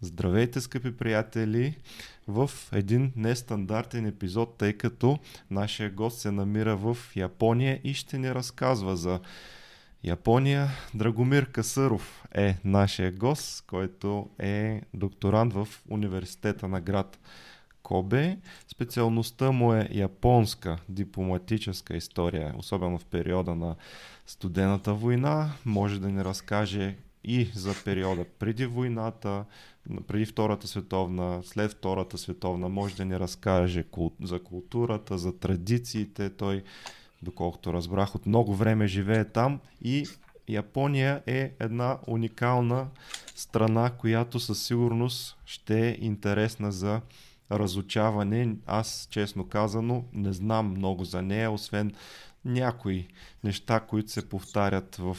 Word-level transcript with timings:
Здравейте, 0.00 0.60
скъпи 0.60 0.96
приятели, 0.96 1.76
в 2.28 2.50
един 2.72 3.12
нестандартен 3.16 4.06
епизод, 4.06 4.58
тъй 4.58 4.72
като 4.72 5.18
нашия 5.50 5.90
гост 5.90 6.18
се 6.18 6.30
намира 6.30 6.76
в 6.76 6.96
Япония 7.16 7.80
и 7.84 7.94
ще 7.94 8.18
ни 8.18 8.34
разказва 8.34 8.96
за 8.96 9.20
Япония. 10.04 10.68
Драгомир 10.94 11.50
Касъров 11.50 12.24
е 12.34 12.56
нашия 12.64 13.12
гост, 13.12 13.64
който 13.66 14.30
е 14.38 14.82
докторант 14.94 15.52
в 15.52 15.68
университета 15.90 16.68
на 16.68 16.80
град 16.80 17.18
Кобе. 17.82 18.38
Специалността 18.68 19.50
му 19.50 19.74
е 19.74 19.88
японска 19.92 20.78
дипломатическа 20.88 21.96
история, 21.96 22.54
особено 22.58 22.98
в 22.98 23.04
периода 23.04 23.54
на 23.54 23.76
студената 24.26 24.94
война. 24.94 25.52
Може 25.64 26.00
да 26.00 26.08
ни 26.08 26.24
разкаже 26.24 26.96
и 27.24 27.50
за 27.54 27.74
периода 27.84 28.24
преди 28.38 28.66
войната, 28.66 29.44
преди 30.06 30.26
Втората 30.26 30.68
световна, 30.68 31.40
след 31.44 31.72
Втората 31.72 32.18
световна, 32.18 32.68
може 32.68 32.96
да 32.96 33.04
ни 33.04 33.20
разкаже 33.20 33.84
за 34.22 34.42
културата, 34.42 35.18
за 35.18 35.38
традициите. 35.38 36.30
Той, 36.30 36.62
доколкото 37.22 37.72
разбрах, 37.72 38.14
от 38.14 38.26
много 38.26 38.54
време 38.54 38.86
живее 38.86 39.24
там 39.24 39.60
и 39.82 40.06
Япония 40.48 41.22
е 41.26 41.52
една 41.60 41.98
уникална 42.06 42.86
страна, 43.34 43.90
която 43.90 44.40
със 44.40 44.66
сигурност 44.66 45.36
ще 45.44 45.88
е 45.88 45.96
интересна 46.00 46.72
за 46.72 47.00
разучаване. 47.52 48.56
Аз, 48.66 49.08
честно 49.10 49.48
казано, 49.48 50.04
не 50.12 50.32
знам 50.32 50.70
много 50.70 51.04
за 51.04 51.22
нея, 51.22 51.50
освен 51.50 51.94
някои 52.44 53.08
неща, 53.44 53.80
които 53.80 54.10
се 54.10 54.28
повтарят 54.28 54.96
в 54.96 55.16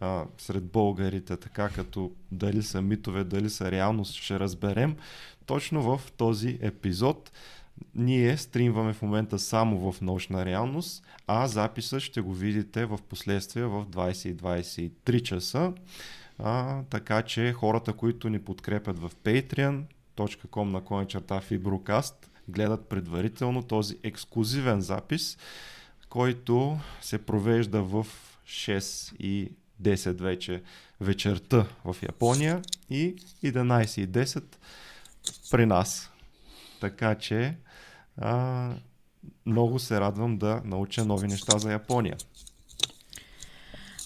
а, 0.00 0.24
сред 0.38 0.64
българите, 0.64 1.36
така 1.36 1.68
като 1.68 2.12
дали 2.32 2.62
са 2.62 2.82
митове, 2.82 3.24
дали 3.24 3.50
са 3.50 3.70
реалност, 3.70 4.14
ще 4.14 4.40
разберем. 4.40 4.96
Точно 5.46 5.82
в 5.82 6.12
този 6.12 6.58
епизод 6.62 7.32
ние 7.94 8.36
стримваме 8.36 8.92
в 8.92 9.02
момента 9.02 9.38
само 9.38 9.92
в 9.92 10.00
научна 10.00 10.44
реалност, 10.44 11.06
а 11.26 11.46
записа 11.46 12.00
ще 12.00 12.20
го 12.20 12.32
видите 12.32 12.86
в 12.86 12.98
последствие 13.08 13.64
в 13.64 13.86
20-23 13.86 15.22
часа. 15.22 15.72
А, 16.38 16.82
така 16.82 17.22
че 17.22 17.52
хората, 17.52 17.92
които 17.92 18.28
ни 18.28 18.38
подкрепят 18.38 18.98
в 18.98 19.10
patreon.com 19.24 20.62
на 20.62 20.84
коня 20.84 21.06
черта 21.06 21.40
Fibrocast, 21.40 22.14
гледат 22.48 22.88
предварително 22.88 23.62
този 23.62 23.98
ексклюзивен 24.02 24.80
запис, 24.80 25.38
който 26.08 26.78
се 27.00 27.18
провежда 27.18 27.82
в 27.82 28.06
6 28.46 29.16
и 29.16 29.52
10 29.82 30.20
вече 30.20 30.62
вечерта 31.00 31.66
в 31.84 31.96
Япония 32.02 32.62
и 32.90 33.16
11.10 33.44 34.42
при 35.50 35.66
нас. 35.66 36.10
Така 36.80 37.14
че 37.14 37.56
а, 38.16 38.70
много 39.46 39.78
се 39.78 40.00
радвам 40.00 40.38
да 40.38 40.60
науча 40.64 41.04
нови 41.04 41.28
неща 41.28 41.58
за 41.58 41.72
Япония. 41.72 42.16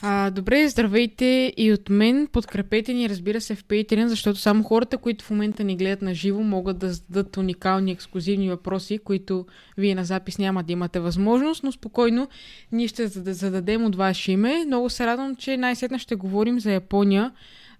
А, 0.02 0.30
добре, 0.30 0.68
здравейте 0.68 1.52
и 1.56 1.72
от 1.72 1.88
мен. 1.88 2.28
Подкрепете 2.32 2.94
ни, 2.94 3.08
разбира 3.08 3.40
се, 3.40 3.54
в 3.54 3.64
Patreon, 3.64 4.06
защото 4.06 4.38
само 4.38 4.62
хората, 4.62 4.98
които 4.98 5.24
в 5.24 5.30
момента 5.30 5.64
ни 5.64 5.76
гледат 5.76 6.02
на 6.02 6.14
живо, 6.14 6.42
могат 6.42 6.78
да 6.78 6.92
зададат 6.92 7.36
уникални, 7.36 7.92
ексклюзивни 7.92 8.48
въпроси, 8.48 8.98
които 8.98 9.46
вие 9.78 9.94
на 9.94 10.04
запис 10.04 10.38
няма 10.38 10.62
да 10.62 10.72
имате 10.72 11.00
възможност, 11.00 11.64
но 11.64 11.72
спокойно 11.72 12.28
ние 12.72 12.88
ще 12.88 13.06
зададем 13.06 13.84
от 13.84 13.96
ваше 13.96 14.32
име. 14.32 14.64
Много 14.66 14.90
се 14.90 15.06
радвам, 15.06 15.36
че 15.36 15.56
най-сетна 15.56 15.98
ще 15.98 16.14
говорим 16.14 16.60
за 16.60 16.72
Япония. 16.72 17.32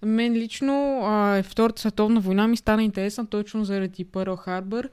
Мен 0.03 0.34
лично 0.34 1.01
а, 1.03 1.43
Втората 1.43 1.81
световна 1.81 2.21
война 2.21 2.49
ми 2.49 2.57
стана 2.57 2.83
интересна 2.83 3.27
точно 3.27 3.65
заради 3.65 4.05
Пърл 4.05 4.37
Харбър 4.37 4.89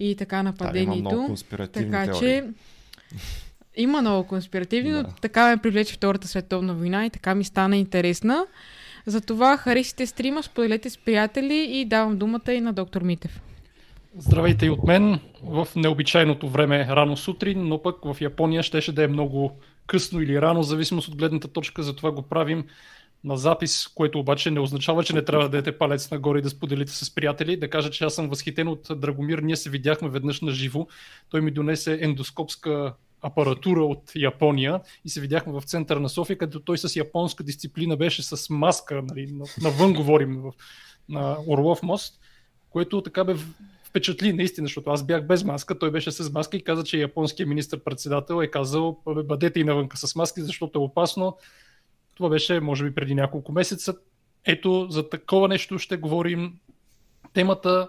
и 0.00 0.16
така 0.16 0.42
нападението. 0.42 1.36
Да, 1.50 1.68
така 1.68 2.04
теории. 2.04 2.20
че 2.20 2.44
има 3.78 4.00
много 4.00 4.28
конспиративни, 4.28 4.90
да. 4.90 5.02
но 5.02 5.08
така 5.20 5.48
ме 5.48 5.56
привлече 5.56 5.94
Втората 5.94 6.28
световна 6.28 6.74
война 6.74 7.06
и 7.06 7.10
така 7.10 7.34
ми 7.34 7.44
стана 7.44 7.76
интересна. 7.76 8.46
Затова 9.06 9.56
харесите 9.56 10.06
стрима, 10.06 10.42
споделете 10.42 10.90
с 10.90 10.98
приятели 10.98 11.68
и 11.70 11.84
давам 11.84 12.18
думата 12.18 12.52
и 12.52 12.60
на 12.60 12.72
доктор 12.72 13.02
Митев. 13.02 13.40
Здравейте 14.18 14.66
и 14.66 14.70
от 14.70 14.84
мен. 14.84 15.20
В 15.42 15.68
необичайното 15.76 16.48
време 16.48 16.86
рано 16.90 17.16
сутрин, 17.16 17.68
но 17.68 17.82
пък 17.82 17.96
в 18.04 18.16
Япония 18.20 18.62
щеше 18.62 18.92
да 18.92 19.04
е 19.04 19.08
много 19.08 19.58
късно 19.86 20.22
или 20.22 20.40
рано, 20.40 20.62
в 20.62 20.66
зависимост 20.66 21.08
от 21.08 21.16
гледната 21.16 21.48
точка, 21.48 21.82
затова 21.82 22.10
го 22.10 22.22
правим 22.22 22.64
на 23.24 23.36
запис, 23.36 23.88
което 23.94 24.18
обаче 24.18 24.50
не 24.50 24.60
означава, 24.60 25.04
че 25.04 25.14
не 25.14 25.24
трябва 25.24 25.44
да 25.44 25.50
дадете 25.50 25.78
палец 25.78 26.10
нагоре 26.10 26.38
и 26.38 26.42
да 26.42 26.50
споделите 26.50 26.92
с 26.92 27.14
приятели. 27.14 27.56
Да 27.56 27.70
кажа, 27.70 27.90
че 27.90 28.04
аз 28.04 28.14
съм 28.14 28.28
възхитен 28.28 28.68
от 28.68 28.88
Драгомир. 28.96 29.38
Ние 29.38 29.56
се 29.56 29.70
видяхме 29.70 30.08
веднъж 30.08 30.40
на 30.40 30.50
живо. 30.50 30.86
Той 31.30 31.40
ми 31.40 31.50
донесе 31.50 31.98
ендоскопска 32.02 32.94
апаратура 33.22 33.84
от 33.84 34.12
Япония 34.16 34.80
и 35.04 35.08
се 35.08 35.20
видяхме 35.20 35.52
в 35.52 35.62
центъра 35.62 36.00
на 36.00 36.08
София, 36.08 36.38
където 36.38 36.60
той 36.60 36.78
с 36.78 36.96
японска 36.96 37.44
дисциплина 37.44 37.96
беше 37.96 38.22
с 38.22 38.50
маска, 38.50 39.02
нали, 39.02 39.34
навън 39.62 39.94
говорим 39.94 40.40
в, 40.42 40.52
на 41.08 41.36
Орлов 41.46 41.82
мост, 41.82 42.20
което 42.70 43.02
така 43.02 43.24
бе 43.24 43.34
впечатли 43.84 44.32
наистина, 44.32 44.66
защото 44.66 44.90
аз 44.90 45.06
бях 45.06 45.26
без 45.26 45.44
маска, 45.44 45.78
той 45.78 45.90
беше 45.90 46.12
с 46.12 46.32
маска 46.32 46.56
и 46.56 46.64
каза, 46.64 46.84
че 46.84 46.98
японският 46.98 47.48
министр-председател 47.48 48.42
е 48.42 48.50
казал, 48.50 48.98
бъдете 49.06 49.60
и 49.60 49.64
навънка 49.64 49.96
с 49.96 50.14
маски, 50.14 50.40
защото 50.40 50.78
е 50.78 50.82
опасно. 50.82 51.36
Това 52.14 52.28
беше, 52.28 52.60
може 52.60 52.84
би, 52.84 52.94
преди 52.94 53.14
няколко 53.14 53.52
месеца. 53.52 53.94
Ето, 54.44 54.86
за 54.90 55.08
такова 55.08 55.48
нещо 55.48 55.78
ще 55.78 55.96
говорим. 55.96 56.58
Темата 57.32 57.88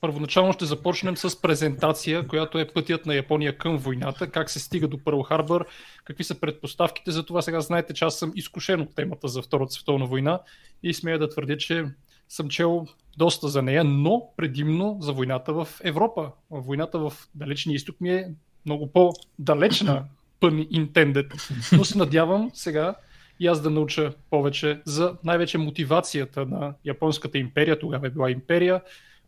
Първоначално 0.00 0.52
ще 0.52 0.64
започнем 0.64 1.16
с 1.16 1.42
презентация, 1.42 2.26
която 2.26 2.58
е 2.58 2.68
пътят 2.68 3.06
на 3.06 3.14
Япония 3.14 3.58
към 3.58 3.78
войната, 3.78 4.30
как 4.30 4.50
се 4.50 4.60
стига 4.60 4.88
до 4.88 4.98
Пърл 4.98 5.22
Харбър, 5.22 5.64
какви 6.04 6.24
са 6.24 6.40
предпоставките 6.40 7.10
за 7.10 7.26
това. 7.26 7.42
Сега 7.42 7.60
знаете, 7.60 7.94
че 7.94 8.04
аз 8.04 8.18
съм 8.18 8.32
изкушен 8.34 8.80
от 8.80 8.94
темата 8.94 9.28
за 9.28 9.42
Втората 9.42 9.72
световна 9.72 10.06
война 10.06 10.40
и 10.82 10.94
смея 10.94 11.18
да 11.18 11.28
твърдя, 11.28 11.56
че 11.56 11.84
съм 12.28 12.48
чел 12.48 12.86
доста 13.18 13.48
за 13.48 13.62
нея, 13.62 13.84
но 13.84 14.22
предимно 14.36 14.98
за 15.00 15.12
войната 15.12 15.52
в 15.52 15.68
Европа. 15.84 16.30
Войната 16.50 16.98
в 16.98 17.12
далечния 17.34 17.74
изток 17.74 18.00
ми 18.00 18.10
е 18.10 18.28
много 18.66 18.92
по-далечна, 18.92 20.04
пън 20.40 20.52
intended. 20.52 21.52
Но 21.76 21.84
се 21.84 21.98
надявам 21.98 22.50
сега 22.54 22.94
и 23.40 23.46
аз 23.46 23.60
да 23.60 23.70
науча 23.70 24.12
повече 24.30 24.80
за 24.84 25.16
най-вече 25.24 25.58
мотивацията 25.58 26.46
на 26.46 26.74
Японската 26.84 27.38
империя, 27.38 27.78
тогава 27.78 28.06
е 28.06 28.10
била 28.10 28.30
империя, 28.30 28.82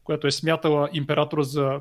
която 0.09 0.27
е 0.27 0.31
смятала 0.31 0.89
императора 0.93 1.43
за 1.43 1.81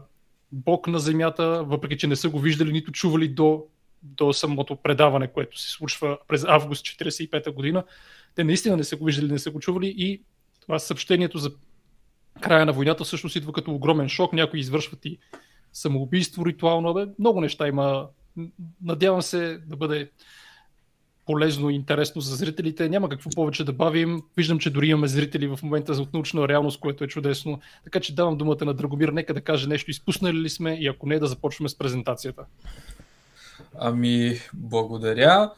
бог 0.52 0.88
на 0.88 1.00
земята, 1.00 1.64
въпреки 1.64 1.98
че 1.98 2.08
не 2.08 2.16
са 2.16 2.30
го 2.30 2.40
виждали 2.40 2.72
нито 2.72 2.92
чували 2.92 3.28
до, 3.28 3.64
до 4.04 4.34
самото 4.34 4.76
предаване, 4.76 5.28
което 5.28 5.60
се 5.60 5.72
случва 5.72 6.18
през 6.28 6.44
август 6.48 6.86
1945 6.86 7.54
година. 7.54 7.84
Те 8.36 8.44
наистина 8.44 8.78
не 8.78 8.84
са 8.84 8.96
го 8.96 9.06
виждали, 9.06 9.32
не 9.32 9.40
са 9.40 9.52
го 9.52 9.60
чували 9.60 9.94
и 9.98 10.22
това 10.62 10.80
съобщението 10.80 11.38
за 11.38 11.52
края 12.42 12.66
на 12.66 12.74
войната 12.74 13.04
всъщност 13.04 13.36
идва 13.36 13.54
като 13.54 13.72
огромен 13.72 14.10
шок. 14.10 14.34
Някои 14.34 14.60
извършват 14.60 15.06
и 15.06 15.18
самоубийство 15.74 16.46
ритуално. 16.46 16.94
Бе. 16.94 17.06
Много 17.20 17.42
неща 17.42 17.68
има. 17.68 18.08
Надявам 18.82 19.22
се 19.22 19.58
да 19.58 19.76
бъде 19.76 20.12
полезно 21.28 21.70
и 21.70 21.76
интересно 21.76 22.22
за 22.22 22.36
зрителите. 22.36 22.90
Няма 22.90 23.10
какво 23.10 23.30
повече 23.30 23.64
да 23.64 23.74
бавим. 23.74 24.22
Виждам, 24.38 24.60
че 24.60 24.70
дори 24.70 24.88
имаме 24.88 25.08
зрители 25.08 25.48
в 25.48 25.60
момента 25.64 25.94
за 25.94 26.08
научна 26.14 26.48
реалност, 26.48 26.80
което 26.80 27.04
е 27.04 27.08
чудесно. 27.08 27.60
Така 27.84 28.00
че 28.00 28.16
давам 28.16 28.38
думата 28.38 28.66
на 28.66 28.74
Драгомир. 28.74 29.10
Нека 29.10 29.34
да 29.34 29.42
каже 29.42 29.68
нещо. 29.68 29.92
Изпуснали 29.92 30.38
ли 30.38 30.50
сме 30.50 30.74
и 30.74 30.88
ако 30.88 31.08
не, 31.08 31.20
да 31.20 31.28
започваме 31.28 31.70
с 31.70 31.78
презентацията. 31.78 32.46
Ами, 33.80 34.40
благодаря. 34.54 35.52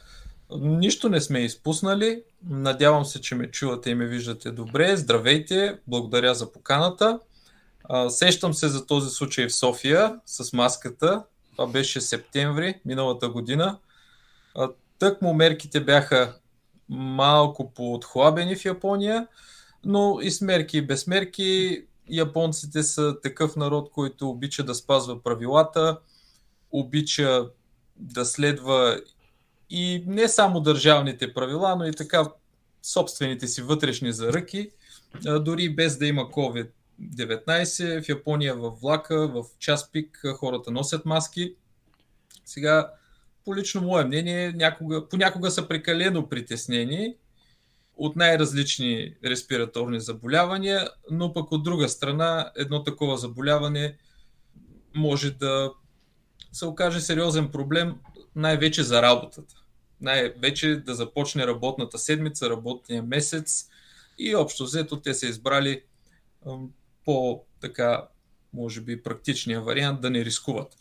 Нищо 0.59 1.09
не 1.09 1.22
сме 1.22 1.40
изпуснали. 1.40 2.22
Надявам 2.50 3.06
се, 3.06 3.22
че 3.22 3.36
ме 3.36 3.51
чувате 3.51 3.90
и 3.90 3.96
ме 3.96 4.06
виждате 4.06 4.51
добре. 4.51 4.97
Здравейте, 4.97 5.77
благодаря 5.88 6.36
за 6.36 6.51
поканата. 6.51 7.19
Сещам 8.10 8.54
се 8.54 8.68
за 8.68 8.86
този 8.86 9.10
случай 9.10 9.48
в 9.48 9.56
София 9.56 10.19
с 10.25 10.54
маската. 10.54 11.24
Това 11.51 11.68
беше 11.68 12.01
септември 12.01 12.80
миналата 12.86 13.30
година. 13.30 13.77
Тъкмо 15.00 15.34
мерките 15.34 15.84
бяха 15.84 16.36
малко 16.90 17.74
поотхлабени 17.74 18.56
в 18.56 18.66
Япония, 18.66 19.28
но 19.86 20.19
и 20.22 20.31
с 20.31 20.42
мерки 20.42 20.78
и 20.78 20.81
без 20.81 21.07
мерки 21.07 21.81
японците 22.10 22.84
са 22.84 23.16
такъв 23.24 23.56
народ, 23.56 23.92
който 23.92 24.30
обича 24.30 24.63
да 24.63 24.75
спазва 24.75 25.24
правилата, 25.24 26.00
обича 26.72 27.50
да 27.96 28.25
следва 28.25 29.01
и 29.69 30.04
не 30.07 30.28
само 30.28 30.62
държавните 30.62 31.34
правила, 31.34 31.75
но 31.75 31.86
и 31.86 31.92
така 31.92 32.31
собствените 32.84 33.48
си 33.48 33.62
вътрешни 33.62 34.13
заръки, 34.13 34.72
дори 35.24 35.75
без 35.75 35.98
да 35.98 36.07
има 36.07 36.22
COVID-19. 36.22 38.06
В 38.06 38.10
Япония 38.10 38.56
в 38.56 38.69
влака, 38.81 39.28
в 39.28 39.46
час 39.60 39.92
пик 39.92 40.24
хората 40.38 40.72
носят 40.72 41.06
маски. 41.06 41.56
Сега 42.46 42.92
по 43.50 43.56
лично 43.56 43.81
мое 43.81 44.06
мнение, 44.06 44.54
някога, 44.54 45.10
понякога 45.10 45.51
са 45.51 45.68
прекалено 45.68 46.30
притеснени 46.30 47.16
от 47.98 48.16
най-различни 48.16 49.16
респираторни 49.25 50.00
заболявания, 50.00 50.90
но 51.12 51.34
пък 51.34 51.51
от 51.51 51.63
друга 51.63 51.90
страна 51.90 52.51
едно 52.56 52.84
такова 52.84 53.18
заболяване 53.18 53.98
може 54.96 55.31
да 55.31 55.72
се 56.51 56.66
окаже 56.66 57.01
сериозен 57.01 57.51
проблем 57.51 57.96
най-вече 58.36 58.84
за 58.84 59.01
работата. 59.01 59.56
Най-вече 60.01 60.75
да 60.75 60.96
започне 60.96 61.48
работната 61.48 61.98
седмица, 61.98 62.50
работния 62.50 63.04
месец 63.04 63.69
и 64.18 64.36
общо 64.36 64.63
взето 64.63 65.01
те 65.01 65.13
са 65.13 65.28
избрали 65.28 65.84
по 67.06 67.44
така, 67.62 68.07
може 68.54 68.81
би, 68.81 69.04
практичния 69.04 69.62
вариант 69.62 70.01
да 70.01 70.10
не 70.10 70.25
рискуват. 70.25 70.75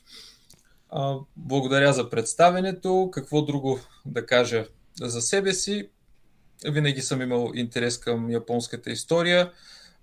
Благодаря 1.37 1.93
за 1.93 2.11
представенето. 2.11 3.11
Какво 3.13 3.43
друго 3.43 3.81
да 4.07 4.27
кажа 4.27 4.67
за 5.01 5.21
себе 5.21 5.53
си? 5.53 5.89
Винаги 6.67 7.03
съм 7.03 7.23
имал 7.23 7.53
интерес 7.55 7.99
към 7.99 8.31
японската 8.31 8.91
история. 8.91 9.53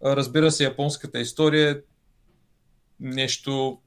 Разбира 0.04 0.52
се, 0.52 0.64
японската 0.64 1.20
история 1.20 1.72
е 1.72 1.82
нещо 3.00 3.80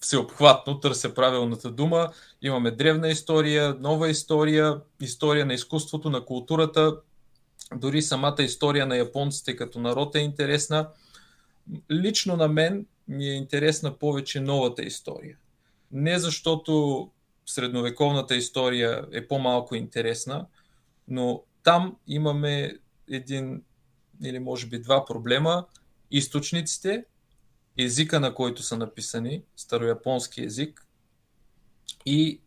всеобхватно, 0.00 0.80
търся 0.80 1.14
правилната 1.14 1.70
дума. 1.70 2.12
Имаме 2.42 2.70
древна 2.70 3.08
история, 3.08 3.76
нова 3.80 4.08
история, 4.08 4.80
история 5.00 5.46
на 5.46 5.54
изкуството, 5.54 6.10
на 6.10 6.24
културата. 6.24 6.96
Дори 7.74 8.02
самата 8.02 8.36
история 8.38 8.86
на 8.86 8.96
японците 8.96 9.56
като 9.56 9.80
народ 9.80 10.14
е 10.14 10.18
интересна. 10.18 10.88
Лично 11.90 12.36
на 12.36 12.48
мен 12.48 12.86
ми 13.08 13.28
е 13.28 13.34
интересна 13.34 13.98
повече 13.98 14.40
новата 14.40 14.82
история. 14.82 15.36
Не 15.96 16.18
защото 16.18 17.10
средновековната 17.46 18.36
история 18.36 19.06
е 19.12 19.28
по-малко 19.28 19.74
интересна, 19.74 20.46
но 21.08 21.42
там 21.62 21.96
имаме 22.06 22.78
един 23.10 23.62
или 24.24 24.38
може 24.38 24.66
би 24.66 24.78
два 24.78 25.04
проблема. 25.04 25.66
Източниците, 26.10 27.04
езика 27.78 28.20
на 28.20 28.34
който 28.34 28.62
са 28.62 28.76
написани, 28.76 29.42
старояпонски 29.56 30.42
език 30.42 30.86
и 32.06 32.40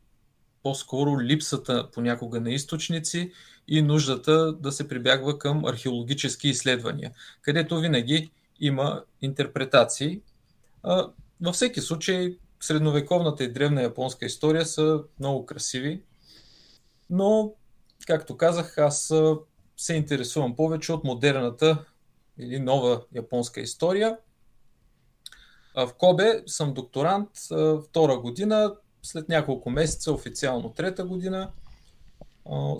по-скоро 0.63 1.21
липсата 1.21 1.89
понякога 1.93 2.41
на 2.41 2.51
източници 2.51 3.31
и 3.67 3.81
нуждата 3.81 4.53
да 4.53 4.71
се 4.71 4.87
прибягва 4.87 5.39
към 5.39 5.65
археологически 5.65 6.47
изследвания, 6.47 7.11
където 7.41 7.79
винаги 7.79 8.31
има 8.59 9.03
интерпретации. 9.21 10.21
Във 11.41 11.55
всеки 11.55 11.81
случай, 11.81 12.37
средновековната 12.59 13.43
и 13.43 13.53
древна 13.53 13.81
японска 13.81 14.25
история 14.25 14.65
са 14.65 15.03
много 15.19 15.45
красиви, 15.45 16.03
но 17.09 17.53
както 18.07 18.37
казах, 18.37 18.77
аз 18.77 19.13
се 19.77 19.93
интересувам 19.93 20.55
повече 20.55 20.93
от 20.93 21.03
модерната 21.03 21.85
или 22.37 22.59
нова 22.59 23.01
японска 23.15 23.61
история. 23.61 24.17
В 25.75 25.93
Кобе 25.97 26.43
съм 26.47 26.73
докторант 26.73 27.29
втора 27.87 28.17
година, 28.17 28.75
след 29.03 29.29
няколко 29.29 29.69
месеца, 29.69 30.13
официално 30.13 30.73
трета 30.73 31.05
година. 31.05 31.51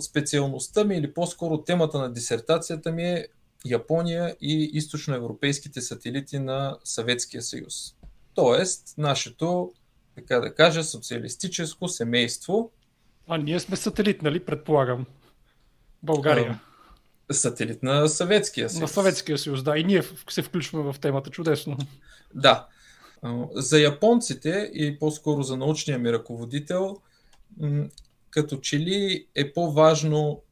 Специалността 0.00 0.84
ми 0.84 0.96
или 0.96 1.14
по-скоро 1.14 1.62
темата 1.62 1.98
на 1.98 2.12
дисертацията 2.12 2.92
ми 2.92 3.02
е 3.02 3.26
Япония 3.64 4.36
и 4.40 4.70
източноевропейските 4.72 5.80
сателити 5.80 6.38
на 6.38 6.78
Съветския 6.84 7.42
съюз. 7.42 7.94
Тоест, 8.40 8.94
нашето, 8.98 9.72
така 10.14 10.40
да 10.40 10.54
кажа, 10.54 10.84
социалистическо 10.84 11.88
семейство. 11.88 12.70
А 13.28 13.38
ние 13.38 13.60
сме 13.60 13.76
сателит, 13.76 14.22
нали, 14.22 14.44
предполагам? 14.44 15.06
България. 16.02 16.60
Сателит 17.32 17.82
на 17.82 18.08
Съветския 18.08 18.70
съюз. 18.70 18.80
На 18.80 18.88
Съветския 18.88 19.38
съюз, 19.38 19.62
да. 19.62 19.78
И 19.78 19.84
ние 19.84 20.02
се 20.30 20.42
включваме 20.42 20.92
в 20.92 20.98
темата. 21.00 21.30
Чудесно. 21.30 21.76
Да. 22.34 22.66
За 23.52 23.80
японците 23.80 24.70
и 24.74 24.98
по-скоро 24.98 25.42
за 25.42 25.56
научния 25.56 25.98
ми 25.98 26.12
ръководител, 26.12 27.00
като 28.30 28.56
че 28.56 28.78
ли 28.78 29.26
е 29.34 29.52
по-важно 29.52 30.42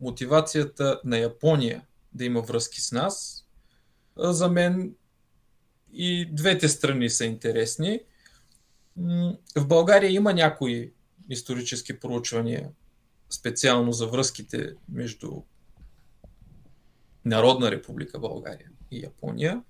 мотивацията 0.00 1.00
на 1.04 1.18
Япония 1.18 1.82
да 2.12 2.24
има 2.24 2.40
връзки 2.40 2.80
с 2.80 2.92
нас. 2.92 3.44
За 4.16 4.48
мен 4.48 4.94
и 5.94 6.26
двете 6.32 6.68
страни 6.68 7.10
са 7.10 7.24
интересни. 7.24 8.00
В 9.56 9.66
България 9.66 10.10
има 10.10 10.34
някои 10.34 10.92
исторически 11.30 12.00
проучвания, 12.00 12.70
специално 13.30 13.92
за 13.92 14.06
връзките 14.06 14.74
между 14.88 15.30
Народна 17.24 17.70
република 17.70 18.18
България 18.18 18.70
и 18.90 19.02
Япония. 19.02 19.62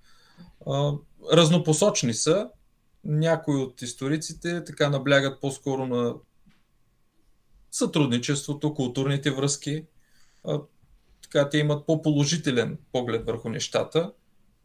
Разнопосочни 1.32 2.14
са. 2.14 2.50
Някои 3.04 3.56
от 3.56 3.82
историците 3.82 4.64
така 4.64 4.90
наблягат 4.90 5.40
по-скоро 5.40 5.86
на 5.86 6.14
сътрудничеството, 7.70 8.74
културните 8.74 9.30
връзки. 9.30 9.84
Така 11.22 11.48
те 11.48 11.58
имат 11.58 11.86
по-положителен 11.86 12.78
поглед 12.92 13.26
върху 13.26 13.48
нещата. 13.48 14.12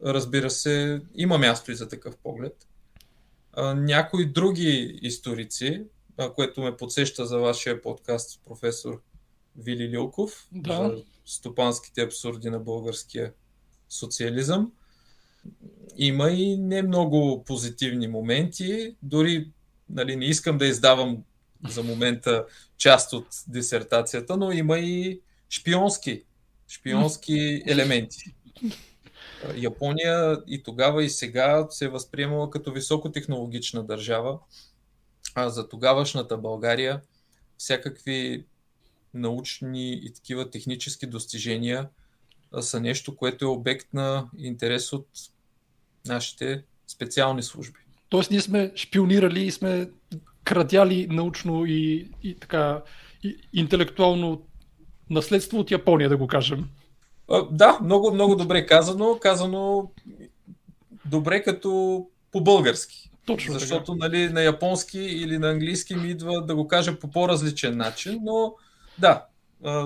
Разбира 0.04 0.50
се, 0.50 1.02
има 1.14 1.38
място 1.38 1.72
и 1.72 1.74
за 1.74 1.88
такъв 1.88 2.16
поглед. 2.16 2.66
Някои 3.76 4.26
други 4.26 4.98
историци, 5.02 5.82
което 6.34 6.60
ме 6.60 6.76
подсеща 6.76 7.26
за 7.26 7.38
вашия 7.38 7.82
подкаст, 7.82 8.40
професор 8.44 9.02
Вили 9.56 9.88
Лилков, 9.88 10.48
да. 10.52 10.74
за 10.74 11.02
стопанските 11.26 12.02
абсурди 12.02 12.50
на 12.50 12.58
българския 12.58 13.32
социализъм. 13.88 14.72
Има 15.96 16.30
и 16.30 16.56
не 16.56 16.82
много 16.82 17.44
позитивни 17.44 18.08
моменти, 18.08 18.96
дори 19.02 19.50
нали, 19.90 20.16
не 20.16 20.24
искам 20.24 20.58
да 20.58 20.66
издавам 20.66 21.24
за 21.68 21.82
момента 21.82 22.46
част 22.78 23.12
от 23.12 23.26
дисертацията, 23.48 24.36
но 24.36 24.52
има 24.52 24.78
и 24.78 25.20
шпионски, 25.50 26.22
шпионски 26.68 27.62
елементи. 27.66 28.34
Япония 29.56 30.38
и 30.46 30.62
тогава 30.62 31.04
и 31.04 31.10
сега 31.10 31.66
се 31.70 31.84
е 31.84 31.88
възприемала 31.88 32.50
като 32.50 32.72
високотехнологична 32.72 33.84
държава, 33.84 34.38
а 35.34 35.48
за 35.48 35.68
тогавашната 35.68 36.36
България 36.36 37.00
всякакви 37.58 38.44
научни 39.14 39.92
и 39.92 40.12
такива 40.12 40.50
технически 40.50 41.06
достижения 41.06 41.88
са 42.60 42.80
нещо, 42.80 43.16
което 43.16 43.44
е 43.44 43.48
обект 43.48 43.94
на 43.94 44.28
интерес 44.38 44.92
от 44.92 45.08
нашите 46.06 46.62
специални 46.86 47.42
служби. 47.42 47.80
Тоест 48.08 48.30
ние 48.30 48.40
сме 48.40 48.72
шпионирали 48.76 49.42
и 49.42 49.50
сме 49.50 49.90
крадяли 50.44 51.06
научно 51.10 51.66
и, 51.66 52.10
и 52.22 52.34
така 52.34 52.82
и, 53.22 53.36
интелектуално 53.52 54.46
наследство 55.10 55.58
от 55.58 55.70
Япония, 55.70 56.08
да 56.08 56.16
го 56.16 56.26
кажем. 56.26 56.68
Да, 57.50 57.78
много, 57.82 58.14
много 58.14 58.36
добре 58.36 58.66
казано. 58.66 59.18
Казано 59.22 59.90
добре 61.04 61.42
като 61.42 62.06
по-български. 62.32 63.10
Точно 63.26 63.52
Защото 63.52 63.94
нали, 63.94 64.28
на 64.28 64.42
японски 64.42 64.98
или 64.98 65.38
на 65.38 65.50
английски 65.50 65.94
ми 65.94 66.08
идва 66.08 66.46
да 66.46 66.54
го 66.54 66.68
кажа 66.68 66.98
по 66.98 67.10
по-различен 67.10 67.76
начин, 67.76 68.20
но 68.22 68.54
да. 68.98 69.26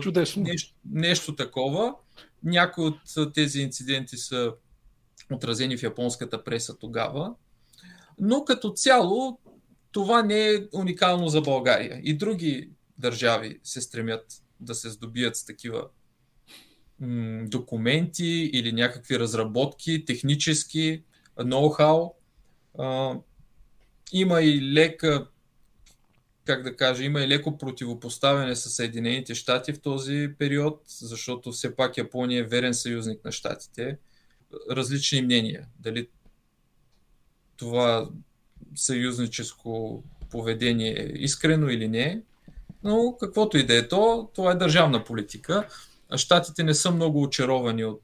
Чудесно. 0.00 0.42
Нещо, 0.42 0.74
нещо 0.90 1.36
такова. 1.36 1.94
Някои 2.42 2.86
от 3.16 3.34
тези 3.34 3.60
инциденти 3.60 4.16
са 4.16 4.52
отразени 5.32 5.76
в 5.76 5.82
японската 5.82 6.44
преса 6.44 6.78
тогава. 6.78 7.34
Но 8.20 8.44
като 8.44 8.70
цяло 8.70 9.38
това 9.92 10.22
не 10.22 10.48
е 10.48 10.58
уникално 10.72 11.28
за 11.28 11.40
България. 11.40 12.00
И 12.02 12.16
други 12.16 12.70
държави 12.98 13.60
се 13.62 13.80
стремят 13.80 14.26
да 14.60 14.74
се 14.74 14.90
здобият 14.90 15.36
с 15.36 15.44
такива 15.44 15.88
документи 17.46 18.50
или 18.52 18.72
някакви 18.72 19.18
разработки, 19.18 20.04
технически, 20.04 21.02
ноу-хау. 21.38 22.12
има 24.12 24.42
и 24.42 24.72
лека, 24.72 25.26
как 26.44 26.62
да 26.62 26.76
кажа, 26.76 27.04
има 27.04 27.20
и 27.22 27.28
леко 27.28 27.58
противопоставяне 27.58 28.56
с 28.56 28.70
Съединените 28.70 29.34
щати 29.34 29.72
в 29.72 29.80
този 29.80 30.30
период, 30.38 30.82
защото 30.86 31.52
все 31.52 31.76
пак 31.76 31.96
Япония 31.96 32.40
е 32.40 32.46
верен 32.46 32.74
съюзник 32.74 33.24
на 33.24 33.32
щатите. 33.32 33.98
Различни 34.70 35.22
мнения. 35.22 35.66
Дали 35.78 36.08
това 37.56 38.08
съюзническо 38.74 40.02
поведение 40.30 40.96
е 40.98 41.12
искрено 41.14 41.68
или 41.68 41.88
не. 41.88 42.22
Но 42.84 43.16
каквото 43.20 43.58
и 43.58 43.66
да 43.66 43.76
е 43.76 43.88
то, 43.88 44.30
това 44.34 44.52
е 44.52 44.54
държавна 44.54 45.04
политика. 45.04 45.68
А 46.08 46.18
щатите 46.18 46.64
не 46.64 46.74
са 46.74 46.90
много 46.90 47.22
очаровани 47.22 47.84
от 47.84 48.02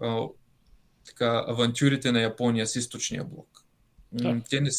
а, 0.00 0.26
така, 1.06 1.44
авантюрите 1.46 2.12
на 2.12 2.20
Япония 2.20 2.66
с 2.66 2.76
източния 2.76 3.24
блок. 3.24 3.64
Да. 4.12 4.40
Те 4.50 4.60
не, 4.60 4.70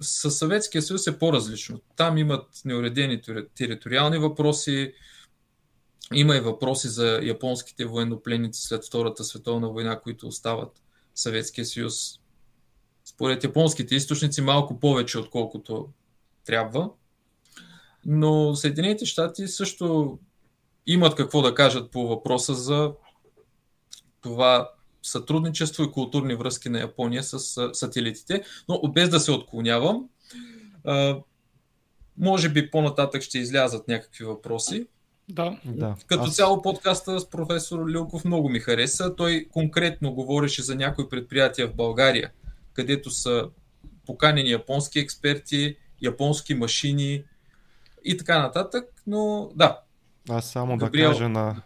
със 0.00 0.38
Съветския 0.38 0.82
съюз 0.82 1.06
е 1.06 1.18
по-различно. 1.18 1.80
Там 1.96 2.18
имат 2.18 2.48
неуредени 2.64 3.20
териториални 3.54 4.18
въпроси, 4.18 4.92
Има 6.14 6.36
и 6.36 6.40
въпроси 6.40 6.88
за 6.88 7.20
японските 7.22 7.84
военнопленници 7.84 8.62
след 8.62 8.84
Втората 8.84 9.24
световна 9.24 9.68
война, 9.68 10.00
които 10.00 10.26
остават 10.26 10.82
в 11.14 11.20
Съветския 11.20 11.66
съюз. 11.66 12.20
Според 13.04 13.44
японските 13.44 13.94
източници 13.94 14.42
малко 14.42 14.80
повече, 14.80 15.18
отколкото 15.18 15.88
трябва. 16.44 16.90
Но 18.06 18.56
Съединените 18.56 19.06
щати 19.06 19.48
също 19.48 20.18
имат 20.86 21.14
какво 21.14 21.42
да 21.42 21.54
кажат 21.54 21.90
по 21.90 22.08
въпроса 22.08 22.54
за 22.54 22.92
това 24.20 24.70
сътрудничество 25.02 25.82
и 25.82 25.90
културни 25.90 26.34
връзки 26.34 26.68
на 26.68 26.80
Япония 26.80 27.22
с 27.22 27.70
сателитите. 27.72 28.42
Но 28.68 28.80
без 28.88 29.08
да 29.08 29.20
се 29.20 29.32
отклонявам, 29.32 30.08
може 32.18 32.48
би 32.48 32.70
по-нататък 32.70 33.22
ще 33.22 33.38
излязат 33.38 33.88
някакви 33.88 34.24
въпроси. 34.24 34.86
Да. 35.28 35.58
да. 35.64 35.96
Като 36.06 36.22
Аз... 36.22 36.36
цяло 36.36 36.62
подкаста 36.62 37.20
с 37.20 37.30
професор 37.30 37.90
Лилков 37.90 38.24
много 38.24 38.48
ми 38.48 38.60
хареса. 38.60 39.16
Той 39.16 39.46
конкретно 39.50 40.14
говореше 40.14 40.62
за 40.62 40.74
някои 40.74 41.08
предприятия 41.08 41.68
в 41.68 41.74
България, 41.74 42.30
където 42.72 43.10
са 43.10 43.48
поканени 44.06 44.50
японски 44.50 44.98
експерти, 44.98 45.76
японски 46.02 46.54
машини 46.54 47.24
и 48.04 48.16
така 48.16 48.38
нататък. 48.38 48.84
Но 49.06 49.50
да. 49.54 49.80
Аз 50.28 50.50
само 50.50 50.76
Габриел... 50.76 51.08
да 51.08 51.14
кажа 51.14 51.28
на 51.28 51.62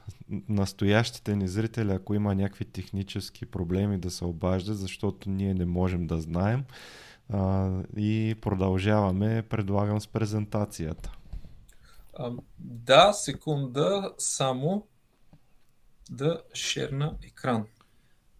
настоящите 0.48 1.36
ни 1.36 1.48
зрители, 1.48 1.92
ако 1.92 2.14
има 2.14 2.34
някакви 2.34 2.64
технически 2.64 3.46
проблеми 3.46 3.98
да 3.98 4.10
се 4.10 4.24
обаждат, 4.24 4.78
защото 4.78 5.30
ние 5.30 5.54
не 5.54 5.64
можем 5.64 6.06
да 6.06 6.20
знаем. 6.20 6.64
А, 7.32 7.70
и 7.96 8.36
продължаваме, 8.40 9.42
предлагам 9.42 10.00
с 10.00 10.06
презентацията. 10.06 11.12
А, 12.18 12.32
да, 12.58 13.12
секунда, 13.12 14.14
само 14.18 14.86
да 16.10 16.42
шерна 16.54 17.16
екран. 17.22 17.66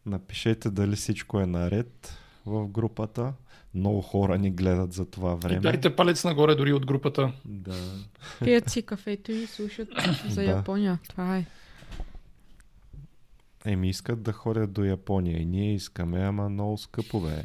Напишете 0.07 0.71
дали 0.71 0.97
всичко 0.97 1.41
е 1.41 1.47
наред 1.47 2.19
в 2.47 2.69
групата. 2.69 3.33
Много 3.75 4.01
хора 4.01 4.39
ни 4.39 4.51
гледат 4.51 4.93
за 4.93 5.07
това 5.07 5.35
време. 5.35 5.57
И 5.57 5.61
дайте 5.61 5.97
палец 5.97 6.25
нагоре 6.25 6.55
дори 6.55 6.73
от 6.73 6.87
групата. 6.87 7.33
Да. 7.45 7.77
Пият 8.45 8.71
си 8.71 8.83
кафето 8.83 9.33
и 9.33 9.47
слушат 9.47 9.89
за 10.29 10.43
Япония. 10.43 10.99
Това 11.09 11.37
е. 11.37 11.45
Еми 13.65 13.89
искат 13.89 14.23
да 14.23 14.33
ходят 14.33 14.73
до 14.73 14.85
Япония 14.85 15.43
и 15.43 15.45
ние 15.45 15.75
искаме, 15.75 16.21
ама 16.21 16.49
много 16.49 16.79
скъпо 16.79 17.21
бе. 17.21 17.45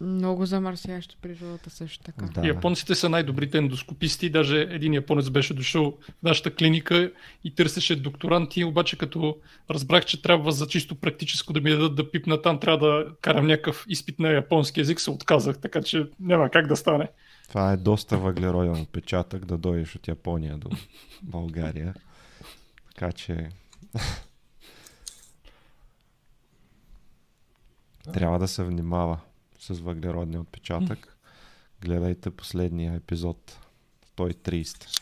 Много 0.00 0.46
замърсящи 0.46 1.16
природата 1.22 1.70
също 1.70 2.04
така. 2.04 2.26
Да. 2.26 2.46
Японците 2.46 2.94
са 2.94 3.08
най-добрите 3.08 3.58
ендоскописти. 3.58 4.30
Даже 4.30 4.60
един 4.60 4.94
японец 4.94 5.30
беше 5.30 5.54
дошъл 5.54 5.98
в 6.00 6.22
нашата 6.22 6.54
клиника 6.54 7.12
и 7.44 7.54
търсеше 7.54 7.96
докторанти, 7.96 8.64
обаче 8.64 8.98
като 8.98 9.36
разбрах, 9.70 10.04
че 10.04 10.22
трябва 10.22 10.52
за 10.52 10.66
чисто 10.66 10.94
практическо 10.94 11.52
да 11.52 11.60
ми 11.60 11.70
дадат 11.70 11.94
да 11.94 12.10
пипна 12.10 12.42
там, 12.42 12.60
трябва 12.60 12.86
да 12.86 13.06
карам 13.20 13.46
някакъв 13.46 13.84
изпит 13.88 14.18
на 14.18 14.28
японски 14.28 14.80
язик, 14.80 15.00
се 15.00 15.10
отказах, 15.10 15.58
така 15.58 15.82
че 15.82 16.06
няма 16.20 16.50
как 16.50 16.66
да 16.66 16.76
стане. 16.76 17.08
Това 17.48 17.72
е 17.72 17.76
доста 17.76 18.18
въглероден 18.18 18.80
отпечатък 18.80 19.44
да 19.44 19.58
дойдеш 19.58 19.96
от 19.96 20.08
Япония 20.08 20.58
до 20.58 20.70
България. 21.22 21.94
Така 22.94 23.12
че 23.12 23.48
трябва 28.12 28.38
да 28.38 28.48
се 28.48 28.64
внимава 28.64 29.18
с 29.62 29.80
въглеродния 29.80 30.40
отпечатък. 30.40 31.16
Гледайте 31.80 32.30
последния 32.30 32.94
епизод 32.94 33.58
130. 34.16 35.00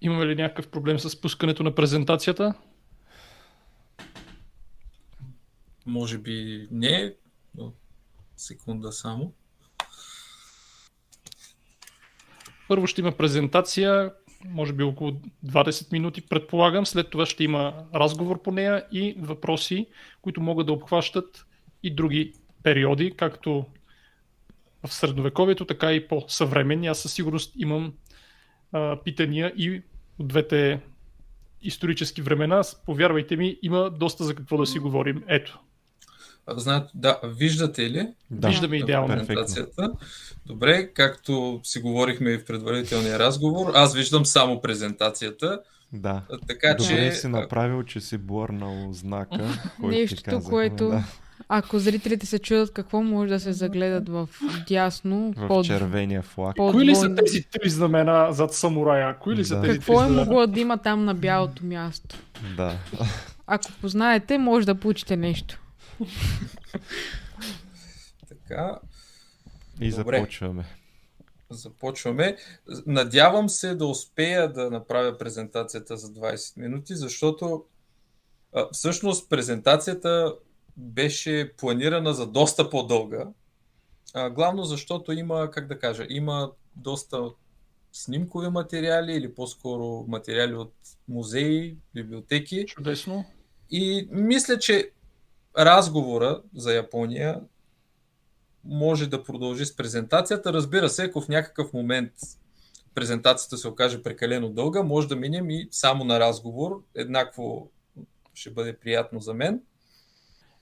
Имаме 0.00 0.26
ли 0.26 0.34
някакъв 0.34 0.68
проблем 0.68 0.98
с 0.98 1.20
пускането 1.20 1.62
на 1.62 1.74
презентацията? 1.74 2.54
Може 5.86 6.18
би 6.18 6.68
не, 6.70 7.14
но 7.54 7.72
секунда 8.36 8.92
само. 8.92 9.32
Първо 12.68 12.86
ще 12.86 13.00
има 13.00 13.12
презентация, 13.12 14.12
може 14.48 14.72
би 14.72 14.82
около 14.82 15.12
20 15.46 15.92
минути, 15.92 16.20
предполагам. 16.20 16.86
След 16.86 17.10
това 17.10 17.26
ще 17.26 17.44
има 17.44 17.74
разговор 17.94 18.42
по 18.42 18.52
нея 18.52 18.84
и 18.92 19.16
въпроси, 19.18 19.86
които 20.22 20.40
могат 20.40 20.66
да 20.66 20.72
обхващат 20.72 21.46
и 21.82 21.94
други 21.94 22.32
периоди, 22.62 23.12
както 23.16 23.66
в 24.86 24.94
средновековието, 24.94 25.64
така 25.64 25.92
и 25.92 26.08
по-съвременни. 26.08 26.86
Аз 26.86 26.98
със 26.98 27.12
сигурност 27.12 27.52
имам 27.58 27.94
а, 28.72 29.02
питания 29.04 29.52
и 29.56 29.82
от 30.18 30.28
двете 30.28 30.80
исторически 31.62 32.22
времена. 32.22 32.62
Повярвайте 32.86 33.36
ми, 33.36 33.58
има 33.62 33.90
доста 33.90 34.24
за 34.24 34.34
какво 34.34 34.56
да 34.56 34.66
си 34.66 34.78
говорим. 34.78 35.24
Ето. 35.28 35.60
Знаете, 36.48 36.86
да, 36.94 37.20
виждате 37.24 37.90
ли? 37.90 38.08
Да, 38.30 38.48
Виждаме 38.48 38.76
идеално. 38.76 39.08
Презентацията. 39.08 39.92
Добре, 40.46 40.86
както 40.94 41.60
си 41.62 41.80
говорихме 41.80 42.30
и 42.30 42.38
в 42.38 42.44
предварителния 42.44 43.18
разговор, 43.18 43.72
аз 43.74 43.94
виждам 43.94 44.26
само 44.26 44.60
презентацията. 44.60 45.60
Да. 45.92 46.22
Така 46.48 46.74
Добре 46.78 47.10
че... 47.10 47.12
си 47.12 47.28
направил, 47.28 47.82
че 47.82 48.00
си 48.00 48.18
борнал 48.18 48.92
знака. 48.92 49.48
Нещо, 49.82 50.40
което... 50.44 50.88
Да. 50.88 51.04
Ако 51.48 51.78
зрителите 51.78 52.26
се 52.26 52.38
чудят 52.38 52.72
какво 52.72 53.02
може 53.02 53.28
да 53.28 53.40
се 53.40 53.52
загледат 53.52 54.08
в 54.08 54.28
дясно, 54.68 55.32
в 55.36 55.48
под... 55.48 55.66
червения 55.66 56.22
флаг. 56.22 56.56
Под 56.56 56.72
Кои 56.72 56.84
ли 56.84 56.94
са 56.94 57.14
тези 57.14 57.42
три 57.42 57.70
знамена 57.70 58.32
зад 58.32 58.54
самурая? 58.54 59.18
Кои 59.18 59.36
ли 59.36 59.44
са 59.44 59.56
да. 59.56 59.62
тези 59.62 59.78
Какво 59.78 60.02
е 60.02 60.08
могло 60.08 60.46
да 60.46 60.60
има 60.60 60.78
там 60.78 61.04
на 61.04 61.14
бялото 61.14 61.64
място? 61.66 62.16
Да. 62.56 62.72
Ако 63.46 63.72
познаете, 63.80 64.38
може 64.38 64.66
да 64.66 64.74
получите 64.74 65.16
нещо. 65.16 65.58
така. 68.28 68.80
И 69.80 69.90
Добре. 69.90 70.18
започваме. 70.18 70.64
Започваме. 71.50 72.36
Надявам 72.86 73.48
се 73.48 73.74
да 73.74 73.86
успея 73.86 74.52
да 74.52 74.70
направя 74.70 75.18
презентацията 75.18 75.96
за 75.96 76.08
20 76.08 76.60
минути, 76.60 76.96
защото 76.96 77.64
а, 78.52 78.68
всъщност 78.72 79.30
презентацията 79.30 80.34
беше 80.76 81.52
планирана 81.56 82.14
за 82.14 82.26
доста 82.26 82.70
по-дълга. 82.70 83.26
А, 84.14 84.30
главно 84.30 84.64
защото 84.64 85.12
има, 85.12 85.50
как 85.50 85.66
да 85.66 85.78
кажа, 85.78 86.06
има 86.08 86.52
доста 86.76 87.30
снимкови 87.92 88.48
материали 88.48 89.12
или 89.12 89.34
по-скоро 89.34 90.04
материали 90.08 90.54
от 90.54 90.74
музеи, 91.08 91.76
библиотеки. 91.94 92.66
Чудесно. 92.66 93.24
И 93.70 94.08
мисля, 94.10 94.58
че 94.58 94.90
разговора 95.58 96.42
за 96.54 96.74
Япония 96.74 97.40
може 98.64 99.06
да 99.06 99.24
продължи 99.24 99.64
с 99.64 99.76
презентацията. 99.76 100.52
Разбира 100.52 100.88
се, 100.88 101.04
ако 101.04 101.20
в 101.20 101.28
някакъв 101.28 101.72
момент 101.72 102.12
презентацията 102.94 103.56
се 103.56 103.68
окаже 103.68 104.02
прекалено 104.02 104.48
дълга, 104.48 104.82
може 104.82 105.08
да 105.08 105.16
минем 105.16 105.50
и 105.50 105.68
само 105.70 106.04
на 106.04 106.20
разговор. 106.20 106.82
Еднакво 106.94 107.70
ще 108.34 108.50
бъде 108.50 108.78
приятно 108.78 109.20
за 109.20 109.34
мен. 109.34 109.60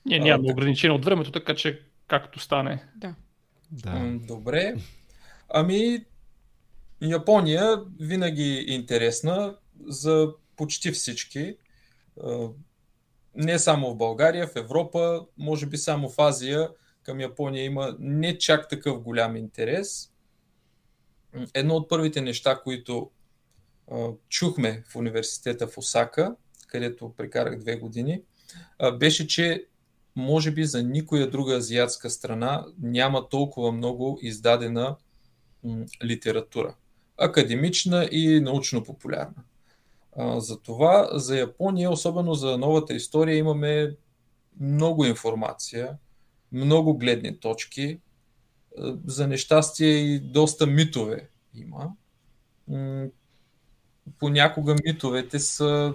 Ние 0.07 0.19
нямаме 0.19 0.49
а, 0.49 0.53
ограничение 0.53 0.97
от 0.97 1.05
времето, 1.05 1.33
така 1.33 1.55
че 1.55 1.83
както 2.09 2.41
стане. 2.41 2.85
Да. 2.97 3.15
да. 3.71 4.19
Добре. 4.27 4.75
Ами, 5.49 6.05
Япония 7.03 7.83
винаги 8.01 8.67
е 8.69 8.75
интересна 8.75 9.57
за 9.87 10.29
почти 10.57 10.91
всички 10.91 11.57
не 13.35 13.59
само 13.59 13.91
в 13.91 13.97
България, 13.97 14.47
в 14.47 14.57
Европа, 14.57 15.27
може 15.39 15.67
би 15.67 15.77
само 15.77 16.09
в 16.09 16.19
Азия 16.19 16.71
към 17.03 17.21
Япония 17.21 17.65
има 17.65 17.97
не 17.99 18.39
чак 18.39 18.69
такъв 18.69 19.01
голям 19.01 19.37
интерес. 19.37 20.11
Едно 21.55 21.75
от 21.75 21.89
първите 21.89 22.21
неща, 22.21 22.61
които 22.65 23.11
а, 23.91 24.09
чухме 24.29 24.83
в 24.87 24.97
университета 24.97 25.67
в 25.67 25.79
Осака, 25.79 26.37
където 26.67 27.15
прекарах 27.17 27.59
две 27.59 27.77
години, 27.77 28.23
а, 28.79 28.93
беше, 28.93 29.27
че 29.27 29.67
може 30.17 30.51
би 30.51 30.65
за 30.65 30.83
никоя 30.83 31.31
друга 31.31 31.57
азиатска 31.57 32.11
страна 32.11 32.67
няма 32.79 33.29
толкова 33.29 33.73
много 33.73 34.19
издадена 34.23 34.97
м, 35.65 35.85
литература. 36.05 36.75
Академична 37.17 38.09
и 38.11 38.41
научно-популярна. 38.41 39.43
За 40.37 40.61
това 40.61 41.09
за 41.13 41.39
Япония, 41.39 41.91
особено 41.91 42.35
за 42.35 42.59
новата 42.59 42.95
история, 42.95 43.37
имаме 43.37 43.97
много 44.61 45.05
информация, 45.05 45.99
много 46.53 46.99
гледни 46.99 47.41
точки. 47.41 48.01
За 49.07 49.29
нещастие 49.29 49.89
и 49.89 50.21
доста 50.21 50.67
митове 50.67 51.29
има. 51.55 51.93
Понякога 54.19 54.77
митовете 54.85 55.39
са 55.39 55.95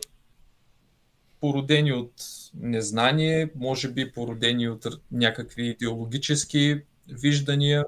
породени 1.40 1.94
от 1.94 2.14
незнание, 2.54 3.50
може 3.56 3.92
би 3.92 4.12
породени 4.12 4.70
от 4.70 4.86
някакви 5.12 5.68
идеологически 5.68 6.82
виждания. 7.08 7.86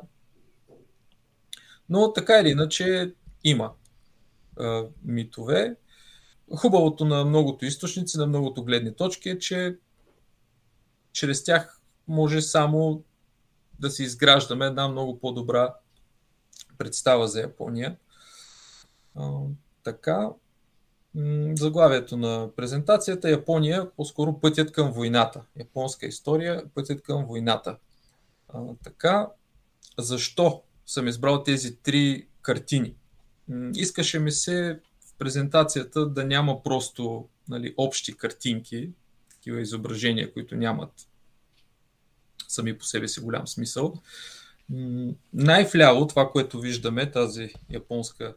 Но 1.90 2.14
така 2.14 2.40
или 2.40 2.50
иначе, 2.50 3.14
има 3.44 3.72
митове. 5.04 5.76
Хубавото 6.56 7.06
на 7.06 7.26
многото 7.26 7.66
източници, 7.66 8.18
на 8.18 8.28
многото 8.28 8.64
гледни 8.64 8.96
точки 8.96 9.30
е, 9.30 9.40
че 9.40 9.78
чрез 11.12 11.44
тях 11.44 11.82
може 12.08 12.42
само 12.42 13.04
да 13.80 13.90
си 13.90 14.04
изграждаме 14.04 14.66
една 14.66 14.88
много 14.88 15.20
по-добра 15.20 15.74
представа 16.78 17.28
за 17.28 17.42
Япония. 17.42 17.98
А, 19.16 19.32
така, 19.84 20.30
заглавието 21.54 22.18
на 22.18 22.50
презентацията 22.56 23.30
Япония, 23.30 23.92
по-скоро 23.96 24.40
пътят 24.40 24.72
към 24.72 24.92
войната. 24.92 25.42
Японска 25.60 26.06
история, 26.06 26.64
пътят 26.76 27.02
към 27.02 27.26
войната. 27.26 27.78
А, 28.50 28.62
така, 28.84 29.28
защо 29.98 30.62
съм 30.86 31.08
избрал 31.08 31.44
тези 31.44 31.76
три 31.76 32.28
картини? 32.42 32.96
Искаше 33.76 34.20
ми 34.20 34.32
се 34.32 34.80
презентацията 35.20 36.06
да 36.06 36.24
няма 36.24 36.64
просто 36.64 37.28
нали, 37.50 37.74
общи 37.78 38.18
картинки, 38.18 38.90
такива 39.30 39.62
изображения, 39.62 40.34
които 40.34 40.56
нямат 40.56 40.92
сами 42.48 42.78
по 42.78 42.86
себе 42.86 43.08
си 43.08 43.20
голям 43.20 43.48
смисъл. 43.48 43.94
Най-вляво 45.34 46.08
това, 46.08 46.32
което 46.32 46.60
виждаме, 46.60 47.12
тази 47.12 47.54
японска 47.70 48.36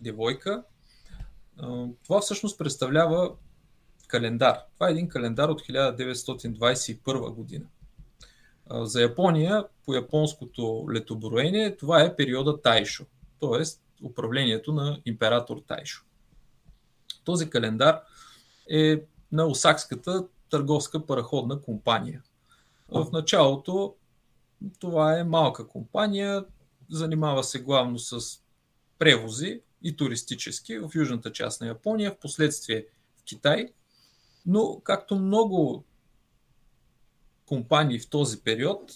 девойка, 0.00 0.62
това 2.04 2.20
всъщност 2.20 2.58
представлява 2.58 3.32
календар. 4.06 4.58
Това 4.74 4.88
е 4.88 4.92
един 4.92 5.08
календар 5.08 5.48
от 5.48 5.60
1921 5.60 7.34
година. 7.34 7.66
За 8.70 9.02
Япония, 9.02 9.64
по 9.84 9.94
японското 9.94 10.86
летоброение, 10.92 11.76
това 11.76 12.02
е 12.02 12.16
периода 12.16 12.62
Тайшо, 12.62 13.04
т.е. 13.40 13.89
управлението 14.02 14.72
на 14.72 15.00
император 15.04 15.62
Тайшо. 15.66 16.04
Този 17.24 17.50
календар 17.50 18.00
е 18.70 19.02
на 19.32 19.46
Осакската 19.46 20.26
търговска 20.50 21.06
параходна 21.06 21.60
компания. 21.60 22.22
В 22.88 23.06
началото 23.12 23.94
това 24.78 25.18
е 25.18 25.24
малка 25.24 25.68
компания, 25.68 26.44
занимава 26.90 27.44
се 27.44 27.62
главно 27.62 27.98
с 27.98 28.20
превози 28.98 29.60
и 29.82 29.96
туристически 29.96 30.78
в 30.78 30.90
южната 30.94 31.32
част 31.32 31.60
на 31.60 31.66
Япония, 31.66 32.12
в 32.12 32.18
последствие 32.18 32.86
в 33.16 33.24
Китай. 33.24 33.68
Но 34.46 34.80
както 34.84 35.16
много 35.16 35.84
компании 37.46 37.98
в 37.98 38.10
този 38.10 38.40
период, 38.40 38.92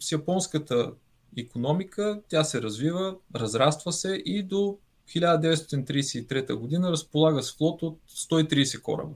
с 0.00 0.12
японската 0.12 0.92
економика 1.36 2.20
тя 2.28 2.44
се 2.44 2.62
развива, 2.62 3.16
разраства 3.34 3.92
се 3.92 4.22
и 4.24 4.42
до 4.42 4.78
1933 5.08 6.54
година 6.54 6.90
разполага 6.90 7.42
с 7.42 7.56
флот 7.56 7.82
от 7.82 8.00
130 8.10 8.82
кораба. 8.82 9.14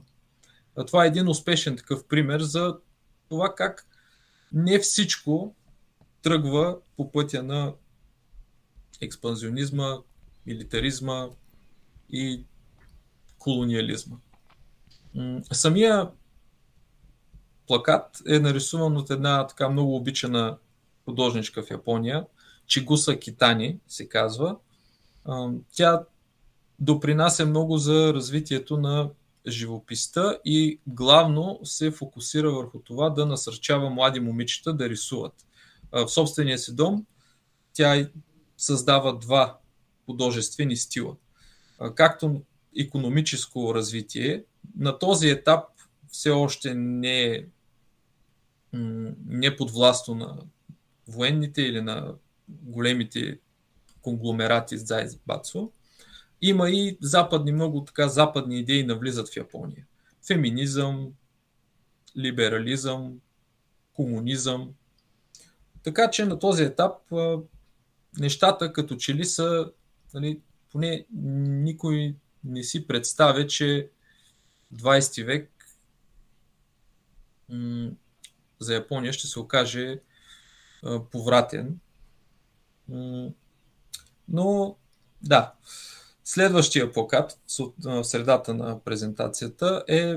Това 0.87 1.03
е 1.03 1.07
един 1.07 1.27
успешен 1.27 1.77
такъв 1.77 2.07
пример 2.07 2.41
за 2.41 2.77
това 3.29 3.55
как 3.55 3.87
не 4.53 4.79
всичко 4.79 5.55
тръгва 6.21 6.77
по 6.97 7.11
пътя 7.11 7.43
на 7.43 7.73
експанзионизма, 9.01 9.97
милитаризма 10.45 11.29
и 12.09 12.43
колониализма. 13.39 14.15
Самия 15.51 16.09
плакат 17.67 18.21
е 18.27 18.39
нарисуван 18.39 18.97
от 18.97 19.09
една 19.09 19.47
така 19.47 19.69
много 19.69 19.95
обичана 19.95 20.57
художничка 21.05 21.63
в 21.63 21.71
Япония, 21.71 22.25
Чигуса 22.67 23.19
Китани 23.19 23.79
се 23.87 24.09
казва. 24.09 24.57
Тя 25.71 26.03
допринася 26.79 27.45
много 27.45 27.77
за 27.77 28.13
развитието 28.13 28.77
на 28.77 29.09
живописта 29.47 30.39
и 30.45 30.79
главно 30.87 31.59
се 31.63 31.91
фокусира 31.91 32.51
върху 32.51 32.79
това 32.79 33.09
да 33.09 33.25
насърчава 33.25 33.89
млади 33.89 34.19
момичета 34.19 34.73
да 34.73 34.89
рисуват. 34.89 35.33
В 35.91 36.07
собствения 36.07 36.59
си 36.59 36.75
дом 36.75 37.05
тя 37.73 38.09
създава 38.57 39.19
два 39.19 39.57
художествени 40.05 40.77
стила. 40.77 41.15
Както 41.95 42.41
економическо 42.79 43.75
развитие, 43.75 44.43
на 44.77 44.99
този 44.99 45.29
етап 45.29 45.63
все 46.07 46.29
още 46.29 46.73
не 46.75 47.23
е 47.23 47.45
не 49.27 49.55
подвластно 49.55 50.15
на 50.15 50.37
военните 51.07 51.61
или 51.61 51.81
на 51.81 52.13
големите 52.49 53.39
конгломерати 54.01 54.77
Зайз 54.77 55.15
Бацо, 55.27 55.71
има 56.41 56.69
и 56.69 56.97
западни, 57.01 57.51
много 57.51 57.85
така 57.85 58.07
западни 58.07 58.59
идеи 58.59 58.83
навлизат 58.83 59.29
в 59.29 59.37
Япония. 59.37 59.85
Феминизъм, 60.27 61.11
либерализъм, 62.17 63.19
комунизъм. 63.93 64.73
Така 65.83 66.09
че 66.09 66.25
на 66.25 66.39
този 66.39 66.63
етап 66.63 66.97
нещата 68.19 68.73
като 68.73 68.95
че 68.95 69.15
ли 69.15 69.25
са, 69.25 69.71
нали, 70.13 70.39
поне 70.71 71.05
никой 71.11 72.15
не 72.43 72.63
си 72.63 72.87
представя, 72.87 73.47
че 73.47 73.89
20 74.73 75.25
век 75.25 75.51
м- 77.49 77.91
за 78.59 78.73
Япония 78.73 79.13
ще 79.13 79.27
се 79.27 79.39
окаже 79.39 79.99
повратен. 81.11 81.79
Но 84.27 84.75
да, 85.21 85.53
Следващия 86.27 86.91
плакат 86.91 87.39
в 87.83 88.03
средата 88.03 88.53
на 88.53 88.79
презентацията 88.83 89.83
е 89.87 90.15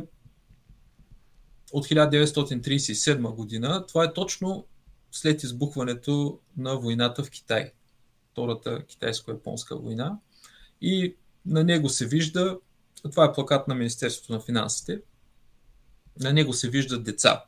от 1.73 1.87
1937 1.87 3.35
година. 3.35 3.87
Това 3.87 4.05
е 4.05 4.13
точно 4.13 4.67
след 5.13 5.43
избухването 5.43 6.41
на 6.57 6.77
войната 6.77 7.25
в 7.25 7.31
Китай. 7.31 7.73
Втората 8.33 8.85
китайско-японска 8.87 9.81
война. 9.81 10.19
И 10.81 11.17
на 11.47 11.65
него 11.65 11.89
се 11.89 12.07
вижда, 12.07 12.59
това 13.03 13.25
е 13.25 13.33
плакат 13.33 13.69
на 13.69 13.75
Министерството 13.75 14.33
на 14.33 14.41
финансите, 14.41 15.01
на 16.21 16.33
него 16.33 16.53
се 16.53 16.71
виждат 16.71 17.05
деца. 17.05 17.45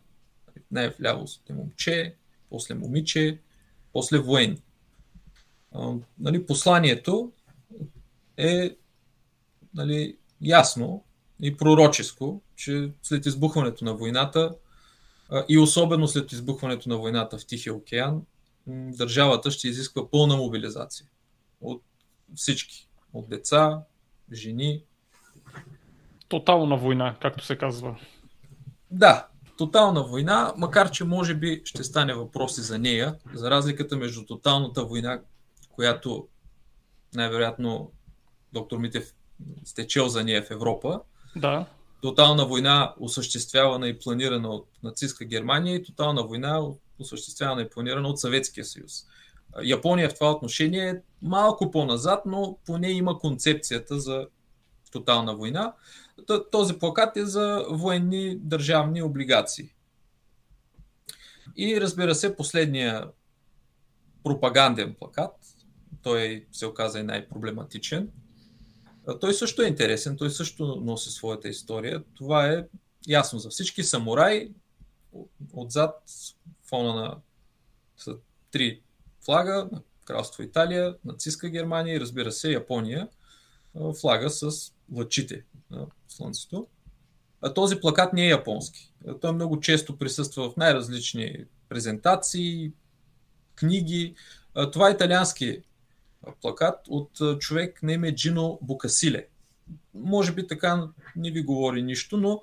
Най-вляво 0.70 1.26
е 1.50 1.52
момче, 1.52 2.16
после 2.50 2.74
момиче, 2.74 3.40
после 3.92 4.18
военни. 4.18 4.62
Нали, 6.18 6.46
посланието 6.46 7.32
е 8.36 8.76
нали, 9.74 10.16
ясно 10.40 11.04
и 11.42 11.56
пророческо, 11.56 12.42
че 12.56 12.92
след 13.02 13.26
избухването 13.26 13.84
на 13.84 13.94
войната 13.94 14.56
и 15.48 15.58
особено 15.58 16.08
след 16.08 16.32
избухването 16.32 16.88
на 16.88 16.96
войната 16.96 17.38
в 17.38 17.46
Тихия 17.46 17.74
океан, 17.74 18.22
държавата 18.66 19.50
ще 19.50 19.68
изисква 19.68 20.10
пълна 20.10 20.36
мобилизация 20.36 21.06
от 21.60 21.82
всички. 22.34 22.88
От 23.12 23.28
деца, 23.28 23.82
жени. 24.32 24.84
Тотална 26.28 26.76
война, 26.76 27.16
както 27.22 27.44
се 27.44 27.58
казва. 27.58 28.00
Да, 28.90 29.28
тотална 29.60 30.02
война, 30.02 30.52
макар 30.56 30.90
че 30.90 31.04
може 31.04 31.34
би 31.34 31.62
ще 31.64 31.84
стане 31.84 32.14
въпроси 32.14 32.60
за 32.60 32.78
нея, 32.78 33.14
за 33.34 33.50
разликата 33.50 33.96
между 33.96 34.26
тоталната 34.26 34.84
война, 34.84 35.20
която 35.70 36.28
най-вероятно 37.14 37.90
доктор 38.52 38.78
Митев 38.78 39.14
сте 39.64 39.86
чел 39.86 40.08
за 40.08 40.24
нея 40.24 40.42
в 40.42 40.50
Европа. 40.50 41.00
Да. 41.36 41.66
Тотална 42.02 42.46
война, 42.46 42.94
осъществявана 43.00 43.88
и 43.88 43.98
планирана 43.98 44.48
от 44.48 44.66
нацистска 44.82 45.24
Германия 45.24 45.76
и 45.76 45.82
тотална 45.82 46.22
война, 46.22 46.62
осъществявана 46.98 47.62
и 47.62 47.70
планирана 47.70 48.08
от 48.08 48.20
Съветския 48.20 48.64
съюз. 48.64 49.06
Япония 49.62 50.08
в 50.08 50.14
това 50.14 50.30
отношение 50.30 50.88
е 50.88 51.00
малко 51.22 51.70
по-назад, 51.70 52.22
но 52.26 52.58
поне 52.66 52.90
има 52.90 53.18
концепцията 53.18 54.00
за 54.00 54.26
тотална 54.90 55.36
война. 55.36 55.74
Този 56.50 56.78
плакат 56.78 57.16
е 57.16 57.26
за 57.26 57.64
военни 57.70 58.36
държавни 58.36 59.02
облигации. 59.02 59.74
И 61.56 61.80
разбира 61.80 62.14
се, 62.14 62.36
последния 62.36 63.08
пропаганден 64.24 64.94
плакат, 64.94 65.32
той 66.02 66.46
се 66.52 66.66
оказа 66.66 66.98
и 66.98 67.02
най-проблематичен, 67.02 68.10
той 69.20 69.34
също 69.34 69.62
е 69.62 69.66
интересен, 69.66 70.16
той 70.16 70.30
също 70.30 70.76
носи 70.84 71.10
своята 71.10 71.48
история. 71.48 72.04
Това 72.14 72.46
е 72.46 72.66
ясно 73.08 73.38
за 73.38 73.50
всички. 73.50 73.82
Самурай, 73.82 74.50
отзад 75.52 76.02
фона 76.62 76.94
на 76.94 77.16
са 77.96 78.16
три 78.50 78.82
флага, 79.24 79.68
на 79.72 79.82
Кралство 80.04 80.42
Италия, 80.42 80.96
нацистска 81.04 81.48
Германия 81.48 81.96
и 81.96 82.00
разбира 82.00 82.32
се 82.32 82.52
Япония, 82.52 83.08
флага 84.00 84.30
с 84.30 84.72
лъчите 84.96 85.44
на 85.70 85.86
Слънцето. 86.08 86.66
А 87.42 87.54
този 87.54 87.80
плакат 87.80 88.12
не 88.12 88.24
е 88.24 88.30
японски. 88.30 88.92
Той 89.20 89.32
много 89.32 89.60
често 89.60 89.98
присъства 89.98 90.50
в 90.50 90.56
най-различни 90.56 91.44
презентации, 91.68 92.72
книги. 93.54 94.14
Това 94.72 94.88
е 94.88 94.92
италиански 94.92 95.62
плакат 96.40 96.76
от 96.88 97.10
човек 97.38 97.82
на 97.82 97.92
име 97.92 98.14
Джино 98.14 98.58
Букасиле. 98.62 99.26
Може 99.94 100.32
би 100.32 100.46
така 100.46 100.88
не 101.16 101.30
ви 101.30 101.42
говори 101.42 101.82
нищо, 101.82 102.16
но 102.16 102.42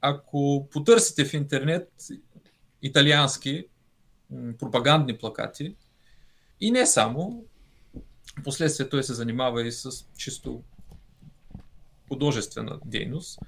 ако 0.00 0.68
потърсите 0.70 1.24
в 1.24 1.34
интернет 1.34 1.92
италиански 2.82 3.66
пропагандни 4.58 5.18
плакати, 5.18 5.76
и 6.60 6.70
не 6.70 6.86
само, 6.86 7.44
последствие 8.44 8.88
той 8.88 9.02
се 9.02 9.14
занимава 9.14 9.66
и 9.66 9.72
с 9.72 9.90
чисто 10.16 10.62
художествена 12.12 12.78
дейност, 12.84 13.38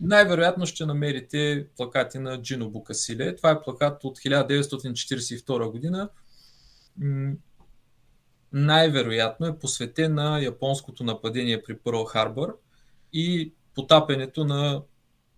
най-вероятно 0.00 0.66
ще 0.66 0.86
намерите 0.86 1.66
плакати 1.76 2.18
на 2.18 2.42
Джино 2.42 2.70
Букасиле. 2.70 3.36
Това 3.36 3.50
е 3.50 3.62
плакат 3.62 4.04
от 4.04 4.18
1942 4.18 5.70
година. 5.70 6.08
Най-вероятно 8.52 9.46
е 9.46 9.58
посветен 9.58 10.14
на 10.14 10.40
японското 10.40 11.04
нападение 11.04 11.62
при 11.62 11.78
Пърл 11.78 12.04
Харбър 12.04 12.52
и 13.12 13.52
потапянето 13.74 14.44
на 14.44 14.82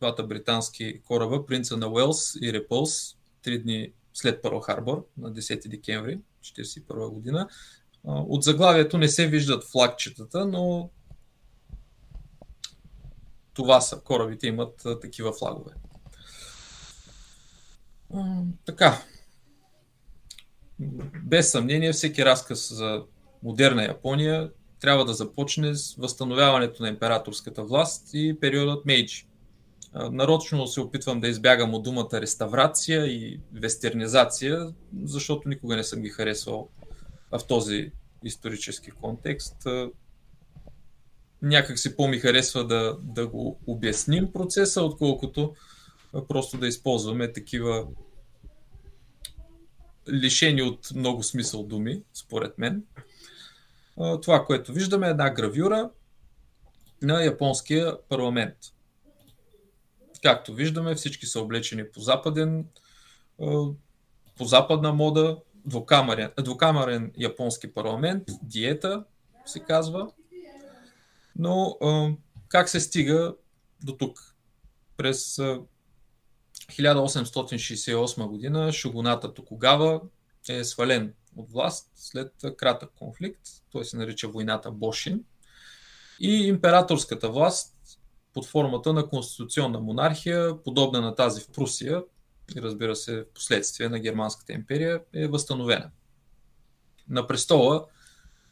двата 0.00 0.22
британски 0.22 1.00
кораба, 1.06 1.46
принца 1.46 1.76
на 1.76 1.88
Уелс 1.88 2.34
и 2.42 2.52
Репълс, 2.52 3.16
три 3.42 3.58
дни 3.62 3.92
след 4.14 4.42
Пърл 4.42 4.60
Харбър, 4.60 4.98
на 5.18 5.32
10 5.32 5.68
декември 5.68 6.18
1941 6.44 7.10
година. 7.10 7.48
От 8.04 8.42
заглавието 8.42 8.98
не 8.98 9.08
се 9.08 9.26
виждат 9.26 9.64
флагчетата, 9.64 10.46
но 10.46 10.90
това 13.56 13.80
са. 13.80 14.00
Корабите 14.00 14.46
имат 14.46 14.86
а, 14.86 15.00
такива 15.00 15.32
флагове. 15.32 15.72
А, 18.14 18.42
така. 18.66 19.02
Без 21.24 21.50
съмнение, 21.50 21.92
всеки 21.92 22.24
разказ 22.24 22.74
за 22.74 23.02
модерна 23.42 23.84
Япония 23.84 24.50
трябва 24.80 25.04
да 25.04 25.14
започне 25.14 25.74
с 25.74 25.94
възстановяването 25.94 26.82
на 26.82 26.88
императорската 26.88 27.64
власт 27.64 28.10
и 28.12 28.36
периодът 28.40 28.86
Мейджи. 28.86 29.26
Нарочно 29.94 30.66
се 30.66 30.80
опитвам 30.80 31.20
да 31.20 31.28
избягам 31.28 31.74
от 31.74 31.82
думата 31.82 32.08
реставрация 32.12 33.06
и 33.06 33.40
вестернизация, 33.52 34.74
защото 35.04 35.48
никога 35.48 35.76
не 35.76 35.84
съм 35.84 36.02
ги 36.02 36.08
харесвал 36.08 36.68
в 37.32 37.46
този 37.46 37.92
исторически 38.24 38.90
контекст 38.90 39.56
някак 41.46 41.78
си 41.78 41.96
по-ми 41.96 42.18
харесва 42.18 42.66
да, 42.66 42.98
да 43.02 43.26
го 43.26 43.60
обясним 43.66 44.32
процеса, 44.32 44.82
отколкото 44.82 45.54
просто 46.28 46.58
да 46.58 46.66
използваме 46.66 47.32
такива 47.32 47.86
лишени 50.08 50.62
от 50.62 50.88
много 50.94 51.22
смисъл 51.22 51.62
думи, 51.62 52.02
според 52.14 52.58
мен. 52.58 52.84
Това, 54.22 54.44
което 54.44 54.72
виждаме 54.72 55.06
е 55.06 55.10
една 55.10 55.30
гравюра 55.30 55.90
на 57.02 57.24
японския 57.24 58.08
парламент. 58.08 58.56
Както 60.22 60.54
виждаме, 60.54 60.94
всички 60.94 61.26
са 61.26 61.40
облечени 61.40 61.90
по 61.90 62.00
западен, 62.00 62.66
по 64.36 64.44
западна 64.44 64.92
мода, 64.92 65.38
двукамерен, 65.64 66.30
двукамерен 66.42 67.12
японски 67.18 67.74
парламент, 67.74 68.24
диета 68.42 69.04
се 69.46 69.60
казва, 69.60 70.10
но 71.38 71.78
а, 71.82 72.10
как 72.48 72.68
се 72.68 72.80
стига 72.80 73.34
до 73.82 73.96
тук? 73.96 74.34
През 74.96 75.38
а, 75.38 75.60
1868 76.70 78.26
година 78.26 78.72
шугуната 78.72 79.34
Токогава 79.34 80.00
е 80.48 80.64
свален 80.64 81.14
от 81.36 81.52
власт 81.52 81.90
след 81.94 82.32
кратък 82.56 82.90
конфликт. 82.98 83.40
Той 83.70 83.84
се 83.84 83.96
нарича 83.96 84.28
войната 84.28 84.70
Бошин. 84.70 85.24
И 86.20 86.30
императорската 86.30 87.30
власт 87.30 87.76
под 88.34 88.46
формата 88.46 88.92
на 88.92 89.08
конституционна 89.08 89.80
монархия, 89.80 90.62
подобна 90.62 91.00
на 91.00 91.14
тази 91.14 91.40
в 91.40 91.48
Прусия, 91.48 92.02
и 92.56 92.62
разбира 92.62 92.96
се, 92.96 93.20
в 93.20 93.26
последствие 93.34 93.88
на 93.88 93.98
Германската 93.98 94.52
империя, 94.52 95.00
е 95.12 95.28
възстановена. 95.28 95.90
На 97.08 97.26
престола 97.26 97.86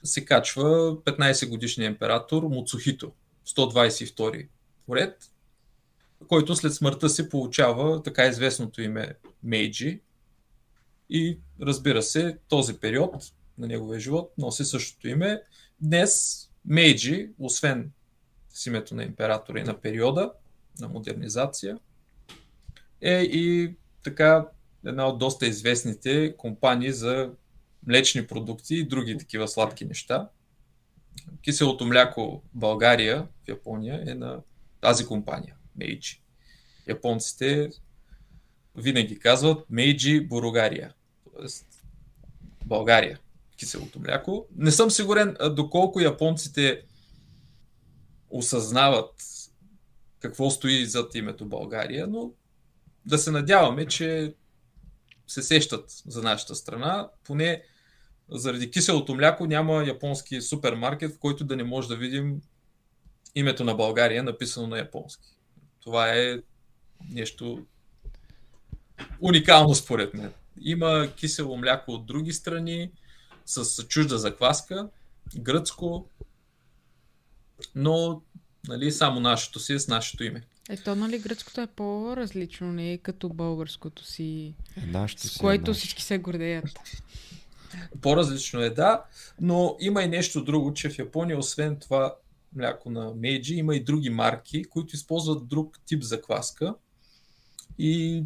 се 0.04 0.24
качва 0.24 0.96
15 0.96 1.48
годишния 1.48 1.86
император 1.86 2.42
Муцухито, 2.42 3.12
122 3.46 4.48
поред, 4.86 5.30
който 6.28 6.56
след 6.56 6.74
смъртта 6.74 7.08
си 7.08 7.28
получава 7.28 8.02
така 8.02 8.26
известното 8.26 8.82
име 8.82 9.14
Мейджи. 9.42 10.00
И 11.10 11.38
разбира 11.62 12.02
се, 12.02 12.38
този 12.48 12.74
период 12.78 13.32
на 13.58 13.66
неговия 13.66 14.00
живот 14.00 14.32
носи 14.38 14.64
същото 14.64 15.08
име. 15.08 15.42
Днес 15.80 16.44
Мейджи, 16.64 17.30
освен 17.38 17.90
с 18.50 18.66
името 18.66 18.94
на 18.94 19.02
императора 19.02 19.60
и 19.60 19.64
на 19.64 19.80
периода 19.80 20.32
на 20.80 20.88
модернизация, 20.88 21.78
е 23.00 23.20
и 23.22 23.74
така 24.02 24.48
една 24.86 25.08
от 25.08 25.18
доста 25.18 25.46
известните 25.46 26.36
компании 26.36 26.92
за 26.92 27.30
млечни 27.87 28.27
продукти 28.27 28.75
и 28.75 28.85
други 28.85 29.18
такива 29.18 29.49
сладки 29.49 29.85
неща. 29.85 30.29
Киселото 31.42 31.87
мляко 31.87 32.42
в 32.55 32.59
България, 32.59 33.27
в 33.44 33.49
Япония, 33.49 34.05
е 34.07 34.14
на 34.14 34.40
тази 34.81 35.07
компания, 35.07 35.57
Мейджи. 35.77 36.23
Японците 36.88 37.70
винаги 38.77 39.18
казват 39.18 39.70
Мейджи 39.70 40.20
Буругария, 40.20 40.94
т.е. 41.25 41.47
България, 42.64 43.18
киселото 43.57 44.01
мляко. 44.01 44.47
Не 44.57 44.70
съм 44.70 44.90
сигурен 44.90 45.37
доколко 45.51 46.01
японците 46.01 46.83
осъзнават 48.31 49.14
какво 50.18 50.51
стои 50.51 50.87
зад 50.87 51.14
името 51.14 51.47
България, 51.47 52.07
но 52.07 52.33
да 53.07 53.18
се 53.18 53.31
надяваме, 53.31 53.87
че 53.87 54.35
се 55.27 55.42
сещат 55.42 56.03
за 56.07 56.23
нашата 56.23 56.55
страна. 56.55 57.09
Поне 57.25 57.62
заради 58.30 58.70
киселото 58.70 59.14
мляко 59.14 59.46
няма 59.46 59.84
японски 59.87 60.40
супермаркет, 60.40 61.14
в 61.14 61.18
който 61.18 61.44
да 61.44 61.56
не 61.56 61.64
може 61.64 61.88
да 61.88 61.96
видим 61.96 62.40
името 63.34 63.64
на 63.64 63.74
България 63.74 64.22
написано 64.22 64.66
на 64.66 64.78
японски. 64.78 65.28
Това 65.80 66.14
е 66.14 66.38
нещо 67.10 67.66
уникално 69.20 69.74
според 69.74 70.14
мен. 70.14 70.32
Има 70.60 71.08
кисело 71.16 71.56
мляко 71.56 71.92
от 71.92 72.06
други 72.06 72.32
страни 72.32 72.90
с 73.46 73.84
чужда 73.84 74.18
закваска, 74.18 74.88
гръцко, 75.37 76.08
но 77.74 78.22
нали, 78.68 78.92
само 78.92 79.20
нашето 79.20 79.60
си 79.60 79.72
е 79.72 79.78
с 79.78 79.88
нашето 79.88 80.24
име. 80.24 80.42
Ето, 80.68 80.94
нали 80.94 81.18
гръцкото 81.18 81.60
е 81.60 81.66
по-различно, 81.66 82.72
не 82.72 82.92
е 82.92 82.98
като 82.98 83.28
българското 83.28 84.04
си, 84.04 84.54
Е, 84.76 84.87
нашето 84.87 85.22
с 85.22 85.28
си 85.28 85.38
е 85.38 85.40
което 85.40 85.70
наше. 85.70 85.78
всички 85.78 86.02
се 86.02 86.18
гордеят. 86.18 86.64
По-различно 88.00 88.60
е, 88.60 88.70
да, 88.70 89.04
но 89.40 89.76
има 89.80 90.02
и 90.02 90.08
нещо 90.08 90.44
друго, 90.44 90.74
че 90.74 90.90
в 90.90 90.98
Япония, 90.98 91.38
освен 91.38 91.78
това 91.78 92.14
мляко 92.56 92.90
на 92.90 93.14
Мейджи, 93.16 93.54
има 93.54 93.76
и 93.76 93.84
други 93.84 94.10
марки, 94.10 94.64
които 94.64 94.96
използват 94.96 95.48
друг 95.48 95.78
тип 95.87 96.02
закваска 96.02 96.74
и 97.78 98.24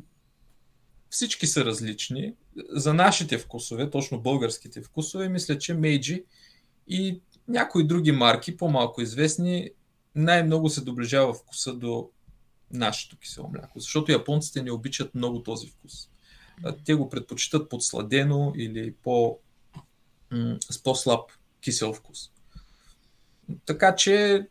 всички 1.10 1.46
са 1.46 1.64
различни. 1.64 2.34
За 2.70 2.94
нашите 2.94 3.38
вкусове, 3.38 3.90
точно 3.90 4.20
българските 4.20 4.82
вкусове, 4.82 5.28
мисля, 5.28 5.58
че 5.58 5.74
Мейджи 5.74 6.24
и 6.88 7.20
някои 7.48 7.86
други 7.86 8.12
марки, 8.12 8.56
по-малко 8.56 9.02
известни, 9.02 9.70
най-много 10.14 10.68
се 10.68 10.80
доближава 10.80 11.34
вкуса 11.34 11.74
до 11.74 12.10
нашето 12.70 13.18
кисело 13.18 13.50
мляко, 13.52 13.80
защото 13.80 14.12
японците 14.12 14.62
не 14.62 14.72
обичат 14.72 15.14
много 15.14 15.42
този 15.42 15.68
вкус. 15.68 16.08
Те 16.84 16.94
го 16.94 17.08
предпочитат 17.08 17.68
подсладено 17.68 18.52
или 18.56 18.94
по, 19.02 19.38
с 20.70 20.82
по-слаб 20.82 21.30
кисел 21.60 21.92
вкус. 21.92 22.30
Така 23.66 23.94
че 23.94 24.46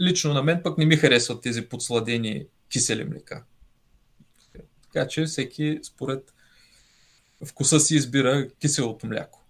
лично 0.00 0.34
на 0.34 0.42
мен 0.42 0.60
пък 0.62 0.78
не 0.78 0.86
ми 0.86 0.96
харесват 0.96 1.42
тези 1.42 1.68
подсладени 1.68 2.46
кисели 2.68 3.04
млека. 3.04 3.44
Така 4.82 5.08
че 5.08 5.24
всеки 5.24 5.80
според 5.82 6.34
вкуса 7.44 7.80
си 7.80 7.96
избира 7.96 8.48
киселото 8.60 9.06
мляко. 9.06 9.44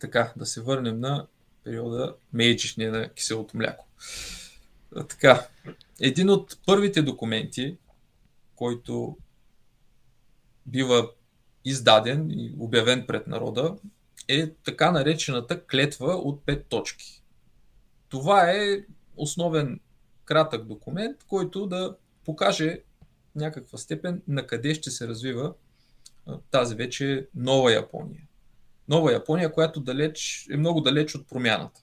Така, 0.00 0.32
да 0.36 0.46
се 0.46 0.60
върнем 0.60 1.00
на 1.00 1.26
периода 1.64 2.16
Мейджи, 2.32 2.86
на 2.86 3.08
киселото 3.08 3.56
мляко. 3.56 3.86
Така, 5.08 5.48
един 6.00 6.30
от 6.30 6.58
първите 6.66 7.02
документи, 7.02 7.76
който 8.56 9.16
бива 10.68 11.10
издаден 11.64 12.30
и 12.30 12.54
обявен 12.58 13.04
пред 13.06 13.26
народа, 13.26 13.76
е 14.28 14.50
така 14.50 14.90
наречената 14.90 15.66
клетва 15.66 16.14
от 16.14 16.46
пет 16.46 16.66
точки. 16.66 17.22
Това 18.08 18.50
е 18.50 18.84
основен 19.16 19.80
кратък 20.24 20.64
документ, 20.64 21.24
който 21.28 21.66
да 21.66 21.96
покаже 22.24 22.80
някаква 23.34 23.78
степен 23.78 24.22
на 24.28 24.46
къде 24.46 24.74
ще 24.74 24.90
се 24.90 25.08
развива 25.08 25.54
тази 26.50 26.74
вече 26.74 27.26
нова 27.34 27.72
Япония. 27.72 28.22
нова 28.88 29.12
Япония, 29.12 29.52
която 29.52 29.80
далеч, 29.80 30.46
е 30.50 30.56
много 30.56 30.80
далеч 30.80 31.14
от 31.14 31.28
промяната. 31.28 31.80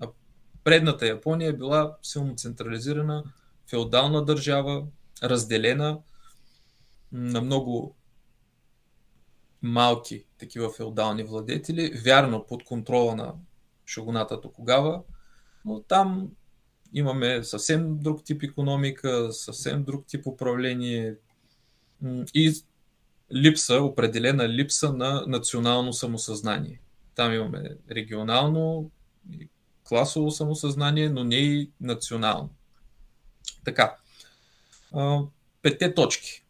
А 0.00 0.08
предната 0.64 1.06
Япония 1.06 1.48
е 1.48 1.56
била 1.56 1.96
силно 2.02 2.36
централизирана, 2.36 3.24
феодална 3.70 4.24
държава, 4.24 4.86
разделена 5.22 5.98
на 7.12 7.40
много 7.40 7.96
малки 9.62 10.24
такива 10.38 10.72
феодални 10.72 11.22
владетели, 11.22 12.00
вярно 12.04 12.46
под 12.46 12.64
контрола 12.64 13.16
на 13.16 13.34
шогоната 13.86 14.40
Токогава, 14.40 15.02
но 15.64 15.80
там 15.82 16.30
имаме 16.92 17.44
съвсем 17.44 17.98
друг 17.98 18.24
тип 18.24 18.42
економика, 18.42 19.32
съвсем 19.32 19.84
друг 19.84 20.06
тип 20.06 20.26
управление 20.26 21.14
и 22.34 22.54
липса, 23.34 23.82
определена 23.82 24.48
липса 24.48 24.92
на 24.92 25.24
национално 25.26 25.92
самосъзнание. 25.92 26.80
Там 27.14 27.32
имаме 27.32 27.76
регионално, 27.90 28.90
класово 29.84 30.30
самосъзнание, 30.30 31.08
но 31.08 31.24
не 31.24 31.36
и 31.36 31.70
национално. 31.80 32.50
Така. 33.64 33.96
Петте 35.62 35.94
точки. 35.94 36.44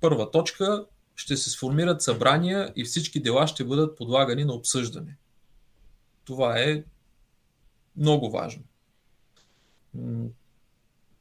Първа 0.00 0.30
точка 0.30 0.86
ще 1.18 1.36
се 1.36 1.50
сформират 1.50 2.02
събрания 2.02 2.72
и 2.76 2.84
всички 2.84 3.20
дела 3.20 3.46
ще 3.46 3.64
бъдат 3.64 3.96
подлагани 3.96 4.44
на 4.44 4.52
обсъждане. 4.52 5.16
Това 6.24 6.58
е 6.60 6.84
много 7.96 8.30
важно. 8.30 8.62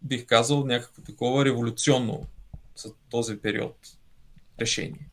Бих 0.01 0.25
казал 0.25 0.65
някакво 0.65 1.01
такова 1.01 1.45
революционно 1.45 2.27
за 2.75 2.93
този 3.09 3.37
период 3.37 3.97
решение. 4.59 5.09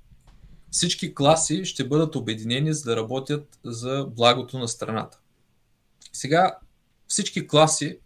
Всички 0.71 1.15
класи 1.15 1.65
ще 1.65 1.89
бъдат 1.89 2.17
обединени 2.17 2.75
за 2.75 2.85
да 2.85 2.97
работят 2.97 3.59
за 3.65 4.07
благото 4.11 4.59
на 4.59 4.69
страната. 4.69 5.19
Сега 6.13 6.59
всички 7.09 7.47
класи, 7.47 7.99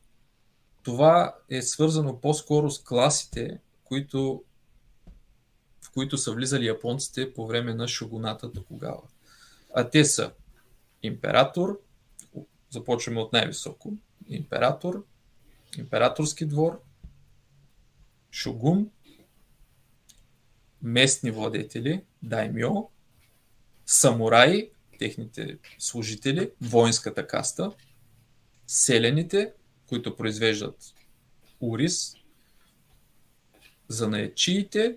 това 0.83 1.35
е 1.49 1.63
свързано 1.63 2.21
по-скоро 2.21 2.71
с 2.71 2.83
класите, 2.83 3.59
които, 3.85 4.45
които 5.99 6.19
са 6.19 6.33
влизали 6.33 6.67
японците 6.67 7.35
по 7.35 7.47
време 7.47 7.75
на 7.75 7.89
шогоната 7.89 8.53
тогава. 8.53 9.03
А 9.75 9.91
те 9.91 10.05
са 10.05 10.33
император, 11.03 11.81
започваме 12.71 13.21
от 13.21 13.33
най-високо, 13.33 13.93
император, 14.29 15.05
императорски 15.79 16.47
двор, 16.47 16.83
шогун, 18.31 18.91
местни 20.83 21.31
владетели, 21.31 22.05
даймьо, 22.23 22.91
самураи, 23.87 24.71
техните 24.99 25.59
служители, 25.79 26.51
воинската 26.61 27.27
каста, 27.27 27.73
селените, 28.67 29.53
които 29.87 30.17
произвеждат 30.17 30.95
урис, 31.61 32.15
занаечиите, 33.89 34.97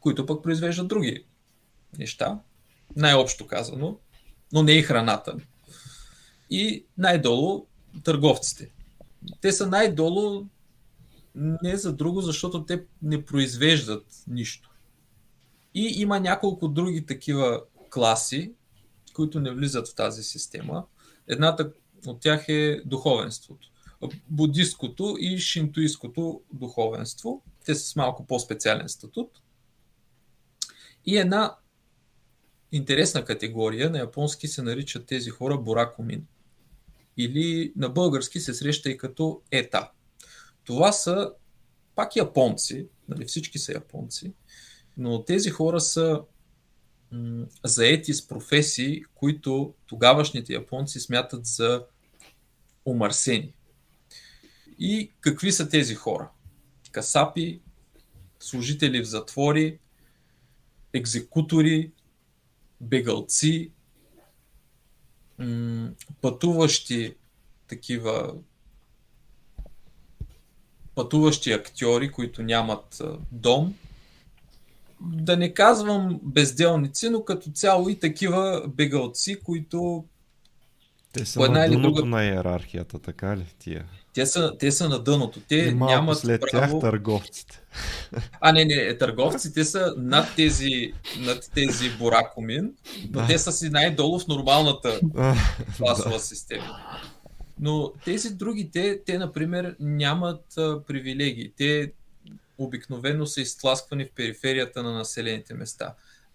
които 0.00 0.26
пък 0.26 0.42
произвеждат 0.42 0.88
други 0.88 1.24
неща, 1.98 2.40
най-общо 2.96 3.46
казано, 3.46 3.98
но 4.52 4.62
не 4.62 4.72
и 4.72 4.82
храната. 4.82 5.36
И 6.50 6.84
най-долу 6.98 7.66
търговците. 8.04 8.70
Те 9.40 9.52
са 9.52 9.66
най-долу 9.66 10.46
не 11.34 11.76
за 11.76 11.92
друго, 11.92 12.20
защото 12.20 12.64
те 12.64 12.84
не 13.02 13.24
произвеждат 13.24 14.06
нищо. 14.26 14.70
И 15.74 16.00
има 16.00 16.20
няколко 16.20 16.68
други 16.68 17.06
такива 17.06 17.62
класи, 17.90 18.52
които 19.14 19.40
не 19.40 19.50
влизат 19.50 19.88
в 19.88 19.94
тази 19.94 20.22
система. 20.22 20.84
Едната 21.28 21.72
от 22.06 22.20
тях 22.20 22.48
е 22.48 22.82
духовенството. 22.86 23.68
Будисткото 24.28 25.16
и 25.20 25.38
шинтуистското 25.38 26.40
духовенство. 26.52 27.42
Те 27.64 27.74
са 27.74 27.86
с 27.86 27.96
малко 27.96 28.26
по-специален 28.26 28.88
статут. 28.88 29.30
И 31.06 31.18
една 31.18 31.56
интересна 32.72 33.24
категория 33.24 33.90
на 33.90 33.98
японски 33.98 34.48
се 34.48 34.62
наричат 34.62 35.06
тези 35.06 35.30
хора 35.30 35.58
боракомин. 35.58 36.26
Или 37.16 37.72
на 37.76 37.88
български 37.88 38.40
се 38.40 38.54
среща 38.54 38.90
и 38.90 38.98
като 38.98 39.42
ета. 39.50 39.90
Това 40.64 40.92
са 40.92 41.32
пак 41.94 42.16
японци, 42.16 42.86
нали, 43.08 43.24
всички 43.24 43.58
са 43.58 43.72
японци, 43.72 44.32
но 44.96 45.24
тези 45.24 45.50
хора 45.50 45.80
са 45.80 46.22
м- 47.12 47.46
заети 47.64 48.14
с 48.14 48.28
професии, 48.28 49.04
които 49.14 49.74
тогавашните 49.86 50.52
японци 50.52 51.00
смятат 51.00 51.46
за 51.46 51.84
омърсени. 52.84 53.54
И 54.78 55.12
какви 55.20 55.52
са 55.52 55.68
тези 55.68 55.94
хора? 55.94 56.30
Касапи, 56.92 57.60
служители 58.40 59.00
в 59.00 59.04
затвори, 59.04 59.78
екзекутори, 60.92 61.92
бегалци, 62.80 63.70
пътуващи 66.20 67.14
такива 67.68 68.34
пътуващи 70.94 71.52
актьори, 71.52 72.12
които 72.12 72.42
нямат 72.42 73.02
дом. 73.32 73.74
Да 75.00 75.36
не 75.36 75.54
казвам 75.54 76.20
безделници, 76.22 77.08
но 77.08 77.24
като 77.24 77.50
цяло 77.50 77.88
и 77.88 77.98
такива 77.98 78.64
бегалци, 78.68 79.40
които 79.40 80.04
те 81.18 81.26
са 81.26 81.40
по 81.40 81.44
една 81.44 81.58
на 81.58 81.66
или 81.66 81.82
друга... 81.82 82.04
на 82.04 82.24
иерархията, 82.24 82.98
така 82.98 83.36
ли 83.36 83.44
тия? 83.58 83.84
Те 84.14 84.26
са, 84.26 84.56
те 84.58 84.72
са 84.72 84.88
на 84.88 84.98
дъното. 84.98 85.40
Те 85.48 85.56
и 85.56 85.74
нямат 85.74 86.18
след 86.18 86.40
право... 86.40 86.80
тях 86.80 86.80
търговците. 86.80 87.60
А, 88.40 88.52
не, 88.52 88.64
не, 88.64 88.98
търговците 88.98 89.64
са 89.64 89.94
над 89.96 90.28
тези, 90.36 90.92
над 91.18 91.50
тези 91.54 91.90
боракомин, 91.90 92.72
но 93.10 93.20
да. 93.20 93.26
те 93.26 93.38
са 93.38 93.52
си 93.52 93.70
най-долу 93.70 94.18
в 94.18 94.28
нормалната 94.28 95.00
класова 95.76 96.16
да. 96.16 96.20
система. 96.20 96.78
Но 97.60 97.92
тези 98.04 98.34
другите, 98.34 99.00
те, 99.06 99.18
например, 99.18 99.76
нямат 99.80 100.58
а, 100.58 100.82
привилегии. 100.86 101.52
Те 101.56 101.92
обикновено 102.58 103.26
са 103.26 103.40
изтласквани 103.40 104.04
в 104.04 104.12
периферията 104.14 104.82
на 104.82 104.92
населените 104.92 105.54
места. 105.54 105.94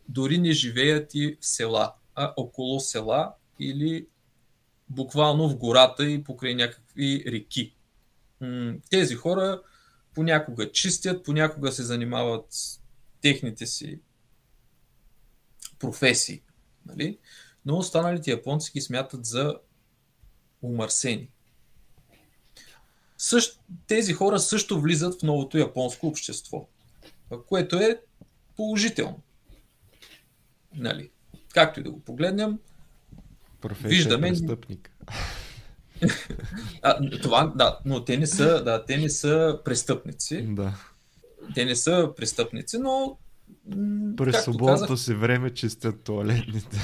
Дори 0.10 0.38
не 0.38 0.52
живеят 0.52 1.16
и 1.16 1.38
в 1.42 1.46
села, 1.46 1.94
а 2.16 2.34
около 2.38 2.80
села 2.80 3.34
или 3.60 4.06
буквално 4.90 5.50
в 5.50 5.58
гората 5.58 6.06
и 6.06 6.24
покрай 6.24 6.56
някакви 6.56 7.24
реки. 7.28 7.76
Тези 8.90 9.16
хора 9.16 9.62
понякога 10.14 10.72
чистят, 10.72 11.24
понякога 11.24 11.72
се 11.72 11.84
занимават 11.84 12.46
с 12.50 12.82
техните 13.22 13.66
си 13.66 14.00
професии. 15.80 16.42
Нали? 16.86 17.20
Но 17.66 17.78
останалите 17.78 18.32
японци 18.32 18.72
ги 18.72 18.82
смятат 18.82 19.26
за 19.26 19.60
умърсени. 20.62 21.30
Същ, 23.18 23.60
тези 23.88 24.14
хора 24.14 24.40
също 24.40 24.82
влизат 24.82 25.20
в 25.20 25.24
новото 25.24 25.58
японско 25.58 26.08
общество, 26.08 26.68
което 27.48 27.76
е 27.76 28.02
положително. 28.56 29.22
Нали? 30.76 31.12
Както 31.54 31.80
и 31.80 31.84
да 31.84 31.92
го 31.92 32.00
погледнем, 32.00 32.60
виждаме... 33.72 34.30
престъпник. 34.30 34.92
а, 36.82 37.10
това, 37.22 37.54
да, 37.56 37.80
но 37.86 38.06
те 38.06 38.18
не 38.18 38.28
са, 38.28 38.64
да, 38.64 38.86
те 38.86 38.98
не 38.98 39.10
са 39.10 39.60
престъпници. 39.66 40.42
Да. 40.42 40.74
Те 41.56 41.66
не 41.66 41.76
са 41.76 42.10
престъпници, 42.18 42.78
но 42.78 43.18
през 44.18 44.42
свободното 44.42 44.82
казах... 44.82 45.00
си 45.00 45.14
време 45.14 45.50
чистят 45.50 46.04
туалетните. 46.04 46.78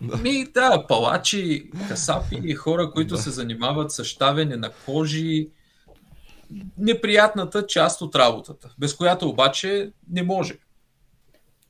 Ми, 0.22 0.46
да, 0.54 0.86
палачи, 0.88 1.70
касапи 1.88 2.40
и 2.44 2.54
хора, 2.54 2.90
които 2.90 3.14
да. 3.14 3.22
се 3.22 3.30
занимават 3.30 3.92
с 3.92 4.04
щавене 4.04 4.56
на 4.56 4.70
кожи. 4.86 5.48
Неприятната 6.78 7.66
част 7.66 8.02
от 8.02 8.14
работата, 8.14 8.74
без 8.78 8.94
която 8.94 9.28
обаче 9.28 9.92
не 10.10 10.22
може. 10.22 10.58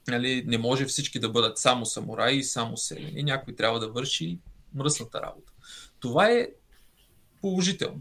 Нали, 0.08 0.44
не 0.46 0.58
може 0.58 0.84
всички 0.84 1.18
да 1.18 1.28
бъдат 1.28 1.58
само 1.58 1.86
самураи 1.86 2.38
и 2.38 2.44
само 2.44 2.76
селени. 2.76 3.22
Някой 3.22 3.54
трябва 3.54 3.80
да 3.80 3.88
върши 3.88 4.38
мръсната 4.74 5.22
работа. 5.22 5.52
Това 6.00 6.30
е 6.30 6.48
положително. 7.40 8.00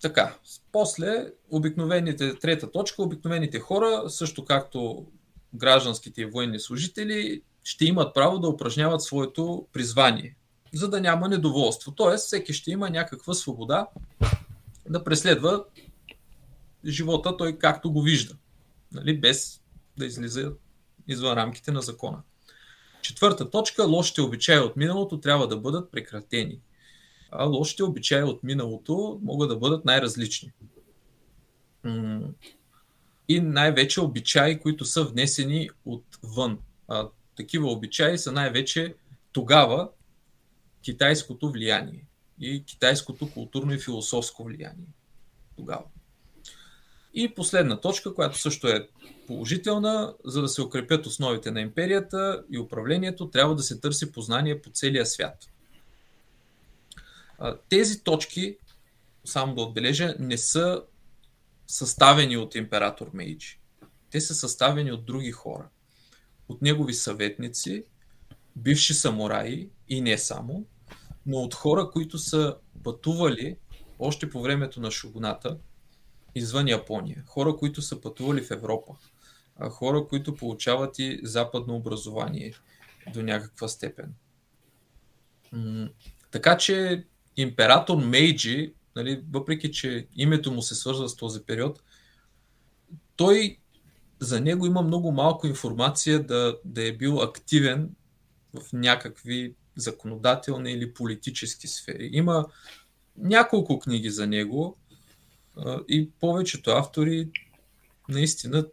Така, 0.00 0.36
после 0.72 1.32
обикновените, 1.50 2.38
трета 2.38 2.70
точка, 2.70 3.02
обикновените 3.02 3.60
хора, 3.60 4.10
също 4.10 4.44
както 4.44 5.06
гражданските 5.54 6.20
и 6.20 6.24
военни 6.24 6.60
служители 6.60 7.42
ще 7.64 7.84
имат 7.84 8.14
право 8.14 8.38
да 8.38 8.48
упражняват 8.48 9.02
своето 9.02 9.66
призвание, 9.72 10.36
за 10.74 10.90
да 10.90 11.00
няма 11.00 11.28
недоволство. 11.28 11.92
Тоест, 11.92 12.26
всеки 12.26 12.52
ще 12.52 12.70
има 12.70 12.90
някаква 12.90 13.34
свобода 13.34 13.86
да 14.88 15.04
преследва 15.04 15.64
живота 16.86 17.36
той 17.36 17.58
както 17.58 17.92
го 17.92 18.02
вижда, 18.02 18.36
нали, 18.96 19.20
без 19.20 19.62
да 19.98 20.06
излиза 20.06 20.52
извън 21.08 21.32
рамките 21.32 21.72
на 21.72 21.82
закона. 21.82 22.22
Четвърта 23.02 23.50
точка, 23.50 23.86
лошите 23.86 24.22
обичаи 24.22 24.58
от 24.58 24.76
миналото 24.76 25.20
трябва 25.20 25.48
да 25.48 25.56
бъдат 25.56 25.90
прекратени. 25.90 26.60
А 27.30 27.44
лошите 27.44 27.82
обичаи 27.84 28.22
от 28.22 28.42
миналото 28.42 29.20
могат 29.22 29.48
да 29.48 29.56
бъдат 29.56 29.84
най-различни. 29.84 30.52
И 33.28 33.40
най-вече 33.40 34.00
обичаи, 34.00 34.60
които 34.60 34.84
са 34.84 35.04
внесени 35.04 35.70
отвън. 35.84 36.58
А, 36.88 37.08
такива 37.36 37.72
обичаи 37.72 38.18
са 38.18 38.32
най-вече 38.32 38.94
тогава 39.32 39.90
китайското 40.82 41.50
влияние 41.50 42.06
и 42.40 42.64
китайското 42.64 43.30
културно 43.30 43.72
и 43.72 43.78
философско 43.78 44.44
влияние. 44.44 44.88
Тогава. 45.56 45.84
И 47.18 47.34
последна 47.34 47.80
точка, 47.80 48.14
която 48.14 48.38
също 48.38 48.68
е 48.68 48.88
положителна, 49.26 50.14
за 50.24 50.42
да 50.42 50.48
се 50.48 50.62
укрепят 50.62 51.06
основите 51.06 51.50
на 51.50 51.60
империята 51.60 52.44
и 52.50 52.58
управлението, 52.58 53.30
трябва 53.30 53.54
да 53.54 53.62
се 53.62 53.80
търси 53.80 54.12
познание 54.12 54.62
по 54.62 54.70
целия 54.70 55.06
свят. 55.06 55.48
Тези 57.68 58.04
точки, 58.04 58.56
само 59.24 59.54
да 59.54 59.62
отбележа, 59.62 60.14
не 60.18 60.38
са 60.38 60.82
съставени 61.66 62.36
от 62.36 62.54
император 62.54 63.10
Мейджи. 63.14 63.60
Те 64.10 64.20
са 64.20 64.34
съставени 64.34 64.92
от 64.92 65.04
други 65.04 65.32
хора. 65.32 65.68
От 66.48 66.62
негови 66.62 66.94
съветници, 66.94 67.84
бивши 68.56 68.94
самураи 68.94 69.68
и 69.88 70.00
не 70.00 70.18
само, 70.18 70.66
но 71.26 71.36
от 71.36 71.54
хора, 71.54 71.90
които 71.92 72.18
са 72.18 72.56
пътували 72.84 73.56
още 73.98 74.30
по 74.30 74.42
времето 74.42 74.80
на 74.80 74.90
шугуната 74.90 75.58
извън 76.36 76.68
Япония. 76.68 77.24
Хора, 77.26 77.56
които 77.56 77.82
са 77.82 78.00
пътували 78.00 78.42
в 78.42 78.50
Европа. 78.50 78.92
Хора, 79.70 80.06
които 80.08 80.34
получават 80.34 80.98
и 80.98 81.20
западно 81.22 81.76
образование 81.76 82.54
до 83.12 83.22
някаква 83.22 83.68
степен. 83.68 84.14
Така 86.30 86.56
че 86.56 87.04
император 87.36 87.96
Мейджи, 87.96 88.74
нали, 88.96 89.22
въпреки 89.32 89.72
че 89.72 90.06
името 90.16 90.52
му 90.52 90.62
се 90.62 90.74
свързва 90.74 91.08
с 91.08 91.16
този 91.16 91.42
период, 91.42 91.82
той 93.16 93.58
за 94.20 94.40
него 94.40 94.66
има 94.66 94.82
много 94.82 95.12
малко 95.12 95.46
информация 95.46 96.22
да, 96.22 96.58
да 96.64 96.86
е 96.86 96.92
бил 96.92 97.20
активен 97.20 97.90
в 98.54 98.72
някакви 98.72 99.54
законодателни 99.76 100.72
или 100.72 100.94
политически 100.94 101.68
сфери. 101.68 102.10
Има 102.12 102.46
няколко 103.16 103.78
книги 103.78 104.10
за 104.10 104.26
него 104.26 104.78
и 105.88 106.10
повечето 106.10 106.70
автори 106.70 107.28
наистина 108.08 108.66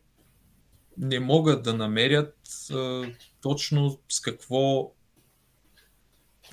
не 0.98 1.20
могат 1.20 1.64
да 1.64 1.74
намерят 1.74 2.38
точно 3.42 4.00
с 4.10 4.20
какво 4.20 4.94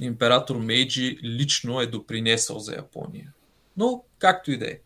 император 0.00 0.56
Мейджи 0.56 1.18
лично 1.22 1.80
е 1.80 1.86
допринесъл 1.86 2.58
за 2.58 2.74
Япония. 2.74 3.32
Но, 3.76 4.04
както 4.18 4.50
и 4.50 4.58
да 4.58 4.70
е. 4.70 4.80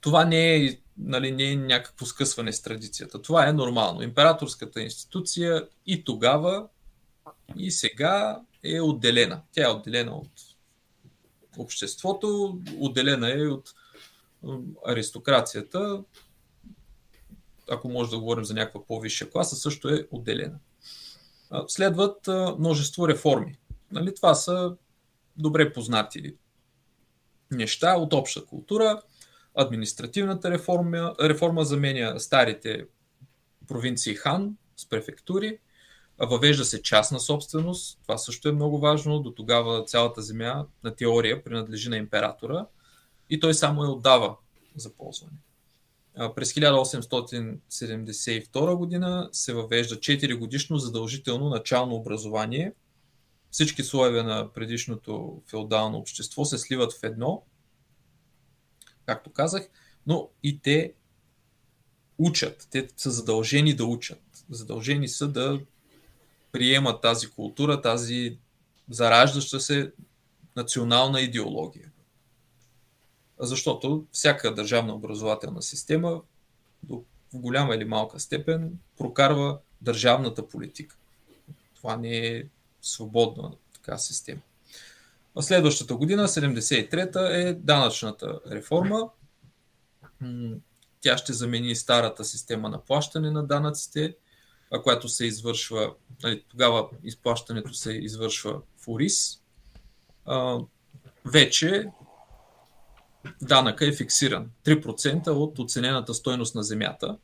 Това 0.00 0.24
не 0.24 0.56
е, 0.56 0.78
нали, 0.98 1.32
не 1.32 1.44
е 1.44 1.56
някакво 1.56 2.06
скъсване 2.06 2.52
с 2.52 2.62
традицията. 2.62 3.22
Това 3.22 3.48
е 3.48 3.52
нормално. 3.52 4.02
Императорската 4.02 4.80
институция 4.80 5.68
и 5.86 6.04
тогава, 6.04 6.66
и 7.56 7.70
сега 7.70 8.40
е 8.62 8.80
отделена. 8.80 9.42
Тя 9.52 9.64
е 9.64 9.72
отделена 9.72 10.16
от 10.16 10.30
обществото, 11.58 12.58
отделена 12.78 13.42
е 13.42 13.46
от 13.46 13.74
аристокрацията. 14.86 16.04
Ако 17.70 17.88
може 17.88 18.10
да 18.10 18.18
говорим 18.18 18.44
за 18.44 18.54
някаква 18.54 18.86
по-висша 18.86 19.30
класа, 19.30 19.56
също 19.56 19.88
е 19.88 20.06
отделена 20.10 20.58
следват 21.66 22.28
множество 22.58 23.08
реформи. 23.08 23.58
Нали, 23.90 24.14
това 24.14 24.34
са 24.34 24.76
добре 25.36 25.72
познати 25.72 26.36
неща 27.50 27.96
от 27.96 28.12
обща 28.12 28.44
култура. 28.46 29.02
Административната 29.54 30.50
реформа, 30.50 31.14
реформа 31.20 31.64
заменя 31.64 32.20
старите 32.20 32.86
провинции 33.68 34.14
хан 34.14 34.56
с 34.76 34.88
префектури. 34.88 35.58
Въвежда 36.26 36.64
се 36.64 36.82
частна 36.82 37.20
собственост. 37.20 37.98
Това 38.02 38.18
също 38.18 38.48
е 38.48 38.52
много 38.52 38.78
важно. 38.78 39.20
До 39.20 39.30
тогава 39.30 39.84
цялата 39.84 40.22
земя 40.22 40.66
на 40.84 40.94
теория 40.94 41.44
принадлежи 41.44 41.88
на 41.88 41.96
императора 41.96 42.66
и 43.30 43.40
той 43.40 43.54
само 43.54 43.84
я 43.84 43.90
отдава 43.90 44.36
за 44.76 44.92
ползване. 44.92 45.36
През 46.36 46.52
1872 46.52 48.74
година 48.74 49.28
се 49.32 49.54
въвежда 49.54 49.96
4 49.96 50.38
годишно 50.38 50.76
задължително 50.76 51.48
начално 51.48 51.94
образование. 51.94 52.72
Всички 53.50 53.82
слоеве 53.82 54.22
на 54.22 54.52
предишното 54.52 55.42
феодално 55.46 55.98
общество 55.98 56.44
се 56.44 56.58
сливат 56.58 56.92
в 56.92 57.02
едно, 57.02 57.42
както 59.06 59.32
казах, 59.32 59.68
но 60.06 60.28
и 60.42 60.60
те 60.60 60.92
учат. 62.18 62.68
Те 62.70 62.88
са 62.96 63.10
задължени 63.10 63.74
да 63.74 63.84
учат. 63.84 64.22
Задължени 64.50 65.08
са 65.08 65.28
да 65.28 65.60
приемат 66.52 67.02
тази 67.02 67.30
култура, 67.30 67.80
тази 67.80 68.38
зараждаща 68.88 69.60
се 69.60 69.92
национална 70.56 71.20
идеология 71.20 71.92
защото 73.42 74.06
всяка 74.12 74.54
държавна 74.54 74.94
образователна 74.94 75.62
система 75.62 76.20
в 76.88 77.00
голяма 77.34 77.74
или 77.74 77.84
малка 77.84 78.20
степен 78.20 78.78
прокарва 78.98 79.58
държавната 79.80 80.48
политика. 80.48 80.96
Това 81.74 81.96
не 81.96 82.26
е 82.26 82.44
свободна 82.82 83.52
така 83.74 83.98
система. 83.98 84.40
В 85.34 85.42
следващата 85.42 85.96
година, 85.96 86.28
73-та, 86.28 87.36
е 87.36 87.52
данъчната 87.54 88.40
реформа. 88.50 89.10
Тя 91.00 91.18
ще 91.18 91.32
замени 91.32 91.76
старата 91.76 92.24
система 92.24 92.68
на 92.68 92.84
плащане 92.84 93.30
на 93.30 93.46
данъците, 93.46 94.16
която 94.80 95.08
се 95.08 95.26
извършва, 95.26 95.94
нали, 96.22 96.44
тогава 96.48 96.88
изплащането 97.04 97.74
се 97.74 97.92
извършва 97.92 98.60
в 98.76 98.88
ОРИС. 98.88 99.42
Вече 101.24 101.86
данъка 103.42 103.86
е 103.86 103.92
фиксиран. 103.92 104.50
3% 104.64 105.28
от 105.28 105.58
оценената 105.58 106.14
стойност 106.14 106.54
на 106.54 106.62
земята 106.62 107.18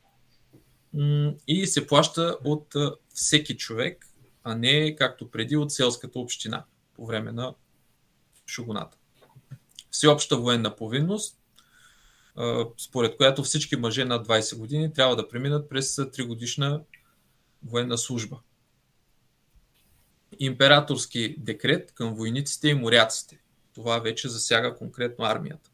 и 1.47 1.67
се 1.67 1.87
плаща 1.87 2.37
от 2.45 2.73
всеки 3.13 3.57
човек, 3.57 4.05
а 4.43 4.55
не 4.55 4.95
както 4.95 5.31
преди 5.31 5.57
от 5.57 5.71
селската 5.71 6.19
община 6.19 6.65
по 6.95 7.05
време 7.05 7.31
на 7.31 7.53
шугуната. 8.47 8.97
Всеобща 9.91 10.37
военна 10.37 10.75
повинност, 10.75 11.37
според 12.77 13.17
която 13.17 13.43
всички 13.43 13.75
мъже 13.75 14.05
над 14.05 14.27
20 14.27 14.57
години 14.57 14.93
трябва 14.93 15.15
да 15.15 15.27
преминат 15.27 15.69
през 15.69 15.95
3 15.95 16.27
годишна 16.27 16.81
военна 17.65 17.97
служба. 17.97 18.39
Императорски 20.39 21.35
декрет 21.37 21.91
към 21.91 22.13
войниците 22.13 22.69
и 22.69 22.73
моряците. 22.73 23.39
Това 23.75 23.99
вече 23.99 24.29
засяга 24.29 24.75
конкретно 24.75 25.25
армията 25.25 25.69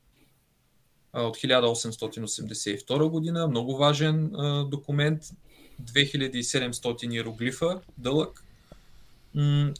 от 1.14 1.38
1882 1.38 3.10
година. 3.10 3.48
Много 3.48 3.78
важен 3.78 4.30
документ, 4.70 5.24
2700 5.84 7.14
иероглифа, 7.14 7.82
дълъг. 7.98 8.44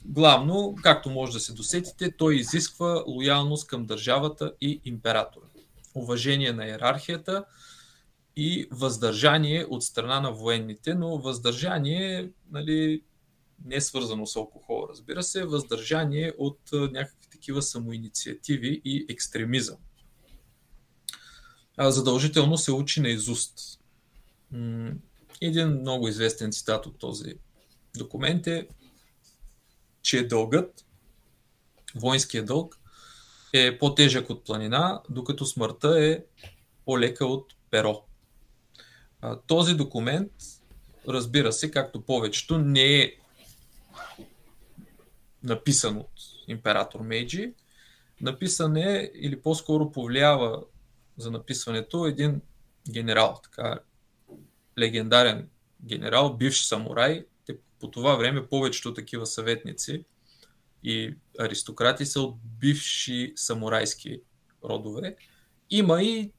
Главно, 0.04 0.76
както 0.82 1.10
може 1.10 1.32
да 1.32 1.40
се 1.40 1.52
досетите, 1.52 2.10
той 2.10 2.36
изисква 2.36 3.04
лоялност 3.06 3.66
към 3.66 3.86
държавата 3.86 4.52
и 4.60 4.80
императора. 4.84 5.46
Уважение 5.94 6.52
на 6.52 6.66
иерархията 6.66 7.44
и 8.36 8.68
въздържание 8.70 9.64
от 9.70 9.84
страна 9.84 10.20
на 10.20 10.32
военните, 10.32 10.94
но 10.94 11.18
въздържание 11.18 12.30
нали, 12.50 13.02
не 13.64 13.76
е 13.76 13.80
свързано 13.80 14.26
с 14.26 14.36
алкохол, 14.36 14.86
разбира 14.90 15.22
се, 15.22 15.44
въздържание 15.44 16.32
от 16.38 16.58
някакви 16.72 17.28
такива 17.30 17.62
самоинициативи 17.62 18.80
и 18.84 19.06
екстремизъм 19.08 19.76
задължително 21.78 22.58
се 22.58 22.72
учи 22.72 23.00
на 23.00 23.08
изуст. 23.08 23.80
Един 25.40 25.68
много 25.68 26.08
известен 26.08 26.52
цитат 26.52 26.86
от 26.86 26.98
този 26.98 27.34
документ 27.98 28.46
е, 28.46 28.68
че 30.02 30.28
дългът, 30.28 30.84
воинският 31.94 32.46
дълг, 32.46 32.78
е 33.52 33.78
по-тежък 33.78 34.30
от 34.30 34.44
планина, 34.44 35.02
докато 35.10 35.46
смъртта 35.46 36.04
е 36.04 36.24
по-лека 36.84 37.26
от 37.26 37.54
перо. 37.70 38.02
Този 39.46 39.74
документ, 39.74 40.32
разбира 41.08 41.52
се, 41.52 41.70
както 41.70 42.00
повечето, 42.00 42.58
не 42.58 43.02
е 43.02 43.12
написан 45.42 45.96
от 45.98 46.10
император 46.48 47.00
Мейджи. 47.00 47.52
Написан 48.20 48.76
е 48.76 49.10
или 49.14 49.40
по-скоро 49.40 49.92
повлиява 49.92 50.64
за 51.16 51.30
написването 51.30 52.06
един 52.06 52.40
генерал, 52.90 53.40
така 53.42 53.78
легендарен 54.78 55.48
генерал, 55.84 56.36
бивш 56.36 56.64
самурай. 56.64 57.26
Те, 57.46 57.56
по 57.80 57.90
това 57.90 58.14
време 58.14 58.46
повечето 58.46 58.94
такива 58.94 59.26
съветници 59.26 60.04
и 60.82 61.14
аристократи 61.38 62.06
са 62.06 62.20
от 62.20 62.36
бивши 62.60 63.32
самурайски 63.36 64.20
родове. 64.64 65.16
Има 65.70 66.02
и 66.02 66.32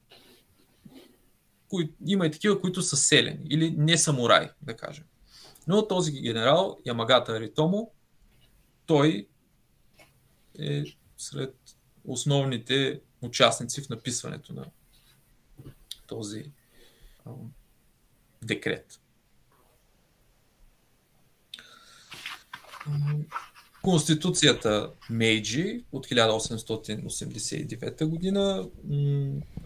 кои, 1.68 1.92
има 2.06 2.26
и 2.26 2.30
такива, 2.30 2.60
които 2.60 2.82
са 2.82 2.96
селени 2.96 3.46
или 3.50 3.70
не 3.70 3.98
самурай, 3.98 4.50
да 4.62 4.76
кажем. 4.76 5.04
Но 5.66 5.88
този 5.88 6.12
генерал, 6.12 6.78
Ямагата 6.86 7.32
Аритомо, 7.32 7.90
той 8.86 9.28
е 10.58 10.84
сред 11.16 11.56
основните 12.04 13.00
участници 13.22 13.82
в 13.82 13.88
написването 13.88 14.52
на 14.52 14.64
този 16.06 16.52
а, 17.26 17.30
декрет. 18.42 19.00
Конституцията 23.88 24.90
Мейджи 25.10 25.84
от 25.92 26.06
1889 26.06 28.04
година, 28.04 28.68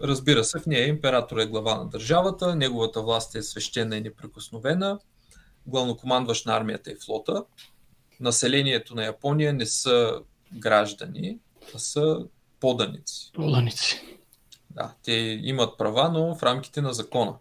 разбира 0.02 0.44
се, 0.44 0.58
в 0.58 0.66
нея 0.66 0.88
император 0.88 1.38
е 1.38 1.46
глава 1.46 1.74
на 1.74 1.88
държавата, 1.88 2.56
неговата 2.56 3.02
власт 3.02 3.34
е 3.34 3.42
свещена 3.42 3.96
и 3.96 4.00
неприкосновена, 4.00 4.98
главнокомандващ 5.66 6.46
на 6.46 6.56
армията 6.56 6.92
и 6.92 6.96
флота. 7.04 7.44
Населението 8.20 8.94
на 8.94 9.04
Япония 9.04 9.52
не 9.52 9.66
са 9.66 10.20
граждани, 10.52 11.38
а 11.74 11.78
са 11.78 12.26
поданици. 12.60 13.30
Поданици. 13.34 14.18
Да, 14.70 14.94
те 15.02 15.40
имат 15.42 15.78
права, 15.78 16.08
но 16.08 16.34
в 16.34 16.42
рамките 16.42 16.80
на 16.80 16.92
закона. 16.92 17.34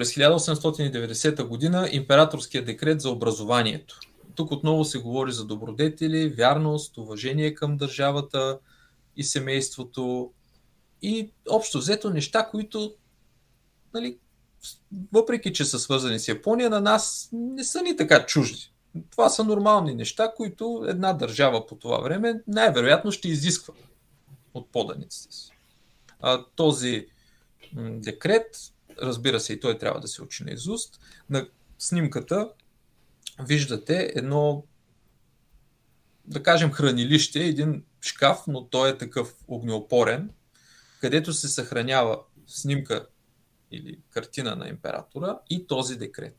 През 0.00 0.14
1890 0.14 1.44
година 1.44 1.88
императорският 1.92 2.66
декрет 2.66 3.00
за 3.00 3.10
образованието. 3.10 3.98
Тук 4.34 4.50
отново 4.50 4.84
се 4.84 4.98
говори 4.98 5.32
за 5.32 5.44
добродетели, 5.44 6.28
вярност, 6.28 6.96
уважение 6.96 7.54
към 7.54 7.76
държавата 7.76 8.58
и 9.16 9.24
семейството 9.24 10.32
и 11.02 11.30
общо 11.50 11.78
взето 11.78 12.10
неща, 12.10 12.48
които 12.50 12.94
нали, 13.94 14.18
въпреки, 15.12 15.52
че 15.52 15.64
са 15.64 15.78
свързани 15.78 16.18
с 16.18 16.28
Япония, 16.28 16.70
на 16.70 16.80
нас 16.80 17.28
не 17.32 17.64
са 17.64 17.82
ни 17.82 17.96
така 17.96 18.26
чужди. 18.26 18.72
Това 19.10 19.28
са 19.28 19.44
нормални 19.44 19.94
неща, 19.94 20.32
които 20.36 20.84
една 20.88 21.12
държава 21.12 21.66
по 21.66 21.74
това 21.74 21.98
време 21.98 22.42
най-вероятно 22.46 23.12
ще 23.12 23.28
изисква 23.28 23.74
от 24.54 24.72
поданиците 24.72 25.34
си. 25.34 25.50
А, 26.20 26.44
този 26.56 27.06
декрет 27.76 28.72
разбира 29.02 29.40
се, 29.40 29.52
и 29.52 29.60
той 29.60 29.78
трябва 29.78 30.00
да 30.00 30.08
се 30.08 30.22
учи 30.22 30.44
на 30.44 30.50
изуст. 30.50 31.00
На 31.30 31.48
снимката 31.78 32.52
виждате 33.40 34.12
едно, 34.14 34.64
да 36.24 36.42
кажем, 36.42 36.70
хранилище, 36.70 37.44
един 37.44 37.84
шкаф, 38.00 38.38
но 38.46 38.64
той 38.64 38.90
е 38.90 38.98
такъв 38.98 39.34
огнеопорен, 39.48 40.30
където 41.00 41.32
се 41.32 41.48
съхранява 41.48 42.18
снимка 42.46 43.06
или 43.70 43.98
картина 44.10 44.56
на 44.56 44.68
императора 44.68 45.38
и 45.50 45.66
този 45.66 45.96
декрет 45.96 46.36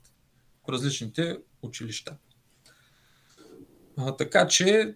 в 0.65 0.69
различните 0.69 1.37
училища. 1.61 2.17
А, 3.97 4.15
така 4.15 4.47
че 4.47 4.95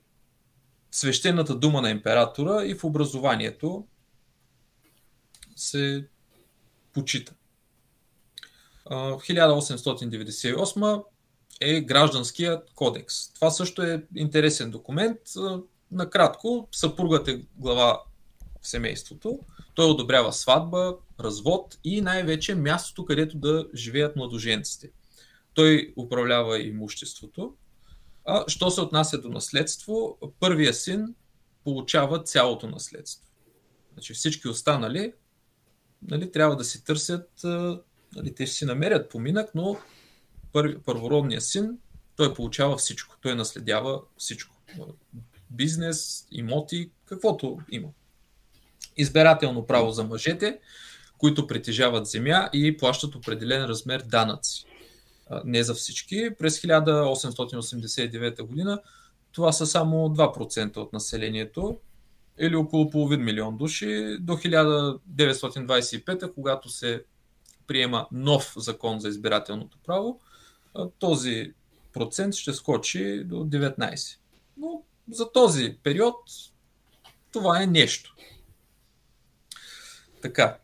свещената 0.91 1.55
дума 1.55 1.81
на 1.81 1.89
императора 1.89 2.65
и 2.65 2.75
в 2.75 2.83
образованието 2.83 3.87
се 5.55 6.07
почита. 6.93 7.33
В 8.89 9.19
1898 9.19 11.03
е 11.61 11.81
гражданският 11.81 12.71
кодекс. 12.75 13.33
Това 13.33 13.51
също 13.51 13.81
е 13.81 14.05
интересен 14.15 14.71
документ. 14.71 15.17
Накратко, 15.91 16.67
съпругът 16.71 17.27
е 17.27 17.45
глава 17.55 18.01
в 18.61 18.67
семейството. 18.67 19.39
Той 19.75 19.89
одобрява 19.89 20.33
сватба, 20.33 20.95
развод 21.19 21.77
и 21.83 22.01
най-вече 22.01 22.55
мястото, 22.55 23.05
където 23.05 23.37
да 23.37 23.67
живеят 23.75 24.15
младоженците. 24.15 24.91
Той 25.53 25.93
управлява 25.97 26.59
имуществото. 26.59 27.55
А, 28.25 28.43
що 28.47 28.71
се 28.71 28.81
отнася 28.81 29.17
до 29.17 29.29
наследство, 29.29 30.17
първия 30.39 30.73
син 30.73 31.15
получава 31.63 32.23
цялото 32.23 32.67
наследство. 32.67 33.29
Значи 33.93 34.13
всички 34.13 34.47
останали 34.47 35.13
нали, 36.01 36.31
трябва 36.31 36.55
да 36.55 36.63
си 36.63 36.83
търсят 36.83 37.29
Нали, 38.15 38.35
те 38.35 38.45
ще 38.45 38.55
си 38.55 38.65
намерят 38.65 39.09
поминък, 39.09 39.49
но 39.55 39.77
пър, 40.53 40.79
първородният 40.79 41.43
син, 41.43 41.77
той 42.15 42.33
получава 42.33 42.77
всичко. 42.77 43.17
Той 43.21 43.35
наследява 43.35 44.01
всичко. 44.17 44.55
Бизнес, 45.49 46.27
имоти, 46.31 46.91
каквото 47.05 47.59
има. 47.71 47.87
Избирателно 48.97 49.65
право 49.65 49.91
за 49.91 50.03
мъжете, 50.03 50.59
които 51.17 51.47
притежават 51.47 52.07
земя 52.07 52.49
и 52.53 52.77
плащат 52.77 53.15
определен 53.15 53.65
размер 53.65 54.01
данъци. 54.01 54.65
Не 55.45 55.63
за 55.63 55.73
всички. 55.73 56.29
През 56.39 56.61
1889 56.61 58.41
година 58.41 58.81
това 59.31 59.51
са 59.51 59.67
само 59.67 60.09
2% 60.09 60.77
от 60.77 60.93
населението 60.93 61.79
или 62.39 62.55
около 62.55 62.89
половин 62.89 63.23
милион 63.23 63.57
души. 63.57 64.17
До 64.19 64.33
1925, 64.33 66.33
когато 66.33 66.69
се 66.69 67.03
приема 67.67 68.07
нов 68.11 68.53
закон 68.57 68.99
за 68.99 69.09
избирателното 69.09 69.77
право, 69.85 70.19
този 70.99 71.53
процент 71.93 72.33
ще 72.33 72.53
скочи 72.53 73.23
до 73.23 73.35
19. 73.35 74.17
Но 74.57 74.83
за 75.11 75.31
този 75.31 75.77
период 75.83 76.15
това 77.31 77.61
е 77.61 77.67
нещо. 77.67 78.15
Така, 80.21 80.57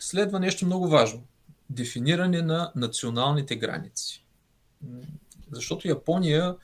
следва 0.00 0.40
нещо 0.40 0.66
много 0.66 0.88
важно. 0.88 1.22
Дефиниране 1.70 2.42
на 2.42 2.72
националните 2.76 3.56
граници. 3.56 4.24
Защото 5.50 5.88
Япония, 5.88 6.56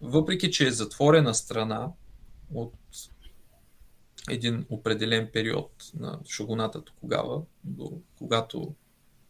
въпреки 0.00 0.50
че 0.50 0.66
е 0.66 0.70
затворена 0.70 1.34
страна 1.34 1.88
от 2.54 2.74
един 4.30 4.66
определен 4.70 5.30
период 5.32 5.72
на 5.94 6.18
шогонатата 6.28 6.92
тогава, 7.00 7.42
до 7.64 7.92
когато 8.18 8.74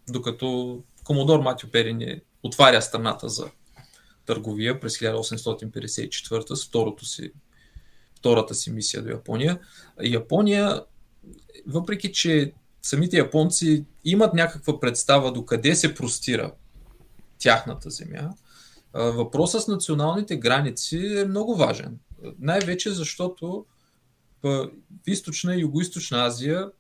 докато 0.09 0.83
Комодор 1.05 1.41
Матио 1.41 1.71
Перин 1.71 2.21
отваря 2.43 2.83
страната 2.83 3.29
за 3.29 3.51
търговия 4.27 4.81
през 4.81 4.99
1854 4.99 6.55
с 6.55 6.69
второто 6.69 7.05
си, 7.05 7.33
втората 8.19 8.55
си 8.55 8.71
мисия 8.71 9.03
до 9.03 9.09
Япония. 9.09 9.61
Япония, 10.03 10.85
въпреки 11.67 12.13
че 12.13 12.53
самите 12.83 13.17
японци 13.17 13.85
имат 14.05 14.35
някаква 14.35 14.81
представа 14.81 15.33
до 15.33 15.45
къде 15.45 15.75
се 15.75 15.95
простира 15.95 16.53
тяхната 17.39 17.91
земя, 17.91 18.31
въпросът 18.95 19.63
с 19.63 19.69
националните 19.69 20.37
граници 20.37 21.17
е 21.17 21.25
много 21.25 21.57
важен. 21.57 21.99
Най-вече 22.39 22.91
защото 22.91 23.67
в 24.43 24.71
източна 25.07 25.55
и 25.55 25.65
юго-источна 25.65 26.27
Азия 26.27 26.71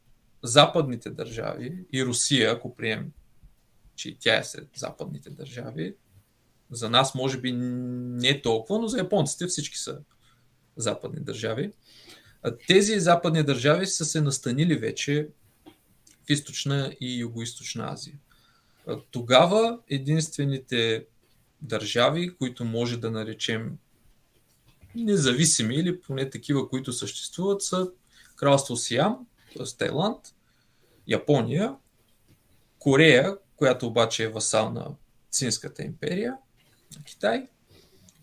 западните 0.46 1.10
държави 1.10 1.84
и 1.92 2.04
Русия, 2.04 2.52
ако 2.52 2.74
прием, 2.74 3.12
че 3.94 4.16
тя 4.20 4.38
е 4.38 4.44
сред 4.44 4.68
западните 4.76 5.30
държави, 5.30 5.94
за 6.70 6.90
нас 6.90 7.14
може 7.14 7.40
би 7.40 7.52
не 7.52 8.42
толкова, 8.42 8.78
но 8.78 8.88
за 8.88 8.98
японците 8.98 9.46
всички 9.46 9.78
са 9.78 9.98
западни 10.76 11.20
държави. 11.20 11.72
Тези 12.66 13.00
западни 13.00 13.42
държави 13.42 13.86
са 13.86 14.04
се 14.04 14.20
настанили 14.20 14.76
вече 14.76 15.28
в 16.26 16.30
източна 16.30 16.96
и 17.00 17.18
югоизточна 17.20 17.92
Азия. 17.92 18.14
Тогава 19.10 19.78
единствените 19.88 21.06
държави, 21.62 22.36
които 22.36 22.64
може 22.64 22.96
да 22.96 23.10
наречем 23.10 23.78
независими 24.94 25.74
или 25.74 26.00
поне 26.00 26.30
такива, 26.30 26.68
които 26.68 26.92
съществуват, 26.92 27.62
са 27.62 27.90
Кралство 28.36 28.76
Сиам, 28.76 29.26
т.е. 29.56 29.66
Тайланд, 29.78 30.18
Япония, 31.08 31.74
Корея, 32.78 33.36
която 33.56 33.86
обаче 33.86 34.24
е 34.24 34.28
васал 34.28 34.70
на 34.70 34.86
Цинската 35.30 35.82
империя, 35.82 36.36
на 36.96 37.04
Китай, 37.04 37.46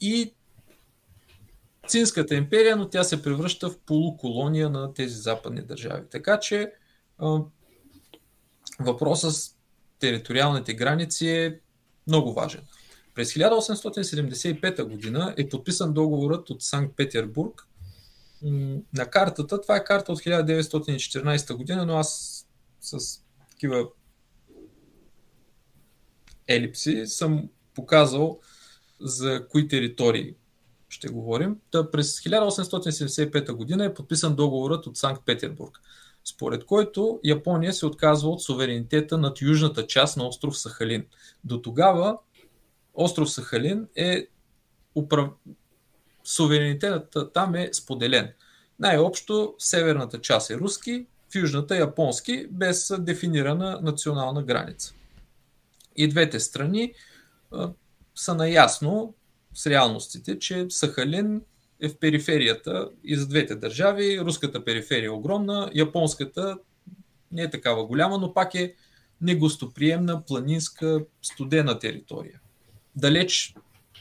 и 0.02 0.34
Цинската 1.88 2.36
империя, 2.36 2.76
но 2.76 2.90
тя 2.90 3.04
се 3.04 3.22
превръща 3.22 3.70
в 3.70 3.80
полуколония 3.80 4.70
на 4.70 4.94
тези 4.94 5.16
западни 5.16 5.62
държави. 5.62 6.04
Така 6.12 6.40
че 6.40 6.74
въпросът 8.80 9.36
с 9.36 9.56
териториалните 10.00 10.74
граници 10.74 11.28
е 11.28 11.60
много 12.08 12.34
важен. 12.34 12.62
През 13.16 13.34
1875 13.34 14.84
година 14.84 15.34
е 15.38 15.50
подписан 15.50 15.94
договорът 15.94 16.50
от 16.50 16.62
Санкт 16.62 16.96
Петербург. 16.96 17.68
На 18.94 19.06
картата, 19.10 19.62
това 19.62 19.76
е 19.76 19.84
карта 19.84 20.12
от 20.12 20.20
1914 20.20 21.54
година, 21.54 21.86
но 21.86 21.98
аз 21.98 22.33
с 22.84 23.22
такива 23.50 23.88
елипси 26.48 27.08
съм 27.08 27.50
показал 27.76 28.40
за 29.00 29.48
кои 29.48 29.68
територии 29.68 30.36
ще 30.90 31.08
говорим. 31.08 31.58
Та 31.72 31.92
през 31.92 32.22
1875 32.22 33.52
година 33.54 33.86
е 33.86 33.94
подписан 33.94 34.36
договорът 34.36 34.88
от 34.88 34.98
Санкт 34.98 35.26
Петербург, 35.26 35.80
според 36.24 36.66
който 36.66 37.20
Япония 37.24 37.74
се 37.74 37.86
отказва 37.86 38.30
от 38.30 38.44
суверенитета 38.44 39.18
над 39.18 39.42
южната 39.42 39.88
част 39.88 40.18
на 40.18 40.28
остров 40.28 40.58
Сахалин. 40.60 41.06
До 41.44 41.62
тогава 41.62 42.18
остров 42.94 43.32
Сахалин 43.32 43.88
е 43.96 44.28
управ... 44.96 45.30
суверенитетът 46.24 47.34
там 47.34 47.56
е 47.56 47.70
споделен. 47.74 48.34
Най-общо 48.80 49.56
северната 49.60 50.22
част 50.22 50.50
е 50.50 50.58
руски, 50.58 51.08
в 51.34 51.36
южната 51.36 51.78
японски, 51.78 52.48
без 52.52 52.92
дефинирана 53.00 53.80
национална 53.82 54.44
граница. 54.44 54.94
И 55.96 56.08
двете 56.08 56.40
страни 56.40 56.94
а, 57.52 57.72
са 58.16 58.36
наясно 58.36 59.14
с 59.54 59.68
реалностите, 59.68 60.40
че 60.40 60.66
Сахалин 60.70 61.42
е 61.82 61.90
в 61.90 62.00
периферията 62.00 62.90
и 63.04 63.16
за 63.16 63.28
двете 63.28 63.56
държави. 63.56 64.20
Руската 64.22 64.66
периферия 64.66 65.08
е 65.08 65.10
огромна, 65.10 65.72
японската 65.74 66.58
не 67.32 67.42
е 67.42 67.50
такава 67.50 67.86
голяма, 67.86 68.18
но 68.18 68.34
пак 68.34 68.56
е 68.56 68.76
негостоприемна, 69.22 70.26
планинска, 70.26 71.06
студена 71.22 71.80
територия. 71.80 72.40
Далеч 72.96 73.56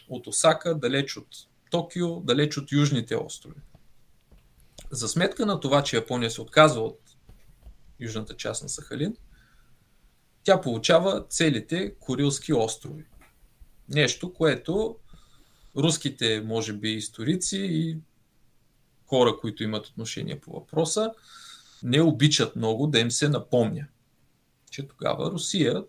от 0.08 0.26
Осака, 0.26 0.74
далеч 0.74 1.16
от 1.16 1.28
Токио, 1.70 2.20
далеч 2.20 2.56
от 2.56 2.72
южните 2.72 3.16
острови. 3.16 3.60
За 4.90 5.08
сметка 5.08 5.46
на 5.46 5.60
това, 5.60 5.82
че 5.82 5.96
Япония 5.96 6.30
се 6.30 6.40
отказва 6.40 6.82
от 6.82 6.98
южната 8.03 8.36
част 8.36 8.62
на 8.62 8.68
Сахалин, 8.68 9.16
тя 10.44 10.61
получава 10.61 11.24
целите 11.28 11.94
Курилски 11.94 12.53
острови. 12.53 13.05
Нещо, 13.88 14.32
което 14.32 14.96
руските, 15.76 16.42
може 16.46 16.72
би, 16.72 16.90
историци 16.90 17.59
и 17.59 17.98
хора, 19.07 19.36
които 19.40 19.62
имат 19.62 19.86
отношение 19.86 20.40
по 20.40 20.53
въпроса, 20.53 21.12
не 21.82 22.03
обичат 22.03 22.57
много 22.57 22.86
да 22.86 22.98
им 22.98 23.11
се 23.11 23.28
напомня, 23.28 23.86
че 24.70 24.88
тогава 24.88 25.30
Русия 25.30 25.84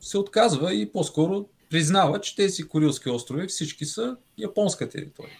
се 0.00 0.18
отказва 0.18 0.74
и 0.74 0.92
по-скоро 0.92 1.48
признава, 1.70 2.20
че 2.20 2.36
тези 2.36 2.62
Курилски 2.62 3.10
острови 3.10 3.46
всички 3.46 3.84
са 3.84 4.16
японска 4.38 4.88
територия. 4.88 5.38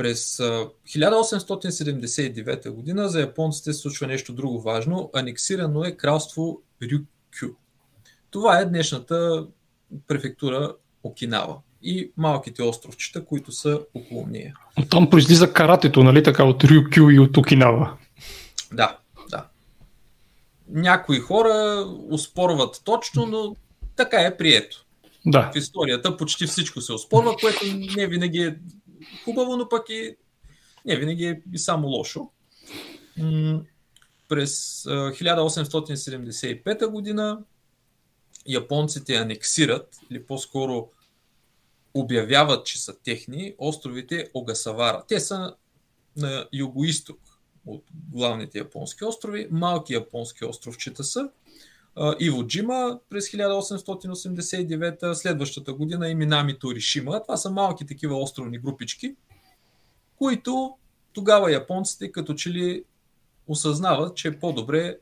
През 0.00 0.36
1879 0.36 2.70
година 2.70 3.08
за 3.08 3.20
японците 3.20 3.72
се 3.72 3.80
случва 3.80 4.06
нещо 4.06 4.32
друго 4.32 4.60
важно. 4.60 5.10
Анексирано 5.14 5.84
е 5.84 5.96
кралство 5.96 6.62
Рюкю. 6.82 7.54
Това 8.30 8.58
е 8.58 8.64
днешната 8.64 9.46
префектура 10.06 10.74
Окинава 11.02 11.56
и 11.82 12.12
малките 12.16 12.62
островчета, 12.62 13.24
които 13.24 13.52
са 13.52 13.80
около 13.94 14.26
нея. 14.26 14.54
Там 14.90 15.10
произлиза 15.10 15.52
каратето, 15.52 16.02
нали 16.02 16.22
така, 16.22 16.44
от 16.44 16.64
Рюкю 16.64 17.10
и 17.10 17.18
от 17.18 17.36
Окинава. 17.36 17.96
Да, 18.72 18.98
да. 19.30 19.46
Някои 20.68 21.18
хора 21.18 21.86
успорват 22.10 22.82
точно, 22.84 23.26
но 23.26 23.56
така 23.96 24.20
е 24.20 24.36
прието. 24.36 24.84
Да. 25.26 25.50
В 25.54 25.56
историята 25.56 26.16
почти 26.16 26.46
всичко 26.46 26.80
се 26.80 26.92
оспорва, 26.92 27.36
което 27.40 27.64
не 27.96 28.06
винаги 28.06 28.38
е 28.38 28.56
хубаво, 29.24 29.56
но 29.56 29.68
пък 29.68 29.88
и 29.88 30.16
не 30.84 30.96
винаги 30.96 31.24
е 31.24 31.42
и 31.52 31.58
само 31.58 31.88
лошо. 31.88 32.30
През 34.28 34.84
1875 34.84 36.86
година 36.86 37.42
японците 38.46 39.16
анексират, 39.16 40.00
или 40.10 40.26
по-скоро 40.26 40.90
обявяват, 41.94 42.66
че 42.66 42.82
са 42.82 42.98
техни, 42.98 43.54
островите 43.58 44.30
Огасавара. 44.34 45.04
Те 45.08 45.20
са 45.20 45.54
на 46.16 46.48
юго-исток 46.52 47.18
от 47.66 47.84
главните 48.12 48.58
японски 48.58 49.04
острови. 49.04 49.48
Малки 49.50 49.94
японски 49.94 50.44
островчета 50.44 51.04
са. 51.04 51.30
Иво 52.20 52.46
Джима 52.46 53.00
през 53.10 53.30
1889, 53.30 55.12
следващата 55.12 55.72
година 55.72 56.08
и 56.08 56.14
Минами 56.14 56.58
Торишима. 56.58 57.22
Това 57.22 57.36
са 57.36 57.50
малки 57.50 57.86
такива 57.86 58.22
островни 58.22 58.58
групички, 58.58 59.16
които 60.16 60.76
тогава 61.12 61.52
японците 61.52 62.12
като 62.12 62.34
че 62.34 62.50
ли 62.50 62.84
осъзнават, 63.46 64.16
че 64.16 64.28
е 64.28 64.38
по-добре 64.38 64.98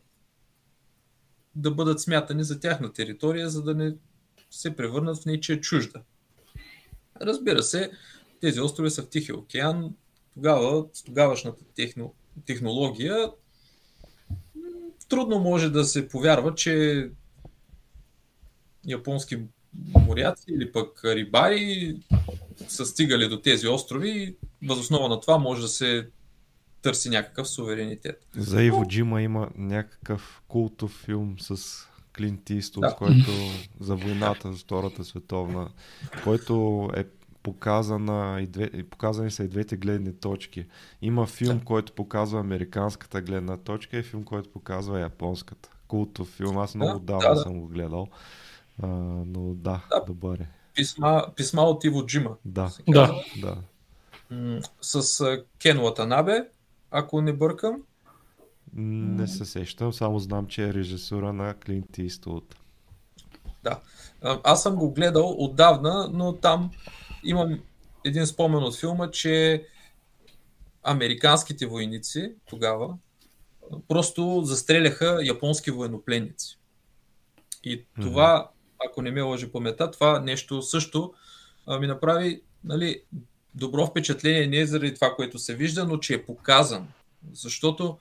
да 1.55 1.71
бъдат 1.71 2.01
смятани 2.01 2.45
за 2.45 2.61
тяхна 2.61 2.93
територия, 2.93 3.51
за 3.51 3.63
да 3.63 3.75
не 3.75 3.95
се 4.51 4.77
превърнат 4.77 5.23
в 5.23 5.27
нечия 5.27 5.61
чужда. 5.61 6.03
Разбира 7.21 7.63
се, 7.63 7.91
тези 8.41 8.61
острови 8.61 8.91
са 8.91 9.03
в 9.03 9.09
Тихия 9.09 9.37
океан. 9.37 9.95
Тогава, 10.35 10.87
с 10.93 11.03
тогавашната 11.03 11.65
техно, 11.75 12.15
технология, 12.47 13.31
трудно 15.09 15.39
може 15.39 15.71
да 15.71 15.85
се 15.85 16.09
повярва, 16.09 16.55
че 16.55 17.05
японски 18.87 19.39
моряци 20.07 20.45
или 20.49 20.73
пък 20.73 21.01
рибари 21.05 21.97
са 22.69 22.87
стигали 22.87 23.29
до 23.29 23.41
тези 23.41 23.69
острови 23.69 24.11
и 24.11 24.37
възоснова 24.67 25.09
на 25.09 25.21
това 25.21 25.39
може 25.39 25.63
да 25.63 25.69
се 25.69 26.09
търси 26.83 27.09
някакъв 27.09 27.49
суверенитет. 27.49 28.27
За 28.37 28.63
Иво 28.63 28.85
Джима 28.89 29.23
има 29.23 29.49
някакъв 29.57 30.43
култов 30.49 31.03
филм 31.05 31.37
с 31.41 31.79
Клинт 32.17 32.51
Истот, 32.51 32.81
да. 32.81 32.95
който 32.95 33.31
за 33.81 33.97
войната, 33.97 34.53
за 34.53 34.59
Втората 34.59 35.05
световна, 35.05 35.71
който 36.25 36.89
е 36.97 37.05
показана 37.43 38.41
и 38.41 38.47
две, 38.47 38.85
показани 38.85 39.31
са 39.31 39.45
и 39.45 39.49
двете 39.49 39.77
гледни 39.77 40.13
точки. 40.13 40.67
Има 41.03 41.27
филм, 41.27 41.59
да. 41.59 41.65
който 41.65 41.93
показва 41.93 42.41
американската 42.41 43.23
гледна 43.23 43.57
точка 43.57 43.99
и 43.99 44.03
филм, 44.03 44.25
който 44.25 44.51
показва 44.51 45.01
японската. 45.01 45.71
Култов 45.89 46.29
филм. 46.29 46.59
Аз 46.59 46.75
много 46.75 46.99
да, 46.99 47.05
давно 47.05 47.29
да, 47.29 47.35
да. 47.35 47.41
съм 47.41 47.61
го 47.61 47.67
гледал. 47.67 48.09
А, 48.83 48.87
но 48.87 49.55
да, 49.55 49.81
да, 49.91 50.05
добър 50.07 50.39
е. 50.39 50.49
Писма, 50.75 51.27
писма 51.37 51.63
от 51.63 51.85
Иво 51.85 52.07
Джима. 52.07 52.37
Да. 52.45 52.71
Да. 52.89 53.23
да. 53.41 53.57
С 54.81 55.25
Кен 55.59 55.81
Латанабе, 55.81 56.49
ако 56.91 57.21
не 57.21 57.33
бъркам. 57.33 57.83
Не 58.75 59.27
се 59.27 59.45
сещам, 59.45 59.93
само 59.93 60.19
знам, 60.19 60.47
че 60.47 60.69
е 60.69 60.75
режисура 60.75 61.33
на 61.33 61.55
Клинт 61.55 61.99
Иствуд. 61.99 62.57
Да. 63.63 63.81
Аз 64.23 64.63
съм 64.63 64.77
го 64.77 64.91
гледал 64.91 65.35
отдавна, 65.39 66.11
но 66.13 66.33
там 66.33 66.71
имам 67.25 67.61
един 68.05 68.27
спомен 68.27 68.63
от 68.63 68.77
филма, 68.77 69.11
че 69.11 69.65
американските 70.83 71.67
войници 71.67 72.33
тогава 72.47 72.95
просто 73.89 74.43
застреляха 74.45 75.19
японски 75.23 75.71
военнопленници. 75.71 76.59
И 77.65 77.85
това, 78.01 78.51
ако 78.89 79.03
не 79.03 79.11
ме 79.11 79.23
лъжи 79.23 79.53
памета, 79.53 79.91
това 79.91 80.21
нещо 80.21 80.63
също 80.63 81.13
ми 81.81 81.87
направи 81.87 82.43
нали, 82.65 83.03
добро 83.55 83.87
впечатление 83.87 84.47
не 84.47 84.67
заради 84.67 84.95
това, 84.95 85.15
което 85.15 85.39
се 85.39 85.55
вижда, 85.55 85.85
но 85.85 85.99
че 85.99 86.15
е 86.15 86.25
показан. 86.25 86.89
Защото 87.33 87.99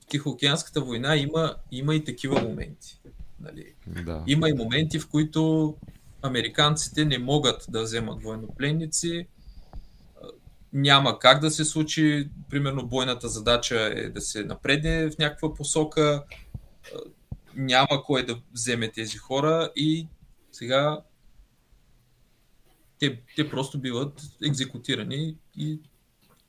в 0.00 0.06
Тихоокеанската 0.06 0.80
война 0.80 1.16
има, 1.16 1.54
има 1.72 1.94
и 1.94 2.04
такива 2.04 2.42
моменти. 2.42 3.00
Нали. 3.40 3.74
Да. 3.86 4.24
Има 4.26 4.48
и 4.48 4.52
моменти, 4.52 4.98
в 4.98 5.08
които 5.08 5.74
американците 6.22 7.04
не 7.04 7.18
могат 7.18 7.66
да 7.68 7.82
вземат 7.82 8.22
военнопленници. 8.22 9.28
Няма 10.72 11.18
как 11.18 11.40
да 11.40 11.50
се 11.50 11.64
случи. 11.64 12.30
Примерно 12.50 12.86
бойната 12.86 13.28
задача 13.28 13.92
е 13.96 14.08
да 14.08 14.20
се 14.20 14.44
напредне 14.44 15.10
в 15.10 15.18
някаква 15.18 15.54
посока. 15.54 16.24
Няма 17.54 18.02
кой 18.04 18.26
да 18.26 18.40
вземе 18.52 18.88
тези 18.88 19.16
хора 19.16 19.72
и 19.76 20.08
сега 20.52 21.02
те, 22.98 23.22
те 23.36 23.50
просто 23.50 23.78
биват 23.78 24.22
екзекутирани 24.46 25.36
и, 25.56 25.80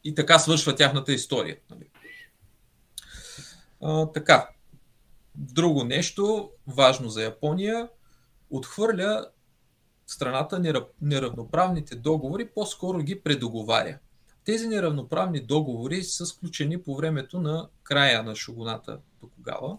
и 0.04 0.16
така 0.16 0.40
свършва 0.40 0.76
тяхната 0.76 1.14
история. 1.14 1.58
Нали? 1.70 1.90
А, 3.82 4.12
така. 4.12 4.50
Друго 5.36 5.84
нещо, 5.84 6.52
важно 6.68 7.10
за 7.10 7.24
Япония, 7.24 7.90
отхвърля 8.50 9.28
страната 10.10 10.84
неравноправните 11.02 11.96
договори, 11.96 12.50
по-скоро 12.56 13.00
ги 13.00 13.22
предоговаря. 13.22 13.98
Тези 14.46 14.68
неравноправни 14.68 15.40
договори 15.40 16.04
са 16.04 16.26
сключени 16.26 16.82
по 16.82 16.96
времето 16.96 17.40
на 17.40 17.68
края 17.84 18.24
на 18.24 18.36
шугуната 18.36 19.00
Токугава. 19.22 19.78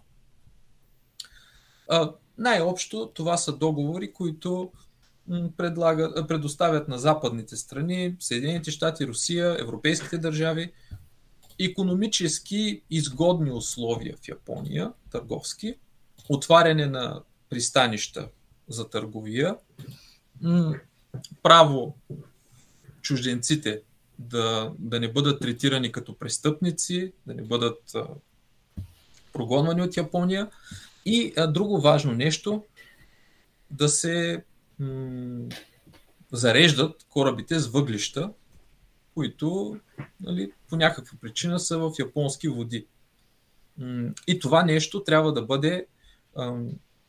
Най-общо 2.37 3.11
това 3.13 3.37
са 3.37 3.57
договори, 3.57 4.13
които 4.13 4.71
предлага, 5.57 6.27
предоставят 6.27 6.87
на 6.87 6.97
западните 6.99 7.55
страни, 7.55 8.15
Съединените 8.19 8.71
щати, 8.71 9.07
Русия, 9.07 9.57
европейските 9.59 10.17
държави 10.17 10.71
економически 11.59 12.81
изгодни 12.89 13.51
условия 13.51 14.15
в 14.23 14.27
Япония, 14.27 14.93
търговски, 15.11 15.75
отваряне 16.29 16.85
на 16.85 17.21
пристанища 17.49 18.29
за 18.67 18.89
търговия, 18.89 19.57
право 21.43 21.97
чужденците 23.01 23.81
да, 24.19 24.71
да 24.79 24.99
не 24.99 25.11
бъдат 25.11 25.41
третирани 25.41 25.91
като 25.91 26.17
престъпници, 26.17 27.13
да 27.27 27.33
не 27.33 27.41
бъдат 27.41 27.95
а, 27.95 28.07
прогонвани 29.33 29.81
от 29.81 29.97
Япония. 29.97 30.49
И 31.05 31.33
а, 31.37 31.47
друго 31.47 31.81
важно 31.81 32.11
нещо, 32.13 32.63
да 33.71 33.89
се 33.89 34.43
м- 34.79 35.49
зареждат 36.31 37.05
корабите 37.09 37.59
с 37.59 37.67
въглища, 37.67 38.31
които 39.13 39.79
нали, 40.19 40.51
по 40.69 40.75
някаква 40.75 41.17
причина 41.21 41.59
са 41.59 41.77
в 41.77 41.91
японски 41.99 42.47
води. 42.47 42.87
И 44.27 44.39
това 44.39 44.63
нещо 44.63 45.03
трябва 45.03 45.33
да 45.33 45.41
бъде 45.41 45.85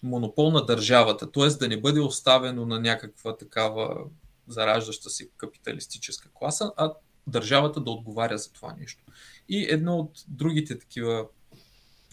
монопол 0.02 0.50
на 0.50 0.66
държавата, 0.66 1.32
т.е. 1.32 1.48
да 1.48 1.68
не 1.68 1.80
бъде 1.80 2.00
оставено 2.00 2.66
на 2.66 2.80
някаква 2.80 3.36
такава 3.36 4.04
зараждаща 4.48 5.10
се 5.10 5.28
капиталистическа 5.36 6.28
класа, 6.34 6.72
а 6.76 6.92
държавата 7.26 7.80
да 7.80 7.90
отговаря 7.90 8.38
за 8.38 8.52
това 8.52 8.76
нещо. 8.78 9.04
И 9.48 9.66
едно 9.70 9.96
от 9.98 10.24
другите 10.28 10.78
такива, 10.78 11.26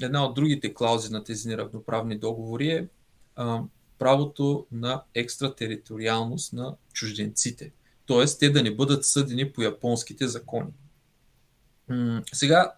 една 0.01 0.25
от 0.25 0.35
другите 0.35 0.73
клаузи 0.73 1.11
на 1.11 1.23
тези 1.23 1.47
неравноправни 1.47 2.17
договори 2.17 2.69
е 2.69 2.87
а, 3.35 3.61
правото 3.99 4.67
на 4.71 5.03
екстратериториалност 5.15 6.53
на 6.53 6.75
чужденците. 6.93 7.71
Т.е. 8.07 8.25
те 8.39 8.49
да 8.49 8.63
не 8.63 8.75
бъдат 8.75 9.05
съдени 9.05 9.51
по 9.51 9.61
японските 9.61 10.27
закони. 10.27 10.71
М- 11.87 12.23
сега, 12.33 12.73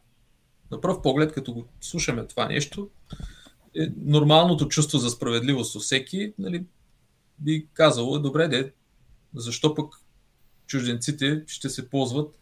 на 0.71 0.81
пръв 0.81 1.01
поглед, 1.01 1.33
като 1.33 1.53
го 1.53 1.67
слушаме 1.81 2.27
това 2.27 2.47
нещо, 2.47 2.89
е 3.75 3.87
нормалното 3.97 4.67
чувство 4.67 4.97
за 4.97 5.09
справедливост 5.09 5.75
у 5.75 5.79
всеки, 5.79 6.33
нали, 6.37 6.65
би 7.39 7.67
казало, 7.73 8.19
добре, 8.19 8.47
де, 8.47 8.73
защо 9.35 9.75
пък 9.75 9.93
чужденците 10.67 11.43
ще 11.47 11.69
се 11.69 11.89
ползват 11.89 12.35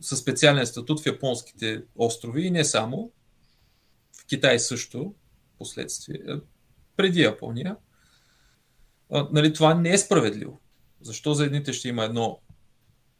със 0.00 0.18
специален 0.18 0.66
статут 0.66 1.00
в 1.02 1.06
японските 1.06 1.82
острови 1.96 2.42
и 2.42 2.50
не 2.50 2.64
само, 2.64 3.12
в 4.20 4.26
Китай 4.26 4.58
също, 4.58 5.14
последствие, 5.58 6.20
преди 6.96 7.22
Япония. 7.22 7.76
Нали, 9.10 9.52
това 9.52 9.74
не 9.74 9.92
е 9.92 9.98
справедливо. 9.98 10.60
Защо 11.00 11.34
за 11.34 11.44
едните 11.44 11.72
ще 11.72 11.88
има 11.88 12.04
едно 12.04 12.40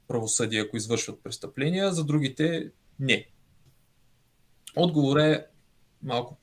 правосъдие, 0.09 0.61
ако 0.61 0.76
извършват 0.76 1.22
престъпления, 1.22 1.92
за 1.92 2.05
другите 2.05 2.70
не. 3.01 3.26
Отговор 4.76 5.16
е 5.16 5.46
малко 6.03 6.40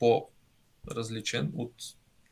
по-различен 0.86 1.52
от 1.56 1.72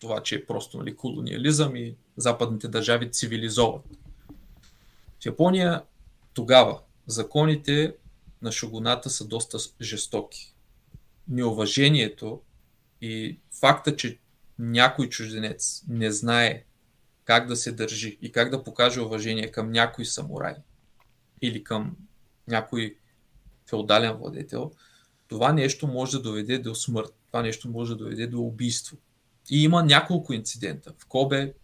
това, 0.00 0.22
че 0.22 0.34
е 0.34 0.46
просто 0.46 0.78
нали, 0.78 0.96
колониализъм 0.96 1.76
и 1.76 1.96
западните 2.16 2.68
държави 2.68 3.10
цивилизоват. 3.10 3.82
В 5.20 5.26
Япония 5.26 5.82
тогава 6.34 6.80
законите 7.06 7.96
на 8.42 8.52
шогоната 8.52 9.10
са 9.10 9.26
доста 9.26 9.58
жестоки. 9.80 10.54
Неуважението 11.28 12.40
и 13.00 13.38
факта, 13.60 13.96
че 13.96 14.18
някой 14.58 15.08
чужденец 15.08 15.84
не 15.88 16.10
знае 16.10 16.64
как 17.24 17.48
да 17.48 17.56
се 17.56 17.72
държи 17.72 18.18
и 18.22 18.32
как 18.32 18.50
да 18.50 18.64
покаже 18.64 19.00
уважение 19.00 19.50
към 19.50 19.70
някой 19.70 20.04
самурай 20.04 20.54
или 21.42 21.64
към 21.64 21.96
някой 22.48 22.96
феодален 23.70 24.12
владетел, 24.12 24.72
това 25.28 25.52
нещо 25.52 25.86
може 25.86 26.16
да 26.16 26.22
доведе 26.22 26.58
до 26.58 26.74
смърт. 26.74 27.14
Това 27.34 27.42
нещо 27.42 27.68
може 27.68 27.92
да 27.92 27.96
доведе 27.96 28.26
до 28.26 28.40
убийство. 28.40 28.96
И 29.50 29.62
има 29.62 29.82
няколко 29.82 30.32
инцидента. 30.32 30.94
В 30.98 31.06
Кобе 31.06 31.54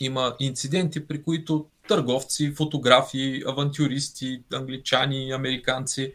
има 0.00 0.36
инциденти, 0.40 1.06
при 1.06 1.22
които 1.22 1.66
търговци, 1.88 2.52
фотографи, 2.52 3.42
авантюристи, 3.46 4.42
англичани, 4.52 5.32
американци 5.32 6.14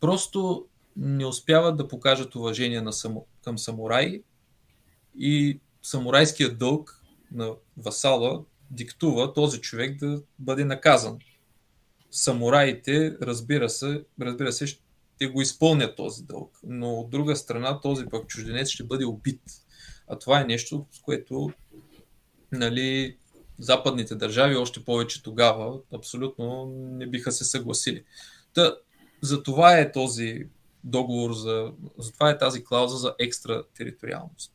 просто 0.00 0.66
не 0.96 1.26
успяват 1.26 1.76
да 1.76 1.88
покажат 1.88 2.34
уважение 2.34 2.80
на 2.80 2.92
само, 2.92 3.26
към 3.44 3.58
самураи 3.58 4.22
и 5.18 5.60
самурайският 5.82 6.58
дълг 6.58 7.02
на 7.32 7.52
васала 7.76 8.44
диктува 8.70 9.32
този 9.32 9.60
човек 9.60 9.98
да 9.98 10.22
бъде 10.38 10.64
наказан. 10.64 11.18
Самураите, 12.10 13.16
разбира 13.22 13.70
се, 13.70 14.04
разбира 14.20 14.52
се, 14.52 14.78
ще 15.16 15.26
го 15.26 15.42
изпълнят 15.42 15.96
този 15.96 16.22
дълг, 16.22 16.58
но 16.62 16.94
от 16.94 17.10
друга 17.10 17.36
страна 17.36 17.80
този 17.80 18.06
пък 18.06 18.26
чужденец 18.26 18.68
ще 18.68 18.84
бъде 18.84 19.04
убит. 19.04 19.42
А 20.08 20.18
това 20.18 20.40
е 20.40 20.44
нещо, 20.44 20.86
с 20.90 21.00
което 21.00 21.50
нали, 22.52 23.16
западните 23.58 24.14
държави, 24.14 24.56
още 24.56 24.84
повече 24.84 25.22
тогава, 25.22 25.80
абсолютно 25.94 26.66
не 26.76 27.06
биха 27.06 27.32
се 27.32 27.44
съгласили. 27.44 28.04
Та, 28.54 28.76
за 29.22 29.42
това 29.42 29.78
е 29.78 29.92
този 29.92 30.48
договор, 30.84 31.32
за, 31.32 31.72
за 31.98 32.12
това 32.12 32.30
е 32.30 32.38
тази 32.38 32.64
клауза 32.64 32.96
за 32.96 33.14
екстратериториалност. 33.18 34.52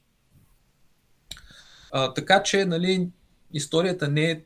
А, 1.91 2.13
така 2.13 2.43
че, 2.43 2.65
нали, 2.65 3.09
историята 3.53 4.07
не 4.07 4.31
е 4.31 4.43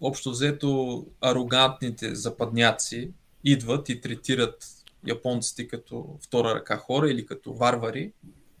общо 0.00 0.30
взето 0.30 1.06
арогантните 1.20 2.14
западняци 2.14 3.12
идват 3.44 3.88
и 3.88 4.00
третират 4.00 4.64
японците 5.06 5.68
като 5.68 6.18
втора 6.24 6.54
ръка 6.54 6.76
хора 6.76 7.10
или 7.10 7.26
като 7.26 7.54
варвари. 7.54 8.12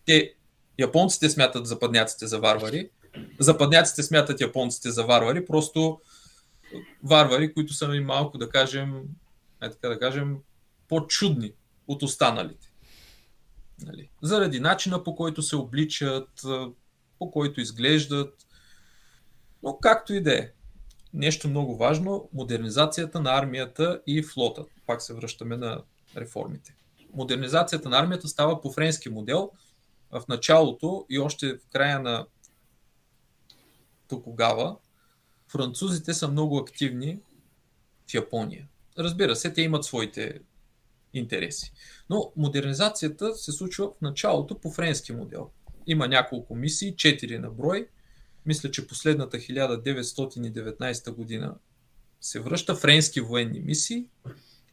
Те, 0.06 0.34
японците 0.78 1.30
смятат 1.30 1.66
западняците 1.66 2.26
за 2.26 2.38
варвари, 2.40 2.90
западняците 3.40 4.02
смятат 4.02 4.40
японците 4.40 4.90
за 4.90 5.04
варвари, 5.04 5.44
просто 5.46 6.00
варвари, 7.02 7.54
които 7.54 7.72
са 7.72 7.88
малко, 7.88 8.38
да 8.38 8.48
кажем, 8.48 9.02
е 9.62 9.70
така 9.70 9.88
да 9.88 9.98
кажем, 9.98 10.36
по-чудни 10.88 11.52
от 11.88 12.02
останалите. 12.02 12.72
Нали? 13.86 14.10
Заради 14.22 14.60
начина 14.60 15.04
по 15.04 15.14
който 15.14 15.42
се 15.42 15.56
обличат, 15.56 16.42
по 17.18 17.30
който 17.30 17.60
изглеждат. 17.60 18.46
Но 19.62 19.78
както 19.78 20.14
и 20.14 20.22
да 20.22 20.34
е. 20.34 20.50
Нещо 21.14 21.48
много 21.48 21.76
важно 21.76 22.28
модернизацията 22.32 23.20
на 23.20 23.38
армията 23.38 24.02
и 24.06 24.22
флота. 24.22 24.64
Пак 24.86 25.02
се 25.02 25.14
връщаме 25.14 25.56
на 25.56 25.82
реформите. 26.16 26.74
Модернизацията 27.14 27.88
на 27.88 27.98
армията 27.98 28.28
става 28.28 28.60
по 28.60 28.72
френски 28.72 29.08
модел. 29.08 29.50
В 30.10 30.22
началото 30.28 31.06
и 31.10 31.18
още 31.18 31.54
в 31.54 31.68
края 31.72 32.00
на 32.00 32.26
Токогава 34.08 34.76
французите 35.48 36.14
са 36.14 36.28
много 36.28 36.58
активни 36.58 37.18
в 38.10 38.14
Япония. 38.14 38.68
Разбира 38.98 39.36
се, 39.36 39.52
те 39.52 39.62
имат 39.62 39.84
своите 39.84 40.40
интереси. 41.14 41.72
Но 42.10 42.32
модернизацията 42.36 43.34
се 43.34 43.52
случва 43.52 43.88
в 43.88 44.00
началото 44.00 44.58
по 44.58 44.70
френски 44.70 45.12
модел. 45.12 45.50
Има 45.86 46.08
няколко 46.08 46.54
мисии, 46.54 46.94
4 46.94 47.38
на 47.38 47.50
брой. 47.50 47.88
Мисля, 48.46 48.70
че 48.70 48.86
последната 48.86 49.36
1919 49.36 51.14
година 51.14 51.54
се 52.20 52.40
връща 52.40 52.74
френски 52.74 53.20
военни 53.20 53.60
мисии. 53.60 54.06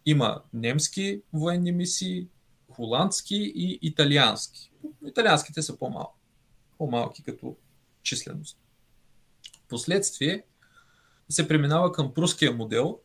Има 0.06 0.42
немски 0.54 1.22
военни 1.34 1.72
мисии, 1.72 2.28
холандски 2.72 3.54
и 3.56 3.80
италиански. 3.82 4.72
Италианските 5.08 5.62
са 5.62 5.78
по-малки, 5.78 6.20
по-малки 6.78 7.24
като 7.24 7.56
численост. 8.04 8.58
Последствие 9.68 10.44
се 11.30 11.48
преминава 11.48 11.92
към 11.92 12.14
пруския 12.14 12.52
модел 12.52 13.00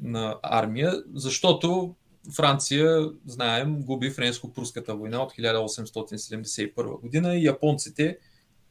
на 0.00 0.38
армия, 0.42 1.04
защото 1.14 1.94
Франция, 2.36 3.10
знаем, 3.26 3.82
губи 3.82 4.10
Френско-пруската 4.10 4.92
война 4.92 5.22
от 5.22 5.32
1871 5.32 7.00
година 7.00 7.36
и 7.36 7.44
японците, 7.44 8.18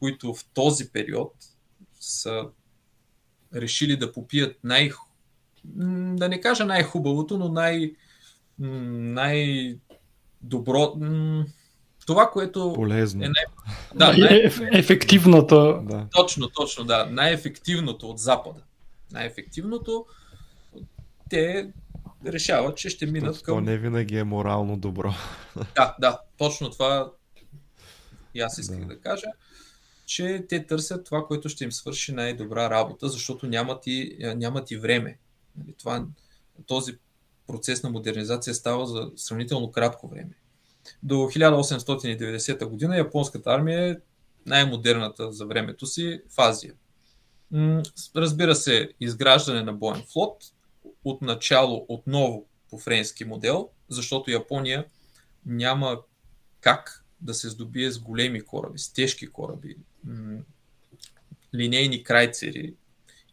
които 0.02 0.34
в 0.34 0.44
този 0.54 0.92
период 0.92 1.34
са 2.00 2.44
решили 3.54 3.96
да 3.96 4.12
попият 4.12 4.56
най- 4.64 4.90
да 6.14 6.28
не 6.28 6.40
кажа 6.40 6.64
най-хубавото, 6.64 7.38
но 7.38 7.48
най- 7.48 7.92
най-добро 10.42 10.96
това, 12.06 12.30
което 12.30 12.72
Полезно. 12.74 13.24
е 13.24 13.28
най- 13.28 13.44
да, 13.94 14.18
най- 14.18 14.50
ефективното. 14.72 15.80
Да. 15.82 16.06
Точно, 16.12 16.48
точно, 16.50 16.84
да. 16.84 17.06
Най-ефективното 17.06 18.10
от 18.10 18.18
Запада. 18.18 18.60
Най-ефективното 19.12 20.06
те 21.30 21.70
решават, 22.26 22.76
че 22.76 22.90
ще 22.90 23.06
минат 23.06 23.38
То 23.38 23.42
към... 23.42 23.64
не 23.64 23.78
винаги 23.78 24.16
е 24.16 24.24
морално 24.24 24.76
добро. 24.76 25.14
Да, 25.74 25.96
да, 26.00 26.18
точно 26.38 26.70
това 26.70 27.10
и 28.34 28.40
аз 28.40 28.58
исках 28.58 28.78
Да. 28.78 28.86
да. 28.86 28.94
да 28.94 29.00
кажа, 29.00 29.26
че 30.12 30.44
те 30.48 30.66
търсят 30.66 31.04
това, 31.04 31.26
което 31.26 31.48
ще 31.48 31.64
им 31.64 31.72
свърши 31.72 32.12
най-добра 32.12 32.70
работа, 32.70 33.08
защото 33.08 33.46
нямат 33.46 33.86
и, 33.86 34.16
нямат 34.36 34.70
и 34.70 34.76
време. 34.76 35.18
Нали, 35.56 35.74
Това, 35.78 36.06
този 36.66 36.92
процес 37.46 37.82
на 37.82 37.90
модернизация 37.90 38.54
става 38.54 38.86
за 38.86 39.10
сравнително 39.16 39.70
кратко 39.70 40.08
време. 40.08 40.34
До 41.02 41.14
1890 41.14 42.64
година 42.64 42.96
японската 42.96 43.50
армия 43.50 43.90
е 43.90 43.96
най-модерната 44.46 45.32
за 45.32 45.46
времето 45.46 45.86
си 45.86 46.20
в 46.30 46.38
Азия. 46.38 46.74
Разбира 48.16 48.54
се, 48.54 48.90
изграждане 49.00 49.62
на 49.62 49.72
боен 49.72 50.02
флот, 50.12 50.44
от 51.04 51.22
начало 51.22 51.86
отново 51.88 52.46
по 52.70 52.78
френски 52.78 53.24
модел, 53.24 53.68
защото 53.88 54.30
Япония 54.30 54.86
няма 55.46 56.00
как 56.60 57.04
да 57.20 57.34
се 57.34 57.48
здобие 57.48 57.90
с 57.90 57.98
големи 57.98 58.40
кораби, 58.40 58.78
с 58.78 58.92
тежки 58.92 59.26
кораби, 59.26 59.76
линейни 61.54 62.02
крайцери 62.04 62.74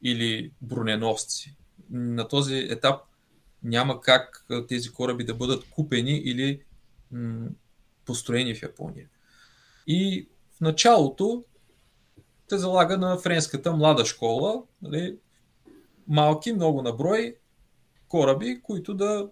или 0.03 0.51
броненосци. 0.61 1.55
На 1.89 2.28
този 2.28 2.55
етап 2.55 3.01
няма 3.63 4.01
как 4.01 4.45
тези 4.67 4.89
кораби 4.89 5.24
да 5.24 5.34
бъдат 5.34 5.70
купени 5.70 6.17
или 6.17 6.61
построени 8.05 8.55
в 8.55 8.61
Япония. 8.61 9.07
И 9.88 10.28
в 10.57 10.61
началото 10.61 11.43
те 12.47 12.57
залага 12.57 12.97
на 12.97 13.17
френската 13.17 13.74
млада 13.74 14.05
школа, 14.05 14.63
нали, 14.82 15.17
малки, 16.07 16.53
много 16.53 16.82
наброй 16.82 17.36
кораби, 18.07 18.61
които 18.63 18.93
да, 18.93 19.30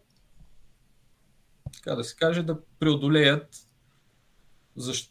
така 1.73 1.95
да 1.95 2.03
се 2.03 2.15
каже, 2.15 2.43
да 2.43 2.59
преодолеят 2.79 3.66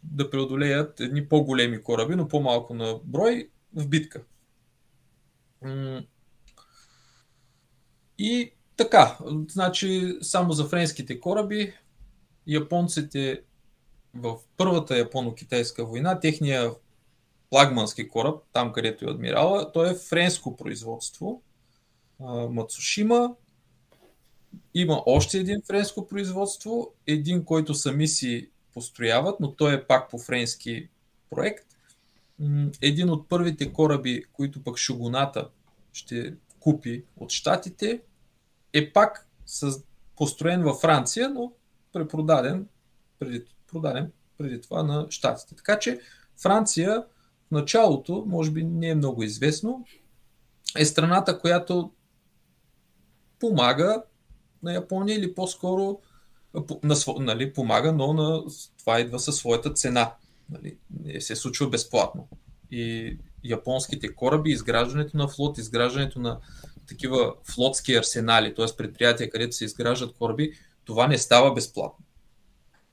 да 0.03 0.31
преодолеят 0.31 1.01
едни 1.01 1.29
по-големи 1.29 1.83
кораби, 1.83 2.15
но 2.17 2.29
по-малко 2.29 2.75
на 2.75 3.01
брой 3.05 3.51
в 3.75 3.89
битка. 3.89 4.23
И 8.19 8.53
така, 8.77 9.19
значи 9.49 10.19
само 10.23 10.53
за 10.53 10.65
френските 10.65 11.21
кораби, 11.21 11.75
японците 12.47 13.43
в 14.15 14.37
първата 14.57 14.95
японо-китайска 14.95 15.85
война, 15.85 16.21
техния 16.21 16.71
флагмански 17.49 18.09
кораб, 18.09 18.43
там 18.53 18.73
където 18.73 19.05
е 19.05 19.11
адмирала, 19.11 19.73
той 19.73 19.91
е 19.91 19.95
френско 19.95 20.57
производство. 20.57 21.43
Мацушима. 22.51 23.35
Има 24.75 25.03
още 25.07 25.39
един 25.39 25.63
френско 25.67 26.07
производство, 26.07 26.95
един, 27.07 27.45
който 27.45 27.75
сами 27.75 28.09
си 28.09 28.51
построяват, 28.77 29.41
но 29.41 29.53
той 29.53 29.75
е 29.75 29.87
пак 29.87 30.11
по 30.11 30.19
френски 30.19 30.89
проект. 31.31 31.67
Един 32.83 33.11
от 33.11 33.29
първите 33.29 33.73
кораби, 33.73 34.25
които 34.33 34.63
пък 34.63 34.77
Шугуната 34.77 35.49
ще 35.93 36.35
купи 36.61 37.05
от 37.17 37.31
щатите, 37.31 38.01
е 38.73 38.93
пак 38.93 39.29
построен 40.17 40.63
във 40.63 40.81
Франция, 40.81 41.31
но 41.31 41.53
препродаден 41.93 42.69
преди, 43.19 43.45
продаден 43.67 44.13
преди 44.39 44.61
това 44.61 44.83
на 44.83 45.07
щатите. 45.11 45.55
Така 45.55 45.79
че 45.79 46.01
Франция 46.43 47.05
в 47.49 47.51
началото, 47.51 48.25
може 48.27 48.51
би 48.51 48.65
не 48.65 48.89
е 48.89 48.95
много 48.95 49.23
известно, 49.23 49.87
е 50.79 50.85
страната, 50.85 51.39
която 51.39 51.93
помага 53.41 54.03
на 54.63 54.75
Япония 54.75 55.19
или 55.19 55.35
по-скоро 55.35 56.01
на, 56.83 56.97
нали, 57.19 57.53
помага, 57.53 57.93
но 57.93 58.13
на, 58.13 58.43
това 58.79 59.01
идва 59.01 59.19
със 59.19 59.37
своята 59.37 59.73
цена. 59.73 60.15
Нали, 60.51 60.77
не 61.05 61.21
се 61.21 61.37
случва 61.37 61.69
безплатно. 61.69 62.29
И 62.71 63.17
японските 63.45 64.15
кораби, 64.15 64.51
изграждането 64.51 65.17
на 65.17 65.29
флот, 65.29 65.59
изграждането 65.59 66.19
на 66.21 66.41
такива 66.89 67.35
флотски 67.45 67.95
арсенали, 67.95 68.55
т.е. 68.55 68.67
предприятия, 68.77 69.31
където 69.31 69.57
се 69.57 69.65
изграждат 69.65 70.17
кораби, 70.17 70.53
това 70.85 71.07
не 71.07 71.19
става 71.19 71.55
безплатно. 71.55 72.05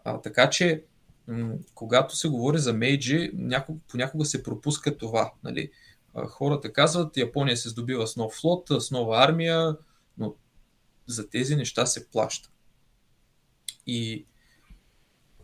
А, 0.04 0.22
така 0.22 0.50
че, 0.50 0.84
м- 1.28 1.54
когато 1.74 2.16
се 2.16 2.28
говори 2.28 2.58
за 2.58 2.74
мейджи, 2.74 3.32
някога, 3.34 3.80
понякога 3.88 4.26
се 4.26 4.44
пропуска 4.44 4.98
това. 4.98 5.32
Нали? 5.44 5.72
А, 6.14 6.28
хората 6.28 6.74
казват, 6.74 7.18
Япония 7.18 7.58
се 7.58 7.70
здобива 7.70 8.08
с 8.08 8.16
нов 8.16 8.34
флот, 8.34 8.68
с 8.80 8.92
нова 8.92 9.24
армия, 9.24 9.78
но 10.18 10.36
за 11.08 11.30
тези 11.30 11.56
неща 11.56 11.86
се 11.86 12.10
плаща. 12.10 12.50
И 13.88 14.26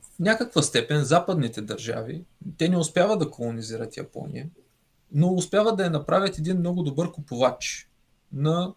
в 0.01 0.19
някаква 0.19 0.61
степен 0.61 1.03
западните 1.03 1.61
държави, 1.61 2.23
те 2.57 2.69
не 2.69 2.77
успяват 2.77 3.19
да 3.19 3.31
колонизират 3.31 3.97
Япония, 3.97 4.49
но 5.11 5.33
успяват 5.33 5.77
да 5.77 5.83
я 5.83 5.89
направят 5.89 6.37
един 6.37 6.57
много 6.59 6.83
добър 6.83 7.11
купувач 7.11 7.89
на, 8.33 8.73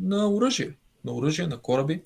на 0.00 0.28
оръжие, 0.28 0.76
на 1.04 1.12
оръжие, 1.12 1.46
на 1.46 1.58
кораби. 1.58 2.02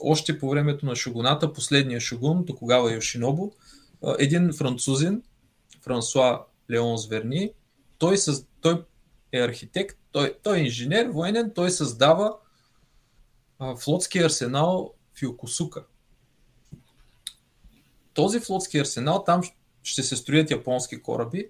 още 0.00 0.38
по 0.38 0.50
времето 0.50 0.86
на 0.86 0.96
шугуната, 0.96 1.52
последния 1.52 2.00
шугун, 2.00 2.46
то 2.46 2.54
тогава 2.54 2.92
Йошинобо, 2.92 3.52
един 4.18 4.52
французин, 4.52 5.22
Франсуа 5.82 6.44
Леон 6.70 6.96
Зверни, 6.96 7.52
той, 7.98 8.18
съз... 8.18 8.46
той 8.60 8.84
е 9.32 9.40
архитект, 9.40 9.98
той, 10.12 10.34
той 10.42 10.58
е 10.58 10.62
инженер, 10.62 11.06
военен, 11.06 11.52
той 11.54 11.70
създава 11.70 12.36
флотски 13.78 14.18
арсенал 14.18 14.94
в 15.14 15.22
Йокосука. 15.22 15.84
Този 18.14 18.40
флотски 18.40 18.78
арсенал, 18.78 19.24
там 19.24 19.42
ще 19.82 20.02
се 20.02 20.16
строят 20.16 20.50
японски 20.50 21.02
кораби. 21.02 21.48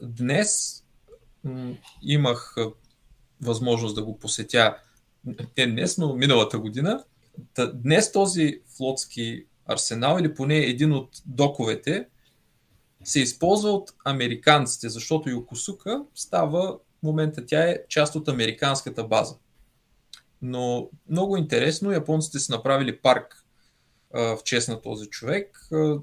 Днес 0.00 0.82
м- 1.44 1.74
имах 2.02 2.56
възможност 3.40 3.94
да 3.94 4.04
го 4.04 4.18
посетя 4.18 4.76
не 5.56 5.66
днес, 5.66 5.98
но 5.98 6.14
миналата 6.14 6.58
година. 6.58 7.04
Днес 7.74 8.12
този 8.12 8.60
флотски 8.76 9.46
арсенал 9.66 10.18
или 10.20 10.34
поне 10.34 10.58
един 10.58 10.92
от 10.92 11.22
доковете 11.26 12.06
се 13.04 13.20
използва 13.20 13.70
от 13.70 13.94
американците, 14.04 14.88
защото 14.88 15.30
Йокосука 15.30 16.04
става, 16.14 16.78
в 16.98 17.02
момента 17.02 17.46
тя 17.46 17.70
е 17.70 17.78
част 17.88 18.14
от 18.14 18.28
американската 18.28 19.04
база. 19.04 19.36
Но 20.42 20.90
много 21.08 21.36
интересно, 21.36 21.92
японците 21.92 22.38
са 22.38 22.52
направили 22.52 22.98
парк 22.98 23.44
а, 24.14 24.20
в 24.36 24.42
чест 24.44 24.68
на 24.68 24.82
този 24.82 25.06
човек. 25.06 25.68
А, 25.72 25.98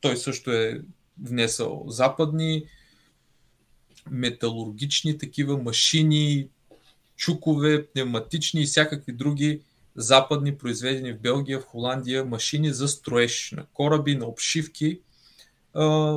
той 0.00 0.16
също 0.16 0.52
е 0.52 0.80
внесъл 1.22 1.84
западни 1.88 2.64
металургични 4.10 5.18
такива 5.18 5.58
машини, 5.58 6.48
чукове, 7.16 7.86
пневматични 7.86 8.62
и 8.62 8.66
всякакви 8.66 9.12
други 9.12 9.62
западни, 9.96 10.58
произведени 10.58 11.12
в 11.12 11.20
Белгия, 11.20 11.60
в 11.60 11.64
Холандия, 11.64 12.24
машини 12.24 12.72
за 12.72 12.88
строеж 12.88 13.52
на 13.56 13.66
кораби, 13.72 14.14
на 14.14 14.26
обшивки. 14.26 15.00
А, 15.74 16.16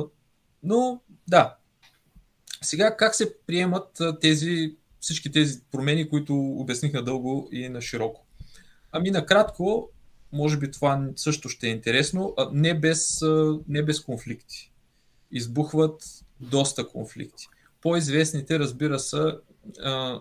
но 0.62 1.00
да, 1.28 1.56
сега 2.62 2.96
как 2.96 3.14
се 3.14 3.38
приемат 3.46 4.02
тези 4.20 4.76
всички 5.04 5.32
тези 5.32 5.60
промени, 5.70 6.08
които 6.08 6.34
обясних 6.36 6.92
надълго 6.92 7.48
и 7.52 7.68
на 7.68 7.80
широко. 7.80 8.24
Ами 8.92 9.10
накратко, 9.10 9.90
може 10.32 10.58
би 10.58 10.70
това 10.70 11.08
също 11.16 11.48
ще 11.48 11.66
е 11.66 11.70
интересно, 11.70 12.34
не 12.52 12.80
без, 12.80 13.20
не 13.68 13.82
без 13.82 14.00
конфликти. 14.00 14.72
Избухват 15.30 16.24
доста 16.40 16.88
конфликти. 16.88 17.46
По-известните, 17.80 18.58
разбира 18.58 18.98
се, 18.98 19.22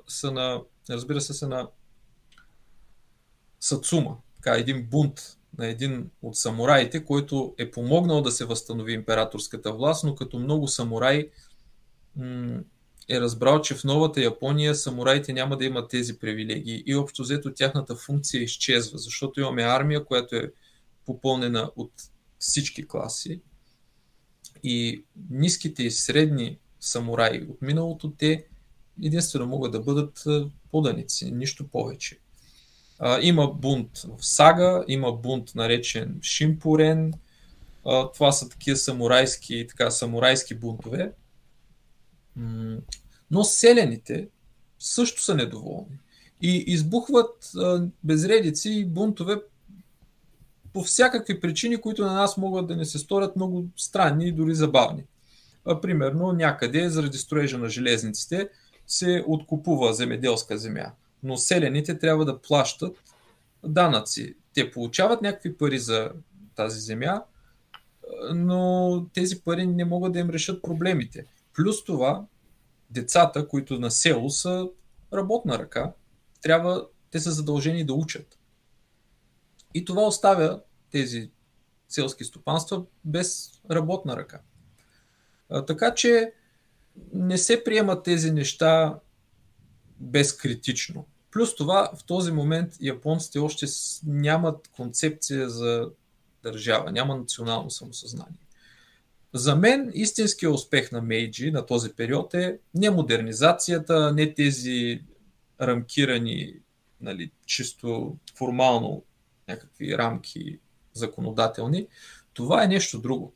са 0.08 0.32
на, 0.32 0.62
разбира 0.90 1.22
се, 1.22 1.34
са 1.34 1.48
на 1.48 1.68
Сацума, 3.60 4.18
така, 4.36 4.58
един 4.58 4.84
бунт 4.86 5.38
на 5.58 5.68
един 5.68 6.10
от 6.22 6.36
самураите, 6.36 7.06
който 7.06 7.56
е 7.58 7.72
помогнал 7.72 8.22
да 8.22 8.32
се 8.32 8.46
възстанови 8.46 8.94
императорската 8.94 9.74
власт, 9.74 10.04
но 10.04 10.16
като 10.16 10.40
много 10.40 10.68
самураи 10.68 11.30
е 13.10 13.22
разбрал, 13.22 13.62
че 13.62 13.76
в 13.76 13.84
новата 13.84 14.22
Япония 14.22 14.76
самураите 14.76 15.34
няма 15.34 15.58
да 15.58 15.66
имат 15.66 15.90
тези 15.90 16.20
привилегии 16.20 16.84
и 16.86 16.96
общо 16.96 17.22
взето 17.22 17.54
тяхната 17.54 17.96
функция 17.96 18.44
изчезва, 18.44 18.98
защото 18.98 19.40
имаме 19.40 19.64
армия, 19.64 20.06
която 20.06 20.36
е 20.36 20.52
попълнена 21.06 21.72
от 21.76 21.92
всички 22.40 22.88
класи 22.88 23.42
и 24.64 25.04
ниските 25.30 25.84
и 25.84 25.92
средни 25.92 26.58
самураи 26.80 27.46
от 27.50 27.62
миналото, 27.62 28.12
те 28.18 28.46
единствено 29.04 29.48
могат 29.48 29.72
да 29.72 29.80
бъдат 29.80 30.24
поданици, 30.72 31.32
нищо 31.32 31.68
повече. 31.68 32.20
А, 33.00 33.20
има 33.22 33.48
бунт 33.48 33.90
в 33.98 34.26
Сага, 34.26 34.84
има 34.88 35.12
бунт 35.12 35.56
наречен 35.56 36.20
Шимпурен, 36.22 37.14
а, 37.86 38.12
това 38.12 38.32
са 38.32 38.50
такива 38.50 38.78
самурайски, 38.78 39.68
така, 39.70 39.92
самурайски 39.92 40.56
бунтове, 40.56 41.12
но 43.32 43.44
селените 43.44 44.28
също 44.80 45.24
са 45.24 45.36
недоволни. 45.36 46.00
И 46.42 46.64
избухват 46.68 47.52
безредици 48.04 48.70
и 48.70 48.86
бунтове 48.86 49.36
по 50.74 50.84
всякакви 50.84 51.40
причини, 51.40 51.82
които 51.82 52.06
на 52.06 52.14
нас 52.14 52.38
могат 52.38 52.68
да 52.68 52.76
не 52.76 52.86
се 52.86 53.00
сторят 53.00 53.36
много 53.36 53.66
странни 53.78 54.28
и 54.28 54.32
дори 54.32 54.56
забавни. 54.56 55.04
Примерно 55.82 56.32
някъде 56.32 56.90
заради 56.90 57.18
строежа 57.18 57.58
на 57.58 57.70
железниците 57.70 58.50
се 58.88 59.24
откупува 59.28 59.94
земеделска 59.94 60.58
земя. 60.58 60.92
но 61.24 61.38
селените 61.38 62.00
трябва 62.00 62.26
да 62.26 62.42
плащат 62.42 62.98
данъци. 63.64 64.36
Те 64.54 64.72
получават 64.72 65.22
някакви 65.22 65.58
пари 65.58 65.80
за 65.80 66.12
тази 66.56 66.80
земя, 66.80 67.24
но 68.34 69.06
тези 69.14 69.42
пари 69.42 69.66
не 69.66 69.86
могат 69.86 70.14
да 70.14 70.20
им 70.20 70.30
решат 70.30 70.62
проблемите. 70.62 71.26
Плюс 71.54 71.84
това, 71.84 72.26
децата, 72.90 73.48
които 73.48 73.80
на 73.80 73.92
село 73.92 74.30
са 74.30 74.70
работна 75.14 75.60
ръка, 75.60 75.94
трябва, 76.42 76.88
те 77.12 77.20
са 77.20 77.32
задължени 77.32 77.86
да 77.86 77.94
учат. 77.94 78.40
И 79.74 79.86
това 79.86 80.02
оставя 80.02 80.62
тези 80.92 81.32
селски 81.90 82.24
стопанства 82.24 82.86
без 83.06 83.52
работна 83.72 84.18
ръка. 84.18 84.42
А, 85.50 85.66
така 85.66 85.96
че 85.96 86.34
не 87.14 87.38
се 87.38 87.64
приемат 87.64 88.04
тези 88.04 88.32
неща 88.32 89.00
безкритично. 90.00 91.06
Плюс 91.32 91.56
това, 91.56 91.92
в 91.96 92.04
този 92.04 92.32
момент 92.32 92.74
японците 92.82 93.40
още 93.40 93.66
нямат 94.06 94.68
концепция 94.68 95.50
за 95.50 95.90
държава, 96.44 96.92
няма 96.92 97.18
национално 97.18 97.70
самосъзнание. 97.70 98.43
За 99.34 99.56
мен 99.56 99.92
истинският 99.94 100.54
успех 100.54 100.92
на 100.92 101.02
Мейджи 101.02 101.52
на 101.52 101.66
този 101.66 101.94
период 101.94 102.34
е 102.34 102.60
не 102.74 102.90
модернизацията, 102.90 104.14
не 104.14 104.34
тези 104.34 105.02
рамкирани, 105.62 106.56
нали, 107.02 107.32
чисто 107.46 108.18
формално 108.36 109.04
някакви 109.48 109.98
рамки 109.98 110.60
законодателни. 110.94 111.88
Това 112.34 112.64
е 112.64 112.68
нещо 112.68 113.00
друго. 113.00 113.34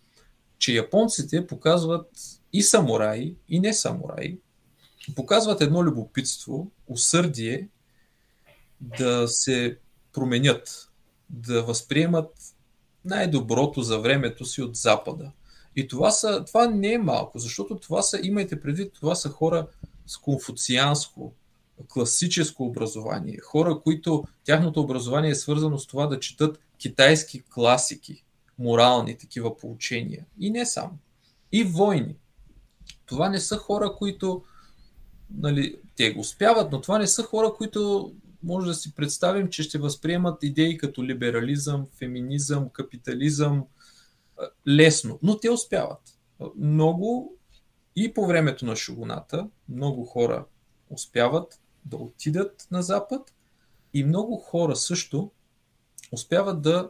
Че 0.57 0.73
японците 0.73 1.47
показват 1.47 2.09
и 2.53 2.61
самураи, 2.61 3.35
и 3.49 3.59
не 3.59 3.73
самураи, 3.73 4.37
показват 5.15 5.61
едно 5.61 5.83
любопитство, 5.83 6.71
усърдие 6.87 7.67
да 8.81 9.27
се 9.27 9.77
променят, 10.13 10.91
да 11.29 11.63
възприемат 11.63 12.33
най-доброто 13.05 13.81
за 13.81 13.99
времето 13.99 14.45
си 14.45 14.61
от 14.61 14.75
Запада. 14.75 15.31
И 15.77 15.87
това, 15.87 16.11
са, 16.11 16.45
това 16.45 16.67
не 16.67 16.93
е 16.93 16.97
малко, 16.97 17.39
защото 17.39 17.75
това 17.75 18.01
са, 18.01 18.19
имайте 18.23 18.61
предвид, 18.61 18.93
това 18.93 19.15
са 19.15 19.29
хора 19.29 19.67
с 20.07 20.17
конфуцианско, 20.17 21.33
класическо 21.87 22.65
образование. 22.65 23.39
Хора, 23.43 23.79
които 23.83 24.23
тяхното 24.43 24.81
образование 24.81 25.31
е 25.31 25.35
свързано 25.35 25.77
с 25.77 25.87
това 25.87 26.07
да 26.07 26.19
четат 26.19 26.59
китайски 26.77 27.41
класики, 27.41 28.23
морални 28.59 29.17
такива 29.17 29.57
поучения. 29.57 30.25
И 30.39 30.49
не 30.49 30.65
само. 30.65 30.97
И 31.51 31.63
войни. 31.63 32.15
Това 33.05 33.29
не 33.29 33.39
са 33.39 33.57
хора, 33.57 33.95
които 33.97 34.43
нали, 35.37 35.75
те 35.95 36.11
го 36.11 36.19
успяват, 36.19 36.71
но 36.71 36.81
това 36.81 36.97
не 36.97 37.07
са 37.07 37.23
хора, 37.23 37.53
които 37.57 38.11
може 38.43 38.67
да 38.67 38.73
си 38.73 38.95
представим, 38.95 39.49
че 39.49 39.63
ще 39.63 39.77
възприемат 39.77 40.43
идеи 40.43 40.77
като 40.77 41.03
либерализъм, 41.03 41.87
феминизъм, 41.99 42.69
капитализъм 42.69 43.63
лесно, 44.67 45.19
но 45.23 45.39
те 45.39 45.49
успяват. 45.49 46.01
Много 46.55 47.37
и 47.95 48.13
по 48.13 48.27
времето 48.27 48.65
на 48.65 48.75
шугуната, 48.75 49.49
много 49.69 50.05
хора 50.05 50.45
успяват 50.89 51.61
да 51.85 51.97
отидат 51.97 52.67
на 52.71 52.81
Запад 52.81 53.33
и 53.93 54.03
много 54.03 54.37
хора 54.37 54.75
също 54.75 55.31
успяват 56.11 56.61
да 56.61 56.89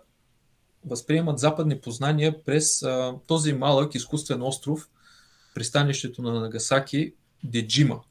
възприемат 0.85 1.39
западни 1.39 1.81
познания 1.81 2.43
през 2.43 2.83
а, 2.83 3.15
този 3.27 3.53
малък 3.53 3.95
изкуствен 3.95 4.41
остров, 4.41 4.89
пристанището 5.55 6.21
на 6.21 6.39
Нагасаки, 6.39 7.13
Деджима. 7.43 8.01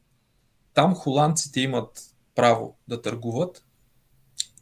Там 0.75 0.95
холандците 0.95 1.61
имат 1.61 2.15
право 2.35 2.77
да 2.89 3.03
търгуват 3.03 3.65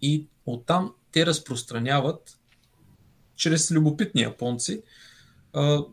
и 0.03 0.29
оттам 0.47 0.95
те 1.13 1.27
разпространяват 1.27 2.39
чрез 3.37 3.71
любопитни 3.71 4.21
японци 4.21 4.83
а, 5.53 5.85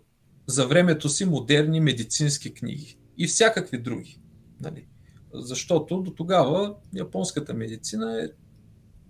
за 0.48 0.68
времето 0.68 1.10
си 1.10 1.26
модерни 1.26 1.80
медицински 1.80 2.54
книги 2.54 2.98
и 3.18 3.28
всякакви 3.28 3.78
други. 3.78 4.20
Нали? 4.62 4.88
Защото 5.34 6.02
до 6.02 6.12
тогава 6.12 6.76
японската 6.96 7.54
медицина 7.54 8.24
е, 8.24 8.30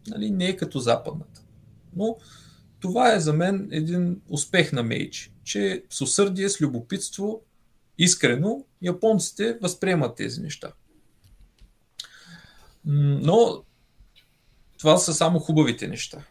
нали, 0.08 0.32
не 0.32 0.46
е 0.46 0.58
като 0.58 0.80
западната. 0.80 1.44
Но 1.96 2.18
това 2.80 3.14
е 3.14 3.20
за 3.20 3.34
мен 3.34 3.70
един 3.72 4.22
успех 4.30 4.72
на 4.74 4.84
Мейдж, 4.84 5.32
че 5.44 5.84
с 5.90 6.02
усърдие, 6.02 6.50
с 6.50 6.62
любопитство, 6.62 7.42
искрено, 7.98 8.66
японците 8.82 9.58
възприемат 9.62 10.16
тези 10.16 10.42
неща. 10.42 10.74
Но 12.86 13.64
това 14.78 14.98
са 14.98 15.14
само 15.14 15.40
хубавите 15.40 15.88
неща. 15.88 16.26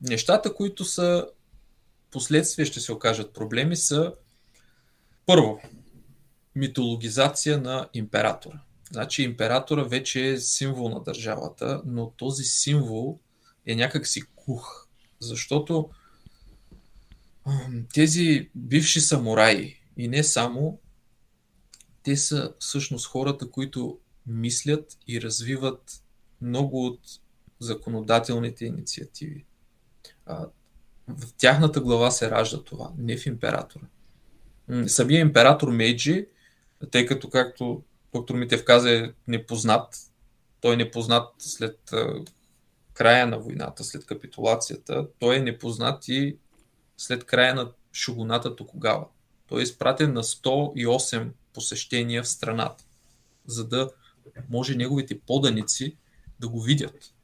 Нещата, 0.00 0.54
които 0.54 0.84
са 0.84 1.26
последствие 2.10 2.64
ще 2.64 2.80
се 2.80 2.92
окажат 2.92 3.34
проблеми 3.34 3.76
са 3.76 4.14
първо, 5.26 5.60
митологизация 6.54 7.58
на 7.58 7.88
императора. 7.94 8.60
Значи 8.90 9.22
императора 9.22 9.82
вече 9.82 10.28
е 10.28 10.40
символ 10.40 10.88
на 10.88 11.02
държавата, 11.02 11.82
но 11.86 12.10
този 12.10 12.44
символ 12.44 13.18
е 13.66 13.74
някакси 13.74 14.22
кух, 14.36 14.86
защото 15.20 15.90
тези 17.94 18.50
бивши 18.54 19.00
самураи 19.00 19.80
и 19.96 20.08
не 20.08 20.24
само, 20.24 20.80
те 22.02 22.16
са 22.16 22.54
всъщност 22.58 23.06
хората, 23.06 23.50
които 23.50 23.98
мислят 24.26 24.98
и 25.06 25.20
развиват 25.20 26.02
много 26.40 26.86
от 26.86 27.00
законодателните 27.60 28.64
инициативи. 28.64 29.44
В 31.08 31.32
тяхната 31.38 31.80
глава 31.80 32.10
се 32.10 32.30
ражда 32.30 32.62
това, 32.64 32.90
не 32.98 33.16
в 33.16 33.26
императора. 33.26 33.84
Самия 34.86 35.20
император 35.20 35.68
Мейджи, 35.68 36.26
тъй 36.90 37.06
като, 37.06 37.30
както 37.30 37.82
доктор 38.12 38.34
Митев 38.34 38.64
каза, 38.64 38.90
е 38.90 39.12
непознат, 39.28 39.96
той 40.60 40.74
е 40.74 40.76
непознат 40.76 41.34
след 41.38 41.90
края 42.94 43.26
на 43.26 43.38
войната, 43.38 43.84
след 43.84 44.06
капитулацията, 44.06 45.06
той 45.18 45.36
е 45.36 45.42
непознат 45.42 46.08
и 46.08 46.36
след 46.96 47.24
края 47.24 47.54
на 47.54 47.72
шугуната 47.92 48.56
Токогава. 48.56 49.06
Той 49.46 49.60
е 49.60 49.62
изпратен 49.62 50.12
на 50.12 50.22
108 50.22 51.28
посещения 51.54 52.22
в 52.22 52.28
страната, 52.28 52.84
за 53.46 53.68
да 53.68 53.90
може 54.50 54.74
неговите 54.74 55.20
поданици 55.20 55.96
да 56.40 56.48
го 56.48 56.60
видят. 56.60 57.14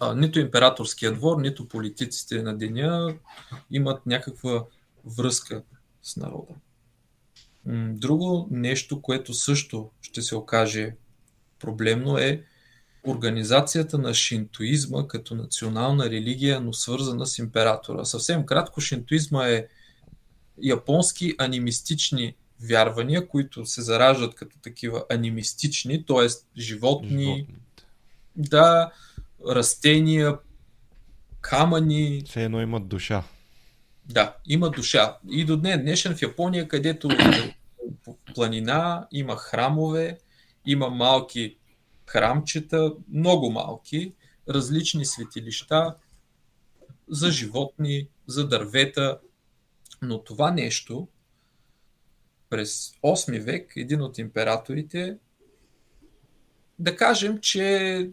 А, 0.00 0.14
нито 0.14 0.40
императорския 0.40 1.12
двор, 1.12 1.40
нито 1.40 1.68
политиците 1.68 2.42
на 2.42 2.58
деня 2.58 3.14
имат 3.70 4.06
някаква 4.06 4.64
връзка 5.04 5.62
с 6.02 6.16
народа. 6.16 6.52
Друго 7.92 8.48
нещо, 8.50 9.02
което 9.02 9.34
също 9.34 9.90
ще 10.02 10.22
се 10.22 10.36
окаже 10.36 10.94
проблемно 11.58 12.18
е 12.18 12.42
организацията 13.06 13.98
на 13.98 14.14
шинтуизма 14.14 15.08
като 15.08 15.34
национална 15.34 16.10
религия, 16.10 16.60
но 16.60 16.72
свързана 16.72 17.26
с 17.26 17.38
императора. 17.38 18.04
Съвсем 18.04 18.46
кратко, 18.46 18.80
шинтуизма 18.80 19.48
е 19.48 19.66
японски 20.62 21.34
анимистични 21.38 22.34
вярвания, 22.60 23.28
които 23.28 23.66
се 23.66 23.82
зараждат 23.82 24.34
като 24.34 24.58
такива 24.58 25.04
анимистични, 25.10 26.06
т.е. 26.06 26.26
животни, 26.60 27.24
животни, 27.24 27.46
да, 28.36 28.92
растения, 29.48 30.38
камъни. 31.40 32.22
Все 32.26 32.44
едно 32.44 32.60
имат 32.60 32.88
душа. 32.88 33.24
Да, 34.04 34.36
има 34.46 34.70
душа. 34.70 35.18
И 35.30 35.44
до 35.44 35.56
днес 35.56 35.80
днешен 35.80 36.16
в 36.16 36.22
Япония, 36.22 36.68
където 36.68 37.08
планина 38.34 39.06
има 39.12 39.36
храмове, 39.36 40.18
има 40.66 40.90
малки 40.90 41.56
храмчета, 42.06 42.94
много 43.12 43.50
малки, 43.50 44.14
различни 44.48 45.04
светилища 45.04 45.94
за 47.08 47.30
животни, 47.30 48.08
за 48.26 48.48
дървета. 48.48 49.18
Но 50.02 50.24
това 50.24 50.50
нещо 50.50 51.08
през 52.50 52.90
8 52.90 53.40
век 53.40 53.72
един 53.76 54.02
от 54.02 54.18
императорите 54.18 55.16
да 56.78 56.96
кажем, 56.96 57.38
че 57.40 58.10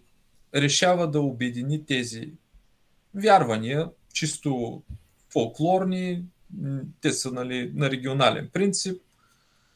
решава 0.56 1.12
да 1.12 1.22
обедини 1.22 1.86
тези 1.86 2.34
вярвания, 3.16 3.90
чисто 4.14 4.82
фолклорни, 5.30 6.24
те 7.02 7.12
са 7.12 7.32
нали, 7.32 7.72
на 7.76 7.90
регионален 7.90 8.50
принцип, 8.54 9.02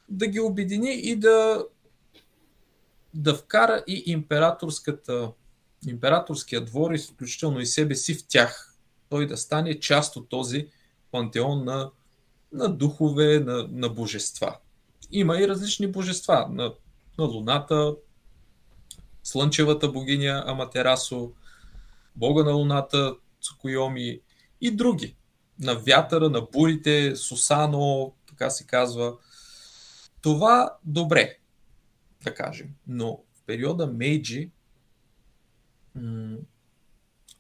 да 0.10 0.28
ги 0.28 0.40
обедини 0.40 0.94
и 0.94 1.16
да, 1.16 1.66
да 3.14 3.36
вкара 3.36 3.84
и 3.88 4.04
императорската, 4.06 5.32
императорския 5.88 6.66
двор, 6.66 6.92
изключително 6.92 7.60
и 7.60 7.66
себе 7.66 7.96
си 7.96 8.14
в 8.14 8.28
тях. 8.28 8.76
Той 9.10 9.28
да 9.28 9.38
стане 9.38 9.80
част 9.80 10.16
от 10.16 10.30
този 10.30 10.68
пантеон 11.12 11.64
на, 11.64 11.92
на 12.52 12.70
духове, 12.70 13.40
на, 13.40 13.68
на 13.72 13.90
божества. 13.90 14.58
Има 15.12 15.40
и 15.40 15.48
различни 15.48 15.88
божества. 15.88 16.48
На, 16.52 16.74
на 17.18 17.26
Луната, 17.26 17.96
слънчевата 19.26 19.92
богиня 19.92 20.44
Аматерасо, 20.48 21.32
бога 22.16 22.44
на 22.44 22.52
луната 22.52 23.16
Цукойоми 23.42 24.22
и 24.62 24.72
други. 24.72 25.16
На 25.60 25.76
вятъра, 25.76 26.30
на 26.30 26.42
бурите, 26.42 27.16
Сусано, 27.16 28.14
така 28.28 28.50
се 28.50 28.68
казва. 28.68 29.18
Това 30.22 30.78
добре, 30.84 31.38
да 32.24 32.34
кажем. 32.34 32.70
Но 32.88 33.24
в 33.34 33.42
периода 33.46 33.88
Мейджи 33.88 34.52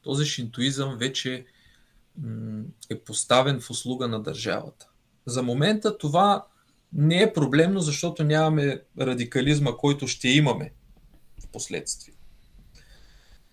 този 0.01 0.25
шинтуизъм 0.25 0.97
вече 0.97 1.45
е 2.89 2.99
поставен 2.99 3.61
в 3.61 3.69
услуга 3.69 4.07
на 4.07 4.23
държавата. 4.23 4.89
За 5.25 5.43
момента 5.43 5.97
това 5.97 6.45
не 6.93 7.21
е 7.21 7.33
проблемно, 7.33 7.79
защото 7.79 8.23
нямаме 8.23 8.81
радикализма, 8.99 9.71
който 9.77 10.07
ще 10.07 10.29
имаме 10.29 10.73
последствие. 11.55 12.13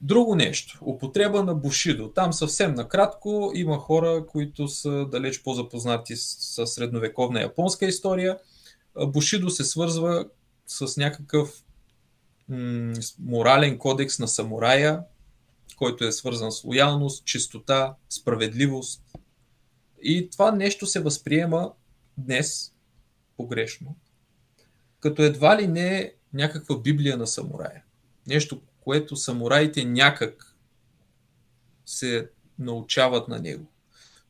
Друго 0.01 0.35
нещо. 0.35 0.79
Употреба 0.81 1.43
на 1.43 1.55
Бушидо. 1.55 2.09
Там 2.09 2.33
съвсем 2.33 2.75
накратко 2.75 3.53
има 3.55 3.79
хора, 3.79 4.27
които 4.27 4.69
са 4.69 5.07
далеч 5.11 5.43
по-запознати 5.43 6.17
с 6.17 6.67
средновековна 6.67 7.41
японска 7.41 7.87
история. 7.87 8.39
Бушидо 9.07 9.51
се 9.51 9.65
свързва 9.65 10.27
с 10.67 10.97
някакъв 10.97 11.65
м- 12.49 12.93
морален 13.19 13.79
кодекс 13.79 14.19
на 14.19 14.29
самурая, 14.29 15.01
който 15.77 16.05
е 16.05 16.13
свързан 16.13 16.53
с 16.53 16.65
лоялност, 16.65 17.25
чистота, 17.25 17.95
справедливост. 18.09 19.03
И 20.03 20.31
това 20.31 20.53
нещо 20.53 20.87
се 20.87 21.01
възприема 21.01 21.73
днес 22.19 22.73
погрешно, 23.37 23.97
като 25.01 25.23
едва 25.23 25.63
ли 25.63 25.67
не 25.67 26.13
някаква 26.33 26.79
библия 26.79 27.17
на 27.17 27.27
самурая. 27.27 27.83
Нещо, 28.33 28.61
което 28.81 29.17
самураите 29.17 29.85
някак 29.85 30.57
се 31.87 32.31
научават 32.59 33.29
на 33.29 33.39
него. 33.39 33.67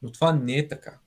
Но 0.03 0.13
това 0.13 0.33
не 0.33 0.59
е 0.59 0.69
така. 0.69 0.99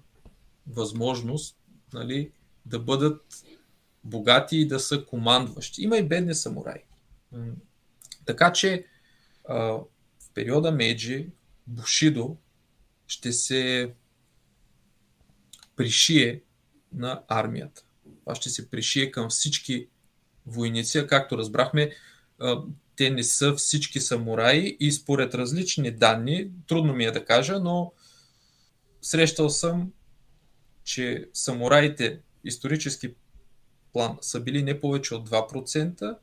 възможност 0.66 1.56
нали, 1.92 2.32
да 2.66 2.78
бъдат 2.78 3.44
богати 4.04 4.56
и 4.56 4.68
да 4.68 4.80
са 4.80 5.04
командващи. 5.04 5.82
Има 5.82 5.96
и 5.96 6.08
бедни 6.08 6.34
самураи. 6.34 6.82
Така 8.24 8.52
че 8.52 8.86
а, 9.48 9.54
в 9.54 9.86
периода 10.34 10.72
Мейджи 10.72 11.30
Бушидо 11.66 12.36
ще 13.06 13.32
се 13.32 13.92
пришие 15.76 16.42
на 16.92 17.22
армията. 17.28 17.84
Това 18.20 18.34
ще 18.34 18.50
се 18.50 18.70
пришие 18.70 19.10
към 19.10 19.28
всички 19.28 19.88
войници, 20.46 21.06
както 21.08 21.38
разбрахме, 21.38 21.92
те 22.98 23.10
не 23.10 23.22
са 23.22 23.54
всички 23.54 24.00
самураи 24.00 24.76
и 24.80 24.92
според 24.92 25.34
различни 25.34 25.90
данни, 25.90 26.50
трудно 26.66 26.94
ми 26.94 27.04
е 27.04 27.10
да 27.10 27.24
кажа, 27.24 27.60
но 27.60 27.92
срещал 29.02 29.50
съм, 29.50 29.92
че 30.84 31.28
самураите 31.32 32.20
исторически 32.44 33.14
план 33.92 34.18
са 34.20 34.40
били 34.40 34.62
не 34.62 34.80
повече 34.80 35.14
от 35.14 35.30
2%, 35.30 36.16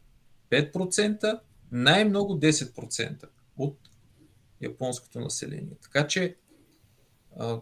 5%, 0.52 1.40
най-много 1.72 2.40
10% 2.40 3.26
от 3.58 3.78
японското 4.62 5.20
население. 5.20 5.78
Така 5.82 6.08
че 6.08 6.36
а, 7.40 7.60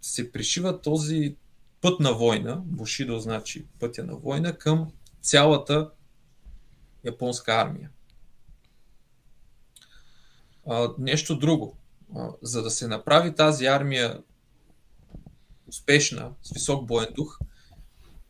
се 0.00 0.32
пришива 0.32 0.82
този 0.82 1.36
път 1.80 2.00
на 2.00 2.12
война, 2.14 2.62
Бушидо 2.64 3.18
значи 3.18 3.66
пътя 3.80 4.04
на 4.04 4.16
война, 4.16 4.52
към 4.52 4.92
цялата 5.20 5.90
японска 7.04 7.52
армия. 7.52 7.90
А, 10.68 10.94
нещо 10.98 11.38
друго. 11.38 11.76
А, 12.16 12.30
за 12.42 12.62
да 12.62 12.70
се 12.70 12.88
направи 12.88 13.34
тази 13.34 13.66
армия 13.66 14.22
успешна, 15.68 16.32
с 16.42 16.54
висок 16.54 16.86
боен 16.86 17.08
дух, 17.14 17.38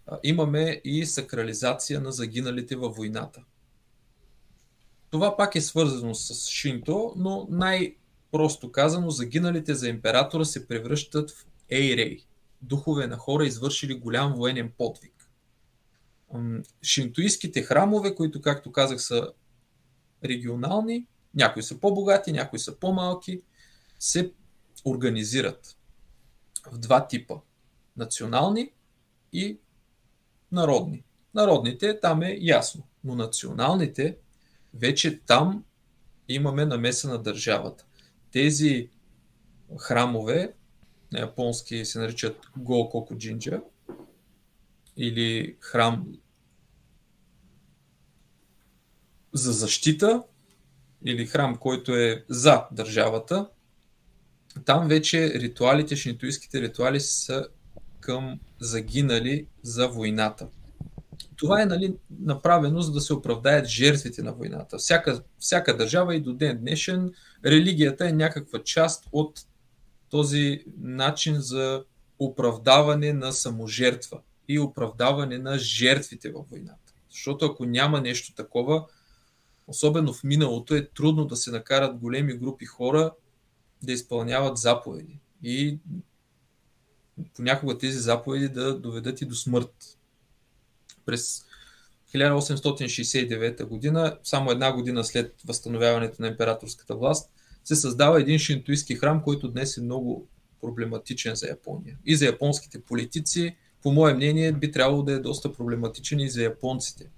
а, 0.07 0.18
имаме 0.22 0.80
и 0.84 1.07
сакрализация 1.07 2.01
на 2.01 2.12
загиналите 2.12 2.76
във 2.76 2.97
войната. 2.97 3.45
Това 5.11 5.36
пак 5.36 5.55
е 5.55 5.61
свързано 5.61 6.14
с 6.14 6.49
Шинто, 6.51 7.12
но 7.16 7.47
най-просто 7.51 8.72
казано, 8.72 9.11
загиналите 9.11 9.74
за 9.74 9.89
императора 9.89 10.45
се 10.45 10.68
превръщат 10.68 11.30
в 11.30 11.47
Ейрей, 11.70 12.18
духове 12.62 13.07
на 13.07 13.16
хора, 13.16 13.47
извършили 13.47 13.95
голям 13.95 14.34
военен 14.34 14.72
подвиг. 14.78 15.30
Шинтоистските 16.82 17.62
храмове, 17.62 18.14
които, 18.14 18.41
както 18.41 18.72
казах, 18.72 19.03
са 19.03 19.28
регионални, 20.24 21.07
някои 21.34 21.62
са 21.62 21.80
по-богати, 21.80 22.32
някои 22.32 22.58
са 22.58 22.76
по-малки, 22.76 23.42
се 23.98 24.32
организират 24.84 25.76
в 26.72 26.78
два 26.78 27.06
типа. 27.06 27.34
Национални 27.96 28.72
и 29.32 29.58
народни. 30.52 31.04
Народните 31.34 32.00
там 32.00 32.22
е 32.22 32.36
ясно, 32.40 32.82
но 33.04 33.14
националните 33.14 34.16
вече 34.74 35.20
там 35.20 35.64
имаме 36.28 36.64
намеса 36.64 37.08
на 37.08 37.18
държавата. 37.22 37.84
Тези 38.30 38.90
храмове 39.78 40.54
на 41.12 41.18
японски 41.20 41.84
се 41.84 41.98
наричат 41.98 42.46
Гококу 42.56 43.16
Джинджа 43.16 43.60
или 44.96 45.56
храм 45.60 46.06
за 49.32 49.52
защита 49.52 50.22
или 51.05 51.26
храм, 51.26 51.57
който 51.57 51.96
е 51.96 52.24
за 52.28 52.64
държавата, 52.72 53.49
там 54.64 54.88
вече 54.88 55.34
ритуалите, 55.34 55.96
шинтуистските 55.96 56.61
ритуали 56.61 57.01
са 57.01 57.46
към 58.01 58.40
загинали 58.61 59.46
за 59.62 59.88
войната. 59.88 60.49
Това 61.36 61.62
е 61.62 61.66
нали, 61.66 61.94
направено, 62.20 62.80
за 62.80 62.92
да 62.92 63.01
се 63.01 63.14
оправдаят 63.14 63.66
жертвите 63.66 64.22
на 64.22 64.32
войната. 64.32 64.78
Всяка, 64.78 65.22
всяка 65.38 65.76
държава 65.76 66.16
и 66.16 66.20
до 66.20 66.32
ден 66.32 66.59
днешен 66.59 67.12
религията 67.44 68.09
е 68.09 68.12
някаква 68.12 68.62
част 68.62 69.09
от 69.12 69.40
този 70.11 70.64
начин 70.80 71.34
за 71.40 71.84
оправдаване 72.18 73.12
на 73.12 73.32
саможертва 73.32 74.20
и 74.49 74.59
оправдаване 74.59 75.38
на 75.38 75.59
жертвите 75.59 76.30
във 76.30 76.51
войната. 76.51 76.92
Защото 77.11 77.46
ако 77.46 77.64
няма 77.64 78.01
нещо 78.01 78.34
такова, 78.34 78.86
особено 79.68 80.12
в 80.12 80.24
миналото, 80.24 80.74
е 80.74 80.88
трудно 80.88 81.24
да 81.24 81.36
се 81.36 81.50
накарат 81.50 81.96
големи 81.96 82.34
групи 82.34 82.64
хора 82.64 83.12
да 83.82 83.92
изпълняват 83.92 84.58
заповеди. 84.58 85.18
И 85.42 85.78
понякога 87.36 87.78
тези 87.78 87.98
заповеди 87.98 88.48
да 88.48 88.78
доведат 88.78 89.20
и 89.20 89.26
до 89.26 89.34
смърт. 89.34 89.98
През 91.06 91.44
1869 92.14 93.64
година, 93.64 94.18
само 94.22 94.50
една 94.50 94.72
година 94.72 95.04
след 95.04 95.34
възстановяването 95.46 96.22
на 96.22 96.28
императорската 96.28 96.96
власт, 96.96 97.30
се 97.64 97.76
създава 97.76 98.20
един 98.20 98.38
шинтуистски 98.38 98.94
храм, 98.94 99.22
който 99.22 99.48
днес 99.48 99.76
е 99.76 99.82
много 99.82 100.28
проблематичен 100.60 101.34
за 101.34 101.46
Япония. 101.46 101.98
И 102.06 102.16
за 102.16 102.26
японските 102.26 102.82
политици, 102.82 103.56
по 103.82 103.92
мое 103.92 104.14
мнение, 104.14 104.52
би 104.52 104.72
трябвало 104.72 105.02
да 105.02 105.12
е 105.12 105.18
доста 105.18 105.52
проблематичен 105.52 106.20
и 106.20 106.30
за 106.30 106.42
японците. 106.42 107.10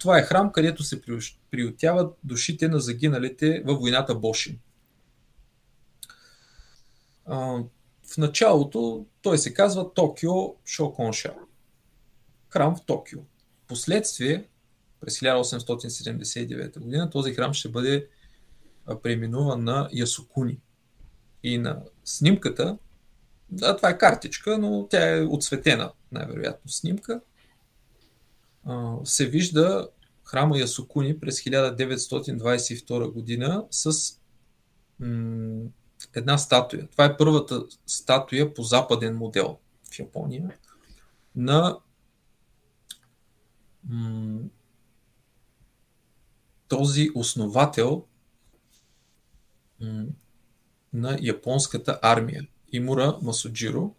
Това 0.00 0.18
е 0.18 0.22
храм, 0.22 0.52
където 0.52 0.82
се 0.82 1.02
приютяват 1.50 2.16
душите 2.24 2.68
на 2.68 2.80
загиналите 2.80 3.62
във 3.66 3.78
войната 3.78 4.14
Бошин. 4.14 4.58
в 8.04 8.16
началото 8.18 9.06
той 9.22 9.38
се 9.38 9.54
казва 9.54 9.94
Токио 9.94 10.32
Шоконша. 10.66 11.34
Храм 12.48 12.76
в 12.76 12.84
Токио. 12.86 13.20
Последствие, 13.66 14.44
през 15.00 15.20
1879 15.20 16.78
година, 16.78 17.10
този 17.10 17.34
храм 17.34 17.54
ще 17.54 17.68
бъде 17.68 18.08
преименуван 19.02 19.64
на 19.64 19.88
Ясукуни. 19.92 20.58
И 21.42 21.58
на 21.58 21.82
снимката, 22.04 22.78
да, 23.50 23.76
това 23.76 23.90
е 23.90 23.98
картичка, 23.98 24.58
но 24.58 24.86
тя 24.90 25.16
е 25.16 25.22
отсветена, 25.22 25.92
най-вероятно 26.12 26.70
снимка, 26.70 27.20
се 29.04 29.26
вижда 29.28 29.88
храма 30.24 30.58
Ясукуни 30.58 31.20
през 31.20 31.40
1922 31.40 33.12
година 33.12 33.66
с 33.70 34.14
м- 35.00 35.68
една 36.14 36.38
статуя. 36.38 36.88
Това 36.90 37.04
е 37.04 37.16
първата 37.16 37.64
статуя 37.86 38.54
по 38.54 38.62
западен 38.62 39.16
модел 39.16 39.58
в 39.92 39.98
Япония 39.98 40.50
на 41.36 41.78
м- 43.88 44.40
този 46.68 47.10
основател 47.14 48.04
м- 49.80 50.06
на 50.92 51.18
японската 51.20 51.98
армия, 52.02 52.46
Имура 52.72 53.18
Масуджиро. 53.22 53.94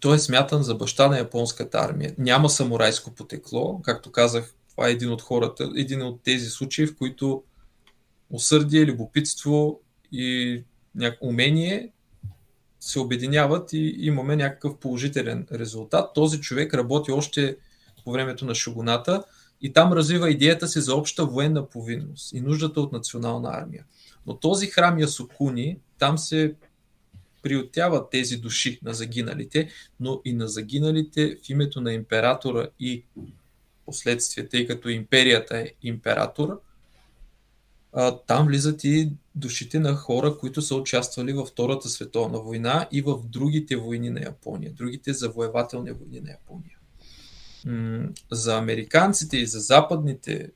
Той 0.00 0.16
е 0.16 0.18
смятан 0.18 0.62
за 0.62 0.74
баща 0.74 1.08
на 1.08 1.18
японската 1.18 1.78
армия. 1.78 2.14
Няма 2.18 2.48
самурайско 2.48 3.10
потекло. 3.10 3.80
Както 3.82 4.12
казах, 4.12 4.54
това 4.70 4.88
е 4.88 4.92
един 4.92 5.12
от 5.12 5.22
хората, 5.22 5.70
един 5.76 6.02
от 6.02 6.22
тези 6.22 6.50
случаи, 6.50 6.86
в 6.86 6.96
които 6.96 7.42
усърдие, 8.30 8.86
любопитство 8.86 9.80
и 10.12 10.62
умение 11.20 11.92
се 12.80 13.00
обединяват 13.00 13.72
и 13.72 13.96
имаме 13.98 14.36
някакъв 14.36 14.78
положителен 14.78 15.46
резултат. 15.52 16.14
Този 16.14 16.40
човек 16.40 16.74
работи 16.74 17.12
още 17.12 17.56
по 18.04 18.12
времето 18.12 18.44
на 18.44 18.54
шугуната 18.54 19.24
и 19.60 19.72
там 19.72 19.92
развива 19.92 20.30
идеята 20.30 20.68
си 20.68 20.80
за 20.80 20.94
обща 20.94 21.26
военна 21.26 21.68
повинност 21.68 22.32
и 22.32 22.40
нуждата 22.40 22.80
от 22.80 22.92
национална 22.92 23.50
армия. 23.52 23.84
Но 24.26 24.36
този 24.36 24.66
храм 24.66 24.98
Ясокуни, 24.98 25.78
там 25.98 26.18
се 26.18 26.54
приютяват 27.46 28.10
тези 28.10 28.36
души 28.36 28.78
на 28.82 28.94
загиналите, 28.94 29.68
но 30.00 30.20
и 30.24 30.32
на 30.32 30.48
загиналите 30.48 31.36
в 31.44 31.50
името 31.50 31.80
на 31.80 31.92
императора 31.92 32.68
и 32.80 33.04
последствие, 33.84 34.48
тъй 34.48 34.66
като 34.66 34.88
империята 34.88 35.58
е 35.58 35.72
император, 35.82 36.60
там 38.26 38.46
влизат 38.46 38.84
и 38.84 39.12
душите 39.34 39.78
на 39.78 39.94
хора, 39.94 40.38
които 40.38 40.62
са 40.62 40.74
участвали 40.74 41.32
във 41.32 41.48
Втората 41.48 41.88
световна 41.88 42.38
война 42.38 42.88
и 42.92 43.02
в 43.02 43.22
другите 43.24 43.76
войни 43.76 44.10
на 44.10 44.20
Япония, 44.20 44.72
другите 44.72 45.12
завоевателни 45.12 45.92
войни 45.92 46.20
на 46.20 46.30
Япония. 46.30 46.78
За 48.30 48.58
американците 48.58 49.36
и 49.36 49.46
за 49.46 49.60
западните 49.60 50.50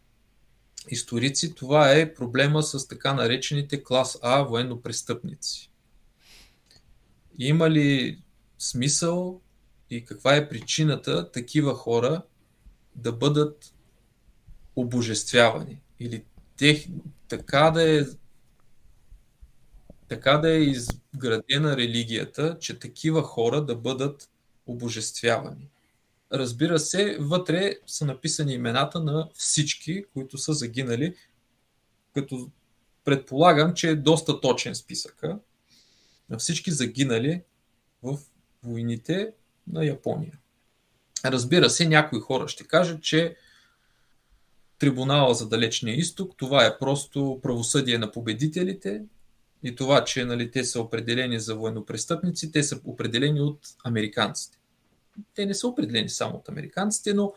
историци 0.89 1.55
това 1.55 1.93
е 1.93 2.15
проблема 2.15 2.63
с 2.63 2.89
така 2.89 3.15
наречените 3.15 3.85
клас 3.85 4.19
А 4.23 4.43
военно-престъпници. 4.43 5.70
Има 7.43 7.71
ли 7.71 8.19
смисъл 8.59 9.41
и 9.91 10.05
каква 10.05 10.37
е 10.37 10.49
причината 10.49 11.31
такива 11.31 11.75
хора 11.75 12.23
да 12.97 13.13
бъдат 13.13 13.75
обожествявани? 14.77 15.81
Или 16.01 16.25
тех, 16.57 16.87
така 17.29 17.71
да 17.71 17.99
е 17.99 18.05
така 20.09 20.39
да 20.39 20.51
е 20.51 20.61
изградена 20.61 21.77
религията, 21.77 22.59
че 22.61 22.79
такива 22.79 23.23
хора 23.23 23.65
да 23.65 23.77
бъдат 23.77 24.31
обожествявани. 24.67 25.69
Разбира 26.33 26.79
се, 26.79 27.17
вътре 27.21 27.75
са 27.87 28.07
написани 28.07 28.53
имената 28.53 29.01
на 29.01 29.29
всички, 29.35 30.05
които 30.13 30.39
са 30.39 30.53
загинали, 30.53 31.15
като 32.15 32.51
предполагам, 33.05 33.75
че 33.75 33.89
е 33.89 33.97
доста 33.97 34.41
точен 34.41 34.75
списъка 34.75 35.39
на 36.31 36.39
всички 36.39 36.71
загинали 36.71 37.43
в 38.03 38.19
войните 38.63 39.33
на 39.67 39.85
Япония. 39.85 40.39
Разбира 41.25 41.71
се, 41.71 41.89
някои 41.89 42.21
хора 42.21 42.49
ще 42.49 42.65
кажат, 42.65 43.03
че 43.03 43.37
трибунала 44.79 45.35
за 45.35 45.49
Далечния 45.49 45.97
изток, 45.97 46.35
това 46.37 46.67
е 46.67 46.79
просто 46.79 47.41
правосъдие 47.43 47.99
на 47.99 48.13
победителите 48.13 49.03
и 49.63 49.75
това, 49.75 50.05
че 50.05 50.25
нали, 50.25 50.51
те 50.51 50.65
са 50.65 50.81
определени 50.81 51.41
за 51.41 51.55
военнопрестъпници, 51.55 52.53
те 52.53 52.63
са 52.63 52.81
определени 52.85 53.41
от 53.41 53.59
американците. 53.85 54.59
Те 55.35 55.47
не 55.47 55.55
са 55.55 55.69
определени 55.69 56.09
само 56.09 56.37
от 56.37 56.49
американците, 56.49 57.15
но 57.15 57.33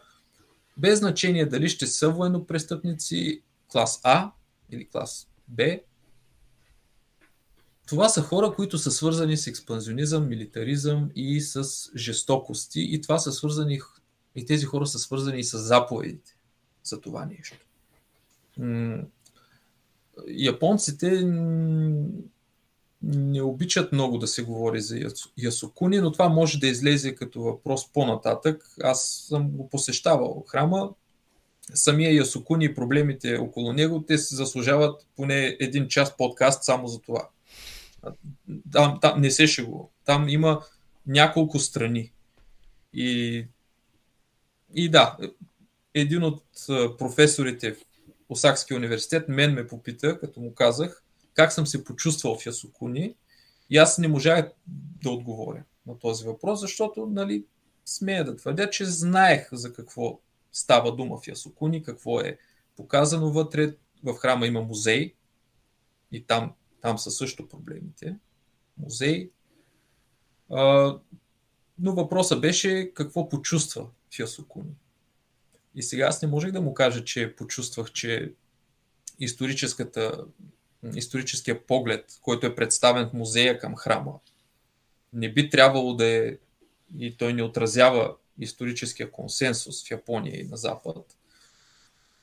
без 0.78 1.00
значение 1.00 1.46
дали 1.46 1.70
ще 1.70 1.88
са 1.88 2.10
военнопрестъпници 2.10 3.42
клас 3.68 4.00
А 4.04 4.32
или 4.72 4.88
клас 4.88 5.28
Б, 5.48 5.64
това 7.88 8.10
са 8.10 8.22
хора, 8.22 8.54
които 8.56 8.78
са 8.78 8.92
свързани 8.92 9.38
с 9.38 9.48
експанзионизъм, 9.48 10.30
милитаризъм 10.30 11.10
и 11.16 11.42
с 11.42 11.64
жестокости. 11.96 12.88
И 12.92 13.02
това 13.02 13.20
са 13.20 13.32
свързани, 13.32 13.80
и 14.36 14.46
тези 14.46 14.66
хора 14.66 14.88
са 14.88 15.00
свързани 15.00 15.40
и 15.40 15.44
с 15.44 15.58
заповедите 15.58 16.36
за 16.84 17.02
това 17.02 17.26
нещо. 17.26 17.58
Японците 20.28 21.24
не 23.04 23.42
обичат 23.42 23.92
много 23.92 24.18
да 24.18 24.28
се 24.28 24.44
говори 24.44 24.82
за 24.82 25.00
Ясокуни, 25.38 25.98
но 25.98 26.12
това 26.12 26.30
може 26.30 26.60
да 26.60 26.68
излезе 26.68 27.16
като 27.16 27.42
въпрос 27.42 27.94
по-нататък. 27.94 28.76
Аз 28.84 29.26
съм 29.30 29.50
го 29.50 29.70
посещавал 29.70 30.44
храма. 30.48 30.90
Самия 31.74 32.16
Ясокуни 32.16 32.66
и 32.66 32.74
проблемите 32.74 33.38
около 33.38 33.74
него, 33.74 34.04
те 34.08 34.18
се 34.18 34.36
заслужават 34.36 35.08
поне 35.16 35.58
един 35.60 35.88
час 35.88 36.18
подкаст 36.18 36.64
само 36.64 36.88
за 36.88 37.02
това. 37.02 37.30
Там, 38.72 39.00
там 39.02 39.22
не 39.22 39.32
се 39.32 39.48
шегува. 39.48 39.86
Там 40.06 40.30
има 40.30 40.62
няколко 41.08 41.60
страни. 41.60 42.12
И, 42.94 43.46
и 44.74 44.90
да, 44.90 45.18
един 45.94 46.24
от 46.24 46.44
професорите 46.98 47.74
в 47.74 47.78
Осакския 48.30 48.78
университет 48.78 49.30
мен 49.30 49.54
ме 49.54 49.68
попита, 49.68 50.20
като 50.20 50.40
му 50.40 50.54
казах, 50.54 51.04
как 51.34 51.52
съм 51.52 51.68
се 51.68 51.84
почувствал 51.84 52.38
в 52.38 52.46
Ясокуни. 52.46 53.16
И 53.70 53.78
аз 53.78 53.98
не 53.98 54.08
можах 54.08 54.52
да 55.04 55.10
отговоря 55.10 55.64
на 55.88 56.00
този 56.00 56.26
въпрос, 56.26 56.60
защото, 56.60 57.06
нали, 57.06 57.46
смея 57.86 58.26
да 58.26 58.36
твърдя, 58.36 58.70
че 58.70 58.86
знаех 58.86 59.50
за 59.52 59.74
какво 59.74 60.20
става 60.52 60.96
дума 60.96 61.18
в 61.18 61.28
Ясокуни, 61.28 61.84
какво 61.84 62.20
е 62.20 62.38
показано 62.78 63.32
вътре. 63.32 63.76
В 64.04 64.14
храма 64.14 64.48
има 64.48 64.62
музей 64.62 65.14
и 66.12 66.24
там 66.24 66.54
там 66.84 67.00
са 67.00 67.12
също 67.12 67.48
проблемите. 67.48 68.16
Музей. 68.78 69.30
А, 70.50 70.96
но 71.80 71.96
въпросът 71.96 72.42
беше 72.42 72.92
какво 72.94 73.30
почувства 73.30 73.88
Фиасокуни. 74.16 74.76
И 75.76 75.84
сега 75.84 76.06
аз 76.06 76.22
не 76.22 76.28
можех 76.28 76.52
да 76.52 76.62
му 76.62 76.74
кажа, 76.74 77.04
че 77.04 77.36
почувствах, 77.36 77.92
че 77.92 78.34
историческата, 79.20 80.26
историческия 80.96 81.66
поглед, 81.66 82.20
който 82.22 82.46
е 82.46 82.56
представен 82.56 83.10
в 83.10 83.14
музея 83.14 83.60
към 83.60 83.76
храма, 83.76 84.20
не 85.14 85.34
би 85.34 85.50
трябвало 85.50 85.94
да 85.94 86.06
е 86.06 86.38
и 86.98 87.18
той 87.18 87.34
не 87.34 87.44
отразява 87.44 88.16
историческия 88.40 89.12
консенсус 89.12 89.88
в 89.88 89.92
Япония 89.92 90.42
и 90.42 90.48
на 90.48 90.58
Запад. 90.58 91.18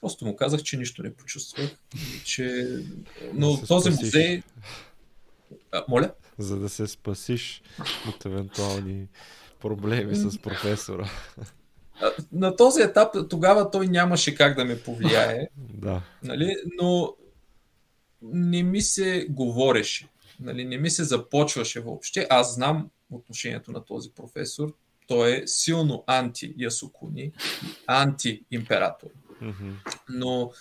Просто 0.01 0.25
му 0.25 0.37
казах, 0.37 0.63
че 0.63 0.77
нищо 0.77 1.03
не 1.03 1.15
почувствах. 1.15 1.71
Че... 2.25 2.67
Но 3.33 3.57
да 3.57 3.67
този 3.67 3.93
спасиш. 3.93 4.05
музей... 4.05 4.43
А, 5.73 5.85
моля? 5.89 6.13
За 6.39 6.57
да 6.57 6.69
се 6.69 6.87
спасиш 6.87 7.63
от 8.09 8.25
евентуални 8.25 9.07
проблеми 9.61 10.15
с 10.15 10.39
професора. 10.39 11.11
На 12.33 12.57
този 12.57 12.83
етап 12.83 13.17
тогава 13.31 13.71
той 13.71 13.87
нямаше 13.87 14.35
как 14.35 14.57
да 14.57 14.65
ме 14.65 14.83
повлияе. 14.83 15.49
да. 15.75 16.03
Нали? 16.23 16.57
Но 16.81 17.15
не 18.23 18.63
ми 18.63 18.81
се 18.81 19.27
говореше. 19.31 20.09
Нали? 20.41 20.65
Не 20.65 20.79
ми 20.79 20.91
се 20.91 21.05
започваше 21.05 21.81
въобще. 21.81 22.27
Аз 22.31 22.55
знам 22.55 22.91
отношението 23.11 23.73
на 23.73 23.85
този 23.85 24.11
професор. 24.11 24.75
Той 25.07 25.31
е 25.31 25.47
силно 25.47 26.05
анти-ясукуни, 26.07 27.33
анти-император. 27.87 29.09
Но 30.09 30.53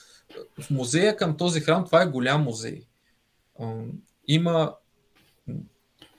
в 0.62 0.70
музея 0.70 1.18
към 1.18 1.38
този 1.38 1.60
храм, 1.62 1.86
това 1.86 2.02
е 2.02 2.08
голям 2.08 2.44
музей. 2.44 2.88
Има 4.28 4.76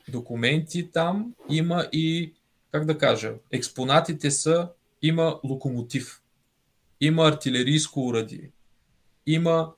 документи 0.08 0.90
там, 0.92 1.34
има 1.48 1.88
и, 1.92 2.34
как 2.72 2.84
да 2.84 2.98
кажа, 2.98 3.34
експонатите 3.50 4.30
са, 4.30 4.68
има 5.02 5.40
локомотив, 5.44 6.22
има 7.00 7.28
артилерийско 7.28 8.06
урадие, 8.06 8.50
има 9.26 9.72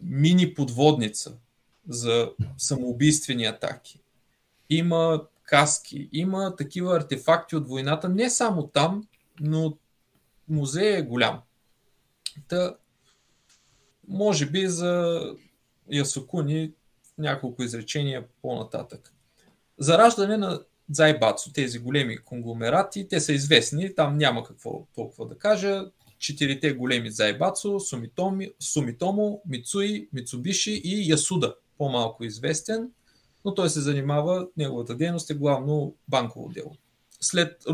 мини 0.00 0.54
подводница, 0.54 1.38
за 1.88 2.32
самоубийствени 2.58 3.44
атаки. 3.44 4.00
Има 4.70 5.26
каски, 5.42 6.08
има 6.12 6.56
такива 6.56 6.96
артефакти 6.96 7.56
от 7.56 7.68
войната, 7.68 8.08
не 8.08 8.30
само 8.30 8.66
там, 8.66 9.06
но 9.40 9.78
музея 10.52 10.98
е 10.98 11.02
голям. 11.02 11.40
Та, 12.48 12.76
може 14.08 14.46
би 14.46 14.68
за 14.68 15.20
Ясокуни 15.92 16.72
няколко 17.18 17.62
изречения 17.62 18.24
по-нататък. 18.42 19.12
Зараждане 19.78 20.36
на 20.36 20.60
Зайбацо, 20.90 21.52
тези 21.52 21.78
големи 21.78 22.18
конгломерати, 22.18 23.08
те 23.08 23.20
са 23.20 23.32
известни, 23.32 23.94
там 23.94 24.18
няма 24.18 24.44
какво 24.44 24.86
толкова 24.94 25.26
да 25.26 25.38
кажа. 25.38 25.84
Четирите 26.18 26.72
големи 26.72 27.10
Зайбацо, 27.10 27.80
Сумитомо, 28.60 29.42
Мицуи, 29.46 30.08
Мицубиши 30.12 30.80
и 30.84 31.10
Ясуда, 31.10 31.54
по-малко 31.78 32.24
известен, 32.24 32.90
но 33.44 33.54
той 33.54 33.70
се 33.70 33.80
занимава, 33.80 34.48
неговата 34.56 34.94
дейност 34.94 35.30
е 35.30 35.34
главно 35.34 35.94
банково 36.08 36.48
дело. 36.48 36.76
След 37.20 37.64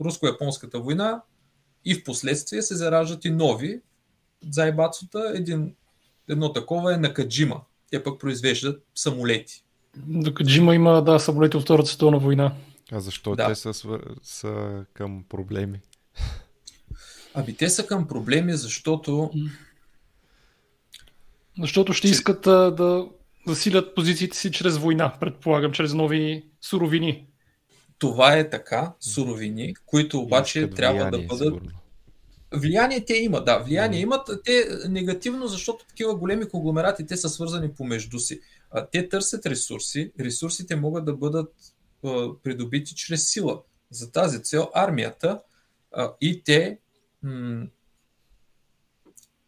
руско-японската 0.00 0.80
война 0.80 1.22
и 1.86 1.94
в 1.94 2.04
последствие 2.04 2.62
се 2.62 2.76
зараждат 2.76 3.24
и 3.24 3.30
нови 3.30 3.80
Зайбацота. 4.50 5.32
Един, 5.34 5.74
едно 6.28 6.52
такова 6.52 6.94
е 6.94 6.96
Накаджима. 6.96 7.60
Те 7.90 8.02
пък 8.02 8.20
произвеждат 8.20 8.84
самолети. 8.94 9.64
Накаджима 10.06 10.74
има, 10.74 11.04
да, 11.04 11.18
самолети 11.18 11.56
от 11.56 11.62
Втората 11.62 11.88
световна 11.88 12.18
война. 12.18 12.52
А 12.92 13.00
защо 13.00 13.36
да. 13.36 13.48
те 13.48 13.54
са, 13.54 13.72
са 14.22 14.84
към 14.92 15.24
проблеми? 15.28 15.80
Аби 17.34 17.56
те 17.56 17.68
са 17.70 17.86
към 17.86 18.08
проблеми, 18.08 18.52
защото... 18.52 19.30
Защото 21.60 21.92
ще 21.92 22.08
искат 22.08 22.42
да 22.76 23.08
засилят 23.46 23.94
позициите 23.94 24.36
си 24.36 24.52
чрез 24.52 24.78
война, 24.78 25.14
предполагам, 25.20 25.72
чрез 25.72 25.94
нови 25.94 26.44
суровини. 26.60 27.26
Това 27.98 28.36
е 28.36 28.50
така, 28.50 28.92
суровини, 29.00 29.74
които 29.86 30.20
обаче 30.20 30.70
трябва 30.70 31.10
да 31.10 31.18
бъдат... 31.18 31.38
Сигурно. 31.38 31.70
Влияние 32.54 33.04
те 33.04 33.14
имат, 33.14 33.44
да, 33.44 33.58
влияние 33.58 34.00
имат. 34.00 34.30
Те 34.44 34.68
негативно, 34.88 35.46
защото 35.46 35.86
такива 35.86 36.14
големи 36.14 36.48
конгломерати, 36.48 37.06
те 37.06 37.16
са 37.16 37.28
свързани 37.28 37.72
помежду 37.72 38.18
си. 38.18 38.40
Те 38.92 39.08
търсят 39.08 39.46
ресурси. 39.46 40.12
Ресурсите 40.20 40.76
могат 40.76 41.04
да 41.04 41.16
бъдат 41.16 41.54
придобити 42.42 42.94
чрез 42.94 43.30
сила. 43.30 43.62
За 43.90 44.12
тази 44.12 44.42
цел 44.42 44.70
армията 44.74 45.40
и 46.20 46.42
те 46.44 46.78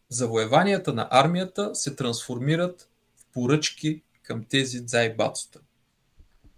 завоеванията 0.09 0.93
на 0.93 1.09
армията 1.11 1.75
се 1.75 1.97
трансформират 1.97 2.89
в 3.16 3.27
поръчки 3.33 4.03
към 4.23 4.45
тези 4.45 4.85
дзайбацута. 4.85 5.61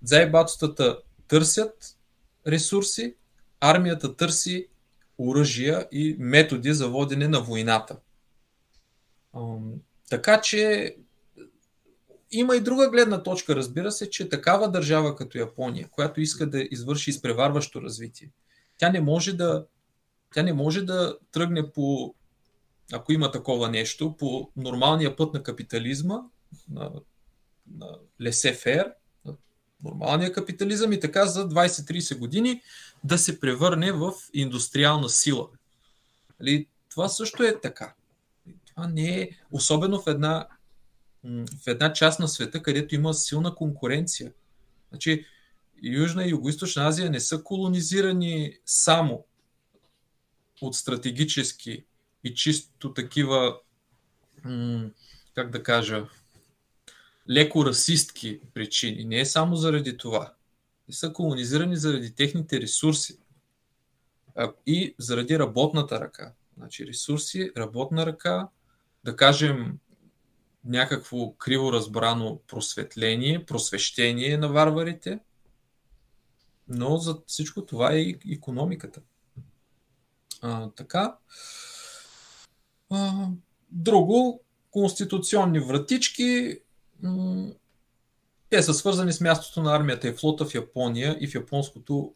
Дзайбацутата 0.02 0.98
търсят 1.30 1.96
ресурси, 2.46 3.14
армията 3.60 4.16
търси 4.16 4.66
оръжия 5.18 5.88
и 5.92 6.16
методи 6.18 6.72
за 6.72 6.88
водене 6.88 7.28
на 7.28 7.40
войната. 7.40 7.96
Така 10.10 10.40
че 10.40 10.96
има 12.30 12.56
и 12.56 12.60
друга 12.60 12.90
гледна 12.90 13.22
точка, 13.22 13.56
разбира 13.56 13.92
се, 13.92 14.10
че 14.10 14.28
такава 14.28 14.70
държава 14.70 15.16
като 15.16 15.38
Япония, 15.38 15.88
която 15.90 16.20
иска 16.20 16.50
да 16.50 16.68
извърши 16.70 17.10
изпреварващо 17.10 17.82
развитие, 17.82 18.30
тя 18.78 18.90
не 18.90 19.00
може 19.00 19.32
да, 19.32 19.66
тя 20.34 20.42
не 20.42 20.52
може 20.52 20.82
да 20.82 21.18
тръгне 21.32 21.72
по, 21.72 22.14
ако 22.92 23.12
има 23.12 23.30
такова 23.30 23.68
нещо, 23.68 24.16
по 24.16 24.50
нормалния 24.56 25.16
път 25.16 25.34
на 25.34 25.42
капитализма, 25.42 26.20
на, 26.70 26.90
на 27.76 27.98
лесе-фер, 28.20 28.92
нормалния 29.84 30.32
капитализъм 30.32 30.92
и 30.92 31.00
така 31.00 31.26
за 31.26 31.48
20-30 31.48 32.18
години 32.18 32.62
да 33.04 33.18
се 33.18 33.40
превърне 33.40 33.92
в 33.92 34.12
индустриална 34.34 35.08
сила. 35.08 35.48
Нали, 36.40 36.66
това 36.90 37.08
също 37.08 37.42
е 37.42 37.60
така. 37.60 37.94
Това 38.66 38.86
не 38.86 39.20
е, 39.20 39.30
особено 39.50 40.02
в 40.02 40.06
една, 40.06 40.48
в 41.64 41.66
една 41.66 41.92
част 41.92 42.20
на 42.20 42.28
света, 42.28 42.62
където 42.62 42.94
има 42.94 43.14
силна 43.14 43.54
конкуренция. 43.54 44.32
Значи, 44.90 45.26
Южна 45.82 46.24
и 46.24 46.34
Юго-Источна 46.34 46.86
Азия 46.86 47.10
не 47.10 47.20
са 47.20 47.42
колонизирани 47.42 48.58
само 48.66 49.24
от 50.60 50.74
стратегически 50.74 51.84
и 52.24 52.34
чисто 52.34 52.94
такива, 52.94 53.56
как 55.34 55.50
да 55.50 55.62
кажа, 55.62 56.06
леко 57.30 57.66
расистки 57.66 58.40
причини. 58.54 59.04
Не 59.04 59.20
е 59.20 59.26
само 59.26 59.56
заради 59.56 59.96
това. 59.96 60.34
Те 60.86 60.92
са 60.92 61.12
колонизирани 61.12 61.76
заради 61.76 62.14
техните 62.14 62.60
ресурси 62.60 63.18
и 64.66 64.94
заради 64.98 65.38
работната 65.38 66.00
ръка. 66.00 66.32
Значи 66.56 66.86
ресурси, 66.86 67.52
работна 67.56 68.06
ръка, 68.06 68.48
да 69.04 69.16
кажем 69.16 69.78
някакво 70.64 71.32
криво 71.32 71.72
разбрано 71.72 72.40
просветление, 72.46 73.46
просвещение 73.46 74.36
на 74.36 74.48
варварите, 74.48 75.18
но 76.68 76.96
за 76.96 77.18
всичко 77.26 77.66
това 77.66 77.92
е 77.92 77.98
и 77.98 78.18
економиката. 78.32 79.00
А, 80.42 80.70
така. 80.70 81.16
А, 82.90 83.28
друго, 83.70 84.42
конституционни 84.70 85.60
вратички, 85.60 86.60
те 88.50 88.62
са 88.62 88.74
свързани 88.74 89.12
с 89.12 89.20
мястото 89.20 89.62
на 89.62 89.76
армията 89.76 90.08
и 90.08 90.12
флота 90.12 90.46
в 90.46 90.54
Япония 90.54 91.16
и 91.20 91.28
в 91.28 91.34
японското 91.34 92.14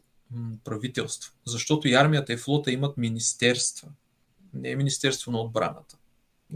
правителство. 0.63 1.33
Защото 1.45 1.87
и 1.87 1.93
армията 1.93 2.33
и 2.33 2.37
флота 2.37 2.71
имат 2.71 2.97
министерства. 2.97 3.87
Не 4.53 4.71
е 4.71 4.75
Министерство 4.75 5.31
на 5.31 5.41
отбраната. 5.41 5.97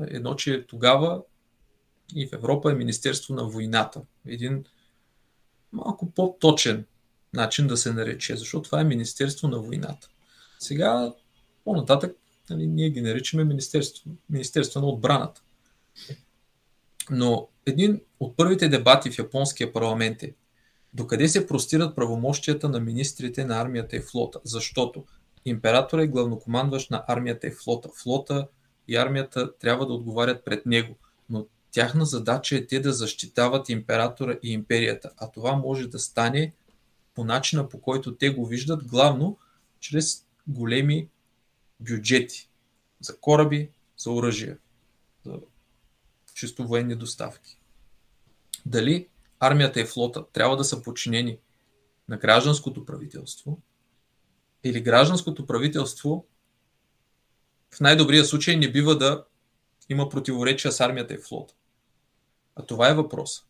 Едно, 0.08 0.36
че 0.36 0.66
тогава 0.68 1.22
и 2.16 2.28
в 2.28 2.34
Европа 2.34 2.72
е 2.72 2.76
Министерство 2.76 3.34
на 3.34 3.44
войната. 3.48 4.02
Един 4.26 4.66
малко 5.72 6.12
по-точен 6.12 6.86
начин 7.34 7.68
да 7.68 7.78
се 7.78 7.94
нарече, 7.94 8.36
защото 8.36 8.62
това 8.62 8.82
е 8.82 8.84
Министерство 8.84 9.48
на 9.48 9.60
войната. 9.60 10.10
Сега, 10.60 11.14
по-нататък, 11.64 12.18
нали, 12.50 12.68
ние 12.68 12.90
ги 12.90 13.02
наричаме 13.02 13.44
Министерство, 13.44 14.12
Министерство 14.30 14.80
на 14.80 14.88
отбраната. 14.88 15.42
Но 17.12 17.48
един 17.70 18.02
от 18.20 18.38
първите 18.38 18.70
дебати 18.70 19.12
в 19.12 19.20
японския 19.20 19.74
парламент 19.74 20.24
е 20.24 20.34
докъде 20.94 21.28
се 21.28 21.48
простират 21.48 21.96
правомощията 21.96 22.70
на 22.70 22.80
министрите 22.80 23.46
на 23.46 23.62
армията 23.62 23.96
и 23.96 24.02
флота, 24.02 24.40
защото 24.44 25.06
император 25.46 26.00
е 26.00 26.08
главнокомандващ 26.08 26.92
на 26.92 27.04
армията 27.08 27.48
и 27.48 27.52
флота. 27.52 27.90
Флота 28.04 28.48
и 28.88 28.96
армията 28.96 29.58
трябва 29.58 29.88
да 29.88 29.94
отговарят 29.94 30.46
пред 30.46 30.66
него, 30.66 30.96
но 31.30 31.46
тяхна 31.72 32.06
задача 32.06 32.56
е 32.56 32.68
те 32.68 32.80
да 32.80 32.94
защитават 32.94 33.70
императора 33.70 34.38
и 34.44 34.52
империята, 34.52 35.12
а 35.18 35.32
това 35.32 35.56
може 35.56 35.88
да 35.88 36.00
стане 36.00 36.54
по 37.16 37.24
начина 37.24 37.70
по 37.70 37.82
който 37.82 38.16
те 38.16 38.30
го 38.30 38.46
виждат, 38.46 38.88
главно 38.88 39.38
чрез 39.80 40.26
големи 40.48 41.08
бюджети 41.80 42.50
за 43.02 43.18
кораби, 43.18 43.70
за 43.98 44.12
оръжия, 44.12 44.58
за 45.26 45.40
чисто 46.34 46.68
военни 46.68 46.96
доставки. 46.96 47.59
Дали 48.70 49.08
армията 49.40 49.82
и 49.82 49.86
флота 49.86 50.26
трябва 50.34 50.58
да 50.58 50.64
са 50.64 50.84
подчинени 50.84 51.38
на 52.10 52.18
гражданското 52.18 52.86
правителство 52.86 53.62
или 54.64 54.82
гражданското 54.82 55.46
правителство 55.46 56.26
в 57.74 57.80
най-добрия 57.80 58.26
случай 58.26 58.56
не 58.56 58.72
бива 58.72 58.98
да 58.98 59.26
има 59.90 60.10
противоречия 60.10 60.72
с 60.72 60.80
армията 60.80 61.14
и 61.14 61.18
флота. 61.18 61.54
А 62.56 62.66
това 62.66 62.90
е 62.90 62.94
въпрос. 62.94 63.46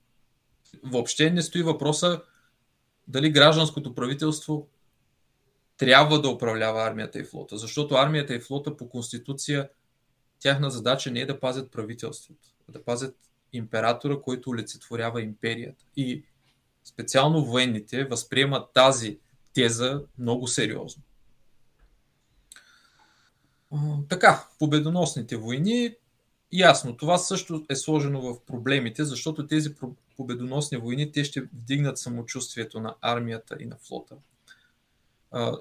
Въобще 0.84 1.32
не 1.32 1.41
стои 1.41 1.64
въпроса 1.64 2.22
дали 3.08 3.32
гражданското 3.32 3.96
правителство 3.96 4.68
трябва 5.78 6.22
да 6.22 6.30
управлява 6.30 6.84
армията 6.84 7.20
и 7.20 7.24
флота, 7.24 7.58
защото 7.58 7.96
армията 7.96 8.36
и 8.36 8.40
флота 8.40 8.78
по 8.78 8.90
конституция 8.90 9.70
тяхна 10.40 10.72
задача 10.72 11.12
не 11.12 11.20
е 11.20 11.26
да 11.26 11.40
пазят 11.40 11.72
правителството, 11.72 12.50
а 12.70 12.72
да 12.72 12.84
пазят 12.84 13.29
императора, 13.54 14.22
който 14.22 14.50
олицетворява 14.50 15.22
империята. 15.22 15.86
И 15.96 16.24
специално 16.84 17.46
военните 17.46 18.06
възприемат 18.06 18.74
тази 18.74 19.20
теза 19.54 20.02
много 20.18 20.48
сериозно. 20.48 21.04
Така, 24.10 24.48
победоносните 24.60 25.38
войни, 25.38 25.96
ясно, 26.52 26.98
това 26.98 27.18
също 27.18 27.66
е 27.70 27.76
сложено 27.76 28.22
в 28.22 28.46
проблемите, 28.46 29.04
защото 29.04 29.48
тези 29.48 29.76
победоносни 30.18 30.78
войни, 30.78 31.12
те 31.12 31.24
ще 31.24 31.42
вдигнат 31.42 31.98
самочувствието 31.98 32.80
на 32.80 32.96
армията 33.02 33.58
и 33.60 33.66
на 33.66 33.78
флота. 33.78 34.16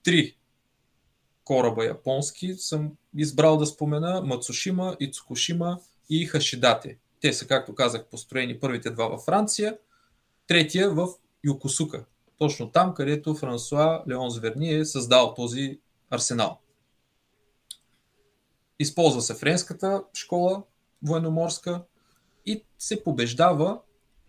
Три 0.04 0.36
кораба 1.46 1.86
японски 1.86 2.54
съм 2.54 2.92
избрал 3.18 3.58
да 3.58 3.66
спомена 3.66 4.22
Мацушима, 4.22 4.98
Ицукушима 5.00 5.80
и 6.10 6.26
Хашидате. 6.26 6.98
Те 7.22 7.34
са, 7.34 7.48
както 7.48 7.76
казах, 7.76 8.06
построени 8.06 8.60
първите 8.60 8.90
два 8.90 9.08
във 9.08 9.22
Франция, 9.22 9.78
третия 10.48 10.90
в 10.90 11.08
Юкосука, 11.44 12.06
точно 12.38 12.72
там, 12.72 12.94
където 12.94 13.36
Франсуа 13.36 14.04
Леон 14.10 14.30
Зверни 14.30 14.74
е 14.74 14.86
създал 14.86 15.34
този 15.34 15.80
арсенал. 16.10 16.60
Използва 18.80 19.22
се 19.22 19.36
френската 19.36 20.04
школа, 20.14 20.64
военноморска, 21.04 21.82
и 22.46 22.64
се 22.80 23.04
побеждава 23.04 23.80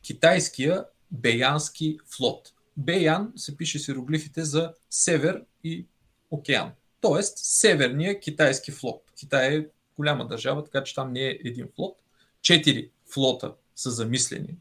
китайския 0.03 0.85
Беянски 1.11 1.99
флот. 2.17 2.53
Беян 2.77 3.33
се 3.37 3.57
пише 3.57 3.79
с 3.79 3.89
иероглифите 3.89 4.45
за 4.45 4.75
север 4.91 5.45
и 5.65 5.87
океан. 6.31 6.73
Тоест, 7.07 7.39
северния 7.39 8.21
китайски 8.21 8.71
флот. 8.71 9.03
Китай 9.19 9.57
е 9.57 9.67
голяма 9.97 10.27
държава, 10.27 10.65
така 10.65 10.85
че 10.85 10.95
там 10.95 11.13
не 11.13 11.21
е 11.21 11.39
един 11.45 11.69
флот. 11.77 11.99
Четири 12.43 12.91
флота 13.13 13.55
са 13.77 13.91
замислени. 13.91 14.57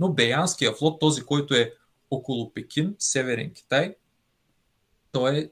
Но 0.00 0.12
Беянския 0.12 0.72
флот, 0.72 1.00
този, 1.00 1.22
който 1.22 1.54
е 1.54 1.74
около 2.10 2.52
Пекин, 2.52 2.96
Северен 2.98 3.52
Китай, 3.52 3.96
той 5.12 5.38
е 5.38 5.50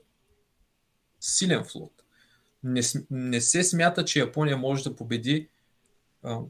силен 1.20 1.64
флот. 1.64 1.92
Не, 2.64 2.80
не 3.10 3.40
се 3.40 3.64
смята, 3.64 4.04
че 4.04 4.18
Япония 4.20 4.56
може 4.56 4.84
да 4.84 4.96
победи 4.96 5.48
а, 6.22 6.40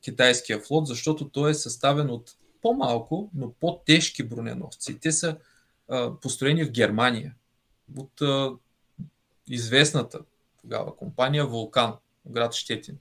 китайския 0.00 0.60
флот, 0.60 0.86
защото 0.86 1.28
той 1.28 1.50
е 1.50 1.54
съставен 1.54 2.10
от 2.10 2.36
по-малко, 2.62 3.30
но 3.34 3.52
по-тежки 3.52 4.22
броненосци. 4.22 5.00
Те 5.00 5.12
са 5.12 5.36
а, 5.88 6.14
построени 6.20 6.64
в 6.64 6.70
Германия 6.70 7.34
от 7.96 8.20
а, 8.20 8.52
известната 9.50 10.20
тогава 10.60 10.96
компания 10.96 11.46
Вулкан, 11.46 11.94
град 12.26 12.54
Щетин. 12.54 12.98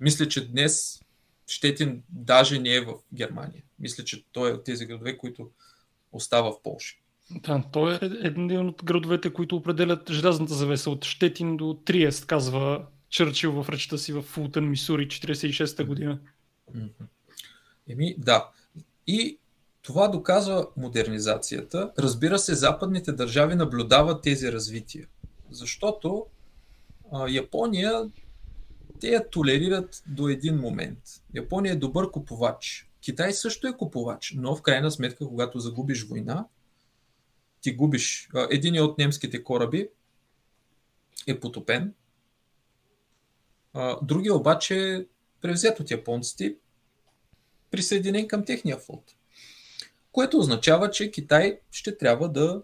Мисля, 0.00 0.28
че 0.28 0.48
днес 0.48 1.00
Щетин 1.46 2.02
даже 2.08 2.58
не 2.58 2.74
е 2.74 2.80
в 2.80 2.94
Германия. 3.14 3.62
Мисля, 3.78 4.04
че 4.04 4.24
той 4.32 4.50
е 4.50 4.54
от 4.54 4.64
тези 4.64 4.86
градове, 4.86 5.18
които 5.18 5.50
остава 6.12 6.50
в 6.50 6.62
Польша. 6.62 6.96
Да, 7.30 7.64
той 7.72 7.94
е 7.94 7.98
един 8.02 8.68
от 8.68 8.84
градовете, 8.84 9.32
които 9.32 9.56
определят 9.56 10.10
желязната 10.10 10.54
завеса 10.54 10.90
от 10.90 11.04
Щетин 11.04 11.56
до 11.56 11.74
Триест, 11.84 12.26
казва 12.26 12.86
Чърчил 13.08 13.62
в 13.62 13.68
речта 13.68 13.98
си 13.98 14.12
в 14.12 14.22
Фултън, 14.22 14.70
Мисури, 14.70 15.08
46-та 15.08 15.84
година. 15.84 16.18
Еми, 17.88 18.14
да. 18.18 18.50
И 19.06 19.38
това 19.84 20.08
доказва 20.08 20.66
модернизацията. 20.76 21.92
Разбира 21.98 22.38
се, 22.38 22.54
западните 22.54 23.12
държави 23.12 23.54
наблюдават 23.54 24.22
тези 24.22 24.52
развития. 24.52 25.08
Защото 25.50 26.26
а, 27.12 27.28
Япония 27.28 28.10
те 29.00 29.08
я 29.08 29.30
толерират 29.30 30.02
до 30.06 30.28
един 30.28 30.56
момент. 30.56 30.98
Япония 31.34 31.72
е 31.72 31.76
добър 31.76 32.10
купувач. 32.10 32.90
Китай 33.00 33.32
също 33.32 33.66
е 33.66 33.76
купувач, 33.76 34.34
но 34.36 34.56
в 34.56 34.62
крайна 34.62 34.90
сметка, 34.90 35.26
когато 35.26 35.58
загубиш 35.58 36.06
война, 36.06 36.46
ти 37.60 37.74
губиш. 37.74 38.28
Един 38.50 38.82
от 38.82 38.98
немските 38.98 39.44
кораби 39.44 39.88
е 41.26 41.40
потопен, 41.40 41.94
другия 44.02 44.34
обаче 44.34 44.94
е 44.94 45.04
превзет 45.40 45.80
от 45.80 45.90
японците, 45.90 46.56
присъединен 47.70 48.28
към 48.28 48.44
техния 48.44 48.78
флот. 48.78 49.14
Което 50.14 50.38
означава, 50.38 50.90
че 50.90 51.10
Китай 51.10 51.58
ще 51.70 51.98
трябва 51.98 52.28
да 52.28 52.62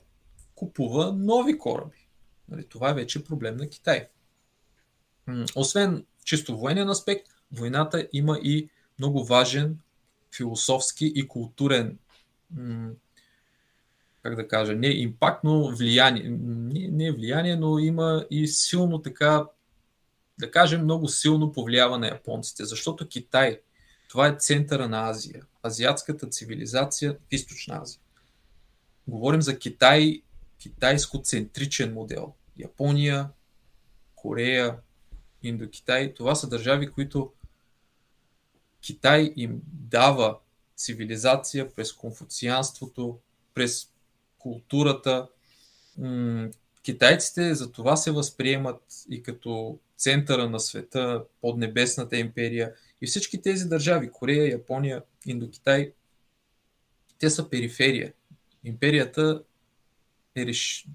купува 0.55 1.13
нови 1.13 1.59
кораби. 1.59 2.09
Нали, 2.49 2.65
това 2.69 2.91
е 2.91 2.95
вече 2.95 3.25
проблем 3.25 3.57
на 3.57 3.69
Китай. 3.69 4.09
Освен 5.57 6.07
чисто 6.25 6.59
военен 6.59 6.89
аспект, 6.89 7.27
войната 7.53 8.09
има 8.13 8.39
и 8.43 8.69
много 8.99 9.25
важен 9.25 9.79
философски 10.37 11.13
и 11.15 11.29
културен 11.29 11.99
как 14.23 14.37
да 14.37 14.49
кажа, 14.49 14.75
не 14.75 14.89
импакт, 14.89 15.45
но 15.45 15.77
влияние. 15.77 16.29
Не, 16.29 16.89
не 16.89 17.13
влияние, 17.13 17.57
но 17.57 17.79
има 17.79 18.27
и 18.31 18.47
силно 18.47 19.03
така, 19.03 19.47
да 20.39 20.51
кажем, 20.51 20.83
много 20.83 21.09
силно 21.09 21.53
повлиява 21.53 21.99
на 21.99 22.07
японците, 22.07 22.65
защото 22.65 23.09
Китай, 23.09 23.61
това 24.11 24.27
е 24.29 24.37
центъра 24.39 24.89
на 24.89 25.09
Азия, 25.09 25.43
азиатската 25.67 26.27
цивилизация 26.27 27.13
в 27.13 27.17
източна 27.31 27.81
Азия. 27.83 28.01
Говорим 29.09 29.43
за 29.43 29.59
Китай, 29.59 30.23
китайско-центричен 30.59 31.93
модел. 31.93 32.35
Япония, 32.59 33.29
Корея, 34.15 34.77
Индокитай, 35.43 36.15
това 36.15 36.35
са 36.35 36.49
държави, 36.49 36.91
които 36.91 37.33
Китай 38.81 39.33
им 39.37 39.61
дава 39.65 40.39
цивилизация 40.77 41.75
през 41.75 41.93
конфуцианството, 41.93 43.19
през 43.55 43.89
културата. 44.39 45.29
Китайците 46.83 47.55
за 47.55 47.73
това 47.73 47.97
се 47.97 48.11
възприемат 48.11 48.83
и 49.11 49.23
като 49.23 49.79
центъра 49.97 50.51
на 50.51 50.61
света, 50.61 51.25
под 51.41 51.59
небесната 51.59 52.17
империя. 52.17 52.75
И 53.01 53.07
всички 53.07 53.43
тези 53.43 53.69
държави, 53.69 54.13
Корея, 54.13 54.51
Япония, 54.51 55.03
Индокитай, 55.27 55.93
те 57.19 57.31
са 57.31 57.51
периферия. 57.51 58.13
Империята 58.65 59.45
е, 60.37 60.47
реш... 60.47 60.87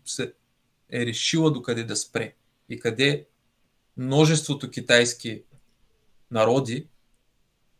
е 0.92 1.06
решила 1.06 1.52
докъде 1.52 1.84
да 1.84 1.96
спре 1.96 2.34
и 2.70 2.80
къде 2.80 3.28
множеството 3.98 4.72
китайски 4.72 5.44
народи 6.32 6.88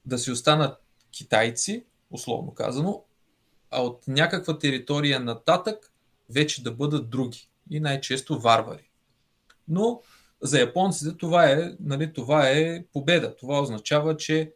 да 0.06 0.20
си 0.20 0.32
останат 0.32 0.78
китайци, 1.12 1.86
условно 2.12 2.54
казано, 2.54 3.04
а 3.72 3.84
от 3.84 4.08
някаква 4.08 4.60
територия 4.60 5.20
нататък 5.20 5.92
вече 6.30 6.64
да 6.64 6.72
бъдат 6.72 7.10
други 7.10 7.50
и 7.70 7.80
най-често 7.80 8.40
варвари. 8.40 8.90
Но 9.68 10.02
за 10.46 10.60
японците 10.60 11.18
това 11.18 11.52
е, 11.52 11.76
нали, 11.80 12.14
това 12.14 12.50
е 12.50 12.86
победа. 12.94 13.36
Това 13.36 13.62
означава, 13.62 14.18
че 14.18 14.54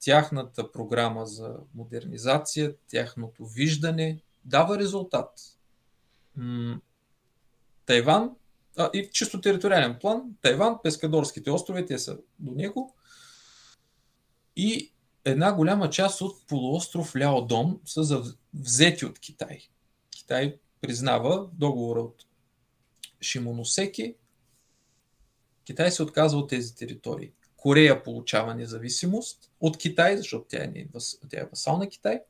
тяхната 0.00 0.72
програма 0.72 1.26
за 1.26 1.56
модернизация, 1.74 2.74
тяхното 2.88 3.46
виждане 3.46 4.20
дава 4.44 4.78
резултат. 4.78 5.30
Тайван 7.86 8.30
а, 8.76 8.90
и 8.94 9.04
в 9.04 9.10
чисто 9.10 9.40
териториален 9.40 9.96
план, 10.00 10.22
Тайван, 10.42 10.78
Пескадорските 10.82 11.50
острови, 11.50 11.86
те 11.86 11.98
са 11.98 12.18
до 12.38 12.52
него. 12.52 12.94
И 14.56 14.92
една 15.24 15.52
голяма 15.52 15.90
част 15.90 16.20
от 16.20 16.46
полуостров 16.46 17.16
Ляодон 17.16 17.80
са 17.84 18.22
взети 18.54 19.06
от 19.06 19.18
Китай. 19.18 19.60
Китай 20.10 20.58
признава 20.80 21.48
договора 21.52 22.00
от 22.00 22.26
Шимоносеки. 23.20 24.14
Китай 25.66 25.90
се 25.90 26.02
отказва 26.02 26.38
от 26.38 26.48
тези 26.48 26.74
територии. 26.74 27.32
Корея 27.56 28.02
получава 28.02 28.54
независимост 28.54 29.50
от 29.60 29.78
Китай, 29.78 30.16
защото 30.16 30.46
тя 30.48 30.58
е, 30.58 30.86
тя 31.28 31.40
е 31.40 31.44
васал 31.44 31.78
на 31.78 31.88
Китай. 31.88 32.20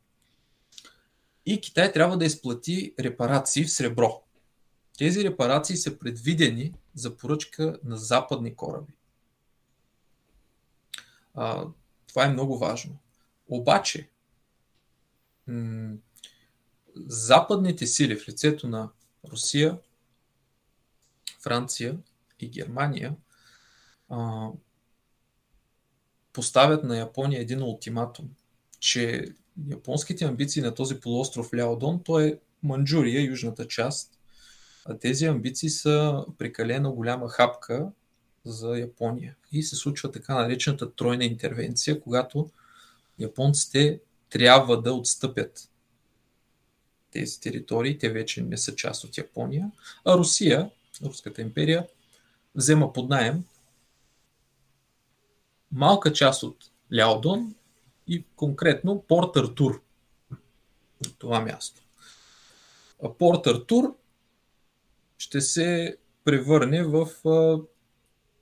И 1.46 1.60
Китай 1.60 1.92
трябва 1.92 2.18
да 2.18 2.24
изплати 2.24 2.94
репарации 3.00 3.64
в 3.64 3.72
сребро. 3.72 4.22
Тези 4.98 5.24
репарации 5.24 5.76
са 5.76 5.98
предвидени 5.98 6.74
за 6.94 7.16
поръчка 7.16 7.78
на 7.84 7.96
западни 7.96 8.54
кораби. 8.54 8.92
А, 11.34 11.66
това 12.06 12.24
е 12.24 12.32
много 12.32 12.58
важно. 12.58 12.98
Обаче, 13.48 14.08
м- 15.46 15.96
западните 17.06 17.86
сили 17.86 18.16
в 18.16 18.28
лицето 18.28 18.68
на 18.68 18.90
Русия, 19.28 19.78
Франция 21.40 21.98
и 22.40 22.48
Германия 22.48 23.16
а, 24.08 24.48
поставят 26.32 26.84
на 26.84 26.98
Япония 26.98 27.40
един 27.40 27.62
ултиматум, 27.62 28.28
че 28.80 29.24
японските 29.70 30.24
амбиции 30.24 30.62
на 30.62 30.74
този 30.74 31.00
полуостров 31.00 31.54
Ляодон, 31.54 32.02
то 32.04 32.20
е 32.20 32.38
Манджурия, 32.62 33.24
южната 33.24 33.68
част, 33.68 34.18
тези 35.00 35.26
амбиции 35.26 35.70
са 35.70 36.24
прекалено 36.38 36.92
голяма 36.92 37.28
хапка 37.28 37.90
за 38.44 38.78
Япония. 38.78 39.36
И 39.52 39.62
се 39.62 39.76
случва 39.76 40.12
така 40.12 40.34
наречената 40.34 40.94
тройна 40.94 41.24
интервенция, 41.24 42.00
когато 42.00 42.50
японците 43.18 44.00
трябва 44.30 44.82
да 44.82 44.94
отстъпят 44.94 45.70
тези 47.10 47.40
територии, 47.40 47.98
те 47.98 48.10
вече 48.10 48.42
не 48.42 48.56
са 48.56 48.74
част 48.74 49.04
от 49.04 49.18
Япония, 49.18 49.70
а 50.04 50.18
Русия, 50.18 50.70
Руската 51.04 51.42
империя, 51.42 51.86
взема 52.54 52.92
под 52.92 53.08
найем 53.08 53.44
малка 55.72 56.12
част 56.12 56.42
от 56.42 56.56
Ляодон 56.96 57.54
и 58.08 58.24
конкретно 58.36 59.04
Порт 59.08 59.36
Артур. 59.36 59.82
Това 61.18 61.40
място. 61.40 61.82
А 63.04 63.12
Порт 63.12 63.46
Артур 63.46 63.96
ще 65.18 65.40
се 65.40 65.96
превърне 66.24 66.84
в 66.84 67.08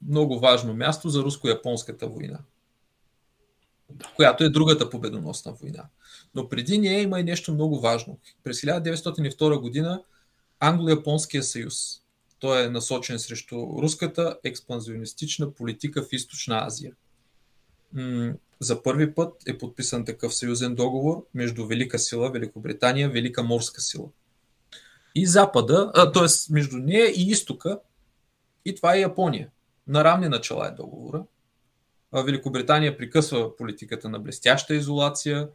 много 0.02 0.38
важно 0.38 0.74
място 0.74 1.08
за 1.08 1.22
руско-японската 1.22 2.06
война, 2.06 2.38
която 4.16 4.44
е 4.44 4.48
другата 4.48 4.90
победоносна 4.90 5.52
война. 5.52 5.84
Но 6.34 6.48
преди 6.48 6.78
нея 6.78 7.02
има 7.02 7.20
и 7.20 7.24
нещо 7.24 7.54
много 7.54 7.80
важно. 7.80 8.18
През 8.44 8.60
1902 8.60 9.60
година 9.60 10.02
Англо-Японския 10.60 11.42
съюз. 11.42 12.00
Той 12.38 12.64
е 12.64 12.68
насочен 12.68 13.18
срещу 13.18 13.56
руската 13.56 14.38
експанзионистична 14.44 15.54
политика 15.54 16.02
в 16.02 16.12
Източна 16.12 16.56
Азия. 16.56 16.92
За 18.60 18.82
първи 18.82 19.14
път 19.14 19.42
е 19.46 19.58
подписан 19.58 20.04
такъв 20.04 20.34
съюзен 20.34 20.74
договор 20.74 21.26
между 21.34 21.66
Велика 21.66 21.98
сила, 21.98 22.30
Великобритания, 22.30 23.10
Велика 23.10 23.42
морска 23.42 23.80
сила. 23.80 24.08
И 25.14 25.26
Запада, 25.26 25.92
т.е. 26.14 26.52
между 26.52 26.76
нея 26.76 27.06
и 27.10 27.30
изтока, 27.30 27.80
и 28.64 28.74
това 28.74 28.94
е 28.94 29.00
Япония. 29.00 29.48
На 29.86 30.04
равни 30.04 30.28
начала 30.28 30.68
е 30.68 30.70
договора. 30.70 31.24
Великобритания 32.12 32.96
прекъсва 32.96 33.56
политиката 33.56 34.08
на 34.08 34.18
блестяща 34.18 34.74
изолация, 34.74 35.48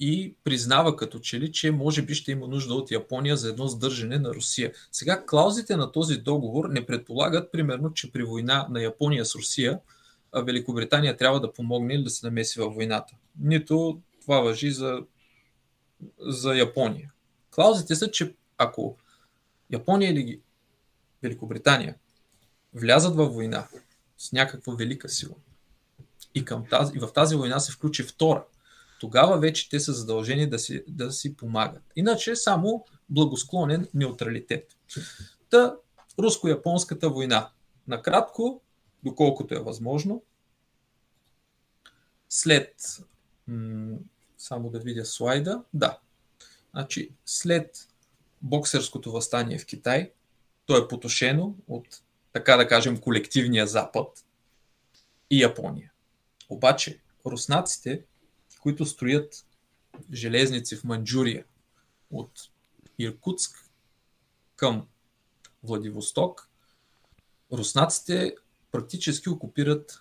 и 0.00 0.34
признава 0.44 0.96
като 0.96 1.18
че 1.18 1.40
ли, 1.40 1.52
че 1.52 1.70
може 1.70 2.02
би 2.02 2.14
ще 2.14 2.32
има 2.32 2.48
нужда 2.48 2.74
от 2.74 2.90
Япония 2.90 3.36
за 3.36 3.48
едно 3.48 3.68
сдържане 3.68 4.18
на 4.18 4.34
Русия. 4.34 4.72
Сега 4.92 5.24
клаузите 5.26 5.76
на 5.76 5.92
този 5.92 6.16
договор 6.16 6.68
не 6.68 6.86
предполагат, 6.86 7.52
примерно, 7.52 7.92
че 7.92 8.12
при 8.12 8.22
война 8.22 8.66
на 8.70 8.82
Япония 8.82 9.24
с 9.24 9.34
Русия, 9.34 9.80
Великобритания 10.36 11.16
трябва 11.16 11.40
да 11.40 11.52
помогне 11.52 11.94
или 11.94 12.04
да 12.04 12.10
се 12.10 12.26
намеси 12.26 12.60
във 12.60 12.74
войната. 12.74 13.14
Нито 13.40 14.00
това 14.20 14.40
въжи 14.40 14.70
за, 14.70 15.02
за 16.18 16.54
Япония. 16.54 17.12
Клаузите 17.50 17.94
са, 17.94 18.10
че 18.10 18.34
ако 18.58 18.96
Япония 19.70 20.10
или 20.10 20.40
Великобритания 21.22 21.94
влязат 22.74 23.16
във 23.16 23.34
война 23.34 23.66
с 24.18 24.32
някаква 24.32 24.74
велика 24.74 25.08
сила, 25.08 25.34
и, 26.34 26.44
към 26.44 26.66
тази, 26.70 26.92
и 26.96 26.98
в 26.98 27.12
тази 27.14 27.36
война 27.36 27.60
се 27.60 27.72
включи 27.72 28.02
втора, 28.02 28.44
тогава 28.98 29.38
вече 29.38 29.68
те 29.68 29.80
са 29.80 29.92
задължени 29.92 30.50
да 30.50 30.58
си, 30.58 30.84
да 30.88 31.12
си 31.12 31.36
помагат. 31.36 31.82
Иначе 31.96 32.36
само 32.36 32.84
благосклонен 33.08 33.88
неутралитет. 33.94 34.76
Та, 35.50 35.76
руско-японската 36.18 37.08
война. 37.08 37.50
Накратко, 37.88 38.60
доколкото 39.04 39.54
е 39.54 39.58
възможно, 39.58 40.22
след, 42.28 42.74
м- 43.46 43.96
само 44.38 44.70
да 44.70 44.78
видя 44.78 45.04
слайда, 45.04 45.62
да, 45.74 45.98
значи 46.70 47.10
след 47.26 47.88
боксерското 48.42 49.12
възстание 49.12 49.58
в 49.58 49.66
Китай, 49.66 50.12
то 50.66 50.76
е 50.76 50.88
потушено 50.88 51.54
от, 51.68 52.02
така 52.32 52.56
да 52.56 52.68
кажем, 52.68 53.00
колективния 53.00 53.66
Запад 53.66 54.24
и 55.30 55.42
Япония. 55.42 55.92
Обаче, 56.48 57.00
руснаците, 57.26 58.04
които 58.68 58.86
строят 58.86 59.46
железници 60.12 60.76
в 60.76 60.84
Манджурия 60.84 61.44
от 62.10 62.50
Иркутск 62.98 63.64
към 64.56 64.86
Владивосток, 65.62 66.48
руснаците 67.52 68.34
практически 68.72 69.28
окупират 69.28 70.00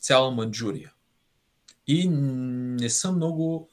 цяла 0.00 0.30
Манджурия. 0.30 0.92
И 1.86 2.08
не 2.08 2.90
са 2.90 3.12
много 3.12 3.68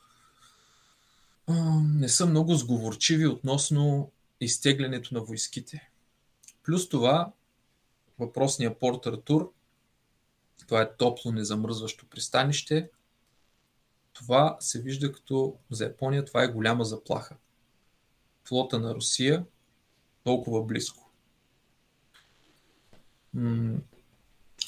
не 1.83 2.09
са 2.09 2.25
много 2.25 2.55
сговорчиви 2.55 3.27
относно 3.27 4.11
изтеглянето 4.41 5.13
на 5.13 5.21
войските. 5.21 5.89
Плюс 6.63 6.89
това, 6.89 7.31
въпросния 8.19 8.79
порт 8.79 9.05
Артур 9.05 9.53
това 10.57 10.81
е 10.81 10.95
топло, 10.95 11.31
незамръзващо 11.31 12.05
пристанище. 12.05 12.89
Това 14.19 14.57
се 14.59 14.81
вижда 14.81 15.11
като 15.11 15.55
за 15.71 15.83
Япония 15.83 16.25
това 16.25 16.43
е 16.43 16.47
голяма 16.47 16.85
заплаха. 16.85 17.35
Флота 18.47 18.79
на 18.79 18.95
Русия 18.95 19.45
толкова 20.23 20.63
близко. 20.63 21.11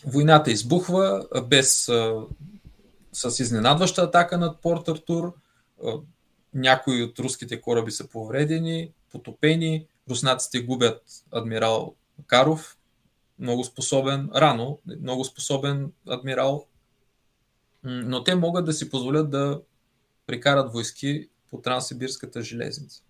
Войната 0.05 0.51
избухва 0.51 1.27
без 1.47 1.89
с 3.13 3.39
изненадваща 3.39 4.01
атака 4.01 4.37
над 4.37 4.61
Порт 4.61 4.87
Артур. 4.87 5.33
Някои 6.53 7.03
от 7.03 7.19
руските 7.19 7.61
кораби 7.61 7.91
са 7.91 8.07
повредени, 8.09 8.91
потопени. 9.11 9.87
Руснаците 10.09 10.61
губят 10.61 11.03
адмирал 11.31 11.95
Каров, 12.27 12.77
много 13.39 13.63
способен, 13.63 14.29
рано, 14.35 14.79
много 15.01 15.25
способен 15.25 15.91
адмирал, 16.07 16.67
но 17.83 18.23
те 18.23 18.35
могат 18.35 18.65
да 18.65 18.73
си 18.73 18.89
позволят 18.89 19.29
да 19.29 19.61
прикарат 20.27 20.73
войски 20.73 21.29
по 21.49 21.61
Транссибирската 21.61 22.41
железница. 22.41 23.03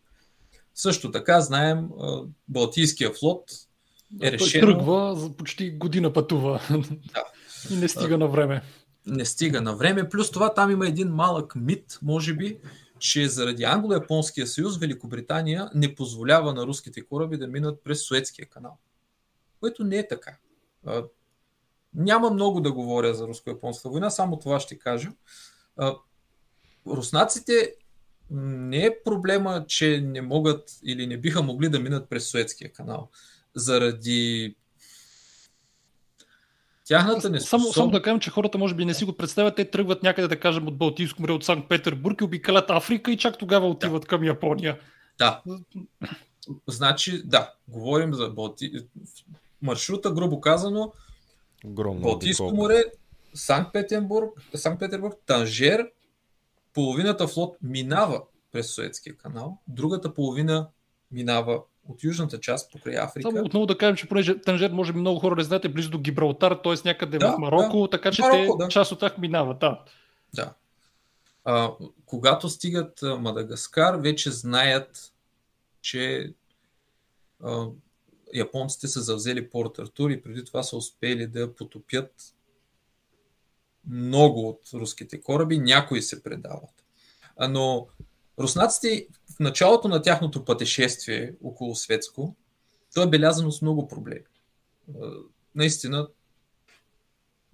Също 0.76 1.11
така 1.11 1.41
знаем, 1.41 1.89
Балтийския 2.48 3.11
флот 3.14 3.52
е 4.22 4.31
решен. 4.31 4.61
Тръгва, 4.61 5.15
за 5.15 5.34
почти 5.34 5.72
година 5.72 6.14
пътува. 6.14 6.61
Да. 7.14 7.23
И 7.72 7.76
не 7.76 7.88
стига 7.88 8.18
на 8.18 8.27
време. 8.27 8.61
Не 9.06 9.26
стига 9.26 9.61
на 9.61 9.76
време. 9.76 10.10
Плюс 10.10 10.31
това 10.31 10.53
там 10.53 10.72
има 10.72 10.88
един 10.88 11.07
малък 11.07 11.56
мит, 11.56 11.99
може 12.02 12.34
би, 12.34 12.60
че 12.99 13.30
заради 13.30 13.64
Англо-Японския 13.64 14.45
съюз 14.45 14.77
Великобритания 14.77 15.69
не 15.76 15.95
позволява 15.95 16.53
на 16.53 16.65
руските 16.65 17.06
кораби 17.06 17.38
да 17.38 17.48
минат 17.48 17.84
през 17.84 18.02
Суетския 18.02 18.45
канал 18.45 18.77
което 19.61 19.84
не 19.84 19.98
е 19.98 20.07
така. 20.07 20.38
Няма 21.95 22.30
много 22.30 22.61
да 22.61 22.72
говоря 22.72 23.13
за 23.13 23.27
руско-японска 23.27 23.89
война, 23.89 24.09
само 24.09 24.39
това 24.39 24.59
ще 24.59 24.80
кажа. 24.80 25.09
Руснаците 26.88 27.73
не 28.30 28.85
е 28.85 29.03
проблема, 29.03 29.65
че 29.68 30.01
не 30.01 30.22
могат 30.22 30.63
или 30.84 31.07
не 31.07 31.18
биха 31.18 31.41
могли 31.41 31.69
да 31.69 31.80
минат 31.80 32.09
през 32.09 32.30
Суетския 32.30 32.73
канал. 32.73 33.09
Заради 33.55 34.55
тяхната 36.85 37.30
не 37.30 37.39
само, 37.39 37.73
само 37.73 37.91
да 37.91 38.01
кажем, 38.01 38.19
че 38.19 38.30
хората 38.30 38.57
може 38.57 38.76
би 38.76 38.85
не 38.85 38.93
си 38.93 39.05
го 39.05 39.18
представят. 39.18 39.55
Те 39.55 39.72
тръгват 39.72 40.03
някъде, 40.03 40.27
да 40.27 40.39
кажем, 40.39 40.68
от 40.68 40.77
Балтийско 40.77 41.22
море, 41.22 41.31
от 41.31 41.45
Санкт 41.45 41.69
Петербург 41.69 42.22
и 42.22 42.23
обикалят 42.23 42.69
Африка 42.69 43.11
и 43.11 43.18
чак 43.18 43.38
тогава 43.38 43.68
отиват 43.68 44.01
да. 44.01 44.07
към 44.07 44.23
Япония. 44.23 44.80
Да. 45.18 45.41
Значи, 46.68 47.23
да, 47.26 47.53
говорим 47.68 48.13
за 48.13 48.30
Балти 48.30 48.72
маршрута, 49.61 50.11
грубо 50.11 50.41
казано, 50.41 50.93
Огромно 51.65 52.01
Балтийско 52.01 52.51
море, 52.51 52.83
Санкт-Петербург, 53.33 54.29
Санкт-Петербург, 54.55 55.17
Танжер, 55.25 55.91
половината 56.73 57.27
флот 57.27 57.57
минава 57.61 58.21
през 58.51 58.75
Суетския 58.75 59.17
канал, 59.17 59.57
другата 59.67 60.13
половина 60.13 60.69
минава 61.11 61.61
от 61.89 62.03
южната 62.03 62.39
част 62.39 62.71
покрай 62.71 62.97
Африка. 62.97 63.29
Само 63.31 63.45
отново 63.45 63.65
да 63.65 63.77
кажем, 63.77 63.95
че 63.95 64.09
понеже 64.09 64.41
Танжер 64.41 64.71
може 64.71 64.93
би 64.93 64.99
много 64.99 65.19
хора 65.19 65.35
не 65.35 65.43
знаете, 65.43 65.69
близо 65.69 65.89
до 65.89 65.99
Гибралтар, 65.99 66.59
т.е. 66.63 66.73
някъде 66.85 67.17
да, 67.17 67.31
в 67.31 67.38
Марокко, 67.38 67.81
да, 67.81 67.89
така 67.89 68.11
че 68.11 68.21
Марокко, 68.21 68.57
те, 68.57 68.63
да. 68.63 68.69
част 68.69 68.91
от 68.91 68.99
тях 68.99 69.17
минават. 69.17 69.59
Да. 69.59 69.83
да. 70.33 70.53
А, 71.45 71.71
когато 72.05 72.49
стигат 72.49 72.99
Мадагаскар, 73.19 73.95
вече 73.95 74.31
знаят, 74.31 75.13
че 75.81 76.33
а, 77.43 77.67
японците 78.33 78.87
са 78.87 79.01
завзели 79.01 79.49
Порт 79.49 79.79
Артур 79.79 80.09
и 80.09 80.21
преди 80.21 80.45
това 80.45 80.63
са 80.63 80.77
успели 80.77 81.27
да 81.27 81.55
потопят 81.55 82.33
много 83.87 84.49
от 84.49 84.61
руските 84.73 85.21
кораби, 85.21 85.59
някои 85.59 86.01
се 86.01 86.23
предават. 86.23 86.85
Но 87.49 87.87
руснаците 88.39 89.07
в 89.35 89.39
началото 89.39 89.87
на 89.87 90.01
тяхното 90.01 90.45
пътешествие 90.45 91.33
около 91.43 91.75
Светско, 91.75 92.35
то 92.93 93.03
е 93.03 93.09
белязано 93.09 93.51
с 93.51 93.61
много 93.61 93.87
проблеми. 93.87 94.25
Наистина, 95.55 96.07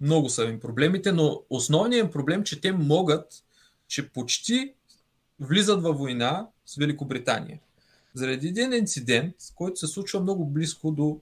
много 0.00 0.28
са 0.28 0.44
им 0.44 0.60
проблемите, 0.60 1.12
но 1.12 1.42
основният 1.50 2.12
проблем, 2.12 2.44
че 2.44 2.60
те 2.60 2.72
могат, 2.72 3.44
че 3.88 4.08
почти 4.08 4.74
влизат 5.40 5.82
във 5.82 5.98
война 5.98 6.48
с 6.66 6.76
Великобритания 6.76 7.60
заради 8.18 8.48
един 8.48 8.72
инцидент, 8.72 9.34
който 9.54 9.80
се 9.80 9.86
случва 9.86 10.20
много 10.20 10.46
близко 10.46 10.90
до 10.90 11.20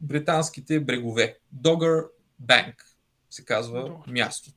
британските 0.00 0.80
брегове. 0.80 1.38
Dogger 1.56 2.08
Bank 2.42 2.74
се 3.30 3.44
казва 3.44 4.02
мястото. 4.06 4.56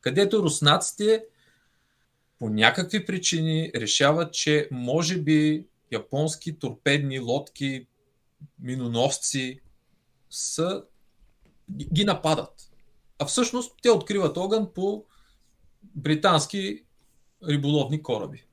където 0.00 0.42
руснаците 0.42 1.24
по 2.38 2.48
някакви 2.48 3.06
причини 3.06 3.72
решават, 3.74 4.34
че 4.34 4.68
може 4.70 5.18
би 5.18 5.66
японски 5.92 6.58
торпедни 6.58 7.18
лодки, 7.18 7.86
миноносци 8.58 9.60
са, 10.30 10.84
ги 11.70 12.04
нападат. 12.04 12.70
А 13.18 13.26
всъщност 13.26 13.74
те 13.82 13.90
откриват 13.90 14.36
огън 14.36 14.72
по 14.74 15.04
британски 15.82 16.84
риболовни 17.48 18.02
кораби. 18.02 18.44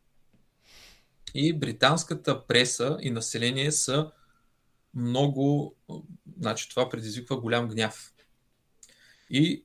И 1.33 1.53
британската 1.53 2.47
преса 2.47 2.97
и 3.01 3.11
население 3.11 3.71
са 3.71 4.11
много. 4.93 5.75
Значи 6.39 6.69
това 6.69 6.89
предизвиква 6.89 7.39
голям 7.39 7.67
гняв. 7.67 8.13
И 9.29 9.63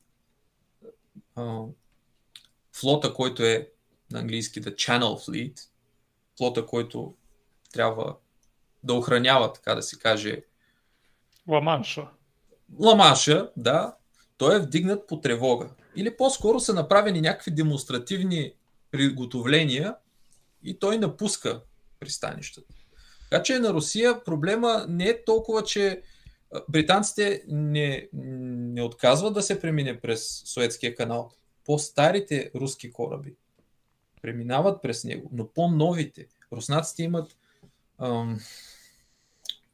а, 1.37 1.63
флота, 2.73 3.15
който 3.15 3.43
е 3.43 3.69
на 4.11 4.19
английски 4.21 4.63
The 4.63 4.75
Channel 4.75 5.29
Fleet, 5.29 5.61
флота, 6.37 6.67
който 6.67 7.15
трябва 7.73 8.17
да 8.83 8.95
охранява, 8.95 9.53
така 9.53 9.75
да 9.75 9.83
се 9.83 9.99
каже. 9.99 10.43
Ламанша. 11.49 12.09
Ламанша, 12.81 13.51
да. 13.57 13.97
Той 14.37 14.57
е 14.57 14.61
вдигнат 14.61 15.07
по 15.07 15.21
тревога. 15.21 15.71
Или 15.97 16.17
по-скоро 16.17 16.61
са 16.61 16.75
направени 16.75 17.21
някакви 17.21 17.51
демонстративни 17.51 18.53
приготовления 18.91 19.97
и 20.65 20.79
той 20.79 20.99
напуска 20.99 21.63
пристанищата. 22.01 22.75
Така 23.31 23.43
че 23.43 23.59
на 23.59 23.73
Русия 23.73 24.25
проблема 24.25 24.87
не 24.89 25.05
е 25.05 25.25
толкова, 25.25 25.65
че 25.65 26.03
британците 26.69 27.43
не, 27.49 28.09
не 28.13 28.83
отказват 28.83 29.35
да 29.35 29.43
се 29.43 29.61
премине 29.61 30.01
през 30.01 30.43
Суетския 30.45 30.95
канал. 30.95 31.33
По-старите 31.65 32.51
руски 32.55 32.93
кораби 32.93 33.35
преминават 34.23 34.83
през 34.83 35.05
него, 35.05 35.31
но 35.33 35.49
по-новите. 35.49 36.27
Руснаците 36.53 37.03
имат, 37.03 37.37
ам, 37.99 38.41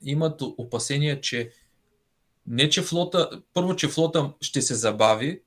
имат 0.03 0.43
опасения, 0.43 1.21
че 1.21 1.53
не 2.47 2.71
че 2.71 2.83
флота, 2.83 3.43
първо, 3.55 3.77
че 3.77 3.89
флота 3.89 4.33
ще 4.41 4.62
се 4.62 4.75
забави, 4.75 5.43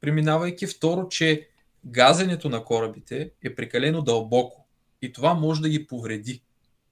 преминавайки, 0.00 0.66
второ, 0.66 1.08
че 1.08 1.48
газенето 1.86 2.48
на 2.48 2.64
корабите 2.64 3.30
е 3.44 3.54
прекалено 3.54 4.02
дълбоко 4.02 4.67
и 5.02 5.12
това 5.12 5.34
може 5.34 5.60
да 5.60 5.68
ги 5.68 5.86
повреди. 5.86 6.42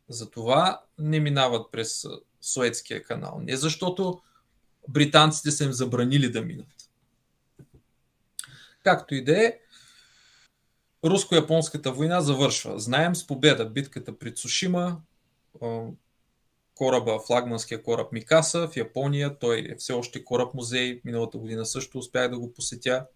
Затова 0.09 0.83
не 0.99 1.21
минават 1.21 1.73
през 1.73 2.07
Суетския 2.41 3.03
канал. 3.03 3.41
Не 3.43 3.57
защото 3.57 4.23
британците 4.89 5.51
са 5.51 5.65
им 5.65 5.73
забранили 5.73 6.31
да 6.31 6.43
минат. 6.43 6.91
Както 8.85 9.15
и 9.15 9.25
да 9.25 9.47
е, 9.47 9.59
Руско-японската 11.05 11.93
война 11.93 12.21
завършва. 12.21 12.79
Знаем 12.79 13.15
с 13.15 13.27
победа 13.27 13.67
битката 13.67 14.19
при 14.19 14.35
Цушима, 14.35 15.01
кораба, 16.75 17.19
флагманския 17.27 17.83
кораб 17.83 18.13
Микаса 18.13 18.69
в 18.69 18.77
Япония. 18.77 19.39
Той 19.39 19.67
е 19.71 19.77
все 19.77 19.93
още 19.93 20.25
кораб 20.25 20.55
музей. 20.55 21.01
Миналата 21.05 21.39
година 21.39 21.67
също 21.67 21.99
успях 21.99 22.31
да 22.31 22.39
го 22.39 22.53
посетя. 22.53 23.07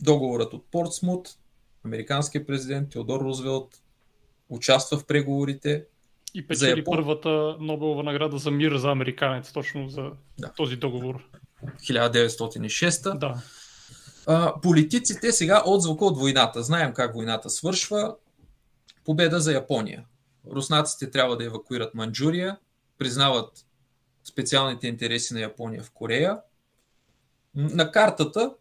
Договорът 0.00 0.52
от 0.52 0.70
Портсмут, 0.70 1.38
американският 1.86 2.46
президент 2.46 2.90
Теодор 2.90 3.20
Рузвелт 3.20 3.82
участва 4.48 4.98
в 4.98 5.06
преговорите. 5.06 5.84
И 6.34 6.46
печели 6.46 6.78
Япон... 6.78 6.96
първата 6.96 7.56
Нобелова 7.60 8.02
награда 8.02 8.38
за 8.38 8.50
мир 8.50 8.76
за 8.76 8.90
американец, 8.90 9.52
точно 9.52 9.88
за 9.88 10.10
да. 10.38 10.52
този 10.56 10.76
договор. 10.76 11.30
1906. 11.64 13.18
Да. 13.18 13.42
А, 14.26 14.60
политиците 14.60 15.32
сега 15.32 15.62
отзвука 15.66 16.04
от 16.04 16.18
войната. 16.18 16.62
Знаем 16.62 16.92
как 16.94 17.14
войната 17.14 17.50
свършва. 17.50 18.16
Победа 19.04 19.40
за 19.40 19.52
Япония. 19.52 20.04
Руснаците 20.50 21.10
трябва 21.10 21.36
да 21.36 21.44
евакуират 21.44 21.94
Манчжурия, 21.94 22.58
признават 22.98 23.66
специалните 24.24 24.86
интереси 24.86 25.34
на 25.34 25.40
Япония 25.40 25.82
в 25.82 25.90
Корея. 25.90 26.38
На 27.54 27.90
картата 27.90 28.54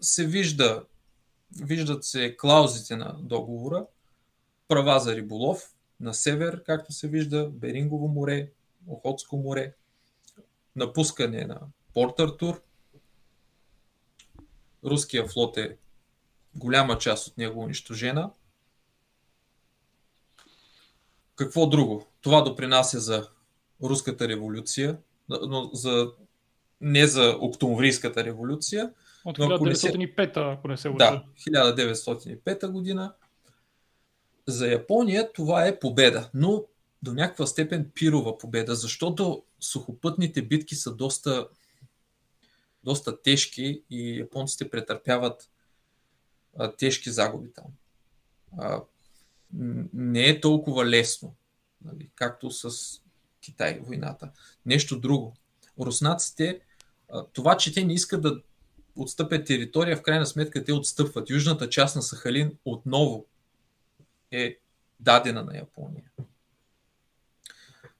се 0.00 0.26
вижда, 0.26 0.82
виждат 1.56 2.04
се 2.04 2.36
клаузите 2.36 2.96
на 2.96 3.16
договора, 3.22 3.86
права 4.68 5.00
за 5.00 5.16
риболов 5.16 5.74
на 6.00 6.14
север, 6.14 6.62
както 6.62 6.92
се 6.92 7.08
вижда, 7.08 7.48
Берингово 7.48 8.08
море, 8.08 8.50
Охотско 8.88 9.36
море, 9.36 9.74
напускане 10.76 11.44
на 11.44 11.60
Порт 11.94 12.20
Артур. 12.20 12.62
Руския 14.84 15.28
флот 15.28 15.56
е 15.56 15.76
голяма 16.54 16.98
част 16.98 17.26
от 17.26 17.38
него 17.38 17.60
унищожена. 17.60 18.30
Какво 21.36 21.66
друго? 21.66 22.06
Това 22.20 22.42
допринася 22.42 23.00
за 23.00 23.28
руската 23.82 24.28
революция, 24.28 24.98
но 25.28 25.70
за, 25.72 26.12
не 26.80 27.06
за 27.06 27.36
октомврийската 27.40 28.24
революция. 28.24 28.92
От 29.24 29.38
1905, 29.38 30.54
ако 30.54 30.68
не 30.68 30.76
се 30.76 30.88
лъжа. 30.88 30.98
Да, 30.98 31.24
1905 31.50 32.70
година. 32.70 33.14
За 34.46 34.68
Япония 34.68 35.32
това 35.32 35.66
е 35.66 35.78
победа, 35.78 36.30
но 36.34 36.64
до 37.02 37.12
някаква 37.12 37.46
степен 37.46 37.90
пирова 37.94 38.38
победа, 38.38 38.74
защото 38.74 39.42
сухопътните 39.60 40.42
битки 40.42 40.74
са 40.74 40.94
доста, 40.94 41.48
доста 42.84 43.22
тежки 43.22 43.82
и 43.90 44.18
японците 44.18 44.70
претърпяват 44.70 45.50
а, 46.58 46.72
тежки 46.72 47.10
загуби 47.10 47.52
там. 47.52 47.64
А, 48.58 48.82
не 49.92 50.28
е 50.28 50.40
толкова 50.40 50.86
лесно, 50.86 51.34
нали, 51.84 52.10
както 52.14 52.50
с 52.50 52.70
Китай 53.40 53.80
войната. 53.86 54.30
Нещо 54.66 55.00
друго. 55.00 55.36
Руснаците, 55.80 56.60
а, 57.12 57.24
това, 57.32 57.56
че 57.56 57.74
те 57.74 57.84
не 57.84 57.92
искат 57.92 58.22
да 58.22 58.40
отстъпят 59.02 59.46
територия, 59.46 59.96
в 59.96 60.02
крайна 60.02 60.26
сметка 60.26 60.64
те 60.64 60.72
отстъпват. 60.72 61.30
Южната 61.30 61.68
част 61.68 61.96
на 61.96 62.02
Сахалин 62.02 62.58
отново 62.64 63.26
е 64.30 64.58
дадена 65.00 65.44
на 65.44 65.56
Япония. 65.56 66.04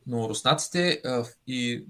Но 0.07 0.29
руснаците 0.29 1.01
а, 1.05 1.25
и 1.47 1.85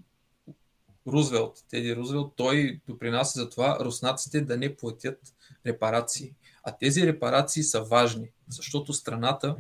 Рузвелт, 1.06 1.64
Теди 1.68 1.96
Рузвелт, 1.96 2.36
той 2.36 2.80
допринася 2.86 3.40
за 3.40 3.50
това 3.50 3.78
руснаците 3.80 4.40
да 4.40 4.56
не 4.56 4.76
платят 4.76 5.20
репарации. 5.66 6.34
А 6.62 6.76
тези 6.76 7.06
репарации 7.06 7.62
са 7.62 7.82
важни, 7.82 8.30
защото 8.48 8.92
страната 8.92 9.56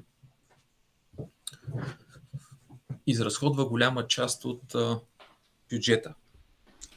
изразходва 3.06 3.68
голяма 3.68 4.06
част 4.06 4.44
от 4.44 4.74
а, 4.74 5.00
бюджета. 5.70 6.14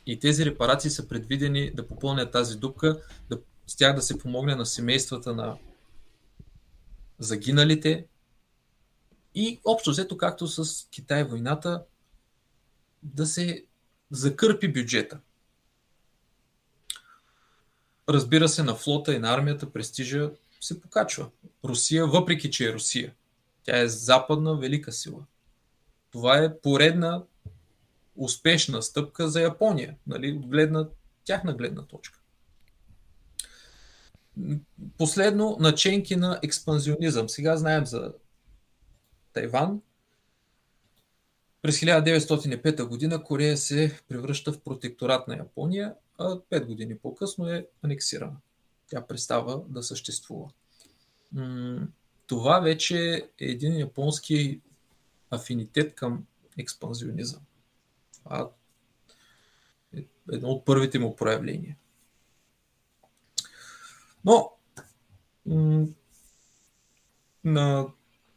И 0.05 0.19
тези 0.19 0.45
репарации 0.45 0.91
са 0.91 1.07
предвидени 1.07 1.71
да 1.71 1.87
попълнят 1.87 2.31
тази 2.31 2.57
дупка, 2.57 3.01
да, 3.29 3.39
с 3.67 3.75
тях 3.75 3.95
да 3.95 4.01
се 4.01 4.19
помогне 4.19 4.55
на 4.55 4.65
семействата 4.65 5.35
на 5.35 5.57
загиналите 7.19 8.05
и 9.35 9.59
общо 9.65 9.89
взето, 9.89 10.17
както 10.17 10.47
с 10.47 10.87
Китай 10.89 11.23
войната, 11.23 11.83
да 13.03 13.25
се 13.25 13.65
закърпи 14.11 14.73
бюджета. 14.73 15.19
Разбира 18.09 18.49
се, 18.49 18.63
на 18.63 18.75
флота 18.75 19.13
и 19.13 19.19
на 19.19 19.33
армията 19.33 19.71
престижа 19.71 20.31
се 20.61 20.81
покачва. 20.81 21.29
Русия, 21.65 22.07
въпреки 22.07 22.51
че 22.51 22.69
е 22.69 22.73
Русия, 22.73 23.13
тя 23.63 23.79
е 23.79 23.87
западна 23.87 24.55
велика 24.55 24.91
сила. 24.91 25.25
Това 26.11 26.37
е 26.37 26.57
поредна 26.57 27.23
успешна 28.15 28.81
стъпка 28.81 29.29
за 29.29 29.41
Япония, 29.41 29.95
нали, 30.07 30.31
от 30.31 30.47
гледна, 30.47 30.87
тяхна 31.25 31.53
гледна 31.53 31.81
точка. 31.81 32.19
Последно, 34.97 35.57
наченки 35.59 36.15
на 36.15 36.39
експанзионизъм. 36.43 37.29
Сега 37.29 37.57
знаем 37.57 37.85
за 37.85 38.13
Тайван. 39.33 39.81
През 41.61 41.79
1905 41.79 42.83
година 42.83 43.23
Корея 43.23 43.57
се 43.57 43.99
превръща 44.07 44.53
в 44.53 44.61
протекторат 44.61 45.27
на 45.27 45.37
Япония, 45.37 45.95
а 46.17 46.29
5 46.35 46.65
години 46.65 46.97
по-късно 46.97 47.49
е 47.49 47.67
анексирана. 47.81 48.35
Тя 48.87 49.07
престава 49.07 49.61
да 49.69 49.83
съществува. 49.83 50.49
Това 52.27 52.59
вече 52.59 53.15
е 53.39 53.45
един 53.45 53.79
японски 53.79 54.61
афинитет 55.31 55.95
към 55.95 56.25
експанзионизъм. 56.57 57.41
Е 59.97 60.05
едно 60.31 60.49
от 60.49 60.65
първите 60.65 60.99
му 60.99 61.15
проявления. 61.15 61.77
Но 64.25 64.51
на 67.43 67.87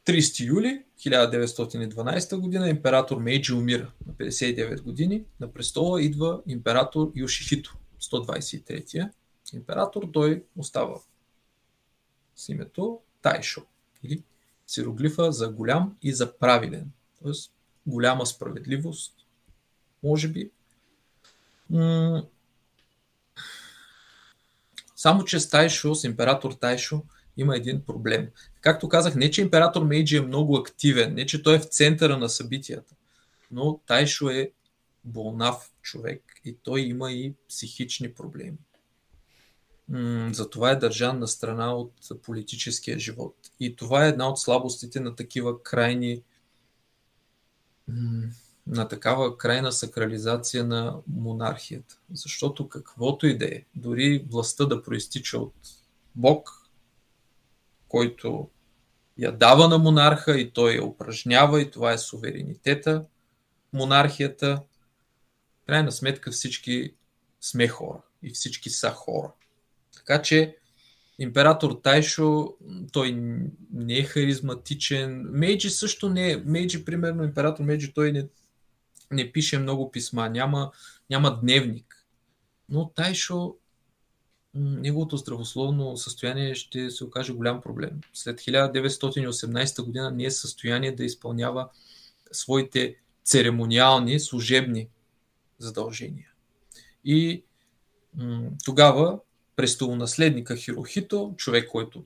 30 0.06 0.47
юли 0.47 0.85
1912 0.98 2.36
година 2.36 2.68
император 2.68 3.18
Мейджи 3.18 3.55
умира 3.55 3.93
на 4.06 4.12
59 4.12 4.82
години. 4.82 5.24
На 5.40 5.52
престола 5.52 6.02
идва 6.02 6.43
император 6.47 7.12
Йошихито, 7.14 7.77
123-я. 8.01 9.12
император, 9.55 10.09
той 10.12 10.44
остава 10.56 11.01
с 12.36 12.48
името 12.48 13.01
Тайшо 13.23 13.62
или 14.02 14.23
сироглифа 14.66 15.32
за 15.32 15.48
голям 15.48 15.97
и 16.02 16.12
за 16.12 16.39
правилен. 16.39 16.90
Тоест 17.23 17.52
голяма 17.86 18.27
справедливост, 18.27 19.15
може 20.07 20.28
би. 20.28 20.51
Само, 24.97 25.24
че 25.24 25.41
с 25.41 25.51
Тайшо, 25.51 25.95
с 25.95 26.05
император 26.05 26.53
Тайшо, 26.53 27.03
има 27.37 27.57
един 27.57 27.85
проблем. 27.85 28.31
Както 28.61 28.89
казах, 28.89 29.15
не 29.15 29.31
че 29.31 29.43
император 29.43 29.83
Мейджи 29.83 30.16
е 30.16 30.20
много 30.20 30.57
активен, 30.57 31.15
не 31.15 31.27
че 31.27 31.43
той 31.43 31.55
е 31.55 31.59
в 31.59 31.65
центъра 31.65 32.19
на 32.19 32.28
събитията, 32.28 32.95
но 33.51 33.81
Тайшо 33.87 34.28
е 34.28 34.51
болнав 35.05 35.73
човек 35.83 36.23
и 36.45 36.57
той 36.62 36.81
има 36.81 37.12
и 37.12 37.35
психични 37.49 38.15
проблеми. 38.15 38.59
Затова 40.33 40.70
е 40.70 40.77
държан 40.77 41.19
на 41.19 41.28
страна 41.28 41.74
от 41.74 41.93
политическия 42.23 42.99
живот. 42.99 43.37
И 43.61 43.77
това 43.77 44.07
е 44.07 44.09
една 44.09 44.28
от 44.28 44.41
слабостите 44.41 45.01
на 45.01 45.16
такива 45.16 45.62
крайни 45.62 46.23
на 48.66 48.88
такава 48.88 49.38
крайна 49.38 49.72
сакрализация 49.72 50.64
на 50.64 50.97
монархията. 51.06 51.98
Защото 52.12 52.68
каквото 52.68 53.26
и 53.26 53.38
да 53.38 53.44
е, 53.44 53.64
дори 53.74 54.24
властта 54.30 54.64
да 54.64 54.82
проистича 54.82 55.38
от 55.38 55.55
Бог, 56.14 56.68
който 57.88 58.48
я 59.18 59.32
дава 59.32 59.68
на 59.68 59.78
монарха 59.78 60.40
и 60.40 60.51
той 60.51 60.74
я 60.74 60.84
упражнява 60.84 61.62
и 61.62 61.70
това 61.70 61.93
е 61.93 61.98
суверенитета, 61.98 63.05
монархията, 63.72 64.62
крайна 65.66 65.93
сметка 65.93 66.30
всички 66.30 66.94
сме 67.40 67.68
хора 67.68 68.02
и 68.22 68.30
всички 68.30 68.70
са 68.70 68.90
хора. 68.90 69.32
Така 69.97 70.22
че 70.22 70.56
император 71.18 71.80
Тайшо, 71.82 72.55
той 72.93 73.12
не 73.72 73.98
е 73.98 74.02
харизматичен. 74.02 75.28
Мейджи 75.32 75.70
също 75.70 76.09
не 76.09 76.32
е. 76.32 76.36
Мейджи, 76.36 76.84
примерно, 76.84 77.24
император 77.24 77.64
Мейджи, 77.64 77.93
той 77.94 78.12
не, 78.12 78.26
не 79.11 79.33
пише 79.33 79.59
много 79.59 79.91
писма, 79.91 80.28
няма, 80.28 80.73
няма 81.11 81.41
дневник. 81.41 82.07
Но 82.69 82.91
Тайшо, 82.95 83.57
неговото 84.55 85.16
здравословно 85.16 85.97
състояние 85.97 86.55
ще 86.55 86.91
се 86.91 87.05
окаже 87.05 87.33
голям 87.33 87.61
проблем. 87.61 88.01
След 88.15 88.41
1918 88.41 89.85
година 89.85 90.11
не 90.11 90.24
е 90.24 90.31
състояние 90.31 90.93
да 90.93 91.05
изпълнява 91.05 91.69
своите 92.33 92.97
церемониални, 93.24 94.20
служебни 94.20 94.89
задължения. 95.59 96.31
И 97.05 97.45
м- 98.15 98.51
тогава 98.65 99.20
престолонаследника 99.57 100.57
Хирохито, 100.57 101.35
човек, 101.37 101.69
който 101.69 102.05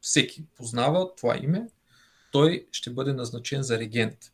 всеки 0.00 0.44
познава 0.56 1.14
това 1.14 1.38
име, 1.42 1.68
той 2.30 2.66
ще 2.72 2.90
бъде 2.90 3.12
назначен 3.12 3.62
за 3.62 3.78
регент. 3.78 4.32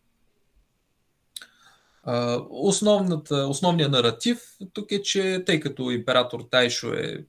Основната, 2.51 3.36
основният 3.36 3.93
наратив 3.93 4.56
тук 4.72 4.93
е, 4.93 5.02
че 5.02 5.43
тъй 5.47 5.60
като 5.60 5.90
император 5.90 6.40
Тайшо 6.51 6.93
е 6.93 7.24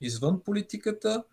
извън 0.00 0.40
политиката, 0.44 1.24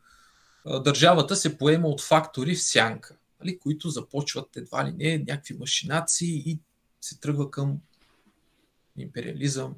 държавата 0.66 1.36
се 1.36 1.58
поема 1.58 1.88
от 1.88 2.02
фактори 2.02 2.56
в 2.56 2.64
сянка, 2.64 3.18
нали, 3.40 3.60
които 3.60 3.90
започват 3.90 4.58
едва 4.58 4.86
ли 4.86 4.92
не 4.92 5.18
някакви 5.18 5.54
машинации 5.54 6.44
и 6.46 6.60
се 7.02 7.20
тръгва 7.20 7.52
към 7.52 7.80
империализъм 8.98 9.76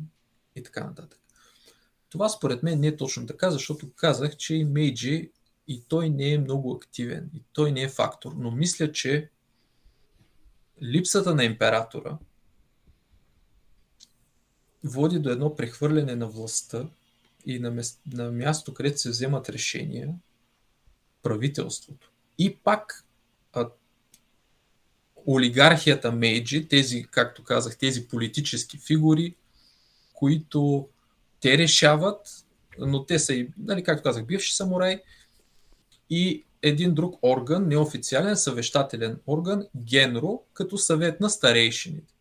и 0.56 0.64
така 0.64 0.84
нататък. 0.84 1.20
Това 2.10 2.30
според 2.30 2.64
мен 2.64 2.80
не 2.80 2.88
е 2.88 2.98
точно 2.98 3.26
така, 3.26 3.52
защото 3.52 3.92
казах, 3.96 4.38
че 4.38 4.56
и 4.56 4.66
Мейджи 4.66 5.32
и 5.68 5.84
той 5.88 6.10
не 6.10 6.34
е 6.34 6.38
много 6.38 6.74
активен, 6.74 7.30
и 7.34 7.42
той 7.54 7.72
не 7.72 7.82
е 7.82 7.90
фактор. 7.90 8.32
Но 8.38 8.52
мисля, 8.52 8.92
че 8.92 9.30
липсата 10.84 11.36
на 11.36 11.44
императора 11.44 12.18
води 14.84 15.20
до 15.20 15.30
едно 15.30 15.56
прехвърляне 15.56 16.16
на 16.16 16.28
властта 16.28 16.88
и 17.46 17.60
на, 17.60 17.72
мест, 17.72 18.02
на 18.14 18.32
място, 18.32 18.74
където 18.74 18.98
се 18.98 19.10
вземат 19.10 19.50
решения, 19.50 20.10
правителството. 21.24 22.12
И 22.38 22.56
пак 22.56 23.06
а, 23.54 23.70
олигархията 25.28 26.12
Мейджи, 26.12 26.68
тези, 26.68 27.06
както 27.12 27.44
казах, 27.44 27.78
тези 27.78 28.08
политически 28.08 28.78
фигури, 28.78 29.36
които 30.14 30.90
те 31.40 31.58
решават, 31.58 32.46
но 32.80 33.06
те 33.06 33.20
са 33.20 33.34
и, 33.34 33.50
нали, 33.58 33.84
както 33.84 34.04
казах, 34.04 34.26
бивши 34.26 34.56
самурай 34.56 35.02
и 36.10 36.44
един 36.62 36.94
друг 36.94 37.24
орган, 37.24 37.68
неофициален 37.68 38.38
съвещателен 38.38 39.20
орган, 39.28 39.68
Генро, 39.76 40.44
като 40.54 40.78
съвет 40.78 41.20
на 41.20 41.30
старейшините. 41.30 42.14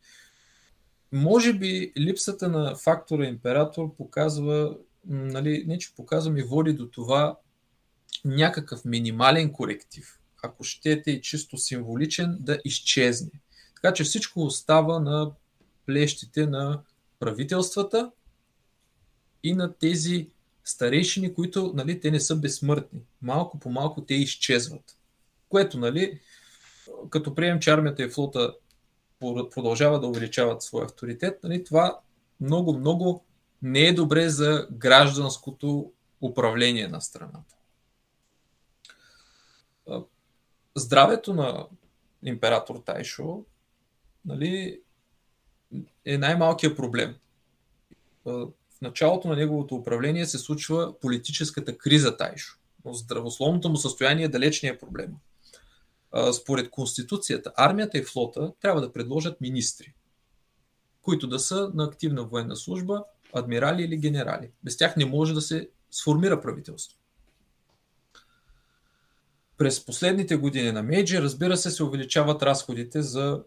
Може 1.12 1.52
би 1.52 1.92
липсата 1.98 2.48
на 2.48 2.74
фактора 2.74 3.24
император 3.24 3.96
показва, 3.96 4.76
нали, 5.06 5.64
не 5.66 5.78
че 5.78 5.94
показва 5.94 6.32
ми 6.32 6.42
води 6.42 6.72
до 6.72 6.88
това 6.88 7.38
някакъв 8.24 8.84
минимален 8.84 9.52
коректив, 9.52 10.18
ако 10.42 10.64
щете 10.64 11.10
и 11.10 11.22
чисто 11.22 11.58
символичен, 11.58 12.36
да 12.40 12.58
изчезне. 12.64 13.30
Така 13.74 13.94
че 13.94 14.04
всичко 14.04 14.40
остава 14.40 14.98
на 15.00 15.30
плещите 15.86 16.46
на 16.46 16.82
правителствата 17.18 18.10
и 19.42 19.54
на 19.54 19.74
тези 19.74 20.28
старейшини, 20.64 21.34
които 21.34 21.72
нали, 21.74 22.00
те 22.00 22.10
не 22.10 22.20
са 22.20 22.36
безсмъртни. 22.36 23.00
Малко 23.22 23.58
по 23.58 23.70
малко 23.70 24.04
те 24.04 24.14
изчезват. 24.14 24.96
Което, 25.48 25.78
нали, 25.78 26.20
като 27.10 27.34
приемем, 27.34 27.60
че 27.60 27.70
армията 27.70 28.02
и 28.02 28.10
флота 28.10 28.54
продължава 29.20 30.00
да 30.00 30.06
увеличават 30.06 30.62
своя 30.62 30.84
авторитет, 30.84 31.42
нали, 31.44 31.64
това 31.64 32.00
много, 32.40 32.78
много 32.78 33.24
не 33.62 33.80
е 33.80 33.92
добре 33.92 34.28
за 34.28 34.68
гражданското 34.72 35.92
управление 36.20 36.88
на 36.88 37.00
страната. 37.00 37.54
Здравето 40.74 41.34
на 41.34 41.66
император 42.22 42.82
Тайшо 42.86 43.44
нали, 44.24 44.80
е 46.04 46.18
най-малкият 46.18 46.76
проблем 46.76 47.16
в 48.78 48.80
началото 48.82 49.28
на 49.28 49.36
неговото 49.36 49.74
управление 49.74 50.26
се 50.26 50.38
случва 50.38 51.00
политическата 51.00 51.78
криза 51.78 52.16
Тайшо. 52.16 52.58
Но 52.84 52.94
здравословното 52.94 53.68
му 53.68 53.76
състояние 53.76 54.28
далеч 54.28 54.62
не 54.62 54.68
е 54.68 54.78
проблема. 54.78 55.16
Според 56.32 56.70
Конституцията, 56.70 57.52
армията 57.56 57.98
и 57.98 58.04
флота 58.04 58.52
трябва 58.60 58.80
да 58.80 58.92
предложат 58.92 59.40
министри, 59.40 59.94
които 61.02 61.26
да 61.26 61.38
са 61.38 61.70
на 61.74 61.84
активна 61.84 62.24
военна 62.24 62.56
служба, 62.56 63.04
адмирали 63.32 63.82
или 63.82 63.96
генерали. 63.96 64.50
Без 64.64 64.76
тях 64.76 64.96
не 64.96 65.04
може 65.04 65.34
да 65.34 65.40
се 65.40 65.68
сформира 65.90 66.40
правителство. 66.40 66.98
През 69.56 69.86
последните 69.86 70.36
години 70.36 70.72
на 70.72 70.82
Мейджи, 70.82 71.22
разбира 71.22 71.56
се, 71.56 71.70
се 71.70 71.84
увеличават 71.84 72.42
разходите 72.42 73.02
за 73.02 73.42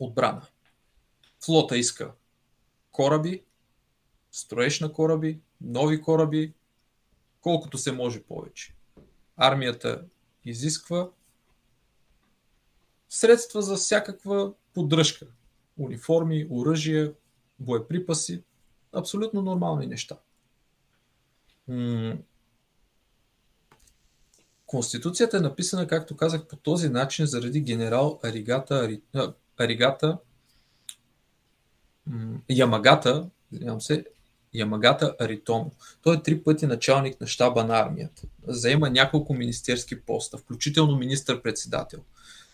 отбрана. 0.00 0.42
Флота 1.44 1.78
иска 1.78 2.12
кораби, 2.92 3.44
строеж 4.32 4.80
на 4.80 4.92
кораби, 4.92 5.40
нови 5.60 6.02
кораби, 6.02 6.52
колкото 7.40 7.78
се 7.78 7.92
може 7.92 8.22
повече. 8.22 8.74
Армията 9.36 10.04
изисква 10.44 11.08
средства 13.08 13.62
за 13.62 13.76
всякаква 13.76 14.52
поддръжка. 14.74 15.26
Униформи, 15.78 16.46
оръжия, 16.50 17.12
боеприпаси. 17.58 18.42
Абсолютно 18.92 19.42
нормални 19.42 19.86
неща. 19.86 20.16
Конституцията 24.66 25.36
е 25.36 25.40
написана, 25.40 25.86
както 25.86 26.16
казах, 26.16 26.46
по 26.46 26.56
този 26.56 26.88
начин 26.88 27.26
заради 27.26 27.60
генерал 27.60 28.20
Аригата, 28.22 28.98
Аригата 29.58 30.18
Ямагата, 32.48 33.30
извинявам 33.52 33.80
се, 33.80 34.04
Ямагата 34.54 35.16
Аритомо. 35.20 35.72
Той 36.02 36.16
е 36.16 36.22
три 36.22 36.42
пъти 36.42 36.66
началник 36.66 37.20
на 37.20 37.26
щаба 37.26 37.64
на 37.64 37.78
армията. 37.78 38.22
Заема 38.46 38.90
няколко 38.90 39.34
министерски 39.34 40.00
поста, 40.00 40.38
включително 40.38 40.96
министър-председател. 40.96 42.00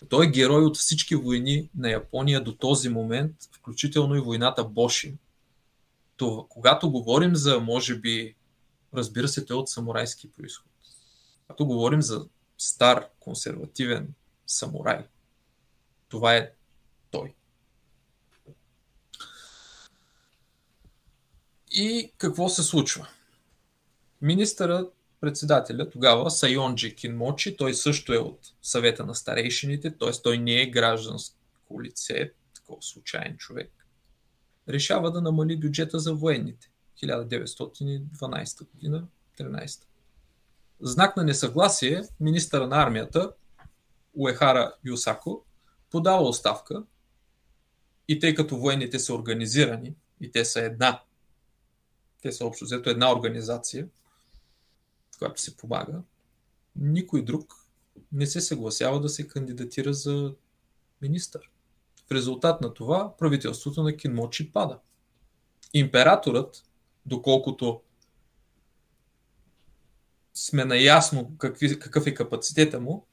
Той 0.09 0.27
е 0.27 0.31
герой 0.31 0.65
от 0.65 0.77
всички 0.77 1.15
войни 1.15 1.71
на 1.79 1.91
Япония 1.91 2.45
до 2.45 2.57
този 2.57 2.89
момент, 2.89 3.33
включително 3.53 4.15
и 4.15 4.21
войната 4.21 4.65
Боши. 4.65 5.15
Това, 6.17 6.43
когато 6.49 6.91
говорим 6.91 7.37
за, 7.37 7.61
може 7.61 7.99
би, 7.99 8.35
разбира 8.95 9.29
се, 9.29 9.45
той 9.45 9.57
е 9.57 9.61
от 9.61 9.69
самурайски 9.69 10.31
происход. 10.33 10.67
Когато 11.47 11.67
говорим 11.67 12.03
за 12.03 12.27
стар, 12.59 13.09
консервативен 13.21 14.15
самурай, 14.47 15.07
това 16.09 16.37
е 16.37 16.51
той. 17.11 17.35
И 21.79 22.13
какво 22.19 22.49
се 22.49 22.63
случва? 22.63 23.09
министъра 24.23 24.87
председателя 25.21 25.91
тогава 25.91 26.31
Сайонджи 26.31 26.95
Кинмочи, 26.95 27.57
той 27.57 27.75
също 27.75 28.13
е 28.13 28.19
от 28.19 28.39
съвета 28.63 29.07
на 29.07 29.15
старейшините, 29.15 29.99
т.е. 29.99 30.11
той 30.23 30.39
не 30.39 30.63
е 30.63 30.71
гражданско 30.71 31.83
лице, 31.83 32.33
такова 32.55 32.83
случайен 32.83 33.37
човек, 33.37 33.73
решава 34.69 35.11
да 35.11 35.21
намали 35.21 35.57
бюджета 35.57 35.99
за 35.99 36.15
военните 36.15 36.71
1912 37.03 38.71
година, 38.71 39.07
13. 39.39 39.83
Знак 40.81 41.17
на 41.17 41.25
несъгласие, 41.25 42.03
министъра 42.21 42.67
на 42.67 42.83
армията 42.83 43.33
Уехара 44.15 44.75
Юсако 44.85 45.45
подава 45.91 46.29
оставка 46.29 46.85
и 48.09 48.19
тъй 48.19 48.35
като 48.35 48.57
военните 48.57 48.99
са 48.99 49.15
организирани 49.15 49.95
и 50.21 50.31
те 50.31 50.45
са 50.45 50.61
една, 50.61 51.01
те 52.23 52.33
са 52.33 52.47
общо 52.47 52.65
взето 52.65 52.91
една 52.91 53.13
организация, 53.13 53.89
която 55.19 55.41
се 55.41 55.57
помага, 55.57 56.03
никой 56.77 57.25
друг 57.25 57.55
не 58.13 58.27
се 58.27 58.41
съгласява 58.41 59.01
да 59.01 59.09
се 59.09 59.29
кандидатира 59.29 59.93
за 59.95 60.35
министър. 61.03 61.51
В 62.09 62.13
резултат 62.13 62.61
на 62.61 62.75
това 62.75 63.17
правителството 63.17 63.83
на 63.83 63.97
Кинмочи 63.97 64.53
пада. 64.53 64.79
Императорът, 65.75 66.65
доколкото 67.07 67.83
сме 70.35 70.65
наясно 70.65 71.37
какви, 71.39 71.79
какъв 71.79 72.07
е 72.07 72.15
капацитета 72.15 72.81
му 72.81 73.07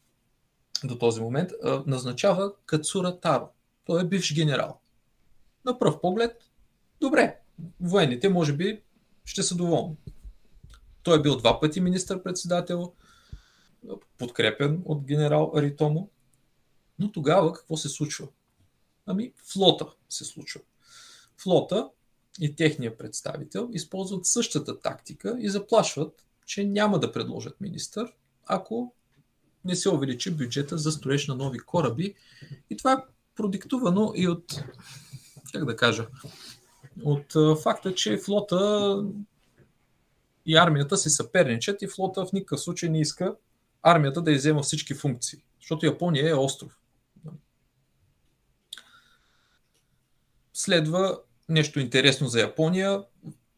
до 0.83 0.97
този 0.97 1.21
момент, 1.21 1.51
назначава 1.85 2.53
Кацура 2.65 3.19
Таро. 3.19 3.49
Той 3.85 4.01
е 4.01 4.07
бивш 4.07 4.35
генерал. 4.35 4.79
На 5.65 5.79
пръв 5.79 6.01
поглед, 6.01 6.49
добре, 7.01 7.39
военните 7.79 8.29
може 8.29 8.53
би 8.53 8.81
ще 9.25 9.43
са 9.43 9.55
доволни. 9.55 9.95
Той 11.03 11.19
е 11.19 11.21
бил 11.21 11.37
два 11.37 11.59
пъти 11.59 11.81
министър-председател, 11.81 12.93
подкрепен 14.17 14.81
от 14.85 15.05
генерал 15.05 15.51
Аритомо. 15.55 16.09
Но 16.99 17.11
тогава 17.11 17.53
какво 17.53 17.77
се 17.77 17.89
случва? 17.89 18.27
Ами 19.05 19.33
флота 19.53 19.85
се 20.09 20.25
случва. 20.25 20.61
Флота 21.37 21.89
и 22.39 22.55
техния 22.55 22.97
представител 22.97 23.69
използват 23.73 24.25
същата 24.25 24.79
тактика 24.79 25.37
и 25.39 25.49
заплашват, 25.49 26.25
че 26.45 26.63
няма 26.63 26.99
да 26.99 27.11
предложат 27.11 27.61
министър, 27.61 28.13
ако 28.45 28.93
не 29.65 29.75
се 29.75 29.89
увеличи 29.89 30.31
бюджета 30.31 30.77
за 30.77 30.91
строеж 30.91 31.27
на 31.27 31.35
нови 31.35 31.59
кораби. 31.59 32.15
И 32.69 32.77
това 32.77 32.93
е 32.93 33.03
продиктувано 33.35 34.13
и 34.15 34.27
от, 34.27 34.63
как 35.53 35.65
да 35.65 35.75
кажа, 35.75 36.07
от 37.03 37.33
факта, 37.63 37.95
че 37.95 38.17
флота 38.17 39.03
и 40.45 40.57
армията 40.57 40.97
се 40.97 41.09
съперничат 41.09 41.81
и 41.81 41.87
флота 41.87 42.25
в 42.25 42.33
никакъв 42.33 42.59
случай 42.59 42.89
не 42.89 43.01
иска 43.01 43.35
армията 43.83 44.21
да 44.21 44.31
иззема 44.31 44.61
всички 44.61 44.93
функции, 44.93 45.43
защото 45.61 45.85
Япония 45.85 46.29
е 46.29 46.33
остров. 46.33 46.79
Следва 50.53 51.19
нещо 51.49 51.79
интересно 51.79 52.27
за 52.27 52.39
Япония. 52.39 53.03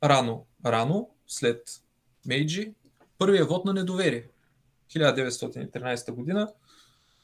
Рано, 0.04 0.46
рано, 0.66 1.10
след 1.28 1.82
Мейджи, 2.26 2.74
първия 3.18 3.46
вод 3.46 3.66
на 3.66 3.74
недоверие. 3.74 4.28
1913 4.90 6.12
година 6.12 6.54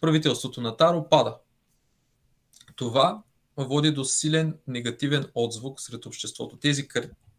правителството 0.02 0.62
на 0.62 0.78
Таро 0.78 1.10
пада. 1.10 1.38
Това 2.76 3.24
води 3.66 3.92
до 3.92 4.04
силен 4.04 4.58
негативен 4.68 5.26
отзвук 5.36 5.82
сред 5.82 6.06
обществото. 6.06 6.58
Тези, 6.58 6.88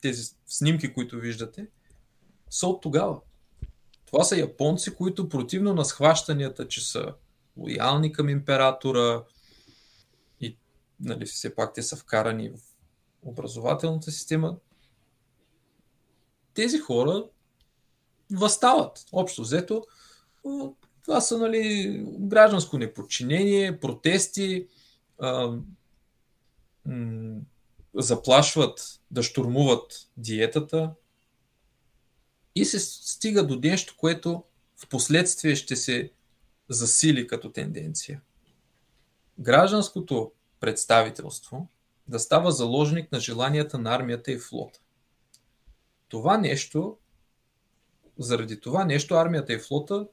тези 0.01 0.35
снимки, 0.47 0.95
които 0.95 1.17
виждате, 1.17 1.67
са 2.51 2.67
от 2.67 2.83
тогава. 2.83 3.21
Това 4.07 4.25
са 4.25 4.37
японци, 4.37 4.95
които 4.95 5.29
противно 5.29 5.75
на 5.75 5.85
схващанията, 5.85 6.69
че 6.69 6.91
са 6.91 7.15
лоялни 7.57 8.13
към 8.13 8.29
императора 8.29 9.23
и 10.41 10.57
нали, 11.01 11.27
все 11.27 11.55
пак 11.55 11.75
те 11.75 11.83
са 11.83 11.97
вкарани 11.97 12.51
в 12.51 12.59
образователната 13.23 14.11
система, 14.11 14.57
тези 16.55 16.79
хора 16.79 17.25
възстават. 18.33 19.05
Общо 19.13 19.43
взето, 19.43 19.85
това 21.05 21.21
са 21.21 21.39
нали, 21.39 21.97
гражданско 22.19 22.79
неподчинение, 22.79 23.81
протести, 23.81 24.69
заплашват 27.95 29.01
да 29.11 29.23
штурмуват 29.23 30.09
диетата, 30.17 30.95
и 32.55 32.65
се 32.65 32.81
стига 32.81 33.47
до 33.47 33.57
нещо, 33.57 33.95
което 33.99 34.45
в 34.77 34.89
последствие 34.89 35.57
ще 35.57 35.77
се 35.77 36.11
засили 36.69 37.27
като 37.27 37.53
тенденция. 37.53 38.21
Гражданското 39.39 40.33
представителство 40.61 41.69
да 42.09 42.19
става 42.19 42.53
заложник 42.53 43.13
на 43.13 43.21
желанията 43.21 43.79
на 43.79 43.95
армията 43.95 44.33
и 44.33 44.39
флота. 44.39 44.81
Това 46.09 46.39
нещо, 46.39 46.97
заради 48.19 48.61
това 48.61 48.85
нещо 48.85 49.15
армията 49.15 49.53
и 49.53 49.59
флота, 49.59 50.07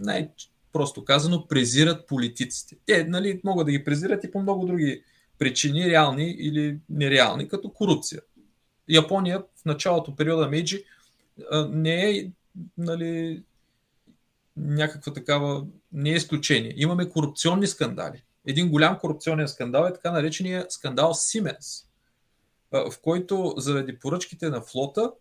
най-просто 0.00 1.04
казано, 1.04 1.48
презират 1.48 2.06
политиците. 2.06 2.76
Те 2.86 3.04
нали, 3.04 3.40
могат 3.44 3.66
да 3.66 3.72
ги 3.72 3.84
презират 3.84 4.24
и 4.24 4.30
по 4.30 4.42
много 4.42 4.66
други 4.66 5.04
причини, 5.42 5.90
реални 5.90 6.30
или 6.30 6.78
нереални, 6.90 7.48
като 7.48 7.70
корупция. 7.70 8.22
Япония 8.88 9.38
в 9.38 9.64
началото 9.64 10.16
периода 10.16 10.48
Мейджи 10.48 10.84
не 11.68 12.10
е 12.10 12.30
нали, 12.78 13.42
някаква 14.56 15.12
такава, 15.12 15.66
не 15.92 16.10
е 16.10 16.14
изключение. 16.14 16.74
Имаме 16.76 17.08
корупционни 17.08 17.66
скандали. 17.66 18.22
Един 18.46 18.70
голям 18.70 18.98
корупционен 18.98 19.48
скандал 19.48 19.84
е 19.84 19.92
така 19.92 20.10
наречения 20.10 20.66
скандал 20.68 21.14
Сименс, 21.14 21.86
в 22.72 22.92
който 23.02 23.54
заради 23.56 23.98
поръчките 23.98 24.50
на 24.50 24.60
флота 24.60 25.12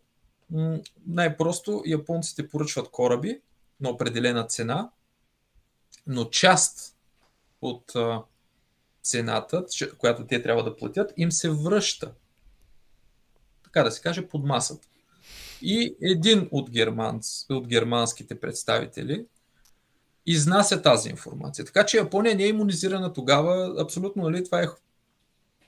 най-просто 1.07 1.83
японците 1.85 2.49
поръчват 2.49 2.91
кораби 2.91 3.41
на 3.79 3.89
определена 3.89 4.47
цена, 4.47 4.89
но 6.07 6.25
част 6.25 6.95
от 7.61 7.93
цената, 9.03 9.65
която 9.97 10.27
те 10.27 10.43
трябва 10.43 10.63
да 10.63 10.75
платят, 10.75 11.13
им 11.17 11.31
се 11.31 11.49
връща. 11.49 12.11
Така 13.63 13.83
да 13.83 13.91
се 13.91 14.01
каже, 14.01 14.27
под 14.27 14.45
масата. 14.45 14.87
И 15.61 15.95
един 16.01 16.49
от, 16.51 16.71
германц, 16.71 17.45
от 17.49 17.67
германските 17.67 18.39
представители 18.39 19.25
изнася 20.25 20.81
тази 20.81 21.09
информация. 21.09 21.65
Така 21.65 21.85
че 21.85 21.97
Япония 21.97 22.35
не 22.35 22.43
е 22.43 22.47
иммунизирана 22.47 23.13
тогава. 23.13 23.81
Абсолютно, 23.81 24.23
нали, 24.23 24.43
това 24.43 24.61
е 24.61 24.67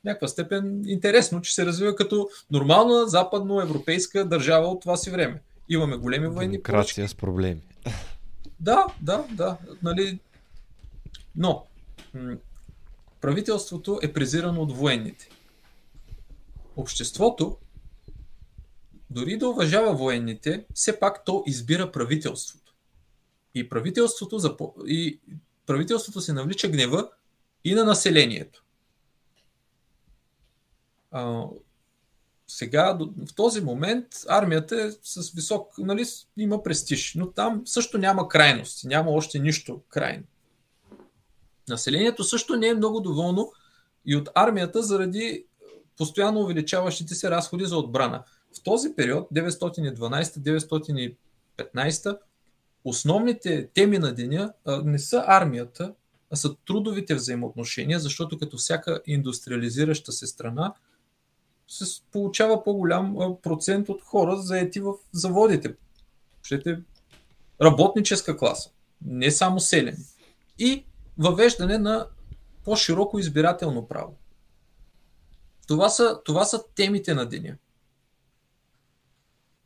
някаква 0.06 0.28
степен 0.28 0.82
интересно, 0.86 1.42
че 1.42 1.54
се 1.54 1.66
развива 1.66 1.96
като 1.96 2.30
нормална 2.52 3.08
западноевропейска 3.08 4.26
държава 4.26 4.68
от 4.68 4.82
това 4.82 4.98
си 4.98 5.12
време. 5.12 5.42
Имаме 5.70 5.98
големи 5.98 6.28
военни 6.28 6.58
Демокрация 6.58 7.10
с 7.10 7.16
проблеми. 7.16 7.62
Да, 8.60 8.86
да, 9.02 9.26
да. 9.32 9.58
Нали... 9.84 10.20
Но 11.36 11.66
правителството 13.24 14.00
е 14.02 14.14
презирано 14.14 14.62
от 14.62 14.78
военните. 14.78 15.30
Обществото 16.76 17.58
дори 19.10 19.38
да 19.38 19.50
уважава 19.50 19.94
военните, 19.94 20.66
все 20.74 21.00
пак 21.00 21.26
то 21.26 21.44
избира 21.48 21.92
правителството. 21.92 22.76
И 23.56 23.70
правителството, 23.70 24.40
запо... 24.40 24.76
и 24.88 25.20
правителството 25.66 26.22
се 26.22 26.34
навлича 26.34 26.70
гнева 26.70 27.10
и 27.64 27.76
на 27.76 27.84
населението. 27.84 28.64
А, 31.12 31.46
сега, 32.48 32.98
в 33.28 33.36
този 33.36 33.62
момент, 33.62 34.08
армията 34.28 34.82
е 34.82 34.92
с 35.04 35.32
висок, 35.32 35.78
нали, 35.78 36.06
има 36.38 36.64
престиж, 36.64 37.14
но 37.16 37.32
там 37.32 37.62
също 37.66 37.98
няма 37.98 38.28
крайност, 38.28 38.86
няма 38.86 39.12
още 39.12 39.40
нищо 39.40 39.82
крайно. 39.90 40.24
Населението 41.70 42.24
също 42.24 42.56
не 42.56 42.68
е 42.68 42.74
много 42.74 43.00
доволно 43.00 43.52
и 44.06 44.16
от 44.16 44.30
армията 44.36 44.84
заради 44.84 45.46
постоянно 45.98 46.40
увеличаващите 46.40 47.16
се 47.16 47.32
разходи 47.32 47.66
за 47.66 47.78
отбрана. 47.78 48.24
В 48.58 48.64
този 48.64 48.96
период, 48.96 49.28
912-915, 49.34 52.18
основните 52.86 53.70
теми 53.74 53.98
на 53.98 54.14
деня 54.14 54.54
не 54.84 55.00
са 55.00 55.24
армията, 55.28 55.94
а 56.32 56.36
са 56.36 56.56
трудовите 56.68 57.16
взаимоотношения, 57.16 58.00
защото 58.00 58.38
като 58.38 58.58
всяка 58.58 59.02
индустриализираща 59.08 60.12
се 60.12 60.28
страна, 60.28 60.74
се 61.68 62.02
получава 62.12 62.64
по-голям 62.64 63.16
процент 63.44 63.90
от 63.90 64.02
хора 64.02 64.38
заети 64.38 64.80
в 64.80 64.94
заводите. 65.12 65.76
Щете 66.44 66.80
работническа 67.62 68.38
класа, 68.38 68.70
не 69.06 69.32
само 69.32 69.60
селени. 69.60 69.98
И 70.60 70.86
въвеждане 71.18 71.78
на 71.78 72.08
по-широко 72.66 73.20
избирателно 73.20 73.88
право. 73.88 74.16
Това 75.68 75.90
са, 75.90 76.20
това 76.26 76.46
са 76.46 76.64
темите 76.76 77.14
на 77.14 77.26
деня. 77.26 77.56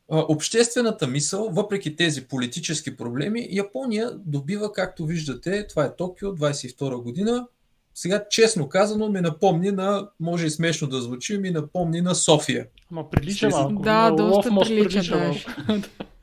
обществената 0.08 1.06
мисъл, 1.06 1.48
въпреки 1.48 1.96
тези 1.96 2.26
политически 2.26 2.96
проблеми, 2.96 3.48
Япония 3.50 4.10
добива, 4.14 4.72
както 4.72 5.06
виждате, 5.06 5.66
това 5.66 5.84
е 5.84 5.96
Токио, 5.96 6.28
22 6.28 7.02
година. 7.02 7.46
Сега, 7.94 8.24
честно 8.30 8.68
казано, 8.68 9.08
ми 9.08 9.20
напомни 9.20 9.70
на, 9.70 10.08
може 10.20 10.46
и 10.46 10.50
смешно 10.50 10.88
да 10.88 11.02
звучи, 11.02 11.38
ми 11.38 11.50
напомни 11.50 12.00
на 12.00 12.14
София. 12.14 12.66
Ма 12.90 13.10
прилича 13.10 13.48
малко. 13.48 13.82
Да, 13.82 14.10
доста 14.10 14.50
прилича, 14.60 15.00
прилича. 15.00 15.54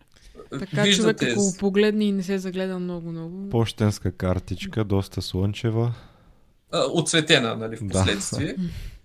Така 0.50 0.82
Виждате, 0.82 1.26
човек, 1.26 1.38
ако 1.38 1.44
го 1.44 1.58
погледне 1.60 2.06
и 2.06 2.12
не 2.12 2.24
се 2.24 2.38
загледа 2.38 2.80
много-много. 2.80 3.50
Почтенска 3.50 4.12
картичка, 4.12 4.84
доста 4.84 5.22
слънчева, 5.22 5.94
а, 6.72 6.84
отцветена, 6.84 7.56
нали, 7.56 7.78
в 7.78 7.84
Да. 7.84 7.88
последствие. 7.90 8.56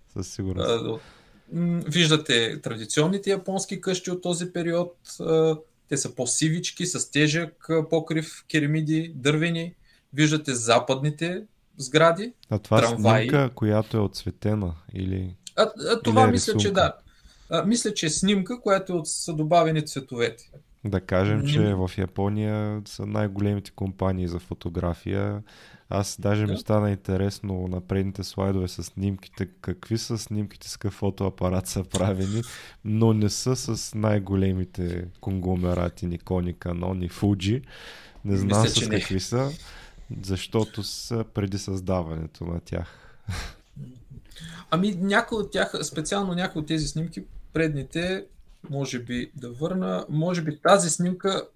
със 0.08 0.28
сигурност. 0.28 0.68
А, 0.68 0.98
Виждате 1.86 2.60
традиционните 2.60 3.30
японски 3.30 3.80
къщи 3.80 4.10
от 4.10 4.22
този 4.22 4.52
период. 4.52 4.96
а, 5.20 5.56
Те 5.88 5.96
са 5.96 6.14
по-сивички, 6.14 6.86
с 6.86 7.10
тежък 7.10 7.68
покрив, 7.90 8.44
керамиди, 8.50 9.12
дървени. 9.14 9.74
Виждате 10.14 10.54
западните 10.54 11.42
сгради. 11.76 12.32
А 12.50 12.58
това 12.58 12.78
е 12.78 12.80
трамваи. 12.80 13.28
снимка, 13.28 13.50
която 13.54 13.96
е 13.96 14.00
отсветена 14.00 14.74
или... 14.92 15.34
А, 15.56 15.62
а 15.88 16.00
това 16.00 16.22
Или 16.22 16.30
мисля, 16.30 16.52
че 16.52 16.58
рисунка. 16.58 16.80
да. 16.80 16.94
А, 17.50 17.64
мисля, 17.64 17.94
че 17.94 18.06
е 18.06 18.10
снимка, 18.10 18.60
която 18.60 18.92
е 18.94 19.00
са 19.04 19.32
добавени 19.32 19.86
цветовете. 19.86 20.50
Да 20.84 21.00
кажем, 21.00 21.46
че 21.46 21.74
в 21.74 21.90
Япония 21.98 22.82
са 22.84 23.06
най-големите 23.06 23.70
компании 23.70 24.28
за 24.28 24.38
фотография. 24.38 25.42
Аз 25.88 26.16
даже 26.20 26.46
ми 26.46 26.58
стана 26.58 26.90
интересно 26.90 27.68
на 27.68 27.80
предните 27.80 28.24
слайдове 28.24 28.68
с 28.68 28.82
снимките, 28.82 29.48
какви 29.60 29.98
са 29.98 30.18
снимките 30.18 30.68
с 30.68 30.76
какъв 30.76 30.94
фотоапарат 30.94 31.66
са 31.66 31.84
правени, 31.84 32.42
но 32.84 33.12
не 33.12 33.30
са 33.30 33.56
с 33.56 33.94
най-големите 33.94 35.08
конгломерати 35.20 36.08
Nikon, 36.08 36.54
Canon 36.54 37.04
и 37.04 37.10
Fuji. 37.10 37.64
Не 38.24 38.36
знам 38.36 38.62
Мисля, 38.62 38.70
с 38.70 38.74
че 38.74 38.88
не. 38.88 38.98
какви 38.98 39.20
са, 39.20 39.50
защото 40.22 40.82
са 40.82 41.24
преди 41.34 41.58
създаването 41.58 42.44
на 42.44 42.60
тях. 42.60 43.18
Ами 44.70 44.94
някои 44.94 45.38
от 45.38 45.50
тях, 45.50 45.72
специално 45.82 46.34
някои 46.34 46.60
от 46.60 46.68
тези 46.68 46.88
снимки, 46.88 47.24
предните, 47.52 48.24
може 48.70 48.98
би 48.98 49.30
да 49.34 49.50
върна, 49.50 50.06
може 50.08 50.42
би 50.42 50.58
тази 50.58 50.90
снимка, 50.90 51.46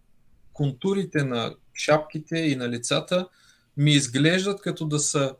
контурите 0.52 1.24
на 1.24 1.54
шапките 1.74 2.36
и 2.36 2.56
на 2.56 2.68
лицата 2.68 3.28
ми 3.76 3.92
изглеждат 3.92 4.60
като 4.60 4.86
да 4.86 4.98
са 4.98 5.34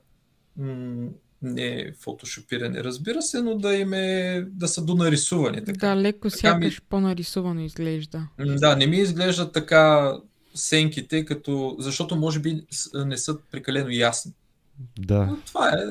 м- 0.57 1.09
не 1.43 1.93
фотошопирани, 2.01 2.85
разбира 2.85 3.23
се, 3.23 3.43
но 3.43 3.55
да 3.55 3.75
им 3.75 3.93
е, 3.93 4.47
да 4.49 4.69
са 4.69 4.85
донарисувани. 4.85 5.65
Така. 5.65 5.89
Да, 5.89 5.97
леко 5.97 6.31
Така 6.31 6.57
ми- 6.57 6.65
сякаш 6.65 6.83
по-нарисувано 6.83 7.61
изглежда. 7.61 8.29
Да, 8.39 8.77
не 8.77 8.87
ми 8.87 8.97
изглеждат 8.97 9.53
така 9.53 10.15
сенките, 10.55 11.25
като, 11.25 11.77
защото 11.79 12.17
може 12.17 12.41
би 12.41 12.67
не 12.95 13.17
са 13.17 13.39
прекалено 13.51 13.91
ясни. 13.91 14.33
Да, 14.99 15.27
Но 15.27 15.37
това 15.37 15.69
е 15.69 15.83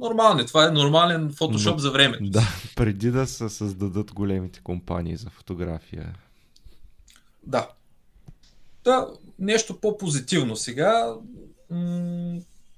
нормално, 0.00 0.46
това 0.46 0.66
е 0.66 0.70
нормален 0.70 1.32
фотошоп 1.32 1.72
Но- 1.72 1.78
за 1.78 1.90
времето. 1.90 2.30
да, 2.30 2.42
преди 2.76 3.10
да 3.10 3.26
се 3.26 3.48
създадат 3.48 4.12
големите 4.12 4.60
компании 4.60 5.16
за 5.16 5.30
фотография. 5.30 6.14
Да. 7.42 7.68
Да, 8.84 9.08
нещо 9.38 9.80
по-позитивно 9.80 10.56
сега. 10.56 11.14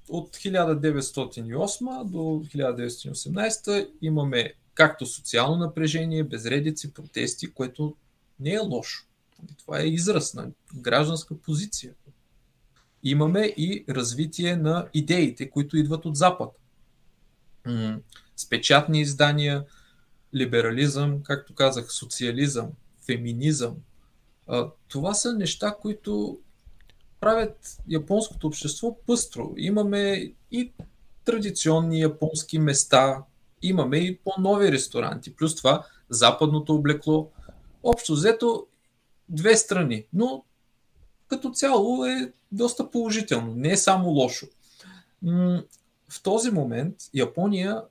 От 0.09 0.37
1908 0.37 2.03
до 2.03 2.17
1918 2.17 3.89
имаме 4.01 4.53
както 4.73 5.05
социално 5.05 5.55
напрежение, 5.57 6.23
безредици, 6.23 6.93
протести, 6.93 7.53
което 7.53 7.95
не 8.39 8.53
е 8.53 8.59
лошо. 8.59 9.05
Това 9.57 9.79
е 9.79 9.87
израз 9.87 10.33
на 10.33 10.47
гражданска 10.75 11.37
позиция. 11.37 11.93
Имаме 13.03 13.39
и 13.39 13.85
развитие 13.89 14.55
на 14.55 14.87
идеите, 14.93 15.49
които 15.49 15.77
идват 15.77 16.05
от 16.05 16.15
Запад. 16.15 16.49
М, 17.67 18.01
С 18.35 18.49
печатни 18.49 19.01
издания, 19.01 19.65
либерализъм, 20.35 21.23
както 21.23 21.55
казах, 21.55 21.93
социализъм, 21.93 22.69
феминизъм, 23.05 23.75
това 24.87 25.13
са 25.13 25.33
неща, 25.33 25.75
които 25.81 26.39
правят 27.19 27.77
японското 27.89 28.47
общество 28.47 28.97
пъстро. 29.05 29.53
Имаме 29.57 30.33
и 30.51 30.71
традиционни 31.25 32.01
японски 32.01 32.59
места, 32.59 33.23
имаме 33.61 33.97
и 33.97 34.17
по-нови 34.17 34.71
ресторанти, 34.71 35.35
плюс 35.35 35.55
това 35.55 35.85
западното 36.09 36.75
облекло. 36.75 37.31
Общо 37.83 38.13
взето 38.13 38.67
две 39.29 39.57
страни, 39.57 40.05
но 40.13 40.43
като 41.27 41.51
цяло 41.51 42.05
е 42.05 42.31
доста 42.51 42.91
положително, 42.91 43.55
не 43.55 43.71
е 43.71 43.77
само 43.77 44.09
лошо. 44.09 44.47
В 46.13 46.21
този 46.23 46.51
момент 46.51 46.95
Япония, 47.13 47.81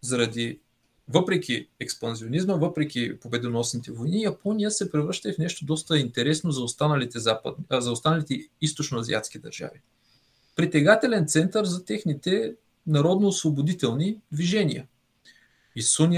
заради 0.00 0.60
въпреки 1.08 1.68
експанзионизма, 1.80 2.54
въпреки 2.54 3.20
победоносните 3.20 3.92
войни, 3.92 4.22
Япония 4.22 4.70
се 4.70 4.90
превръща 4.90 5.28
и 5.28 5.32
в 5.32 5.38
нещо 5.38 5.64
доста 5.64 5.98
интересно 5.98 6.50
за 6.50 6.62
останалите, 6.62 7.18
запад, 7.18 7.56
за 7.72 7.92
останалите 7.92 8.48
източноазиатски 8.60 9.38
държави. 9.38 9.80
Притегателен 10.56 11.26
център 11.26 11.64
за 11.64 11.84
техните 11.84 12.54
народно-освободителни 12.86 14.20
движения. 14.32 14.86
И 15.76 15.82
Сун 15.82 16.12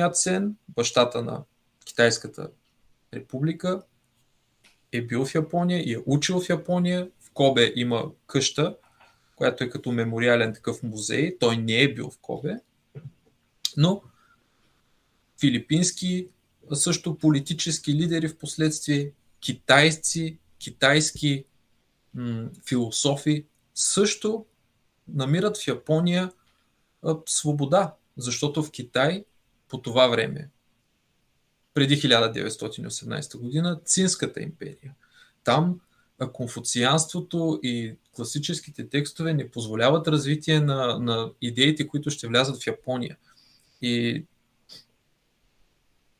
бащата 0.69 1.23
на 1.23 1.43
Китайската 1.85 2.49
република, 3.15 3.83
е 4.93 5.03
бил 5.03 5.25
в 5.25 5.35
Япония 5.35 5.83
и 5.83 5.93
е 5.93 6.03
учил 6.07 6.41
в 6.41 6.49
Япония. 6.49 7.11
В 7.21 7.31
Кобе 7.31 7.73
има 7.77 8.11
къща, 8.27 8.77
която 9.41 9.65
е 9.65 9.71
като 9.71 9.93
мемориален 9.93 10.55
такъв 10.55 10.83
музей. 10.83 11.39
Той 11.39 11.57
не 11.57 11.83
е 11.83 11.95
бил 11.95 12.11
в 12.11 12.19
Кобе, 12.19 12.61
но 13.77 14.03
филипински, 15.41 16.29
също 16.73 17.19
политически 17.19 17.95
лидери 17.95 18.29
в 18.29 18.39
последствие, 18.39 19.13
китайци, 19.41 20.39
китайски 20.59 21.45
м- 22.15 22.51
философи 22.69 23.47
също 23.75 24.47
намират 25.09 25.59
в 25.59 25.67
Япония 25.69 26.33
а, 27.03 27.17
свобода, 27.27 27.95
защото 28.17 28.63
в 28.63 28.71
Китай 28.71 29.25
по 29.69 29.83
това 29.83 30.09
време, 30.09 30.51
преди 31.75 31.97
1918 31.97 33.39
година, 33.39 33.81
Цинската 33.85 34.43
империя, 34.43 34.95
там 35.45 35.81
конфуцианството 36.29 37.61
и 37.63 37.95
класическите 38.17 38.89
текстове 38.89 39.35
не 39.35 39.51
позволяват 39.51 40.09
развитие 40.09 40.61
на, 40.61 40.99
на 40.99 41.31
идеите, 41.43 41.89
които 41.89 42.11
ще 42.11 42.29
влязат 42.29 42.63
в 42.63 42.67
Япония. 42.67 43.17
И 43.83 44.25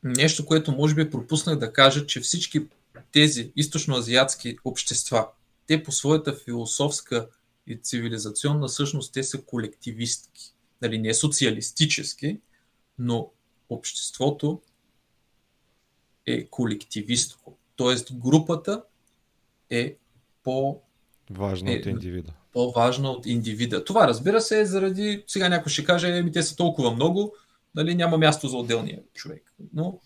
нещо, 0.03 0.45
което 0.45 0.71
може 0.71 0.95
би 0.95 1.09
пропуснах 1.09 1.59
да 1.59 1.73
кажа, 1.73 2.05
че 2.05 2.19
всички 2.19 2.67
тези 3.11 3.51
източноазиатски 3.55 4.57
общества, 4.65 5.27
те 5.67 5.83
по 5.83 5.91
своята 5.91 6.35
философска 6.35 7.27
и 7.67 7.77
цивилизационна 7.77 8.69
същност, 8.69 9.13
те 9.13 9.23
са 9.23 9.41
колективистки. 9.41 10.53
Нали, 10.81 10.97
не 10.97 11.13
социалистически, 11.13 12.39
но 12.99 13.31
обществото 13.69 14.61
е 16.25 16.45
колективистко. 16.45 17.57
Тоест 17.75 18.13
групата 18.13 18.83
е 19.71 19.97
по 20.43 20.81
Важно 21.29 21.71
Е, 21.71 21.79
от 21.79 21.85
индивида. 21.85 22.33
по-важна 22.53 23.11
от 23.11 23.25
индивида. 23.25 23.85
Това 23.85 24.07
разбира 24.07 24.41
се 24.41 24.59
е 24.61 24.65
заради, 24.65 25.23
сега 25.27 25.49
някой 25.49 25.71
ще 25.71 25.83
каже, 25.83 26.17
еми 26.17 26.31
те 26.31 26.43
са 26.43 26.55
толкова 26.55 26.91
много, 26.91 27.35
нали, 27.75 27.95
няма 27.95 28.17
място 28.17 28.47
за 28.47 28.57
отделния 28.57 28.99
човек. 29.13 29.53
Но 29.73 29.99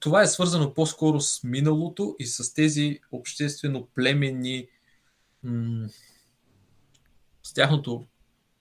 това 0.00 0.22
е 0.22 0.26
свързано 0.26 0.74
по-скоро 0.74 1.20
с 1.20 1.44
миналото 1.44 2.16
и 2.18 2.26
с 2.26 2.54
тези 2.54 3.00
обществено-племенни, 3.12 4.68
м- 5.42 5.88
с 7.42 7.54
тяхното 7.54 8.04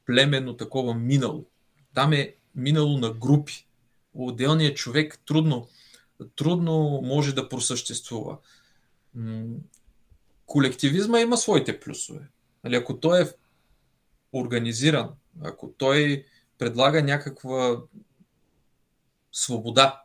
племенно 0.06 0.58
такова 0.58 0.94
минало. 0.94 1.46
Там 1.94 2.14
е 2.14 2.36
минало 2.56 2.98
на 2.98 3.14
групи. 3.14 3.68
Отделният 4.14 4.78
човек 4.78 5.20
трудно, 5.26 5.68
трудно 6.36 7.02
може 7.04 7.36
да 7.36 7.50
просъществува. 7.50 8.38
Колективизма 10.48 11.20
има 11.20 11.38
своите 11.38 11.80
плюсове. 11.80 12.28
Нали, 12.64 12.76
ако 12.76 13.00
той 13.00 13.24
е 13.24 13.28
организиран, 14.34 15.10
ако 15.44 15.72
той 15.78 16.26
предлага 16.58 17.04
някаква 17.04 17.82
свобода, 19.32 20.04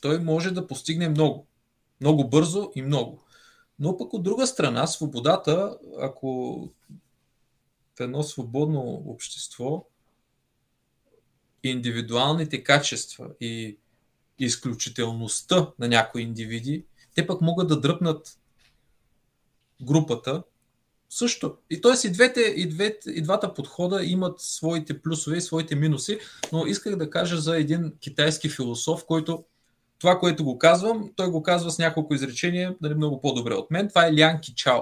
той 0.00 0.18
може 0.18 0.50
да 0.50 0.66
постигне 0.66 1.08
много. 1.08 1.46
Много 2.00 2.28
бързо 2.28 2.70
и 2.74 2.82
много. 2.82 3.22
Но 3.78 3.96
пък 3.96 4.12
от 4.12 4.22
друга 4.22 4.46
страна, 4.46 4.86
свободата, 4.86 5.78
ако 6.00 6.60
в 7.96 8.00
едно 8.00 8.22
свободно 8.22 8.80
общество 9.06 9.86
индивидуалните 11.62 12.62
качества 12.62 13.28
и 13.40 13.78
изключителността 14.38 15.72
на 15.78 15.88
някои 15.88 16.22
индивиди 16.22 16.84
те 17.14 17.26
пък 17.26 17.40
могат 17.40 17.68
да 17.68 17.80
дръпнат 17.80 18.38
групата 19.82 20.42
също. 21.10 21.56
И 21.70 21.80
т.е. 21.80 22.06
И, 22.08 22.12
двете, 22.12 22.40
и, 22.40 22.68
двете, 22.68 23.10
и 23.10 23.22
двата 23.22 23.54
подхода 23.54 24.04
имат 24.04 24.40
своите 24.40 25.02
плюсове 25.02 25.36
и 25.36 25.40
своите 25.40 25.74
минуси, 25.74 26.18
но 26.52 26.66
исках 26.66 26.96
да 26.96 27.10
кажа 27.10 27.36
за 27.36 27.58
един 27.58 27.92
китайски 28.00 28.48
философ, 28.48 29.04
който 29.04 29.44
това, 29.98 30.18
което 30.18 30.44
го 30.44 30.58
казвам, 30.58 31.12
той 31.16 31.30
го 31.30 31.42
казва 31.42 31.70
с 31.70 31.78
няколко 31.78 32.14
изречения, 32.14 32.76
нали, 32.80 32.94
много 32.94 33.20
по-добре 33.20 33.54
от 33.54 33.70
мен. 33.70 33.88
Това 33.88 34.06
е 34.06 34.16
Лян 34.16 34.40
Кичао. 34.40 34.80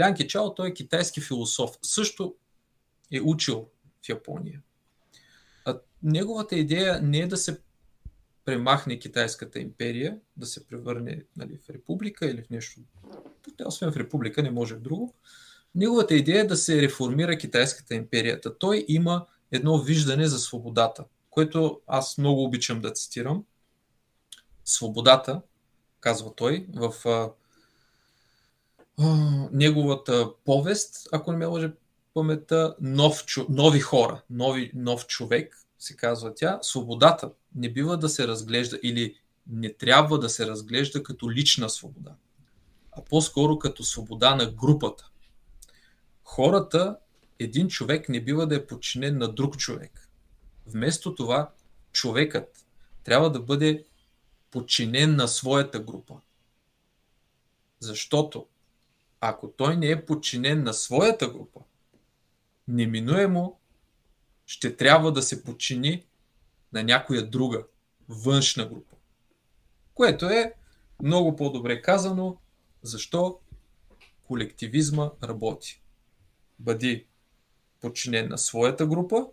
Лян 0.00 0.14
Кичао, 0.14 0.54
той 0.54 0.68
е 0.68 0.74
китайски 0.74 1.20
философ. 1.20 1.70
Също 1.82 2.34
е 3.12 3.20
учил 3.20 3.68
в 4.04 4.08
Япония. 4.08 4.62
А 5.64 5.78
неговата 6.02 6.56
идея 6.56 7.00
не 7.02 7.18
е 7.18 7.26
да 7.26 7.36
се 7.36 7.60
премахне 8.44 8.98
китайската 8.98 9.60
империя, 9.60 10.18
да 10.36 10.46
се 10.46 10.66
превърне 10.66 11.24
нали, 11.36 11.58
в 11.66 11.70
република 11.70 12.26
или 12.26 12.42
в 12.42 12.50
нещо. 12.50 12.80
Освен 13.64 13.92
в 13.92 13.96
република, 13.96 14.42
не 14.42 14.50
може 14.50 14.74
в 14.74 14.80
друго. 14.80 15.14
Неговата 15.74 16.14
идея 16.14 16.40
е 16.40 16.46
да 16.46 16.56
се 16.56 16.82
реформира 16.82 17.38
китайската 17.38 17.94
империя. 17.94 18.40
Той 18.58 18.84
има 18.88 19.26
едно 19.52 19.78
виждане 19.78 20.26
за 20.26 20.38
свободата, 20.38 21.04
което 21.30 21.80
аз 21.86 22.18
много 22.18 22.44
обичам 22.44 22.80
да 22.80 22.92
цитирам. 22.92 23.44
Свободата, 24.64 25.40
казва 26.00 26.34
той, 26.34 26.66
в 26.74 26.94
а, 27.08 27.30
а, 28.98 29.16
неговата 29.52 30.30
повест, 30.44 31.08
ако 31.12 31.32
не 31.32 31.38
ме 31.38 31.46
лъже 31.46 31.72
паметта, 32.14 32.76
нов, 32.80 33.24
нови 33.48 33.80
хора, 33.80 34.22
нови, 34.30 34.70
нов 34.74 35.06
човек, 35.06 35.56
се 35.78 35.96
казва 35.96 36.34
тя. 36.34 36.58
Свободата 36.62 37.30
не 37.54 37.72
бива 37.72 37.96
да 37.96 38.08
се 38.08 38.28
разглежда 38.28 38.78
или 38.82 39.14
не 39.46 39.72
трябва 39.72 40.18
да 40.18 40.28
се 40.28 40.46
разглежда 40.46 41.02
като 41.02 41.30
лична 41.30 41.70
свобода, 41.70 42.14
а 42.92 43.04
по-скоро 43.04 43.58
като 43.58 43.84
свобода 43.84 44.34
на 44.34 44.50
групата. 44.50 45.10
Хората, 46.24 46.98
един 47.38 47.68
човек 47.68 48.08
не 48.08 48.24
бива 48.24 48.46
да 48.46 48.56
е 48.56 48.66
подчинен 48.66 49.18
на 49.18 49.28
друг 49.28 49.56
човек. 49.56 50.08
Вместо 50.66 51.14
това, 51.14 51.50
човекът 51.92 52.66
трябва 53.04 53.32
да 53.32 53.40
бъде 53.40 53.84
подчинен 54.50 55.16
на 55.16 55.28
своята 55.28 55.80
група. 55.80 56.14
Защото 57.80 58.46
ако 59.20 59.50
той 59.50 59.76
не 59.76 59.90
е 59.90 60.04
подчинен 60.04 60.62
на 60.62 60.74
своята 60.74 61.28
група, 61.28 61.60
неминуемо 62.68 63.58
ще 64.46 64.76
трябва 64.76 65.12
да 65.12 65.22
се 65.22 65.44
подчини 65.44 66.06
на 66.72 66.84
някоя 66.84 67.30
друга 67.30 67.64
външна 68.08 68.66
група. 68.66 68.96
Което 69.94 70.26
е 70.26 70.54
много 71.02 71.36
по-добре 71.36 71.82
казано, 71.82 72.36
защо 72.82 73.40
колективизма 74.24 75.10
работи. 75.22 75.82
Бъди 76.58 77.06
подчинен 77.80 78.28
на 78.28 78.38
своята 78.38 78.86
група, 78.86 79.26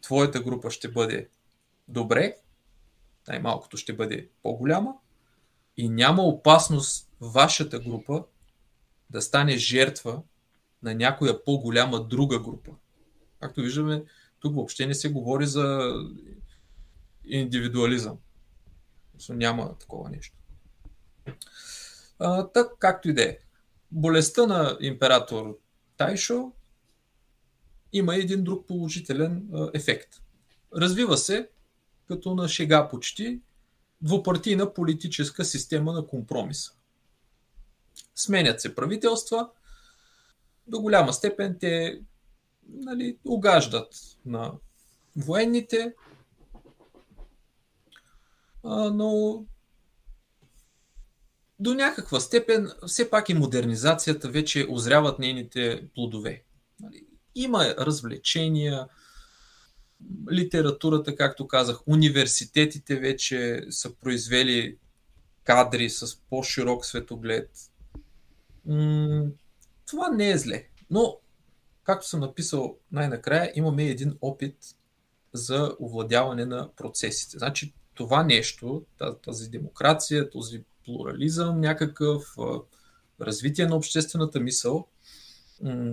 твоята 0.00 0.40
група 0.40 0.70
ще 0.70 0.90
бъде 0.90 1.28
добре, 1.88 2.36
най-малкото 3.28 3.76
ще 3.76 3.92
бъде 3.92 4.28
по-голяма 4.42 4.94
и 5.76 5.88
няма 5.88 6.22
опасност 6.22 7.10
вашата 7.20 7.80
група 7.80 8.24
да 9.10 9.22
стане 9.22 9.56
жертва 9.56 10.22
на 10.82 10.94
някоя 10.94 11.44
по-голяма 11.44 12.04
друга 12.04 12.38
група. 12.38 12.70
Както 13.40 13.60
виждаме, 13.60 14.04
тук 14.40 14.54
въобще 14.54 14.86
не 14.86 14.94
се 14.94 15.12
говори 15.12 15.46
за 15.46 15.94
индивидуализъм. 17.24 18.18
Няма 19.28 19.78
такова 19.78 20.10
нещо. 20.10 20.36
А, 22.20 22.46
так, 22.46 22.72
както 22.78 23.08
и 23.08 23.14
да 23.14 23.22
е. 23.22 23.38
Болестта 23.92 24.46
на 24.46 24.78
император 24.80 25.58
Тайшо 25.96 26.52
има 27.92 28.16
един 28.16 28.44
друг 28.44 28.66
положителен 28.66 29.48
а, 29.54 29.70
ефект. 29.74 30.08
Развива 30.76 31.16
се, 31.16 31.48
като 32.08 32.34
на 32.34 32.48
шега 32.48 32.88
почти, 32.88 33.40
двупартийна 34.00 34.74
политическа 34.74 35.44
система 35.44 35.92
на 35.92 36.06
компромиса. 36.06 36.72
Сменят 38.14 38.60
се 38.60 38.74
правителства, 38.74 39.50
до 40.66 40.80
голяма 40.80 41.12
степен 41.12 41.56
те 41.60 42.00
нали, 42.68 43.18
угаждат 43.24 43.94
на 44.26 44.52
военните, 45.16 45.94
но 48.64 49.44
до 51.60 51.74
някаква 51.74 52.20
степен 52.20 52.70
все 52.86 53.10
пак 53.10 53.28
и 53.28 53.34
модернизацията 53.34 54.28
вече 54.28 54.66
озряват 54.70 55.18
нейните 55.18 55.88
плодове. 55.94 56.42
Нали, 56.80 57.06
има 57.34 57.74
развлечения, 57.78 58.88
литературата, 60.32 61.16
както 61.16 61.48
казах, 61.48 61.88
университетите 61.88 62.96
вече 62.96 63.66
са 63.70 63.94
произвели 63.94 64.78
кадри 65.44 65.90
с 65.90 66.16
по-широк 66.30 66.86
светоглед. 66.86 67.50
Това 69.86 70.10
не 70.12 70.30
е 70.30 70.38
зле, 70.38 70.66
но 70.90 71.18
както 71.84 72.08
съм 72.08 72.20
написал 72.20 72.76
най-накрая, 72.92 73.52
имаме 73.54 73.84
един 73.84 74.18
опит 74.20 74.56
за 75.32 75.76
овладяване 75.80 76.44
на 76.44 76.70
процесите. 76.76 77.38
Значи 77.38 77.74
това 77.94 78.22
нещо, 78.22 78.84
тази 79.24 79.50
демокрация, 79.50 80.30
този 80.30 80.64
плурализъм, 80.96 81.60
някакъв 81.60 82.36
развитие 83.20 83.66
на 83.66 83.76
обществената 83.76 84.40
мисъл, 84.40 84.86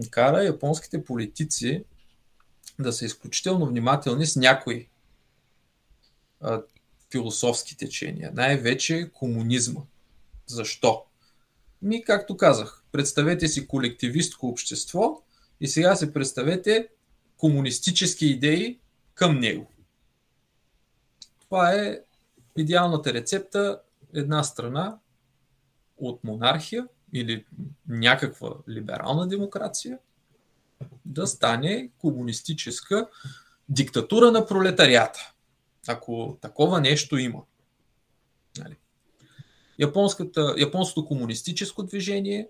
кара 0.09 0.43
японските 0.43 1.03
политици 1.03 1.83
да 2.79 2.93
са 2.93 3.05
изключително 3.05 3.65
внимателни 3.65 4.25
с 4.25 4.35
някои 4.35 4.89
философски 7.11 7.77
течения, 7.77 8.31
най-вече 8.33 9.09
комунизма. 9.13 9.81
Защо? 10.47 11.03
Ми, 11.81 12.03
както 12.03 12.37
казах, 12.37 12.83
представете 12.91 13.47
си 13.47 13.67
колективистко 13.67 14.47
общество, 14.47 15.21
и 15.61 15.67
сега 15.67 15.95
се 15.95 16.13
представете 16.13 16.87
комунистически 17.37 18.25
идеи 18.25 18.79
към 19.13 19.39
него. 19.39 19.71
Това 21.39 21.73
е 21.73 21.99
идеалната 22.57 23.13
рецепта 23.13 23.81
една 24.13 24.43
страна 24.43 24.99
от 25.97 26.23
монархия 26.23 26.87
или 27.13 27.45
някаква 27.87 28.53
либерална 28.69 29.27
демокрация 29.27 29.99
да 31.05 31.27
стане 31.27 31.89
комунистическа 31.97 33.09
диктатура 33.69 34.31
на 34.31 34.45
пролетарията. 34.45 35.33
Ако 35.87 36.37
такова 36.41 36.81
нещо 36.81 37.17
има. 37.17 37.43
Нали? 38.57 38.77
японското 40.57 41.05
комунистическо 41.07 41.83
движение 41.83 42.49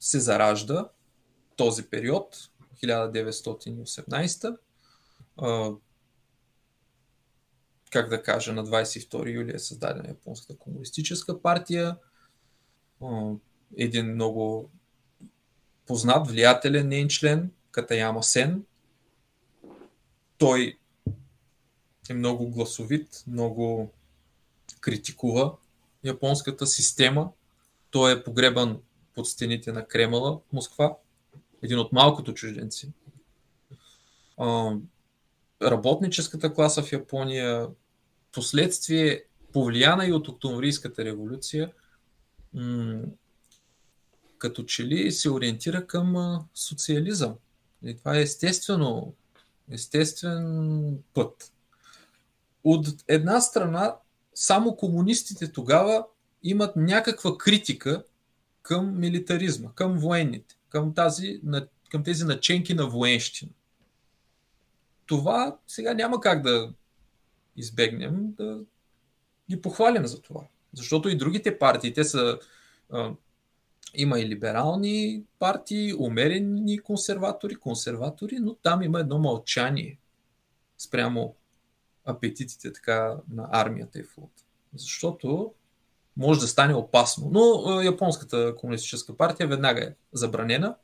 се 0.00 0.20
заражда 0.20 0.88
този 1.56 1.82
период, 1.82 2.50
1918 2.84 4.56
как 7.90 8.08
да 8.08 8.22
кажа, 8.22 8.52
на 8.52 8.66
22 8.66 9.32
юли 9.34 9.54
е 9.54 9.58
създадена 9.58 10.08
Японската 10.08 10.58
комунистическа 10.58 11.42
партия. 11.42 11.96
Един 13.76 14.14
много 14.14 14.70
познат, 15.86 16.28
влиятелен 16.28 16.88
нейн 16.88 17.08
член, 17.08 17.50
Катаяма 17.70 18.22
Сен. 18.22 18.64
Той 20.38 20.78
е 22.10 22.14
много 22.14 22.48
гласовит, 22.48 23.24
много 23.26 23.92
критикува 24.80 25.56
японската 26.04 26.66
система. 26.66 27.30
Той 27.90 28.12
е 28.12 28.24
погребан 28.24 28.80
под 29.14 29.28
стените 29.28 29.72
на 29.72 29.86
Кремъла 29.86 30.40
Москва. 30.52 30.96
Един 31.62 31.78
от 31.78 31.92
малкото 31.92 32.34
чужденци. 32.34 32.92
Работническата 35.62 36.54
класа 36.54 36.82
в 36.82 36.92
Япония, 36.92 37.68
последствие 38.32 39.24
повлияна 39.52 40.06
и 40.06 40.12
от 40.12 40.28
Октомврийската 40.28 41.04
революция, 41.04 41.72
като 44.38 44.62
че 44.62 44.86
ли 44.86 45.12
се 45.12 45.30
ориентира 45.30 45.86
към 45.86 46.38
социализъм. 46.54 47.34
И 47.84 47.96
това 47.96 48.16
е 48.16 48.22
естествено, 48.22 49.14
естествен 49.70 50.98
път. 51.14 51.52
От 52.64 52.86
една 53.08 53.40
страна, 53.40 53.96
само 54.34 54.76
комунистите 54.76 55.52
тогава 55.52 56.06
имат 56.42 56.76
някаква 56.76 57.38
критика 57.38 58.04
към 58.62 59.00
милитаризма, 59.00 59.74
към 59.74 59.98
военните, 59.98 60.56
към, 60.68 60.94
тази, 60.94 61.40
към 61.90 62.04
тези 62.04 62.24
наченки 62.24 62.74
на 62.74 62.86
военщина. 62.86 63.50
Това 65.06 65.58
сега 65.66 65.94
няма 65.94 66.20
как 66.20 66.42
да 66.42 66.72
избегнем, 67.56 68.32
да, 68.32 68.60
ги 69.50 69.60
похвалим 69.60 70.06
за 70.06 70.22
това. 70.22 70.40
Защото 70.74 71.08
и 71.08 71.16
другите 71.16 71.58
партии, 71.58 71.92
те 71.92 72.04
са. 72.04 72.38
Има 73.94 74.20
и 74.20 74.28
либерални 74.28 75.24
партии, 75.38 75.94
умерени 75.94 76.78
консерватори, 76.78 77.54
консерватори, 77.54 78.38
но 78.40 78.54
там 78.54 78.82
има 78.82 79.00
едно 79.00 79.18
мълчание 79.18 79.98
спрямо 80.78 81.34
апетитите 82.04 82.72
така 82.72 83.16
на 83.30 83.48
армията 83.52 83.98
и 83.98 84.02
флота. 84.02 84.42
Защото 84.74 85.54
може 86.16 86.40
да 86.40 86.46
стане 86.46 86.74
опасно. 86.74 87.30
Но 87.32 87.80
Японската 87.80 88.56
комунистическа 88.56 89.16
партия 89.16 89.48
веднага 89.48 89.84
е 89.84 89.94
забранена. 90.12 90.76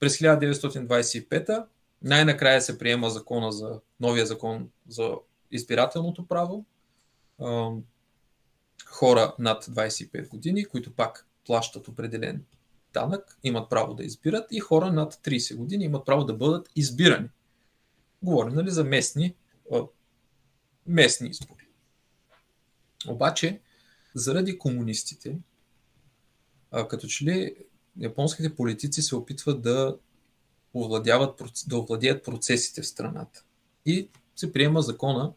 През 0.00 0.18
1925 0.18 1.64
най-накрая 2.04 2.62
се 2.62 2.78
приема 2.78 3.10
закона 3.10 3.52
за 3.52 3.80
новия 4.00 4.26
закон 4.26 4.70
за 4.88 5.14
избирателното 5.50 6.26
право. 6.26 6.64
Хора 8.86 9.34
над 9.38 9.64
25 9.64 10.28
години, 10.28 10.64
които 10.64 10.94
пак 10.94 11.26
плащат 11.46 11.88
определен 11.88 12.44
данък, 12.92 13.38
имат 13.44 13.70
право 13.70 13.94
да 13.94 14.04
избират 14.04 14.46
и 14.50 14.60
хора 14.60 14.92
над 14.92 15.14
30 15.14 15.56
години 15.56 15.84
имат 15.84 16.06
право 16.06 16.24
да 16.24 16.34
бъдат 16.34 16.70
избирани. 16.76 17.28
Говорим 18.22 18.54
нали, 18.54 18.70
за 18.70 18.84
местни, 18.84 19.34
местни 20.86 21.28
избори. 21.28 21.66
Обаче, 23.08 23.60
заради 24.14 24.58
комунистите, 24.58 25.38
като 26.88 27.06
че 27.06 27.24
ли 27.24 27.54
японските 28.00 28.54
политици 28.54 29.02
се 29.02 29.16
опитват 29.16 29.62
да 29.62 29.98
овладяват, 30.74 31.42
да 31.66 31.78
овладеят 31.78 32.24
процесите 32.24 32.82
в 32.82 32.86
страната. 32.86 33.44
И 33.86 34.08
се 34.36 34.52
приема 34.52 34.82
закона 34.82 35.32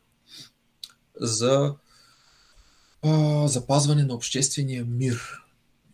за 1.16 1.76
а, 3.02 3.48
запазване 3.48 4.04
на 4.04 4.14
обществения 4.14 4.86
мир. 4.86 5.22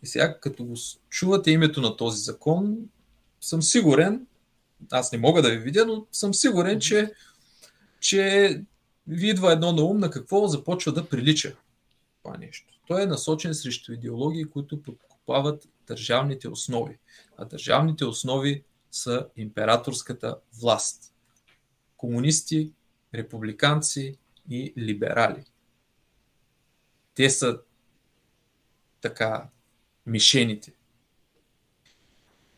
И 0.02 0.06
сега, 0.06 0.40
като 0.40 0.64
го 0.64 0.74
чувате 1.08 1.50
името 1.50 1.80
на 1.80 1.96
този 1.96 2.22
закон, 2.22 2.76
съм 3.40 3.62
сигурен, 3.62 4.26
аз 4.90 5.12
не 5.12 5.18
мога 5.18 5.42
да 5.42 5.50
ви 5.50 5.58
видя, 5.58 5.86
но 5.86 6.06
съм 6.12 6.34
сигурен, 6.34 6.80
че, 6.80 7.12
че 8.00 8.62
ви 9.06 9.28
идва 9.28 9.52
едно 9.52 9.72
на 9.72 9.82
ум 9.82 9.98
на 9.98 10.10
какво 10.10 10.46
започва 10.46 10.92
да 10.92 11.08
прилича 11.08 11.56
това 12.22 12.36
нещо. 12.36 12.74
Той 12.86 13.02
е 13.02 13.06
насочен 13.06 13.54
срещу 13.54 13.92
идеологии, 13.92 14.44
които 14.44 14.82
подкопават 14.82 15.68
държавните 15.86 16.48
основи. 16.48 16.98
А 17.36 17.44
държавните 17.44 18.04
основи 18.04 18.64
са 18.94 19.28
императорската 19.36 20.38
власт. 20.60 21.14
Комунисти, 21.96 22.72
републиканци 23.14 24.18
и 24.50 24.72
либерали. 24.78 25.44
Те 27.14 27.30
са 27.30 27.60
така 29.00 29.48
мишените. 30.06 30.72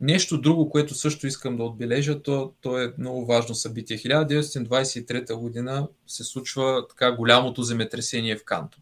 Нещо 0.01 0.41
друго, 0.41 0.71
което 0.71 0.95
също 0.95 1.27
искам 1.27 1.57
да 1.57 1.65
отбележа, 1.65 2.23
то, 2.23 2.55
то 2.61 2.79
е 2.79 2.95
много 2.99 3.27
важно 3.27 3.55
събитие. 3.55 3.99
1923 3.99 5.35
година 5.35 5.89
се 6.07 6.25
случва 6.25 6.87
така 6.89 7.13
голямото 7.13 7.63
земетресение 7.63 8.37
в 8.37 8.45
Канто. 8.45 8.79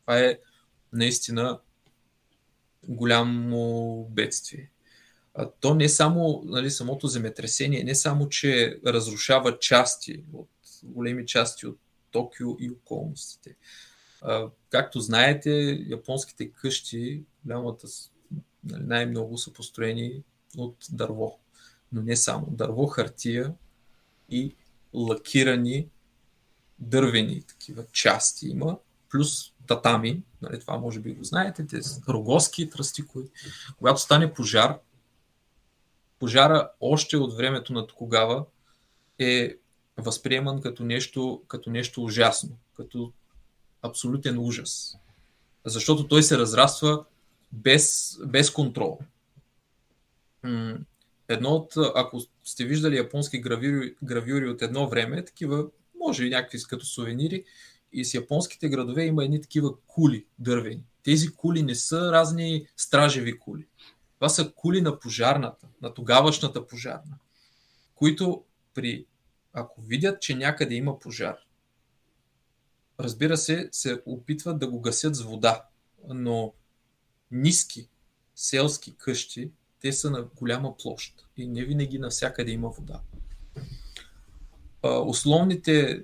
Това 0.00 0.18
е 0.18 0.38
наистина 0.92 1.60
голямо 2.88 4.04
бедствие. 4.10 4.70
То 5.60 5.74
не 5.74 5.88
само 5.88 6.42
нали, 6.44 6.70
самото 6.70 7.06
земетресение, 7.06 7.84
не 7.84 7.94
само, 7.94 8.28
че 8.28 8.80
разрушава 8.86 9.58
части 9.58 10.24
от 10.32 10.48
големи 10.82 11.26
части 11.26 11.66
от 11.66 11.78
Токио 12.10 12.56
и 12.60 12.70
околностите. 12.70 13.56
А, 14.22 14.48
както 14.70 15.00
знаете, 15.00 15.84
японските 15.88 16.50
къщи, 16.50 17.22
голямата, 17.44 17.88
нали, 18.64 18.82
най-много 18.84 19.38
са 19.38 19.52
построени 19.52 20.22
от 20.56 20.76
дърво. 20.90 21.38
Но 21.92 22.02
не 22.02 22.16
само. 22.16 22.46
Дърво, 22.50 22.86
хартия 22.86 23.54
и 24.28 24.54
лакирани 24.94 25.88
дървени 26.78 27.42
такива 27.42 27.84
части 27.92 28.48
има, 28.48 28.78
плюс 29.10 29.52
татами, 29.66 30.22
нали, 30.42 30.60
това 30.60 30.76
може 30.78 31.00
би 31.00 31.14
го 31.14 31.24
знаете, 31.24 31.66
тези 31.66 32.00
рогоски 32.08 32.70
тръсти, 32.70 33.06
кои, 33.06 33.24
когато 33.78 34.00
стане 34.00 34.34
пожар, 34.34 34.78
пожара 36.20 36.70
още 36.80 37.16
от 37.16 37.36
времето 37.36 37.72
на 37.72 37.86
тогава 37.86 38.44
е 39.18 39.56
възприеман 39.96 40.60
като 40.60 40.84
нещо, 40.84 41.42
като 41.48 41.70
нещо 41.70 42.04
ужасно, 42.04 42.56
като 42.76 43.12
абсолютен 43.82 44.38
ужас. 44.38 44.96
Защото 45.64 46.08
той 46.08 46.22
се 46.22 46.38
разраства 46.38 47.04
без, 47.52 48.18
без 48.26 48.50
контрол. 48.50 48.98
Едно 51.28 51.48
от, 51.48 51.72
ако 51.94 52.20
сте 52.44 52.64
виждали 52.64 52.96
японски 52.96 53.40
гравюри, 53.40 53.94
гравюри 54.02 54.48
от 54.48 54.62
едно 54.62 54.88
време, 54.88 55.24
такива, 55.24 55.66
може 56.00 56.24
и 56.24 56.30
някакви 56.30 56.58
като 56.68 56.86
сувенири, 56.86 57.44
и 57.92 58.04
с 58.04 58.14
японските 58.14 58.68
градове 58.68 59.04
има 59.04 59.24
едни 59.24 59.40
такива 59.40 59.74
кули 59.86 60.26
дървени. 60.38 60.82
Тези 61.02 61.28
кули 61.34 61.62
не 61.62 61.74
са 61.74 62.12
разни 62.12 62.66
стражеви 62.76 63.38
кули. 63.38 63.66
Това 64.20 64.28
са 64.28 64.52
кули 64.52 64.80
на 64.80 64.98
пожарната, 64.98 65.66
на 65.82 65.94
тогавашната 65.94 66.66
пожарна, 66.66 67.18
които 67.94 68.44
при, 68.74 69.06
ако 69.52 69.80
видят, 69.80 70.22
че 70.22 70.34
някъде 70.34 70.74
има 70.74 70.98
пожар, 70.98 71.36
разбира 73.00 73.36
се, 73.36 73.68
се 73.72 74.02
опитват 74.06 74.58
да 74.58 74.68
го 74.70 74.80
гасят 74.80 75.14
с 75.14 75.22
вода, 75.22 75.64
но 76.08 76.52
ниски 77.30 77.88
селски 78.34 78.94
къщи, 78.96 79.50
те 79.80 79.92
са 79.92 80.10
на 80.10 80.22
голяма 80.22 80.76
площ 80.76 81.26
и 81.36 81.46
не 81.46 81.64
винаги 81.64 81.98
навсякъде 81.98 82.50
има 82.50 82.68
вода. 82.68 83.00
Основните 84.82 86.02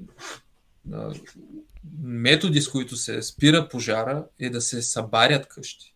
методи, 2.02 2.60
с 2.60 2.70
които 2.70 2.96
се 2.96 3.22
спира 3.22 3.68
пожара, 3.68 4.26
е 4.38 4.50
да 4.50 4.60
се 4.60 4.82
събарят 4.82 5.48
къщи. 5.48 5.95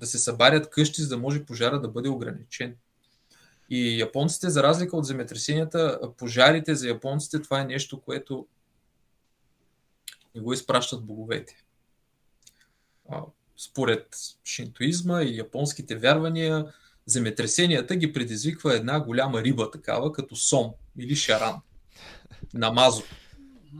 Да 0.00 0.06
се 0.06 0.18
събарят 0.18 0.70
къщи, 0.70 1.02
за 1.02 1.08
да 1.08 1.18
може 1.18 1.44
пожара 1.44 1.80
да 1.80 1.88
бъде 1.88 2.08
ограничен. 2.08 2.76
И 3.70 4.00
японците, 4.00 4.50
за 4.50 4.62
разлика 4.62 4.96
от 4.96 5.06
земетресенията, 5.06 6.00
пожарите 6.16 6.74
за 6.74 6.88
японците 6.88 7.42
това 7.42 7.60
е 7.60 7.64
нещо, 7.64 8.00
което 8.00 8.46
не 10.34 10.40
го 10.40 10.52
изпращат 10.52 11.04
боговете. 11.04 11.56
Според 13.56 14.16
шинтуизма 14.44 15.22
и 15.22 15.36
японските 15.36 15.96
вярвания, 15.96 16.66
земетресенията 17.06 17.96
ги 17.96 18.12
предизвиква 18.12 18.76
една 18.76 19.00
голяма 19.00 19.42
риба, 19.42 19.70
такава 19.70 20.12
като 20.12 20.36
сом 20.36 20.70
или 20.98 21.16
шаран. 21.16 21.60
Намазо. 22.54 23.02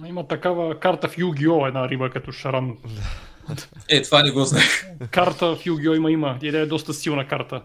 Има 0.06 0.28
такава 0.28 0.80
карта 0.80 1.08
в 1.08 1.18
Югио, 1.18 1.66
една 1.66 1.88
риба 1.88 2.10
като 2.10 2.32
шаран. 2.32 2.78
Е, 3.88 4.02
това 4.02 4.22
не 4.22 4.30
го 4.30 4.44
знаех. 4.44 4.86
Карта 5.10 5.56
в 5.56 5.66
Югио 5.66 5.94
има, 5.94 6.10
има. 6.10 6.38
И 6.42 6.48
е 6.48 6.66
доста 6.66 6.94
силна 6.94 7.28
карта. 7.28 7.62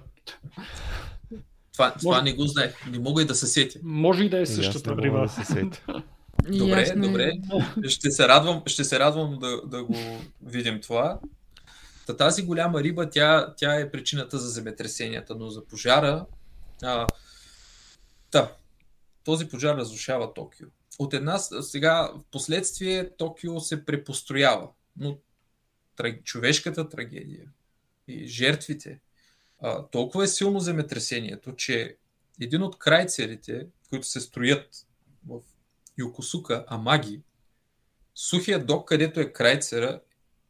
Това, 1.73 1.87
може... 1.87 1.99
това 1.99 2.21
не 2.21 2.33
го 2.33 2.47
знаех. 2.47 2.85
Не 2.91 2.99
мога 2.99 3.21
и 3.21 3.25
да 3.25 3.35
се 3.35 3.47
сетя. 3.47 3.79
Може 3.83 4.23
и 4.23 4.29
да 4.29 4.39
е 4.39 4.45
същата 4.45 4.95
риба. 4.97 5.21
Да 5.21 5.29
се 5.29 5.45
сетя. 5.45 5.81
Добре, 6.49 6.79
Ясне. 6.79 7.07
добре. 7.07 7.31
Ще 7.87 8.11
се 8.11 8.27
радвам, 8.27 8.63
ще 8.65 8.83
се 8.83 8.99
радвам 8.99 9.39
да, 9.39 9.61
да 9.65 9.83
го 9.83 9.97
видим 10.45 10.81
това. 10.81 11.19
Та 12.07 12.17
тази 12.17 12.43
голяма 12.43 12.83
риба, 12.83 13.09
тя, 13.09 13.53
тя 13.57 13.75
е 13.75 13.91
причината 13.91 14.37
за 14.37 14.49
земетресенията, 14.49 15.35
но 15.35 15.49
за 15.49 15.65
пожара. 15.65 16.25
А, 16.83 17.07
та, 18.31 18.51
този 19.23 19.47
пожар 19.47 19.75
разрушава 19.75 20.33
Токио. 20.33 20.67
От 20.99 21.13
една 21.13 21.37
сега, 21.37 22.11
в 22.15 22.31
последствие 22.31 23.09
Токио 23.17 23.59
се 23.59 23.85
препостроява, 23.85 24.67
но 24.97 25.17
човешката 26.23 26.89
трагедия 26.89 27.45
и 28.07 28.27
жертвите, 28.27 28.99
а, 29.61 29.87
толкова 29.87 30.23
е 30.23 30.27
силно 30.27 30.59
земетресението, 30.59 31.55
че 31.55 31.97
един 32.41 32.63
от 32.63 32.79
крайцерите, 32.79 33.67
които 33.89 34.07
се 34.07 34.21
строят 34.21 34.87
в 35.27 35.39
Юкосука, 35.97 36.65
Амаги, 36.67 37.21
сухия 38.15 38.65
док, 38.65 38.87
където 38.87 39.19
е 39.19 39.33
крайцера, 39.33 40.01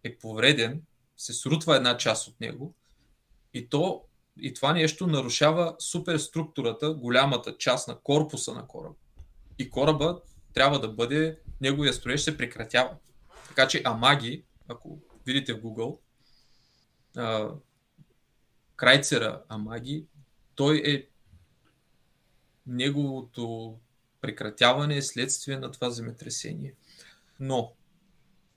е 0.04 0.18
повреден, 0.18 0.82
се 1.18 1.34
срутва 1.34 1.76
една 1.76 1.98
част 1.98 2.28
от 2.28 2.42
него 2.42 2.74
и, 3.54 3.70
то, 3.70 4.04
и 4.40 4.54
това 4.54 4.74
нещо 4.74 5.08
нарушава 5.08 5.76
суперструктурата, 5.80 6.94
голямата 6.94 7.58
част 7.58 7.88
на 7.88 8.00
корпуса 8.00 8.54
на 8.54 8.68
кораба. 8.68 8.96
И 9.60 9.70
кораба 9.70 10.22
трябва 10.54 10.80
да 10.80 10.88
бъде, 10.88 11.40
неговия 11.62 11.94
строеж 11.94 12.22
се 12.22 12.38
прекратява. 12.38 12.96
Така 13.48 13.68
че 13.68 13.82
Амаги, 13.86 14.44
ако 14.68 15.00
видите 15.26 15.54
в 15.54 15.62
Google, 15.62 15.98
а, 17.18 17.52
крайцера 18.76 19.44
Амаги, 19.50 20.06
той 20.56 20.82
е 20.86 21.08
неговото 22.68 23.76
прекратяване 24.22 24.98
е 24.98 25.02
следствие 25.02 25.58
на 25.58 25.72
това 25.72 25.90
земетресение. 25.90 26.74
Но 27.40 27.74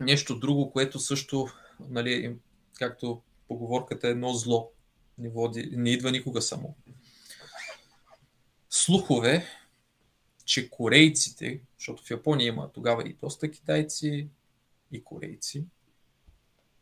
нещо 0.00 0.38
друго, 0.38 0.70
което 0.72 0.98
също, 0.98 1.48
нали, 1.80 2.36
както 2.74 3.22
поговорката 3.48 4.08
е 4.08 4.10
едно 4.10 4.32
зло, 4.32 4.70
не, 5.18 5.28
води, 5.28 5.70
не 5.72 5.90
идва 5.90 6.10
никога 6.10 6.42
само. 6.42 6.74
Слухове, 8.70 9.46
че 10.44 10.70
корейците, 10.70 11.60
защото 11.78 12.04
в 12.04 12.10
Япония 12.10 12.46
има 12.46 12.72
тогава 12.72 13.08
и 13.08 13.12
доста 13.12 13.50
китайци 13.50 14.28
и 14.92 15.04
корейци, 15.04 15.66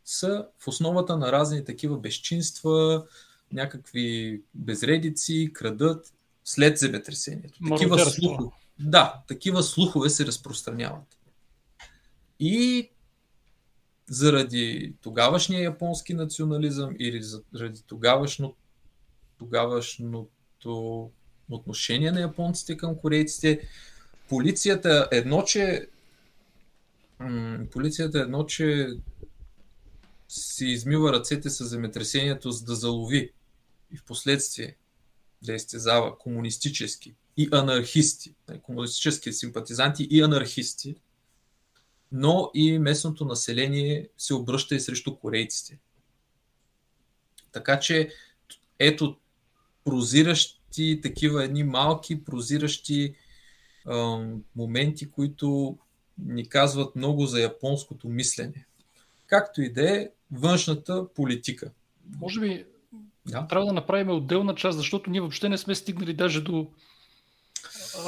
са 0.07 0.47
в 0.59 0.67
основата 0.67 1.17
на 1.17 1.31
разни 1.31 1.65
такива 1.65 1.97
безчинства, 1.97 3.05
някакви 3.53 4.41
безредици, 4.53 5.49
крадат 5.53 6.13
след 6.45 6.77
земетресението. 6.77 7.59
Такива 7.69 7.99
слухове, 7.99 8.49
да, 8.79 9.21
такива 9.27 9.63
слухове 9.63 10.09
се 10.09 10.25
разпространяват. 10.25 11.17
И 12.39 12.89
заради 14.09 14.93
тогавашния 15.01 15.63
японски 15.63 16.13
национализъм 16.13 16.95
или 16.99 17.23
заради 17.53 17.81
тогавашно, 17.87 18.55
тогавашното 19.37 21.11
отношение 21.49 22.11
на 22.11 22.21
японците 22.21 22.77
към 22.77 22.95
корейците, 22.95 23.61
полицията 24.29 25.07
едно, 25.11 25.43
че 25.43 25.87
полицията 27.71 28.19
едно, 28.19 28.45
че 28.45 28.89
си 30.29 30.65
измива 30.65 31.13
ръцете 31.13 31.49
с 31.49 31.65
земетресението, 31.65 32.51
за 32.51 32.65
да 32.65 32.75
залови 32.75 33.31
и 33.91 33.97
в 33.97 34.03
последствие 34.03 34.75
да 35.41 35.53
изтезава 35.53 36.17
комунистически 36.17 37.15
и 37.37 37.49
анархисти, 37.51 38.35
нали, 38.47 38.59
комунистически 38.59 39.33
симпатизанти 39.33 40.07
и 40.11 40.21
анархисти, 40.21 40.95
но 42.11 42.51
и 42.53 42.79
местното 42.79 43.25
население 43.25 44.09
се 44.17 44.33
обръща 44.33 44.75
и 44.75 44.79
срещу 44.79 45.15
корейците. 45.15 45.79
Така 47.51 47.79
че 47.79 48.09
ето 48.79 49.17
прозиращи 49.83 50.99
такива 51.03 51.43
едни 51.43 51.63
малки 51.63 52.23
прозиращи 52.23 53.03
е, 53.03 53.13
моменти, 54.55 55.11
които 55.11 55.77
ни 56.17 56.49
казват 56.49 56.95
много 56.95 57.25
за 57.25 57.41
японското 57.41 58.09
мислене. 58.09 58.65
Както 59.27 59.61
и 59.61 59.73
да 59.73 59.97
е 59.97 60.09
външната 60.31 61.07
политика. 61.15 61.71
Може 62.19 62.39
би 62.39 62.65
да. 63.25 63.47
трябва 63.47 63.65
да 63.65 63.73
направим 63.73 64.09
отделна 64.09 64.55
част, 64.55 64.77
защото 64.77 65.09
ние 65.09 65.21
въобще 65.21 65.49
не 65.49 65.57
сме 65.57 65.75
стигнали 65.75 66.13
даже 66.13 66.41
до 66.41 66.67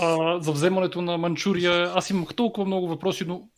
а, 0.02 0.40
за 0.42 0.52
вземането 0.52 1.02
на 1.02 1.18
Манчурия. 1.18 1.92
Аз 1.96 2.10
имах 2.10 2.34
толкова 2.36 2.68
много 2.68 2.88
въпроси, 2.88 3.26
но 3.28 3.50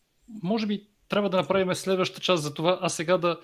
може 0.43 0.67
би 0.67 0.88
трябва 1.09 1.29
да 1.29 1.38
направим 1.38 1.75
следващата 1.75 2.21
част 2.21 2.43
за 2.43 2.53
това, 2.53 2.79
а 2.81 2.89
сега 2.89 3.17
да 3.17 3.39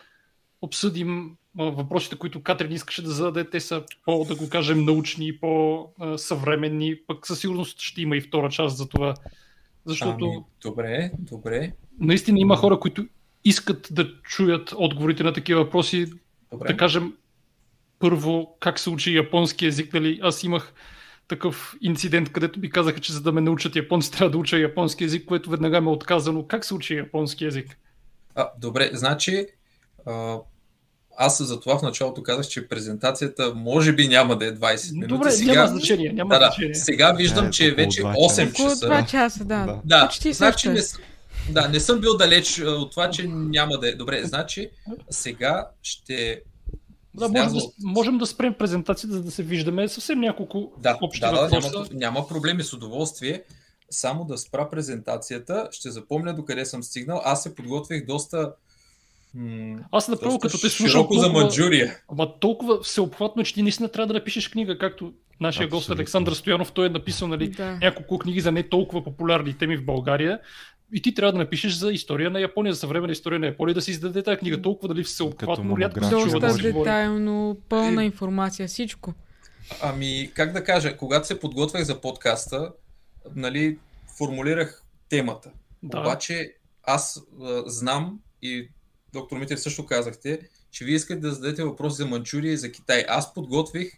обсъдим 0.61 1.37
въпросите, 1.55 2.15
които 2.15 2.43
Катрин 2.43 2.71
искаше 2.71 3.03
да 3.03 3.11
зададе. 3.11 3.49
Те 3.49 3.59
са 3.59 3.83
по, 4.05 4.25
да 4.25 4.35
го 4.35 4.49
кажем, 4.49 4.85
научни, 4.85 5.39
по-съвременни. 5.39 6.95
Пък 7.07 7.27
със 7.27 7.39
сигурност 7.39 7.79
ще 7.79 8.01
има 8.01 8.17
и 8.17 8.21
втора 8.21 8.49
част 8.49 8.77
за 8.77 8.89
това. 8.89 9.13
Защото... 9.85 10.25
Ами, 10.25 10.43
добре, 10.61 11.11
добре. 11.19 11.73
Наистина 11.99 12.39
има 12.39 12.55
хора, 12.55 12.79
които 12.79 13.07
искат 13.47 13.87
да 13.91 14.21
чуят 14.23 14.73
отговорите 14.77 15.23
на 15.23 15.33
такива 15.33 15.63
въпроси. 15.63 16.05
Добре. 16.51 16.67
Да 16.67 16.77
кажем, 16.77 17.13
първо, 17.99 18.57
как 18.59 18.79
се 18.79 18.89
учи 18.89 19.15
японски 19.15 19.65
язик. 19.65 19.93
Нали? 19.93 20.19
Аз 20.23 20.43
имах 20.43 20.73
такъв 21.27 21.75
инцидент, 21.81 22.31
където 22.31 22.59
ми 22.59 22.69
казаха, 22.69 22.99
че 22.99 23.13
за 23.13 23.21
да 23.21 23.31
ме 23.31 23.41
научат 23.41 23.75
японци, 23.75 24.11
трябва 24.11 24.29
да 24.29 24.37
уча 24.37 24.57
японски 24.57 25.03
язик, 25.03 25.25
което 25.25 25.49
веднага 25.49 25.81
ме 25.81 25.89
е 25.89 25.93
отказано. 25.93 26.47
Как 26.47 26.65
се 26.65 26.73
учи 26.73 26.95
японски 26.95 27.45
язик? 27.45 27.77
А, 28.35 28.49
добре, 28.59 28.89
значи 28.93 29.45
а, 30.05 30.37
аз 31.17 31.43
за 31.43 31.59
това 31.59 31.77
в 31.77 31.81
началото 31.81 32.23
казах, 32.23 32.47
че 32.47 32.67
презентацията 32.67 33.53
може 33.55 33.93
би 33.93 34.07
няма 34.07 34.37
да 34.37 34.45
е 34.45 34.51
20 34.51 34.93
минути. 34.93 35.07
Добре, 35.07 35.31
сега... 35.31 35.53
няма 35.53 35.67
значение. 35.67 36.13
Няма 36.13 36.29
да, 36.29 36.45
значение. 36.45 36.71
Да. 36.71 36.79
Сега 36.79 37.11
виждам, 37.11 37.47
е, 37.47 37.51
че 37.51 37.67
е 37.67 37.71
вече 37.71 38.01
8 38.01 38.51
часа. 38.51 38.63
Около 38.63 38.69
2 38.69 39.05
часа, 39.11 39.45
да. 39.45 39.65
Да, 39.65 39.81
да 39.85 40.07
Почти 40.07 40.33
значи 40.33 40.69
не, 40.69 40.81
да, 41.49 41.67
не 41.67 41.79
съм 41.79 41.99
бил 41.99 42.17
далеч 42.17 42.59
от 42.59 42.91
това, 42.91 43.09
че 43.09 43.27
няма 43.27 43.77
да 43.77 43.89
е. 43.89 43.91
Добре, 43.95 44.23
значи 44.23 44.69
сега 45.09 45.67
ще 45.81 46.41
да, 47.13 47.29
можем, 47.29 47.53
да, 47.53 47.59
можем 47.83 48.17
да 48.17 48.25
спрем 48.25 48.53
презентацията, 48.53 49.15
за 49.15 49.23
да 49.23 49.31
се 49.31 49.43
виждаме 49.43 49.87
съвсем 49.87 50.19
няколко 50.19 50.71
да, 50.77 50.97
общи 51.01 51.19
да, 51.19 51.31
въпроса. 51.31 51.71
Да, 51.71 51.77
няма, 51.77 51.87
няма 51.93 52.27
проблеми 52.27 52.63
с 52.63 52.73
удоволствие. 52.73 53.43
Само 53.89 54.25
да 54.25 54.37
спра 54.37 54.69
презентацията, 54.71 55.67
ще 55.71 55.91
запомня 55.91 56.35
докъде 56.35 56.65
съм 56.65 56.83
стигнал. 56.83 57.21
Аз 57.23 57.43
се 57.43 57.55
подготвих 57.55 58.05
доста 58.05 58.53
аз 59.91 60.07
направо 60.07 60.39
като 60.39 60.61
те 60.61 60.69
слушам 60.69 61.01
толкова, 61.01 61.19
за 61.19 61.29
Манджурия. 61.29 61.97
Ама 62.11 62.39
толкова 62.39 62.81
всеобхватно, 62.81 63.43
че 63.43 63.53
ти 63.53 63.61
наистина 63.61 63.89
трябва 63.89 64.07
да 64.07 64.13
напишеш 64.13 64.49
книга, 64.49 64.77
както 64.77 65.13
нашия 65.39 65.65
Абсолютно. 65.65 65.77
гост 65.77 65.89
Александър 65.89 66.33
Стоянов, 66.33 66.71
той 66.71 66.85
е 66.85 66.89
написал 66.89 67.27
нали, 67.27 67.49
да. 67.49 67.77
няколко 67.81 68.19
книги 68.19 68.41
за 68.41 68.51
не 68.51 68.69
толкова 68.69 69.03
популярни 69.03 69.57
теми 69.57 69.77
в 69.77 69.85
България. 69.85 70.39
И 70.93 71.01
ти 71.01 71.13
трябва 71.13 71.31
да 71.31 71.37
напишеш 71.37 71.73
за 71.73 71.91
история 71.91 72.29
на 72.29 72.39
Япония, 72.39 72.73
за 72.73 72.79
съвременна 72.79 73.11
история 73.11 73.39
на 73.39 73.45
Япония, 73.45 73.75
да 73.75 73.81
си 73.81 73.91
издаде 73.91 74.23
тази 74.23 74.37
книга 74.37 74.61
толкова 74.61 74.87
дали 74.87 75.03
всеобхватно, 75.03 75.77
рядко 75.77 76.03
се 76.03 76.09
чува 76.09 76.39
да 76.39 76.53
детайлно, 76.53 77.57
пълна 77.69 78.05
информация, 78.05 78.67
всичко. 78.67 79.13
Ами, 79.81 80.31
как 80.33 80.53
да 80.53 80.63
кажа, 80.63 80.97
когато 80.97 81.27
се 81.27 81.39
подготвях 81.39 81.83
за 81.83 82.01
подкаста, 82.01 82.73
нали, 83.35 83.77
формулирах 84.17 84.83
темата. 85.09 85.51
Да. 85.83 85.99
Обаче 85.99 86.53
аз 86.83 87.23
а, 87.41 87.63
знам 87.65 88.19
и 88.41 88.69
доктор 89.13 89.37
Митев 89.37 89.59
също 89.59 89.85
казахте, 89.85 90.39
че 90.71 90.85
вие 90.85 90.95
искате 90.95 91.19
да 91.19 91.31
зададете 91.31 91.63
въпрос 91.63 91.97
за 91.97 92.05
Манчурия 92.05 92.53
и 92.53 92.57
за 92.57 92.71
Китай. 92.71 93.05
Аз 93.07 93.33
подготвих 93.33 93.97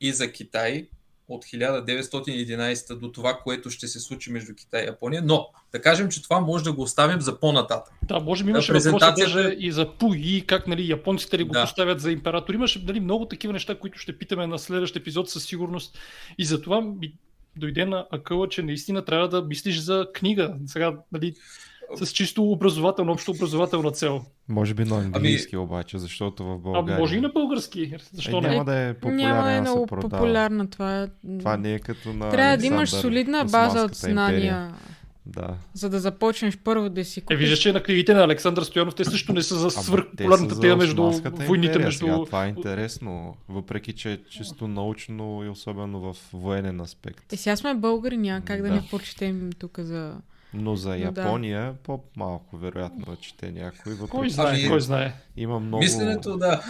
и 0.00 0.12
за 0.12 0.32
Китай 0.32 0.88
от 1.28 1.44
1911 1.44 2.98
до 2.98 3.12
това, 3.12 3.38
което 3.44 3.70
ще 3.70 3.88
се 3.88 4.00
случи 4.00 4.32
между 4.32 4.54
Китай 4.54 4.82
и 4.82 4.86
Япония, 4.86 5.22
но 5.22 5.48
да 5.72 5.80
кажем, 5.80 6.08
че 6.08 6.22
това 6.22 6.40
може 6.40 6.64
да 6.64 6.72
го 6.72 6.82
оставим 6.82 7.20
за 7.20 7.40
по-нататък. 7.40 7.94
Да, 8.02 8.20
може 8.20 8.44
би 8.44 8.50
имаше 8.50 8.72
презентацията... 8.72 9.42
въпроси 9.42 9.56
и 9.60 9.72
за 9.72 9.92
Пуи, 9.98 10.44
как 10.46 10.66
нали, 10.66 10.88
японците 10.88 11.38
ли 11.38 11.44
го 11.44 11.52
да. 11.52 11.62
поставят 11.62 12.00
за 12.00 12.12
император. 12.12 12.54
Имаше 12.54 12.84
нали, 12.86 13.00
много 13.00 13.26
такива 13.26 13.52
неща, 13.52 13.78
които 13.78 13.98
ще 13.98 14.18
питаме 14.18 14.46
на 14.46 14.58
следващия 14.58 15.00
епизод 15.00 15.30
със 15.30 15.44
сигурност. 15.44 15.98
И 16.38 16.44
затова 16.44 16.80
ми 16.80 17.12
дойде 17.56 17.84
на 17.84 18.06
акъла, 18.10 18.48
че 18.48 18.62
наистина 18.62 19.04
трябва 19.04 19.28
да 19.28 19.42
мислиш 19.42 19.78
за 19.78 20.06
книга. 20.14 20.54
Сега, 20.66 20.96
нали, 21.12 21.34
с 21.94 22.12
чисто 22.12 22.44
образователно, 22.44 23.12
общо 23.12 23.30
образователна 23.30 23.90
цел. 23.90 24.24
Може 24.48 24.74
би 24.74 24.84
на 24.84 24.96
английски 24.96 25.56
ами... 25.56 25.64
обаче, 25.64 25.98
защото 25.98 26.44
в 26.44 26.58
България... 26.58 26.96
А 26.96 27.00
може 27.00 27.16
и 27.16 27.20
на 27.20 27.28
български. 27.28 27.92
Защо 28.12 28.38
е, 28.38 28.40
не? 28.40 28.48
Няма 28.48 28.64
да 28.64 28.78
е 28.78 28.94
популярна. 28.94 29.34
Няма 29.34 29.52
е 29.52 29.60
много 29.60 29.86
популярна. 29.86 30.70
Това, 30.70 31.02
е... 31.02 31.08
това 31.38 31.56
не 31.56 31.74
е 31.74 31.78
като 31.78 32.12
на 32.12 32.30
Трябва 32.30 32.52
Александър, 32.52 32.60
да 32.60 32.66
имаш 32.66 32.90
солидна 32.90 33.44
база 33.44 33.80
от 33.80 33.94
знания. 33.94 34.74
Да. 35.26 35.56
За 35.74 35.90
да 35.90 36.00
започнеш 36.00 36.58
първо 36.58 36.90
да 36.90 37.04
си 37.04 37.20
купиш. 37.20 37.36
Е, 37.36 37.38
виждаш, 37.38 37.58
че 37.58 37.72
на 37.72 37.82
книгите 37.82 38.14
на 38.14 38.24
Александър 38.24 38.62
Стоянов 38.62 38.94
те 38.94 39.04
също 39.04 39.32
не 39.32 39.42
са 39.42 39.56
за 39.56 39.70
свърхпопулярната 39.70 40.60
тема 40.60 40.76
между 40.76 41.12
войните. 41.30 41.78
Между... 41.78 42.06
Сега, 42.06 42.24
това 42.26 42.44
е 42.44 42.48
интересно, 42.48 43.36
въпреки 43.48 43.92
че 43.92 44.12
е 44.12 44.18
чисто 44.30 44.68
научно 44.68 45.44
и 45.44 45.48
особено 45.48 46.00
в 46.00 46.16
военен 46.32 46.80
аспект. 46.80 47.32
Е, 47.32 47.36
сега 47.36 47.56
сме 47.56 47.74
българи, 47.74 48.16
няма 48.16 48.40
как 48.40 48.62
да, 48.62 48.68
да 48.68 48.74
не 48.74 48.82
почетем 48.90 49.50
тук 49.58 49.78
за 49.78 50.14
но 50.54 50.76
за 50.76 50.96
Япония 50.96 51.62
да. 51.62 51.78
по-малко 51.82 52.56
вероятно 52.56 53.16
чете 53.16 53.52
някой. 53.52 53.92
Въпреки, 53.92 54.10
кой 54.10 54.30
знае, 54.30 54.58
ами, 54.58 54.68
кой 54.68 54.80
знае. 54.80 55.12
Има 55.36 55.60
много... 55.60 55.82
Мисленето, 55.82 56.36
да. 56.36 56.62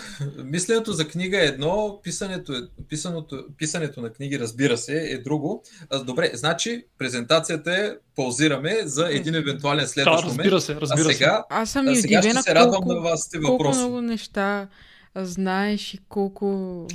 Мисленето 0.45 0.93
за 0.93 1.09
книга 1.09 1.39
е 1.39 1.47
едно, 1.47 2.01
писането, 2.03 2.53
е, 2.53 2.57
писането, 2.89 3.45
писането 3.59 4.01
на 4.01 4.11
книги, 4.11 4.39
разбира 4.39 4.77
се, 4.77 4.99
е 4.99 5.19
друго. 5.19 5.63
Добре, 6.05 6.31
значи 6.35 6.85
презентацията 6.99 7.73
е, 7.73 7.91
паузираме 8.17 8.77
за 8.85 9.09
един 9.11 9.35
евентуален 9.35 9.87
следващ 9.87 10.25
да, 10.25 10.29
разбира 10.29 10.61
се, 10.61 10.75
разбира 10.75 11.09
а 11.09 11.13
сега, 11.13 11.45
се. 11.51 11.57
Аз 11.57 11.71
съм 11.71 11.89
и 11.89 11.97
сега 11.97 12.23
ще 12.23 12.43
се 12.43 12.55
радвам 12.55 12.83
колко, 12.83 12.95
на 12.95 13.01
вас 13.01 13.31
колко 13.33 13.53
въпроси. 13.53 13.79
много 13.79 14.01
неща 14.01 14.69
знаеш 15.17 15.95
и 15.95 15.99
колко... 16.09 16.87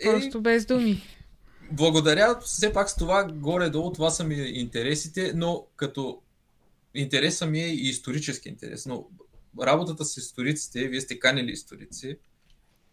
Е... 0.00 0.10
Просто 0.10 0.40
без 0.40 0.66
думи. 0.66 1.02
Благодаря. 1.72 2.38
Все 2.40 2.72
пак 2.72 2.90
с 2.90 2.96
това 2.96 3.24
горе-долу 3.32 3.92
това 3.92 4.10
са 4.10 4.24
ми 4.24 4.34
интересите, 4.34 5.32
но 5.34 5.66
като 5.76 6.20
интереса 6.94 7.46
ми 7.46 7.60
е 7.60 7.66
и 7.66 7.88
исторически 7.88 8.48
интерес. 8.48 8.86
Но 8.86 9.06
работата 9.62 10.04
с 10.04 10.16
историците, 10.16 10.88
вие 10.88 11.00
сте 11.00 11.18
канели 11.18 11.50
историци, 11.50 12.16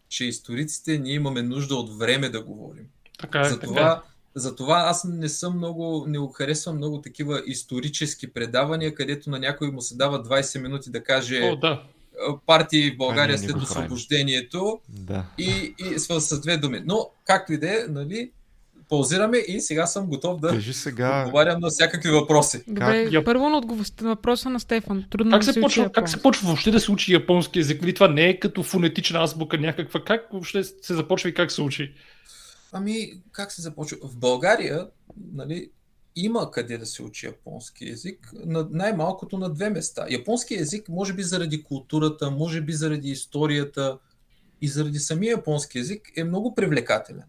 че 0.08 0.24
историците 0.24 0.98
ние 0.98 1.14
имаме 1.14 1.42
нужда 1.42 1.74
от 1.74 1.98
време 1.98 2.28
да 2.28 2.42
говорим. 2.42 2.86
Така 3.18 3.40
е, 3.40 3.44
затова, 3.44 3.74
така 3.74 4.02
е. 4.06 4.10
затова 4.34 4.76
аз 4.86 5.04
не 5.04 5.28
съм 5.28 5.56
много, 5.56 6.04
не 6.08 6.18
харесвам 6.34 6.76
много 6.76 7.00
такива 7.00 7.42
исторически 7.46 8.32
предавания, 8.32 8.94
където 8.94 9.30
на 9.30 9.38
някой 9.38 9.70
му 9.70 9.80
се 9.80 9.96
дава 9.96 10.24
20 10.24 10.62
минути 10.62 10.90
да 10.90 11.04
каже 11.04 11.50
О, 11.52 11.56
да. 11.56 11.82
партии 12.46 12.90
в 12.90 12.96
България 12.96 13.38
след 13.38 13.56
освобождението 13.56 14.80
да. 14.88 15.26
и, 15.38 15.74
и 15.78 15.98
с, 15.98 16.20
с 16.20 16.40
две 16.40 16.56
думи. 16.56 16.82
Но, 16.86 17.10
както 17.24 17.52
и 17.52 17.58
да 17.58 17.70
е, 17.70 17.86
нали, 17.88 18.30
паузираме 18.88 19.38
и 19.48 19.60
сега 19.60 19.86
съм 19.86 20.06
готов 20.06 20.40
да 20.40 20.48
Кажи 20.48 20.72
сега, 20.72 21.22
отговарям 21.22 21.60
на 21.60 21.68
всякакви 21.68 22.10
въпроси. 22.10 22.62
Добре, 22.68 23.08
Я- 23.12 23.24
първо 23.24 23.48
на 23.48 23.62
въпроса 24.02 24.50
на 24.50 24.60
Стефан. 24.60 25.04
Трудно 25.10 25.30
Как 25.32 25.40
да 25.40 25.44
се, 25.46 25.52
се 25.52 25.60
почва, 25.60 25.92
как 25.92 26.08
се 26.08 26.22
почва 26.22 26.46
въобще 26.46 26.70
да 26.70 26.80
се 26.80 26.92
учи 26.92 27.12
японски 27.12 27.58
език? 27.58 27.82
Нали, 27.82 27.94
това 27.94 28.08
не 28.08 28.28
е 28.28 28.38
като 28.38 28.62
фонетична 28.62 29.22
азбука 29.22 29.58
някаква. 29.58 30.04
Как 30.04 30.28
въобще 30.32 30.64
се 30.64 30.94
започва 30.94 31.28
и 31.28 31.34
как 31.34 31.52
се 31.52 31.62
учи? 31.62 31.92
Ами, 32.72 33.12
как 33.32 33.52
се 33.52 33.62
започва? 33.62 33.98
В 34.02 34.16
България, 34.16 34.86
нали, 35.32 35.70
има 36.16 36.50
къде 36.50 36.78
да 36.78 36.86
се 36.86 37.02
учи 37.02 37.26
японски 37.26 37.88
език, 37.88 38.32
на, 38.44 38.68
най-малкото 38.70 39.38
на 39.38 39.50
две 39.50 39.70
места. 39.70 40.06
Японски 40.10 40.54
език, 40.54 40.88
може 40.88 41.12
би 41.12 41.22
заради 41.22 41.62
културата, 41.62 42.30
може 42.30 42.60
би 42.60 42.72
заради 42.72 43.10
историята 43.10 43.98
и 44.60 44.68
заради 44.68 44.98
самия 44.98 45.30
японски 45.30 45.78
език 45.78 46.12
е 46.16 46.24
много 46.24 46.54
привлекателен. 46.54 47.24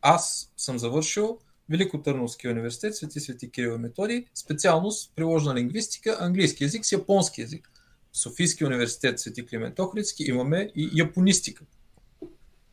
Аз 0.00 0.52
съм 0.56 0.78
завършил 0.78 1.38
Велико 1.68 2.02
Търновски 2.02 2.48
университет, 2.48 2.96
Свети 2.96 3.20
Свети 3.20 3.50
Кирил 3.50 3.74
и 3.74 3.78
Методи, 3.78 4.26
специалност 4.34 5.12
приложна 5.16 5.54
лингвистика, 5.54 6.16
английски 6.20 6.64
език 6.64 6.86
с 6.86 6.92
японски 6.92 7.42
език. 7.42 7.70
В 8.12 8.18
Софийски 8.18 8.64
университет 8.64 9.20
Свети 9.20 9.46
Климент 9.46 9.78
Охридски 9.78 10.24
имаме 10.24 10.70
и 10.74 10.90
японистика. 10.94 11.64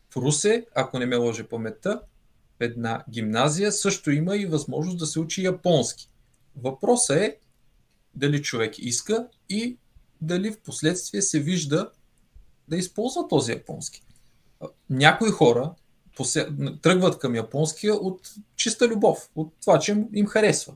В 0.09 0.17
Русе, 0.17 0.65
ако 0.75 0.99
не 0.99 1.05
ме 1.05 1.15
лъже 1.15 1.43
паметта, 1.43 2.01
една 2.59 3.03
гимназия 3.09 3.71
също 3.71 4.11
има 4.11 4.37
и 4.37 4.45
възможност 4.45 4.97
да 4.97 5.05
се 5.05 5.19
учи 5.19 5.43
японски. 5.43 6.09
Въпросът 6.55 7.17
е 7.17 7.37
дали 8.15 8.41
човек 8.41 8.79
иска 8.79 9.27
и 9.49 9.77
дали 10.21 10.51
в 10.51 10.59
последствие 10.59 11.21
се 11.21 11.39
вижда 11.39 11.91
да 12.67 12.77
използва 12.77 13.27
този 13.27 13.51
японски. 13.51 14.01
Някои 14.89 15.29
хора 15.29 15.73
посе- 16.15 16.79
тръгват 16.81 17.19
към 17.19 17.35
японския 17.35 17.95
от 17.95 18.29
чиста 18.55 18.87
любов, 18.87 19.29
от 19.35 19.53
това, 19.61 19.79
че 19.79 20.05
им- 20.13 20.27
харесва. 20.27 20.73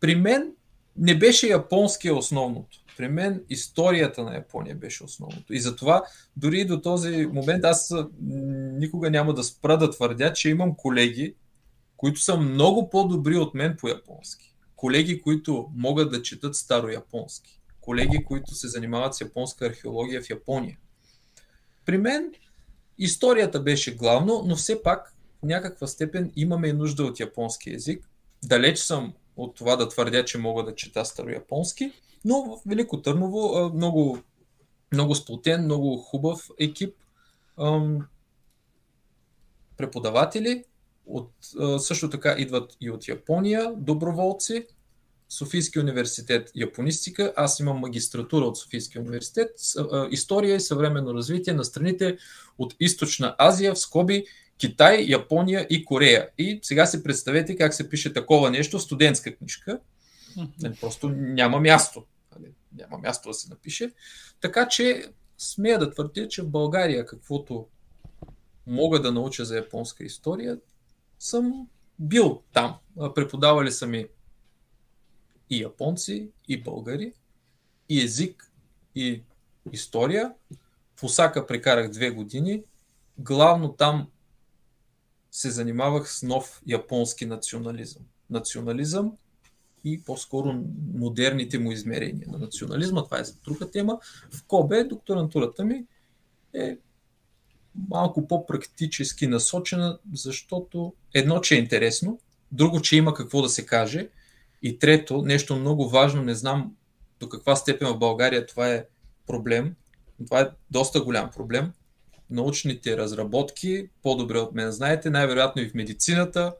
При 0.00 0.14
мен 0.14 0.52
не 0.96 1.18
беше 1.18 1.48
японския 1.48 2.14
основното. 2.14 2.78
При 2.96 3.08
мен 3.08 3.42
историята 3.50 4.22
на 4.22 4.34
Япония 4.34 4.76
беше 4.76 5.04
основното. 5.04 5.52
И 5.52 5.60
затова 5.60 6.04
дори 6.36 6.64
до 6.64 6.80
този 6.80 7.26
момент 7.26 7.64
аз 7.64 7.94
никога 8.78 9.10
няма 9.10 9.34
да 9.34 9.44
спра 9.44 9.78
да 9.78 9.90
твърдя, 9.90 10.32
че 10.32 10.50
имам 10.50 10.76
колеги, 10.76 11.34
които 11.96 12.20
са 12.20 12.36
много 12.36 12.90
по-добри 12.90 13.36
от 13.36 13.54
мен 13.54 13.76
по 13.76 13.88
японски. 13.88 14.54
Колеги, 14.76 15.22
които 15.22 15.70
могат 15.76 16.10
да 16.10 16.22
четат 16.22 16.56
старояпонски. 16.56 17.60
Колеги, 17.80 18.24
които 18.24 18.54
се 18.54 18.68
занимават 18.68 19.14
с 19.14 19.20
японска 19.20 19.66
археология 19.66 20.22
в 20.22 20.30
Япония. 20.30 20.78
При 21.86 21.98
мен 21.98 22.32
историята 22.98 23.60
беше 23.60 23.96
главно, 23.96 24.42
но 24.46 24.56
все 24.56 24.82
пак 24.82 25.14
в 25.42 25.46
някаква 25.46 25.86
степен 25.86 26.32
имаме 26.36 26.72
нужда 26.72 27.04
от 27.04 27.20
японски 27.20 27.70
язик. 27.70 28.08
Далеч 28.44 28.78
съм 28.78 29.12
от 29.36 29.54
това 29.54 29.76
да 29.76 29.88
твърдя, 29.88 30.24
че 30.24 30.38
мога 30.38 30.64
да 30.64 30.74
чета 30.74 31.04
старояпонски, 31.04 31.92
но 32.24 32.42
в 32.42 32.58
Велико 32.66 33.02
Търново 33.02 33.70
много, 33.74 34.18
много 34.92 35.14
сплотен, 35.14 35.64
много 35.64 35.96
хубав 35.96 36.50
екип. 36.58 36.94
Преподаватели, 39.76 40.64
от, 41.06 41.30
също 41.78 42.10
така 42.10 42.34
идват 42.38 42.76
и 42.80 42.90
от 42.90 43.08
Япония, 43.08 43.72
доброволци, 43.76 44.66
Софийски 45.38 45.78
университет 45.78 46.50
японистика, 46.54 47.32
аз 47.36 47.60
имам 47.60 47.78
магистратура 47.78 48.44
от 48.44 48.58
Софийския 48.58 49.02
университет, 49.02 49.50
история 50.10 50.56
и 50.56 50.60
съвременно 50.60 51.14
развитие 51.14 51.52
на 51.52 51.64
страните 51.64 52.16
от 52.58 52.74
Източна 52.80 53.34
Азия, 53.38 53.74
в 53.74 53.78
скоби 53.78 54.24
Китай, 54.58 55.04
Япония 55.08 55.66
и 55.70 55.84
Корея. 55.84 56.28
И 56.38 56.60
сега 56.62 56.86
си 56.86 57.02
представете 57.02 57.56
как 57.56 57.74
се 57.74 57.88
пише 57.88 58.12
такова 58.12 58.50
нещо 58.50 58.78
в 58.78 58.82
студентска 58.82 59.36
книжка. 59.36 59.80
Нали, 60.62 60.74
просто 60.80 61.08
няма 61.08 61.60
място. 61.60 62.04
Нали, 62.38 62.52
няма 62.76 62.98
място 62.98 63.28
да 63.28 63.34
се 63.34 63.48
напише. 63.50 63.92
Така 64.40 64.68
че 64.68 65.04
смея 65.38 65.78
да 65.78 65.90
твърдя, 65.90 66.28
че 66.28 66.42
в 66.42 66.50
България 66.50 67.06
каквото 67.06 67.66
мога 68.66 69.02
да 69.02 69.12
науча 69.12 69.44
за 69.44 69.56
японска 69.56 70.04
история, 70.04 70.58
съм 71.18 71.68
бил 71.98 72.42
там. 72.52 72.76
Преподавали 73.14 73.72
са 73.72 73.86
ми 73.86 74.06
и 75.50 75.62
японци, 75.62 76.30
и 76.48 76.62
българи, 76.62 77.12
и 77.88 78.02
език, 78.02 78.52
и 78.94 79.22
история. 79.72 80.32
В 80.96 81.02
Осака 81.02 81.46
прекарах 81.46 81.90
две 81.90 82.10
години. 82.10 82.62
Главно 83.18 83.72
там 83.72 84.08
се 85.30 85.50
занимавах 85.50 86.12
с 86.12 86.22
нов 86.22 86.62
японски 86.66 87.26
национализъм. 87.26 88.02
Национализъм 88.30 89.12
и 89.84 90.02
по-скоро 90.02 90.64
модерните 90.94 91.58
му 91.58 91.72
измерения 91.72 92.28
на 92.28 92.38
национализма. 92.38 93.04
Това 93.04 93.20
е 93.20 93.24
за 93.24 93.34
друга 93.44 93.70
тема. 93.70 93.98
В 94.30 94.44
Кобе 94.46 94.84
докторантурата 94.84 95.64
ми 95.64 95.84
е 96.54 96.78
малко 97.88 98.28
по-практически 98.28 99.26
насочена, 99.26 99.98
защото 100.12 100.94
едно, 101.14 101.40
че 101.40 101.54
е 101.54 101.58
интересно, 101.58 102.20
друго, 102.52 102.80
че 102.80 102.96
има 102.96 103.14
какво 103.14 103.42
да 103.42 103.48
се 103.48 103.66
каже 103.66 104.08
и 104.64 104.78
трето, 104.78 105.22
нещо 105.22 105.56
много 105.56 105.88
важно, 105.88 106.22
не 106.22 106.34
знам 106.34 106.76
до 107.20 107.28
каква 107.28 107.56
степен 107.56 107.88
в 107.88 107.98
България 107.98 108.46
това 108.46 108.72
е 108.72 108.84
проблем, 109.26 109.74
това 110.26 110.40
е 110.40 110.48
доста 110.70 111.00
голям 111.00 111.30
проблем. 111.30 111.72
Научните 112.30 112.96
разработки, 112.96 113.88
по-добре 114.02 114.38
от 114.38 114.54
мен 114.54 114.70
знаете, 114.70 115.10
най-вероятно 115.10 115.62
и 115.62 115.68
в 115.68 115.74
медицината, 115.74 116.54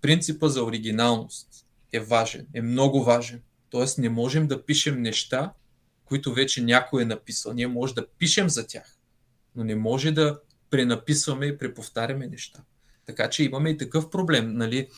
принципа 0.00 0.48
за 0.48 0.64
оригиналност 0.64 1.48
е 1.92 2.00
важен, 2.00 2.46
е 2.54 2.62
много 2.62 3.04
важен. 3.04 3.42
Тоест 3.70 3.98
не 3.98 4.08
можем 4.08 4.46
да 4.46 4.64
пишем 4.64 5.02
неща, 5.02 5.52
които 6.04 6.34
вече 6.34 6.62
някой 6.62 7.02
е 7.02 7.06
написал. 7.06 7.52
Ние 7.52 7.66
може 7.66 7.94
да 7.94 8.06
пишем 8.06 8.48
за 8.48 8.66
тях, 8.66 8.96
но 9.56 9.64
не 9.64 9.76
може 9.76 10.10
да 10.10 10.40
пренаписваме 10.70 11.46
и 11.46 11.58
преповтаряме 11.58 12.26
неща. 12.26 12.60
Така 13.06 13.30
че 13.30 13.44
имаме 13.44 13.70
и 13.70 13.76
такъв 13.76 14.10
проблем. 14.10 14.52
Нали? 14.52 14.88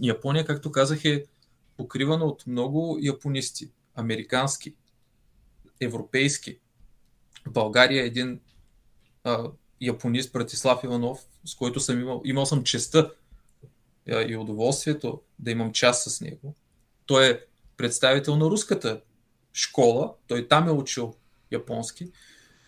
Япония, 0.00 0.44
както 0.44 0.72
казах, 0.72 1.04
е 1.04 1.24
покривана 1.76 2.24
от 2.24 2.46
много 2.46 2.98
японисти. 3.00 3.70
Американски, 3.94 4.74
европейски. 5.80 6.58
България 7.48 8.02
е 8.02 8.06
един 8.06 8.40
а, 9.24 9.50
японист, 9.80 10.32
Братислав 10.32 10.84
Иванов, 10.84 11.26
с 11.44 11.54
който 11.54 11.80
съм 11.80 12.00
имал, 12.00 12.22
имал 12.24 12.46
съм 12.46 12.64
честа 12.64 13.12
а, 14.08 14.22
и 14.22 14.36
удоволствието 14.36 15.20
да 15.38 15.50
имам 15.50 15.72
част 15.72 16.10
с 16.10 16.20
него. 16.20 16.54
Той 17.06 17.30
е 17.30 17.40
представител 17.76 18.36
на 18.36 18.46
руската 18.46 19.00
школа, 19.52 20.14
той 20.26 20.48
там 20.48 20.68
е 20.68 20.72
учил 20.72 21.14
японски, 21.50 22.12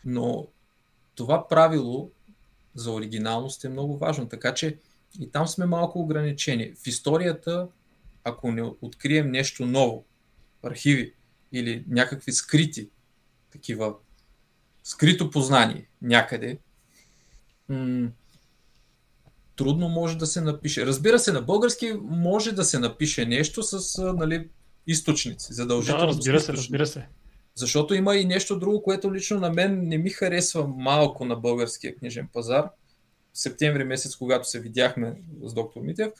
но 0.04 0.46
това 1.14 1.48
правило 1.48 2.10
за 2.74 2.92
оригиналност 2.92 3.64
е 3.64 3.68
много 3.68 3.98
важно, 3.98 4.28
така 4.28 4.54
че 4.54 4.78
и 5.20 5.30
там 5.30 5.48
сме 5.48 5.66
малко 5.66 6.00
ограничени. 6.00 6.74
В 6.84 6.86
историята, 6.86 7.68
ако 8.24 8.52
не 8.52 8.62
открием 8.62 9.30
нещо 9.30 9.66
ново, 9.66 10.04
архиви 10.62 11.14
или 11.52 11.84
някакви 11.88 12.32
скрити 12.32 12.90
такива, 13.50 13.94
скрито 14.84 15.30
познание 15.30 15.88
някъде, 16.02 16.58
м- 17.68 18.08
трудно 19.56 19.88
може 19.88 20.18
да 20.18 20.26
се 20.26 20.40
напише. 20.40 20.86
Разбира 20.86 21.18
се, 21.18 21.32
на 21.32 21.42
български 21.42 21.92
може 22.02 22.52
да 22.52 22.64
се 22.64 22.78
напише 22.78 23.26
нещо 23.26 23.62
с 23.62 24.02
нали, 24.16 24.48
източници, 24.86 25.54
задължително. 25.54 26.00
Да, 26.00 26.06
разбира 26.06 26.40
се, 26.40 26.52
разбира 26.52 26.86
се. 26.86 27.06
Защото 27.54 27.94
има 27.94 28.16
и 28.16 28.24
нещо 28.24 28.58
друго, 28.58 28.82
което 28.82 29.14
лично 29.14 29.40
на 29.40 29.50
мен 29.50 29.88
не 29.88 29.98
ми 29.98 30.10
харесва 30.10 30.66
малко 30.68 31.24
на 31.24 31.36
българския 31.36 31.96
книжен 31.96 32.28
пазар. 32.32 32.70
В 33.32 33.38
септември 33.38 33.84
месец, 33.84 34.16
когато 34.16 34.50
се 34.50 34.60
видяхме 34.60 35.22
с 35.42 35.54
доктор 35.54 35.80
Митев, 35.80 36.12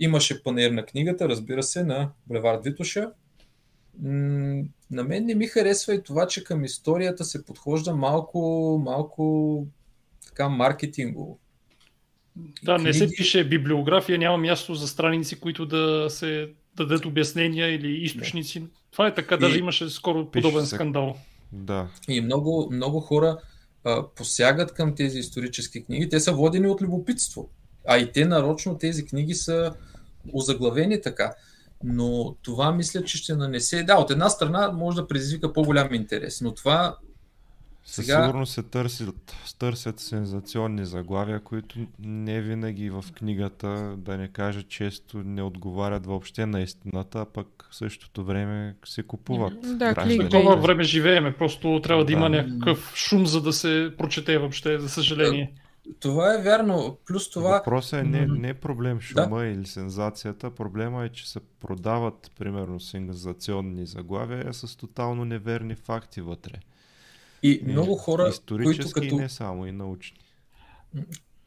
имаше 0.00 0.42
панер 0.42 0.70
на 0.70 0.84
книгата, 0.84 1.28
разбира 1.28 1.62
се, 1.62 1.84
на 1.84 2.10
Булевард 2.26 2.64
Витоша. 2.64 3.10
На 4.90 5.04
мен 5.04 5.24
не 5.26 5.34
ми 5.34 5.46
харесва 5.46 5.94
и 5.94 6.02
това, 6.02 6.26
че 6.26 6.44
към 6.44 6.64
историята 6.64 7.24
се 7.24 7.44
подхожда 7.44 7.94
малко, 7.94 8.40
малко 8.84 9.66
така 10.26 10.48
маркетингово. 10.48 11.38
Да, 12.62 12.78
не 12.78 12.92
се 12.92 12.98
Книги- 13.00 13.16
пише 13.16 13.44
библиография, 13.44 14.18
няма 14.18 14.38
място 14.38 14.74
за 14.74 14.88
страници, 14.88 15.40
които 15.40 15.66
да 15.66 16.06
се 16.10 16.48
дадат 16.76 17.04
обяснения 17.04 17.74
или 17.74 17.92
източници. 17.94 18.62
Това 18.90 19.06
е 19.06 19.14
така, 19.14 19.36
даже 19.36 19.56
И- 19.56 19.58
имаше 19.58 19.90
скоро 19.90 20.30
подобен 20.30 20.62
се- 20.62 20.74
скандал. 20.74 21.16
да. 21.52 21.88
И 22.08 22.20
много, 22.20 22.68
много 22.72 23.00
хора 23.00 23.38
а, 23.84 24.06
посягат 24.08 24.74
към 24.74 24.94
тези 24.94 25.18
исторически 25.18 25.84
книги. 25.84 26.08
Те 26.08 26.20
са 26.20 26.32
водени 26.32 26.66
от 26.68 26.82
любопитство. 26.82 27.48
А 27.88 27.98
и 27.98 28.12
те 28.12 28.24
нарочно 28.24 28.78
тези 28.78 29.06
книги 29.06 29.34
са 29.34 29.72
озаглавени 30.32 31.02
така. 31.02 31.34
Но 31.84 32.36
това 32.42 32.72
мисля, 32.72 33.04
че 33.04 33.16
ще 33.18 33.34
нанесе. 33.34 33.82
Да, 33.82 33.96
от 33.96 34.10
една 34.10 34.28
страна 34.28 34.70
може 34.72 34.96
да 34.96 35.06
предизвика 35.06 35.52
по-голям 35.52 35.94
интерес, 35.94 36.40
но 36.40 36.54
това 36.54 36.96
Със 37.86 38.06
Сега- 38.06 38.24
сигурност 38.24 38.52
се 38.52 38.62
търсят, 38.62 39.34
търсят 39.58 40.00
сензационни 40.00 40.84
заглавия, 40.86 41.40
които 41.40 41.76
не 41.98 42.40
винаги 42.40 42.90
в 42.90 43.04
книгата, 43.14 43.94
да 43.98 44.16
не 44.16 44.28
кажа 44.28 44.62
често, 44.62 45.18
не 45.24 45.42
отговарят 45.42 46.06
въобще 46.06 46.46
на 46.46 46.60
истината, 46.60 47.18
а 47.18 47.24
пък 47.24 47.68
в 47.70 47.76
същото 47.76 48.24
време 48.24 48.76
се 48.84 49.02
купуват. 49.02 49.78
Да, 49.78 49.94
граждани. 49.94 50.18
Такова 50.30 50.56
време 50.56 50.82
живееме, 50.84 51.36
просто 51.36 51.80
трябва 51.82 52.04
да, 52.04 52.12
има 52.12 52.30
Да. 52.30 52.36
някакъв 52.42 52.92
шум, 52.94 53.26
за 53.26 53.42
да 53.42 53.52
се 53.52 53.92
прочете 53.98 54.38
въобще, 54.38 54.78
за 54.78 54.88
съжаление. 54.88 55.52
Това 56.00 56.34
е 56.34 56.42
вярно. 56.42 56.98
Плюс 57.06 57.30
това, 57.30 57.50
Въпросът 57.50 58.00
е 58.00 58.02
не, 58.02 58.26
не 58.26 58.48
е 58.48 58.54
проблем 58.54 59.00
шума 59.00 59.44
или 59.44 59.66
сензацията, 59.66 60.50
проблема 60.50 61.04
е, 61.04 61.08
че 61.08 61.30
се 61.30 61.40
продават 61.60 62.30
примерно 62.38 62.80
сензационни 62.80 63.86
заглавия 63.86 64.54
с 64.54 64.76
тотално 64.76 65.24
неверни 65.24 65.74
факти 65.74 66.20
вътре. 66.20 66.52
и 67.42 67.62
много 67.66 67.96
хора, 67.96 68.22
които 68.22 68.34
Исторически 68.34 68.92
като, 68.92 69.14
и 69.14 69.18
не 69.18 69.28
само, 69.28 69.66
и 69.66 69.72
научни. 69.72 70.18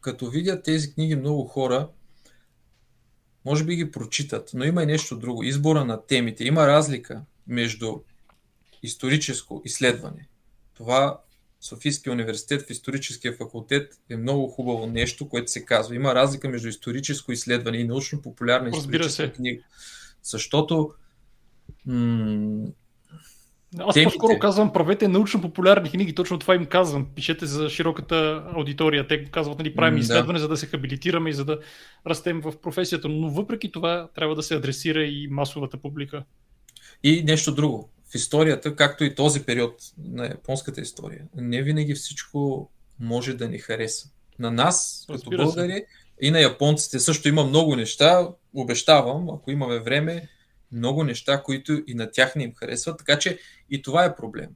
като 0.01 0.29
видят 0.29 0.63
тези 0.63 0.93
книги, 0.93 1.15
много 1.15 1.45
хора, 1.45 1.89
може 3.45 3.63
би 3.63 3.75
ги 3.75 3.91
прочитат, 3.91 4.51
но 4.53 4.65
има 4.65 4.83
и 4.83 4.85
нещо 4.85 5.17
друго. 5.17 5.43
Избора 5.43 5.85
на 5.85 6.05
темите. 6.05 6.43
Има 6.43 6.67
разлика 6.67 7.21
между 7.47 7.99
историческо 8.83 9.61
изследване. 9.65 10.27
Това 10.73 11.21
Софийския 11.61 12.13
университет 12.13 12.61
в 12.61 12.69
историческия 12.69 13.33
факултет 13.33 13.93
е 14.09 14.17
много 14.17 14.47
хубаво 14.47 14.87
нещо, 14.87 15.29
което 15.29 15.51
се 15.51 15.65
казва. 15.65 15.95
Има 15.95 16.15
разлика 16.15 16.49
между 16.49 16.67
историческо 16.67 17.31
изследване 17.31 17.77
и 17.77 17.83
научно-популярна 17.83 18.69
историческа 18.69 19.33
книга. 19.33 19.63
Защото 20.23 20.93
м- 21.85 22.67
Аз 23.79 23.93
Темите. 23.93 24.09
по-скоро 24.09 24.39
казвам, 24.39 24.73
правете 24.73 25.07
научно-популярни 25.07 25.89
книги, 25.89 26.15
точно 26.15 26.39
това 26.39 26.55
им 26.55 26.65
казвам. 26.65 27.07
Пишете 27.15 27.45
за 27.45 27.69
широката 27.69 28.43
аудитория. 28.55 29.07
Те 29.07 29.25
казват, 29.25 29.59
нали, 29.59 29.75
правим 29.75 29.95
да. 29.95 30.01
изследване, 30.01 30.39
за 30.39 30.47
да 30.47 30.57
се 30.57 30.65
хабилитираме 30.65 31.29
и 31.29 31.33
за 31.33 31.45
да 31.45 31.59
растем 32.07 32.41
в 32.41 32.61
професията. 32.61 33.09
Но 33.09 33.29
въпреки 33.29 33.71
това 33.71 34.09
трябва 34.15 34.35
да 34.35 34.43
се 34.43 34.55
адресира 34.55 35.03
и 35.03 35.27
масовата 35.31 35.77
публика. 35.77 36.23
И 37.03 37.23
нещо 37.23 37.55
друго. 37.55 37.89
В 38.11 38.15
историята, 38.15 38.75
както 38.75 39.03
и 39.03 39.15
този 39.15 39.43
период 39.43 39.75
на 39.97 40.25
японската 40.25 40.81
история, 40.81 41.25
не 41.35 41.63
винаги 41.63 41.95
всичко 41.95 42.69
може 42.99 43.33
да 43.33 43.47
ни 43.47 43.59
хареса. 43.59 44.09
На 44.39 44.51
нас, 44.51 45.05
като 45.07 45.31
Разбира 45.31 45.49
се. 45.49 45.55
българи, 45.55 45.85
и 46.21 46.31
на 46.31 46.39
японците 46.39 46.99
също 46.99 47.27
има 47.27 47.43
много 47.43 47.75
неща, 47.75 48.29
обещавам, 48.53 49.29
ако 49.29 49.51
имаме 49.51 49.79
време, 49.79 50.29
много 50.71 51.03
неща, 51.03 51.43
които 51.43 51.81
и 51.87 51.93
на 51.93 52.11
тях 52.11 52.35
не 52.35 52.43
им 52.43 52.53
харесват, 52.55 52.97
така 52.97 53.19
че 53.19 53.39
и 53.69 53.81
това 53.81 54.05
е 54.05 54.15
проблем. 54.15 54.49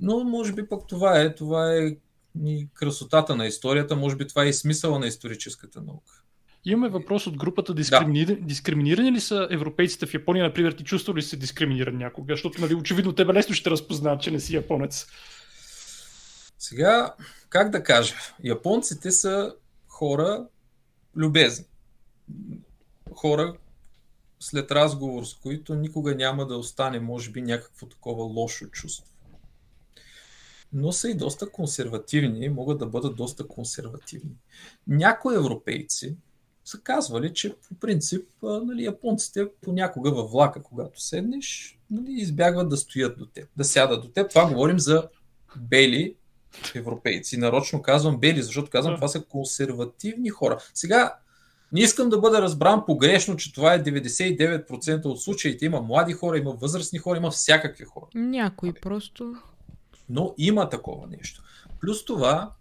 Но 0.00 0.24
може 0.24 0.52
би 0.52 0.68
пък 0.68 0.86
това 0.86 1.20
е, 1.20 1.34
това 1.34 1.74
е 1.74 1.96
и 2.44 2.68
красотата 2.74 3.36
на 3.36 3.46
историята, 3.46 3.96
може 3.96 4.16
би 4.16 4.28
това 4.28 4.44
е 4.44 4.48
и 4.48 4.52
смисъла 4.52 4.98
на 4.98 5.06
историческата 5.06 5.80
наука. 5.80 6.22
Имаме 6.68 6.88
въпрос 6.88 7.26
от 7.26 7.36
групата 7.36 7.74
дискриминирани, 7.74 8.40
дискриминирани 8.40 9.12
ли 9.12 9.20
са 9.20 9.48
европейците 9.50 10.06
в 10.06 10.14
Япония, 10.14 10.44
например, 10.44 10.72
ти 10.72 10.84
чувства 10.84 11.14
ли 11.14 11.22
се 11.22 11.36
дискриминиран 11.36 11.96
някога? 11.96 12.34
Защото, 12.34 12.60
нали, 12.60 12.74
очевидно, 12.74 13.12
тебе 13.12 13.34
лесно 13.34 13.54
ще 13.54 13.70
разпознаят, 13.70 14.22
че 14.22 14.30
не 14.30 14.40
си 14.40 14.54
японец. 14.54 15.06
Сега, 16.58 17.14
как 17.48 17.70
да 17.70 17.82
кажа, 17.82 18.14
японците 18.44 19.10
са 19.10 19.54
хора 19.88 20.46
любезни. 21.16 21.64
Хора, 23.12 23.56
след 24.40 24.70
разговор 24.70 25.24
с 25.24 25.34
които 25.34 25.74
никога 25.74 26.14
няма 26.14 26.46
да 26.46 26.56
остане, 26.56 27.00
може 27.00 27.30
би, 27.30 27.42
някакво 27.42 27.86
такова 27.86 28.24
лошо 28.24 28.66
чувство. 28.66 29.12
Но 30.72 30.92
са 30.92 31.10
и 31.10 31.14
доста 31.14 31.50
консервативни, 31.50 32.48
могат 32.48 32.78
да 32.78 32.86
бъдат 32.86 33.16
доста 33.16 33.46
консервативни. 33.48 34.36
Някои 34.86 35.36
европейци 35.36 36.16
са 36.66 36.80
казвали, 36.80 37.34
че 37.34 37.54
по 37.68 37.74
принцип 37.74 38.28
нали, 38.42 38.84
японците 38.84 39.48
понякога 39.62 40.10
във 40.10 40.30
влака, 40.30 40.62
когато 40.62 41.00
седнеш, 41.00 41.78
нали, 41.90 42.12
избягват 42.12 42.68
да 42.68 42.76
стоят 42.76 43.18
до 43.18 43.26
теб, 43.26 43.48
да 43.56 43.64
сядат 43.64 44.02
до 44.02 44.08
теб. 44.08 44.30
Това 44.30 44.48
говорим 44.48 44.78
за 44.78 45.08
бели 45.56 46.14
европейци. 46.74 47.36
Нарочно 47.36 47.82
казвам 47.82 48.18
бели, 48.18 48.42
защото 48.42 48.70
казвам, 48.70 48.94
това 48.94 49.08
са 49.08 49.24
консервативни 49.24 50.30
хора. 50.30 50.58
Сега, 50.74 51.14
не 51.72 51.80
искам 51.80 52.08
да 52.08 52.18
бъда 52.18 52.42
разбран 52.42 52.82
погрешно, 52.86 53.36
че 53.36 53.52
това 53.52 53.74
е 53.74 53.82
99% 53.82 55.04
от 55.04 55.22
случаите. 55.22 55.64
Има 55.64 55.80
млади 55.80 56.12
хора, 56.12 56.38
има 56.38 56.50
възрастни 56.50 56.98
хора, 56.98 57.18
има 57.18 57.30
всякакви 57.30 57.84
хора. 57.84 58.06
Някой 58.14 58.72
просто... 58.72 59.34
Но 60.08 60.34
има 60.38 60.68
такова 60.68 61.06
нещо. 61.06 61.42
Плюс 61.80 62.04
това, 62.04 62.52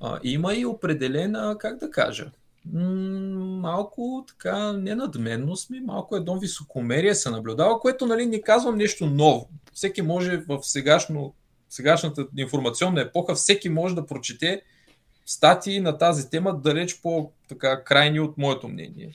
а, 0.00 0.20
има 0.22 0.54
и 0.54 0.66
определена, 0.66 1.56
как 1.58 1.78
да 1.78 1.90
кажа, 1.90 2.30
малко 2.72 4.24
така 4.28 4.72
ненадменност 4.72 5.70
ми, 5.70 5.80
малко 5.80 6.16
едно 6.16 6.38
високомерие 6.38 7.14
се 7.14 7.30
наблюдава, 7.30 7.80
което 7.80 8.06
нали, 8.06 8.26
не 8.26 8.42
казвам 8.42 8.76
нещо 8.76 9.06
ново. 9.06 9.48
Всеки 9.72 10.02
може 10.02 10.36
в 10.36 10.58
сегашно, 10.62 11.34
сегашната 11.68 12.26
информационна 12.36 13.00
епоха, 13.00 13.34
всеки 13.34 13.68
може 13.68 13.94
да 13.94 14.06
прочете 14.06 14.62
статии 15.26 15.80
на 15.80 15.98
тази 15.98 16.30
тема, 16.30 16.60
далеч 16.60 17.00
по-така 17.02 17.84
крайни 17.84 18.20
от 18.20 18.38
моето 18.38 18.68
мнение. 18.68 19.14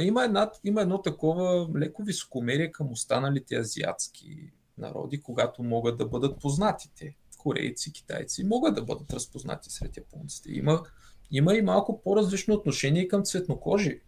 Има, 0.00 0.24
една, 0.24 0.50
има 0.64 0.82
едно 0.82 1.02
такова 1.02 1.68
леко 1.78 2.02
високомерие 2.02 2.72
към 2.72 2.92
останалите 2.92 3.56
азиатски 3.56 4.52
народи, 4.78 5.22
когато 5.22 5.62
могат 5.62 5.98
да 5.98 6.06
бъдат 6.06 6.40
познати 6.40 6.90
те. 6.98 7.14
Корейци, 7.38 7.92
китайци 7.92 8.44
могат 8.44 8.74
да 8.74 8.82
бъдат 8.82 9.12
разпознати 9.12 9.70
сред 9.70 9.96
японците. 9.96 10.52
Има, 10.52 10.82
има 11.30 11.54
и 11.54 11.62
малко 11.62 12.02
по-различно 12.02 12.54
отношение 12.54 13.08
към 13.08 13.24
цветнокожи. 13.24 14.00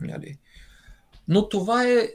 Нали. 0.00 0.38
Но 1.28 1.48
това 1.48 1.84
е 1.88 2.14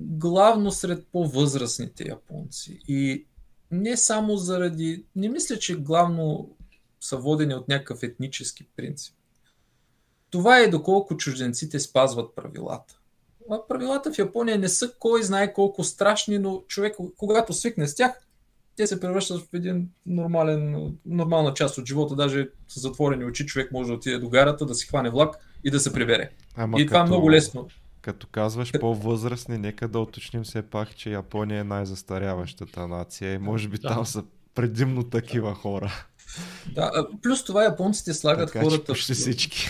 главно 0.00 0.70
сред 0.70 1.06
по-възрастните 1.12 2.08
японци. 2.08 2.80
И 2.88 3.26
не 3.70 3.96
само 3.96 4.36
заради... 4.36 5.04
Не 5.16 5.28
мисля, 5.28 5.58
че 5.58 5.76
главно 5.76 6.50
са 7.00 7.16
водени 7.16 7.54
от 7.54 7.68
някакъв 7.68 8.02
етнически 8.02 8.68
принцип. 8.76 9.14
Това 10.30 10.58
е 10.58 10.68
доколко 10.68 11.16
чужденците 11.16 11.80
спазват 11.80 12.34
правилата. 12.34 12.98
А 13.50 13.66
правилата 13.68 14.12
в 14.12 14.18
Япония 14.18 14.58
не 14.58 14.68
са 14.68 14.92
кой 14.98 15.22
знае 15.22 15.52
колко 15.52 15.84
страшни, 15.84 16.38
но 16.38 16.64
човек, 16.68 16.96
когато 17.16 17.52
свикне 17.52 17.88
с 17.88 17.94
тях, 17.94 18.26
те 18.76 18.86
се 18.86 19.00
превръщат 19.00 19.40
в 19.40 19.54
един 19.54 19.88
нормален, 20.06 20.92
нормална 21.06 21.54
част 21.54 21.78
от 21.78 21.86
живота. 21.88 22.14
Даже 22.16 22.48
с 22.68 22.80
затворени 22.80 23.24
очи 23.24 23.46
човек 23.46 23.72
може 23.72 23.88
да 23.88 23.94
отиде 23.94 24.18
до 24.18 24.28
гарата, 24.28 24.66
да 24.66 24.74
си 24.74 24.86
хване 24.86 25.10
влак 25.10 25.36
и 25.64 25.70
да 25.70 25.80
се 25.80 25.92
прибере. 25.92 26.30
Ама 26.56 26.80
и 26.80 26.86
това 26.86 27.00
е 27.00 27.04
много 27.04 27.30
лесно. 27.30 27.68
Като 28.02 28.26
казваш 28.26 28.72
по-възрастни, 28.80 29.58
нека 29.58 29.88
да 29.88 29.98
уточним 29.98 30.42
все 30.42 30.62
пак, 30.62 30.96
че 30.96 31.10
Япония 31.10 31.60
е 31.60 31.64
най-застаряващата 31.64 32.88
нация 32.88 33.34
и 33.34 33.38
може 33.38 33.68
би 33.68 33.78
Да. 33.78 33.88
там 33.88 34.06
са 34.06 34.24
предимно 34.54 35.02
такива 35.02 35.54
хора. 35.54 35.92
Да, 36.74 37.06
плюс 37.22 37.44
това 37.44 37.64
японците 37.64 38.14
слагат 38.14 38.46
така 38.52 38.58
че 38.60 38.64
хората... 38.70 38.84
почти 38.92 39.12
в- 39.12 39.16
всички. 39.16 39.66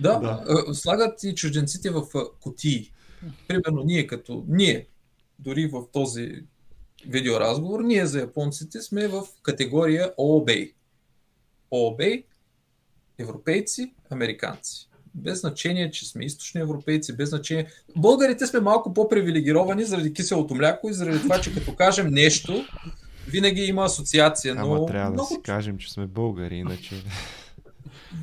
Да, 0.00 0.18
Да. 0.18 0.44
да. 0.66 0.74
слагат 0.74 1.22
и 1.22 1.34
чужденците 1.34 1.90
в 1.90 2.02
а, 2.14 2.24
кутии. 2.40 2.92
Примерно 3.48 3.82
ние 3.84 4.06
като 4.06 4.44
ние, 4.48 4.86
дори 5.38 5.66
в 5.66 5.82
този 5.92 6.32
видеоразговор, 7.06 7.80
ние 7.80 8.06
за 8.06 8.18
японците 8.20 8.80
сме 8.80 9.08
в 9.08 9.22
категория 9.42 10.12
ООБ. 10.18 10.50
ООБ, 11.70 12.02
европейци, 13.18 13.94
американци. 14.10 14.88
Без 15.14 15.40
значение, 15.40 15.90
че 15.90 16.08
сме 16.08 16.24
източни 16.24 16.60
европейци, 16.60 17.16
без 17.16 17.28
значение. 17.28 17.66
Българите 17.96 18.46
сме 18.46 18.60
малко 18.60 18.94
по-привилегировани 18.94 19.84
заради 19.84 20.12
киселото 20.12 20.54
мляко 20.54 20.90
и 20.90 20.92
заради 20.92 21.18
това, 21.18 21.40
че 21.40 21.54
като 21.54 21.74
кажем 21.76 22.06
нещо, 22.06 22.64
винаги 23.28 23.62
има 23.62 23.84
асоциация. 23.84 24.54
Но 24.54 24.74
Ама 24.74 24.86
трябва 24.86 25.06
да 25.06 25.12
много... 25.12 25.28
си 25.28 25.40
кажем, 25.42 25.78
че 25.78 25.92
сме 25.92 26.06
българи, 26.06 26.56
иначе 26.56 27.02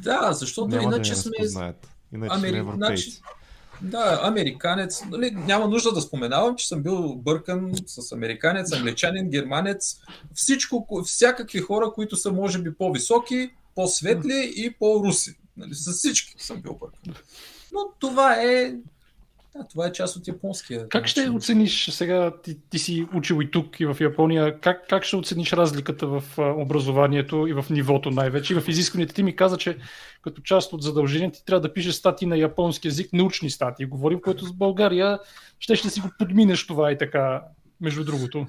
Да, 0.03 0.33
защото 0.33 0.67
няма 0.67 0.89
да 0.89 0.95
иначе 0.95 1.11
ни 1.11 1.17
сме. 1.17 1.73
Иначе 2.13 2.35
Амери- 2.35 2.49
сме 2.49 2.57
европейци. 2.57 3.09
значи- 3.09 3.21
Да, 3.81 4.19
американец. 4.23 5.01
Нали, 5.05 5.31
няма 5.31 5.67
нужда 5.67 5.91
да 5.93 6.01
споменавам, 6.01 6.55
че 6.55 6.67
съм 6.67 6.83
бил 6.83 7.15
бъркан 7.15 7.71
с 7.85 8.11
американец, 8.11 8.71
англичанин, 8.73 9.29
германец. 9.29 9.97
Всичко, 10.33 10.87
ко- 10.89 11.03
всякакви 11.03 11.59
хора, 11.59 11.91
които 11.95 12.15
са 12.15 12.31
може 12.31 12.59
би 12.61 12.73
по-високи, 12.73 13.49
по-светли 13.75 14.53
и 14.55 14.73
по-руси. 14.79 15.35
Нали, 15.57 15.73
с 15.73 15.91
всички 15.93 16.35
съм 16.43 16.61
бил 16.61 16.73
бъркан. 16.73 17.15
Но 17.73 17.79
това 17.99 18.33
е. 18.43 18.73
Да, 19.57 19.67
това 19.67 19.87
е 19.87 19.91
част 19.91 20.15
от 20.15 20.27
японския. 20.27 20.89
Как 20.89 21.07
ще 21.07 21.19
начин. 21.19 21.35
оцениш 21.35 21.89
сега, 21.89 22.41
ти, 22.41 22.59
ти 22.69 22.79
си 22.79 23.07
учил 23.13 23.39
и 23.41 23.51
тук, 23.51 23.79
и 23.79 23.85
в 23.85 23.97
Япония, 23.99 24.59
как, 24.59 24.87
как 24.89 25.03
ще 25.03 25.15
оцениш 25.15 25.53
разликата 25.53 26.07
в 26.07 26.23
образованието 26.37 27.47
и 27.47 27.53
в 27.53 27.65
нивото 27.69 28.11
най-вече? 28.11 28.53
И 28.53 28.59
в 28.59 28.67
изискванията 28.67 29.13
ти 29.13 29.23
ми 29.23 29.35
каза, 29.35 29.57
че 29.57 29.77
като 30.21 30.41
част 30.41 30.73
от 30.73 30.83
задълженията 30.83 31.39
ти 31.39 31.45
трябва 31.45 31.61
да 31.61 31.73
пишеш 31.73 31.93
статии 31.93 32.27
на 32.27 32.37
японски 32.37 32.87
язик, 32.87 33.13
научни 33.13 33.49
статии. 33.49 33.85
Говорим, 33.85 34.21
което 34.21 34.45
с 34.45 34.53
България 34.53 35.19
ще 35.59 35.75
ще 35.75 35.89
си 35.89 35.99
го 35.99 36.07
подминеш 36.19 36.67
това 36.67 36.91
и 36.91 36.97
така, 36.97 37.43
между 37.81 38.03
другото. 38.03 38.47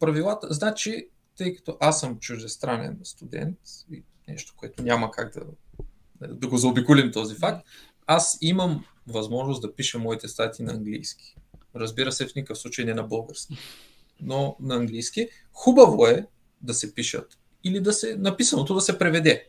правилата, 0.00 0.46
значи, 0.50 1.08
тъй 1.36 1.54
като 1.54 1.76
аз 1.80 2.00
съм 2.00 2.18
чуждестранен 2.18 2.98
студент, 3.04 3.58
и 3.92 4.02
нещо, 4.28 4.54
което 4.56 4.82
няма 4.82 5.10
как 5.10 5.32
да, 5.32 5.44
да 6.34 6.48
го 6.48 6.56
заобиколим 6.56 7.12
този 7.12 7.34
факт, 7.34 7.66
аз 8.06 8.38
имам 8.40 8.84
възможност 9.06 9.62
да 9.62 9.74
пиша 9.74 9.98
моите 9.98 10.28
статии 10.28 10.64
на 10.64 10.72
английски. 10.72 11.36
Разбира 11.76 12.12
се, 12.12 12.26
в 12.26 12.34
никакъв 12.34 12.58
случай 12.58 12.84
не 12.84 12.94
на 12.94 13.02
български, 13.02 13.56
но 14.20 14.56
на 14.60 14.76
английски. 14.76 15.28
Хубаво 15.52 16.06
е 16.06 16.26
да 16.62 16.74
се 16.74 16.94
пишат 16.94 17.38
или 17.64 17.80
да 17.80 17.92
се, 17.92 18.16
написаното 18.16 18.74
да 18.74 18.80
се 18.80 18.98
преведе. 18.98 19.46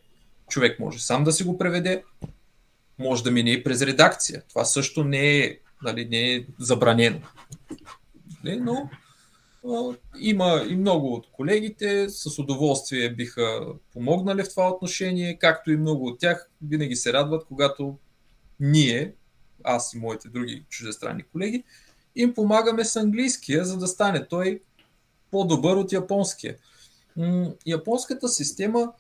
Човек 0.50 0.80
може 0.80 1.00
сам 1.00 1.24
да 1.24 1.32
си 1.32 1.44
го 1.44 1.58
преведе, 1.58 2.04
може 3.00 3.24
да 3.24 3.32
мине 3.32 3.52
и 3.52 3.64
през 3.64 3.82
редакция. 3.82 4.44
Това 4.50 4.66
също 4.66 5.04
не 5.04 5.38
е, 5.38 5.60
нали, 5.84 6.06
не 6.06 6.34
е 6.34 6.46
забранено. 6.60 7.20
Нали, 8.44 8.60
но 8.60 8.90
има 10.20 10.66
и 10.70 10.76
много 10.76 11.14
от 11.14 11.28
колегите 11.32 12.10
с 12.10 12.40
удоволствие 12.40 13.10
биха 13.10 13.68
помогнали 13.94 14.44
в 14.44 14.50
това 14.50 14.70
отношение, 14.70 15.38
както 15.38 15.72
и 15.72 15.78
много 15.78 16.06
от 16.06 16.20
тях 16.20 16.50
винаги 16.62 16.96
се 16.96 17.14
радват, 17.14 17.46
когато 17.48 17.98
ние, 18.60 19.14
аз 19.68 19.94
и 19.94 19.98
моите 19.98 20.30
други 20.30 20.66
чуждестранни 20.70 21.24
колеги, 21.24 21.64
им 22.16 22.34
помагаме 22.34 22.86
с 22.86 22.96
английския, 22.96 23.66
за 23.66 23.78
да 23.78 23.88
стане 23.88 24.28
той 24.28 24.62
по-добър 25.32 25.76
от 25.76 25.92
японския. 25.92 26.58
Японската 27.66 28.28
система 28.28 28.94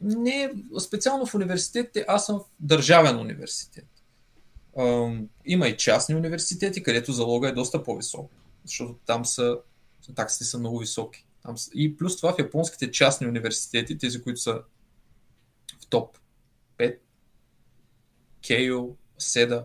не 0.00 0.42
е 0.42 0.50
специално 0.80 1.26
в 1.26 1.34
университетите, 1.34 2.04
аз 2.08 2.26
съм 2.26 2.38
в 2.38 2.44
държавен 2.60 3.20
университет. 3.20 3.86
Има 5.44 5.68
и 5.68 5.76
частни 5.76 6.14
университети, 6.14 6.82
където 6.82 7.12
залога 7.12 7.48
е 7.48 7.52
доста 7.52 7.82
по-висок, 7.82 8.30
защото 8.64 8.98
там 9.06 9.24
са, 9.24 9.58
таксите 10.14 10.44
са 10.44 10.58
много 10.58 10.78
високи. 10.78 11.26
И 11.74 11.96
плюс 11.96 12.16
това 12.16 12.32
в 12.32 12.38
японските 12.38 12.90
частни 12.90 13.26
университети, 13.26 13.98
тези, 13.98 14.22
които 14.22 14.40
са 14.40 14.62
в 15.82 15.86
топ 15.88 16.18
5, 16.78 16.98
Кейо, 18.46 18.96
Седа, 19.18 19.64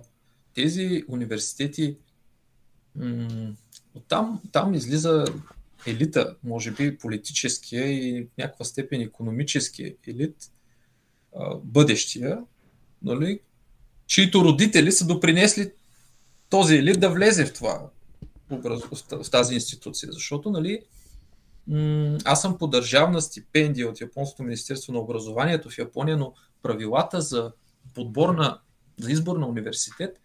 тези 0.53 1.03
университети, 1.07 1.97
м- 2.95 3.53
там, 4.07 4.41
там 4.51 4.73
излиза 4.73 5.25
елита, 5.87 6.35
може 6.43 6.71
би 6.71 6.97
политическия 6.97 7.87
и 7.87 8.23
в 8.23 8.37
някаква 8.37 8.65
степен 8.65 9.01
економическия 9.01 9.95
елит, 10.07 10.51
а, 11.35 11.55
бъдещия, 11.55 12.43
нали, 13.01 13.39
чието 14.07 14.43
родители 14.43 14.91
са 14.91 15.05
допринесли 15.05 15.71
този 16.49 16.75
елит 16.75 16.99
да 16.99 17.09
влезе 17.09 17.45
в 17.45 17.53
това, 17.53 17.89
в 19.11 19.29
тази 19.31 19.53
институция. 19.53 20.11
Защото, 20.11 20.49
нали, 20.49 20.81
аз 22.25 22.41
съм 22.41 22.57
по 22.57 22.67
държавна 22.67 23.21
стипендия 23.21 23.89
от 23.89 24.01
Японското 24.01 24.43
Министерство 24.43 24.93
на 24.93 24.99
образованието 24.99 25.69
в 25.69 25.77
Япония, 25.77 26.17
но 26.17 26.33
правилата 26.61 27.21
за 27.21 27.51
подбор 27.93 28.29
на, 28.29 28.59
за 29.01 29.11
избор 29.11 29.37
на 29.37 29.47
университет 29.47 30.19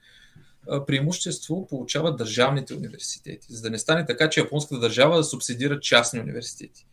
преимущество 0.87 1.67
получават 1.67 2.17
държавните 2.17 2.75
университети, 2.75 3.47
за 3.51 3.63
да 3.63 3.71
не 3.71 3.79
стане 3.79 4.07
така, 4.07 4.31
че 4.31 4.41
японската 4.41 4.81
държава 4.81 5.25
субсидира 5.25 5.81
частни 5.81 6.21
университети. 6.21 6.87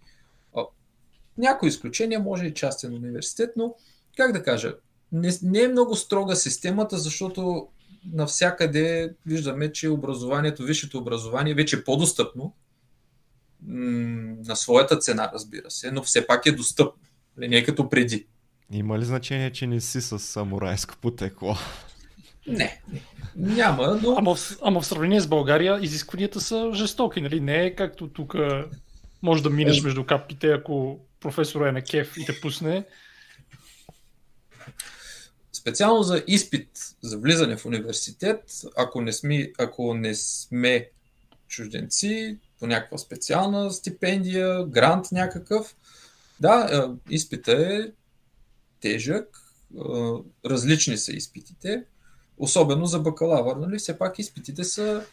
Някои 1.37 1.69
изключения 1.69 2.19
може 2.19 2.45
и 2.45 2.53
частен 2.53 2.93
университет, 2.93 3.51
но 3.55 3.75
как 4.17 4.31
да 4.31 4.43
кажа, 4.43 4.75
не, 5.11 5.31
не 5.41 5.59
е 5.59 5.67
много 5.67 5.95
строга 5.95 6.35
системата, 6.35 6.97
защото 6.97 7.67
навсякъде 8.13 9.15
виждаме, 9.25 9.71
че 9.71 9.89
образованието, 9.89 10.63
висшето 10.63 10.97
образование 10.97 11.53
вече 11.53 11.75
е 11.75 11.83
по-достъпно 11.83 12.55
на 13.61 14.55
своята 14.55 14.99
цена, 14.99 15.31
разбира 15.33 15.71
се, 15.71 15.91
но 15.91 16.03
все 16.03 16.27
пак 16.27 16.45
е 16.45 16.51
достъпно. 16.51 17.01
Не 17.37 17.57
е 17.57 17.63
като 17.63 17.89
преди. 17.89 18.27
Има 18.71 18.99
ли 18.99 19.05
значение, 19.05 19.51
че 19.51 19.67
не 19.67 19.81
си 19.81 20.01
с 20.01 20.19
самурайско 20.19 20.95
потекло? 21.01 21.55
Не, 22.47 22.81
няма, 23.35 23.99
но... 24.03 24.15
Ама 24.17 24.35
в, 24.35 24.57
ама 24.63 24.81
в 24.81 24.85
сравнение 24.85 25.21
с 25.21 25.27
България 25.27 25.79
изискванията 25.81 26.41
са 26.41 26.71
жестоки, 26.73 27.21
нали? 27.21 27.39
Не 27.39 27.65
е 27.65 27.75
както 27.75 28.07
тук 28.07 28.35
може 29.21 29.43
да 29.43 29.49
минеш 29.49 29.79
е. 29.79 29.83
между 29.83 30.05
капките, 30.05 30.51
ако 30.51 30.99
професора 31.19 31.69
е 31.69 31.71
на 31.71 31.81
кеф 31.81 32.17
и 32.17 32.25
те 32.25 32.41
пусне. 32.41 32.85
Специално 35.53 36.03
за 36.03 36.23
изпит 36.27 36.69
за 37.01 37.17
влизане 37.17 37.57
в 37.57 37.65
университет, 37.65 38.43
ако 38.77 39.01
не 39.01 39.13
сме, 39.13 39.51
ако 39.59 39.93
не 39.93 40.15
сме 40.15 40.89
чужденци, 41.47 42.37
по 42.59 42.67
някаква 42.67 42.97
специална 42.97 43.71
стипендия, 43.71 44.65
грант 44.65 45.05
някакъв, 45.11 45.75
да, 46.39 46.69
е, 46.71 47.13
изпита 47.13 47.51
е 47.51 47.91
тежък, 48.83 49.41
различни 50.45 50.97
са 50.97 51.11
изпитите, 51.11 51.85
особено 52.37 52.85
за 52.85 52.99
бакалавър, 52.99 53.55
нали? 53.55 53.77
Все 53.77 53.97
пак 53.97 54.19
изпитите 54.19 54.63
са 54.63 55.05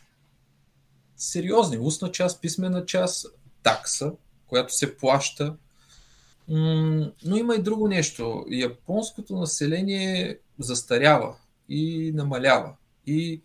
сериозни. 1.16 1.78
Устна 1.78 2.12
част, 2.12 2.40
писмена 2.40 2.86
част, 2.86 3.26
такса, 3.62 4.12
която 4.46 4.74
се 4.74 4.96
плаща. 4.96 5.56
Но 6.48 7.36
има 7.36 7.54
и 7.54 7.62
друго 7.62 7.88
нещо. 7.88 8.44
Японското 8.50 9.36
население 9.36 10.38
застарява 10.58 11.36
и 11.68 12.12
намалява. 12.14 12.74
И 13.06 13.42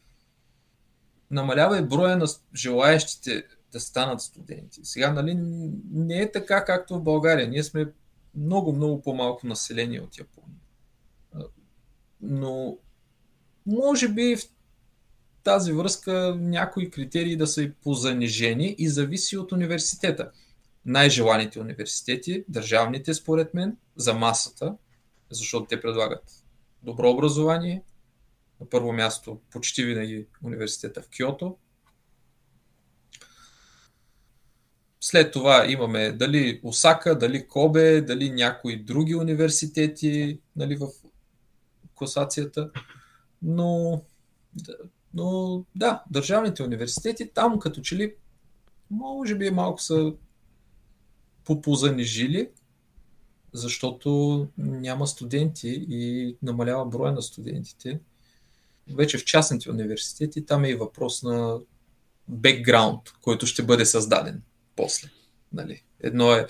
намалява 1.32 1.80
и 1.80 1.86
броя 1.86 2.18
на 2.18 2.28
желаящите 2.56 3.44
да 3.72 3.80
станат 3.80 4.22
студенти. 4.22 4.82
Сега, 4.84 5.14
нали, 5.14 5.36
не 5.92 6.22
е 6.22 6.32
така, 6.32 6.66
както 6.66 6.96
в 6.96 7.04
България. 7.04 7.48
Ние 7.48 7.64
сме 7.64 7.92
много, 8.36 8.74
много 8.74 9.02
по-малко 9.02 9.48
население 9.48 10.02
от 10.02 10.18
Япония. 10.18 10.60
Но 12.22 12.78
може 13.66 14.10
би 14.10 14.36
в 14.36 14.42
тази 15.44 15.74
връзка 15.74 16.36
някои 16.40 16.92
критерии 16.92 17.38
да 17.38 17.48
са 17.48 17.62
и 17.62 17.74
позанижени 17.74 18.76
и 18.78 18.90
зависи 18.90 19.38
от 19.38 19.52
университета. 19.52 20.32
Най-желаните 20.86 21.60
университети, 21.60 22.46
държавните 22.50 23.14
според 23.14 23.54
мен, 23.54 23.78
за 23.96 24.14
масата, 24.14 24.78
защото 25.30 25.66
те 25.66 25.82
предлагат 25.82 26.44
добро 26.84 27.10
образование. 27.10 27.84
На 28.62 28.70
първо 28.70 28.94
място 28.94 29.40
почти 29.52 29.86
винаги 29.86 30.28
университета 30.44 31.02
в 31.02 31.10
Киото. 31.10 31.58
След 35.08 35.32
това 35.32 35.66
имаме 35.70 36.12
дали 36.12 36.60
Осака, 36.64 37.18
дали 37.18 37.48
Кобе, 37.48 38.02
дали 38.02 38.30
някои 38.32 38.84
други 38.84 39.16
университети 39.16 40.40
нали, 40.56 40.76
в 40.76 40.88
класацията. 41.96 42.72
Но, 43.42 44.02
но 45.14 45.64
да, 45.76 46.04
държавните 46.12 46.64
университети 46.64 47.32
там 47.34 47.60
като 47.60 47.82
че 47.82 47.96
ли 47.96 48.16
може 48.92 49.36
би 49.36 49.50
малко 49.50 49.82
са 49.82 50.14
попозанижили, 51.44 52.50
защото 53.54 54.48
няма 54.58 55.08
студенти 55.08 55.86
и 55.90 56.36
намалява 56.42 56.86
броя 56.86 57.12
на 57.12 57.22
студентите. 57.22 58.00
Вече 58.96 59.18
в 59.18 59.26
частните 59.26 59.72
университети 59.72 60.46
там 60.46 60.64
е 60.64 60.70
и 60.70 60.76
въпрос 60.76 61.24
на 61.24 61.60
бекграунд, 62.28 63.02
който 63.22 63.46
ще 63.48 63.64
бъде 63.64 63.86
създаден 63.86 64.42
после. 64.76 65.10
Нали? 65.54 65.84
Едно 66.00 66.34
е. 66.34 66.48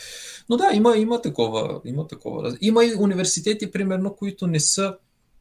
Но 0.49 0.57
да, 0.57 0.69
има, 0.73 0.97
има, 0.97 1.21
такова, 1.21 1.81
има 1.85 2.07
такова. 2.07 2.57
Има 2.61 2.85
и 2.85 2.95
университети, 2.95 3.71
примерно, 3.71 4.15
които 4.15 4.47
не 4.47 4.59
са 4.59 4.97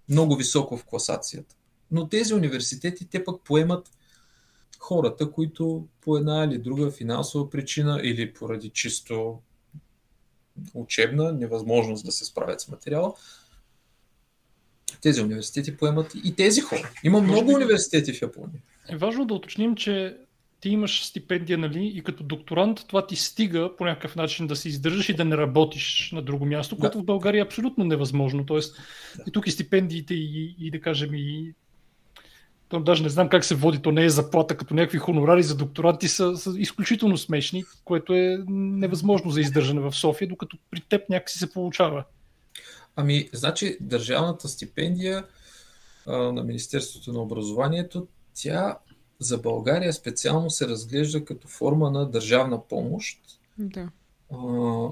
много 0.09 0.37
високо 0.37 0.77
в 0.77 0.85
класацията. 0.85 1.55
Но 1.91 2.09
тези 2.09 2.35
университети, 2.35 3.09
те 3.09 3.25
пък 3.25 3.43
поемат 3.45 3.91
хората, 4.79 5.31
които 5.31 5.87
по 6.01 6.17
една 6.17 6.45
или 6.45 6.59
друга 6.59 6.91
финансова 6.91 7.51
причина 7.51 8.01
или 8.03 8.35
поради 8.35 8.71
чисто 8.71 9.39
учебна 10.75 11.33
невъзможност 11.33 12.05
да 12.05 12.13
се 12.13 12.25
справят 12.25 12.61
с 12.61 12.69
материала, 12.69 13.15
тези 15.01 15.23
университети 15.23 15.77
поемат 15.77 16.13
и 16.25 16.35
тези 16.35 16.61
хора. 16.61 16.91
Има 17.05 17.21
много 17.21 17.55
университети 17.55 18.13
в 18.13 18.23
Япония. 18.23 18.63
Е 18.89 18.97
важно 18.97 19.25
да 19.25 19.35
уточним, 19.35 19.77
че 19.77 20.17
ти 20.65 20.71
имаш 20.71 21.05
стипендия, 21.05 21.59
нали, 21.59 21.93
и 21.95 22.03
като 22.03 22.25
докторант 22.25 22.85
това 22.89 23.07
ти 23.07 23.17
стига 23.17 23.71
по 23.79 23.85
някакъв 23.85 24.17
начин 24.17 24.47
да 24.47 24.57
се 24.57 24.69
издържаш 24.69 25.09
и 25.09 25.15
да 25.15 25.25
не 25.25 25.37
работиш 25.37 26.11
на 26.13 26.23
друго 26.23 26.47
място, 26.47 26.75
да. 26.75 26.81
което 26.81 26.99
в 26.99 27.05
България 27.05 27.41
е 27.41 27.45
абсолютно 27.45 27.85
невъзможно. 27.85 28.47
Тоест, 28.47 28.77
да. 29.17 29.23
и 29.27 29.31
тук 29.31 29.47
и 29.47 29.51
стипендиите, 29.51 30.15
и, 30.15 30.57
и 30.59 30.71
да 30.71 30.81
кажем, 30.81 31.15
и 31.15 31.55
то 32.69 32.81
даже 32.81 33.03
не 33.03 33.09
знам 33.09 33.29
как 33.29 33.45
се 33.45 33.55
води, 33.55 33.83
то 33.83 33.93
не 33.93 34.05
е 34.05 34.11
заплата, 34.11 34.57
като 34.57 34.75
някакви 34.75 34.99
хонорари 34.99 35.43
за 35.43 35.57
докторанти 35.57 36.09
са, 36.09 36.37
са 36.37 36.55
изключително 36.57 37.19
смешни, 37.19 37.65
което 37.85 38.15
е 38.15 38.39
невъзможно 38.49 39.31
за 39.31 39.41
издържане 39.41 39.81
в 39.81 39.93
София, 39.93 40.29
докато 40.29 40.57
при 40.71 40.81
теб 40.81 41.09
някакси 41.09 41.39
се 41.39 41.53
получава. 41.53 42.05
Ами, 42.97 43.29
значи, 43.33 43.77
държавната 43.81 44.49
стипендия 44.49 45.25
а, 46.07 46.17
на 46.17 46.45
Министерството 46.45 47.13
на 47.13 47.21
образованието, 47.21 48.07
тя 48.35 48.77
за 49.21 49.39
България 49.39 49.93
специално 49.93 50.51
се 50.51 50.69
разглежда 50.69 51.25
като 51.25 51.49
форма 51.49 51.91
на 51.91 52.11
държавна 52.11 52.69
помощ. 52.69 53.21
Да. 53.59 53.89
А, 54.33 54.89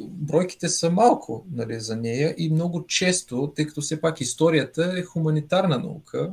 бройките 0.00 0.68
са 0.68 0.90
малко 0.90 1.46
нали, 1.52 1.80
за 1.80 1.96
нея 1.96 2.34
и 2.38 2.50
много 2.50 2.86
често, 2.86 3.52
тъй 3.56 3.66
като 3.66 3.80
все 3.80 4.00
пак 4.00 4.20
историята 4.20 4.94
е 4.96 5.02
хуманитарна 5.02 5.78
наука, 5.78 6.32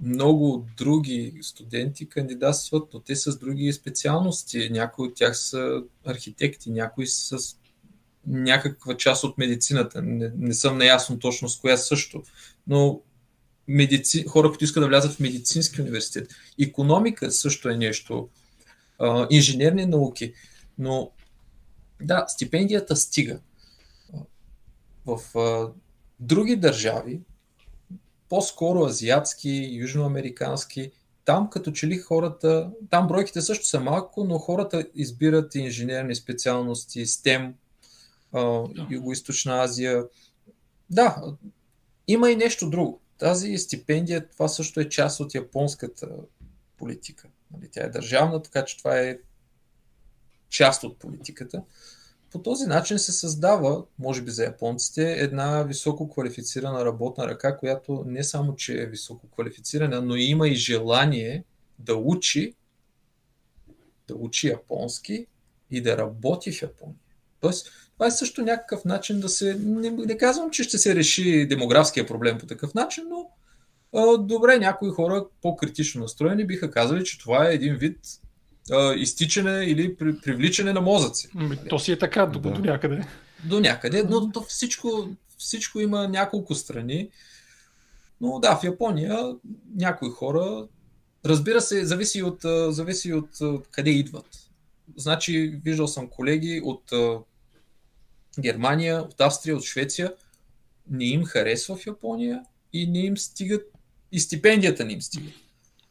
много 0.00 0.66
други 0.76 1.38
студенти 1.42 2.08
кандидатстват, 2.08 2.88
но 2.94 3.00
те 3.00 3.16
с 3.16 3.38
други 3.38 3.72
специалности. 3.72 4.68
Някои 4.70 5.08
от 5.08 5.14
тях 5.14 5.38
са 5.38 5.82
архитекти, 6.04 6.70
някои 6.70 7.06
са 7.06 7.38
с 7.38 7.56
някаква 8.26 8.96
част 8.96 9.24
от 9.24 9.38
медицината. 9.38 10.02
Не, 10.02 10.32
не 10.38 10.54
съм 10.54 10.78
наясно 10.78 11.18
точно 11.18 11.48
с 11.48 11.60
коя 11.60 11.76
също. 11.76 12.22
Но 12.66 13.00
медици... 13.68 14.24
хора, 14.24 14.48
които 14.48 14.64
искат 14.64 14.82
да 14.82 14.88
влязат 14.88 15.12
в 15.12 15.20
медицински 15.20 15.82
университет. 15.82 16.30
Економика 16.60 17.30
също 17.30 17.68
е 17.68 17.76
нещо. 17.76 18.28
А, 18.98 19.26
инженерни 19.30 19.86
науки. 19.86 20.32
Но 20.78 21.10
да, 22.02 22.24
стипендията 22.28 22.96
стига. 22.96 23.38
В 25.06 25.38
а, 25.38 25.72
други 26.20 26.56
държави, 26.56 27.20
по-скоро 28.28 28.84
азиатски, 28.84 29.68
южноамерикански, 29.72 30.90
там 31.24 31.50
като 31.50 31.72
че 31.72 31.86
ли 31.86 31.98
хората, 31.98 32.70
там 32.90 33.08
бройките 33.08 33.40
също 33.40 33.66
са 33.66 33.80
малко, 33.80 34.24
но 34.24 34.38
хората 34.38 34.86
избират 34.94 35.54
инженерни 35.54 36.14
специалности, 36.14 37.06
STEM, 37.06 37.52
Юго-Источна 38.90 39.64
Азия. 39.64 40.04
Да, 40.90 41.22
има 42.08 42.30
и 42.30 42.36
нещо 42.36 42.70
друго. 42.70 43.00
Тази 43.18 43.58
стипендия, 43.58 44.28
това 44.28 44.48
също 44.48 44.80
е 44.80 44.88
част 44.88 45.20
от 45.20 45.34
японската 45.34 46.08
политика. 46.76 47.28
Нали, 47.50 47.68
тя 47.72 47.84
е 47.84 47.88
държавна, 47.88 48.42
така 48.42 48.64
че 48.64 48.78
това 48.78 48.98
е 48.98 49.18
част 50.48 50.84
от 50.84 50.98
политиката. 50.98 51.62
По 52.30 52.42
този 52.42 52.66
начин 52.66 52.98
се 52.98 53.12
създава, 53.12 53.84
може 53.98 54.22
би 54.22 54.30
за 54.30 54.44
японците, 54.44 55.12
една 55.12 55.62
високо 55.62 56.10
квалифицирана 56.10 56.84
работна 56.84 57.26
ръка, 57.26 57.56
която 57.56 58.04
не 58.06 58.24
само, 58.24 58.56
че 58.56 58.82
е 58.82 58.86
високо 58.86 59.28
квалифицирана, 59.28 60.02
но 60.02 60.16
има 60.16 60.48
и 60.48 60.54
желание 60.54 61.44
да 61.78 61.96
учи, 61.96 62.54
да 64.08 64.14
учи 64.14 64.48
японски 64.48 65.26
и 65.70 65.80
да 65.80 65.98
работи 65.98 66.52
в 66.52 66.62
Япония. 66.62 66.96
Тоест, 67.40 67.70
това 67.96 68.06
е 68.06 68.10
също 68.10 68.42
някакъв 68.42 68.84
начин 68.84 69.20
да 69.20 69.28
се. 69.28 69.56
Не, 69.60 69.90
не 69.90 70.18
казвам, 70.18 70.50
че 70.50 70.62
ще 70.62 70.78
се 70.78 70.94
реши 70.94 71.46
демографския 71.46 72.06
проблем 72.06 72.38
по 72.38 72.46
такъв 72.46 72.74
начин, 72.74 73.04
но 73.10 73.30
а, 73.94 74.18
добре, 74.18 74.58
някои 74.58 74.90
хора 74.90 75.24
по-критично 75.42 76.02
настроени 76.02 76.46
биха 76.46 76.70
казали, 76.70 77.04
че 77.04 77.18
това 77.18 77.48
е 77.48 77.54
един 77.54 77.74
вид 77.74 77.98
а, 78.72 78.94
изтичане 78.94 79.64
или 79.64 79.96
при, 79.96 80.20
привличане 80.20 80.72
на 80.72 80.80
мозъци. 80.80 81.28
Ами, 81.36 81.58
то 81.68 81.78
си 81.78 81.92
е 81.92 81.98
така 81.98 82.26
до, 82.26 82.38
да. 82.38 82.50
до 82.50 82.60
някъде. 82.60 83.06
До 83.44 83.60
някъде, 83.60 84.02
но 84.02 84.32
то 84.32 84.40
всичко, 84.40 85.08
всичко 85.38 85.80
има 85.80 86.08
няколко 86.08 86.54
страни. 86.54 87.08
Но 88.20 88.38
да, 88.38 88.56
в 88.56 88.64
Япония 88.64 89.34
някои 89.74 90.10
хора, 90.10 90.66
разбира 91.24 91.60
се, 91.60 91.84
зависи 91.84 92.22
от, 92.22 92.38
зависи 92.68 93.12
от 93.12 93.30
къде 93.70 93.90
идват. 93.90 94.26
Значи, 94.96 95.60
виждал 95.64 95.88
съм 95.88 96.08
колеги 96.08 96.60
от 96.64 96.82
Германия, 98.40 99.02
от 99.02 99.20
Австрия, 99.20 99.56
от 99.56 99.64
Швеция, 99.64 100.12
не 100.90 101.04
им 101.04 101.24
харесва 101.24 101.76
в 101.76 101.86
Япония 101.86 102.42
и 102.72 102.86
не 102.86 102.98
им 102.98 103.16
стигат, 103.16 103.62
и 104.12 104.20
стипендията 104.20 104.84
не 104.84 104.92
им 104.92 105.02
стига. 105.02 105.30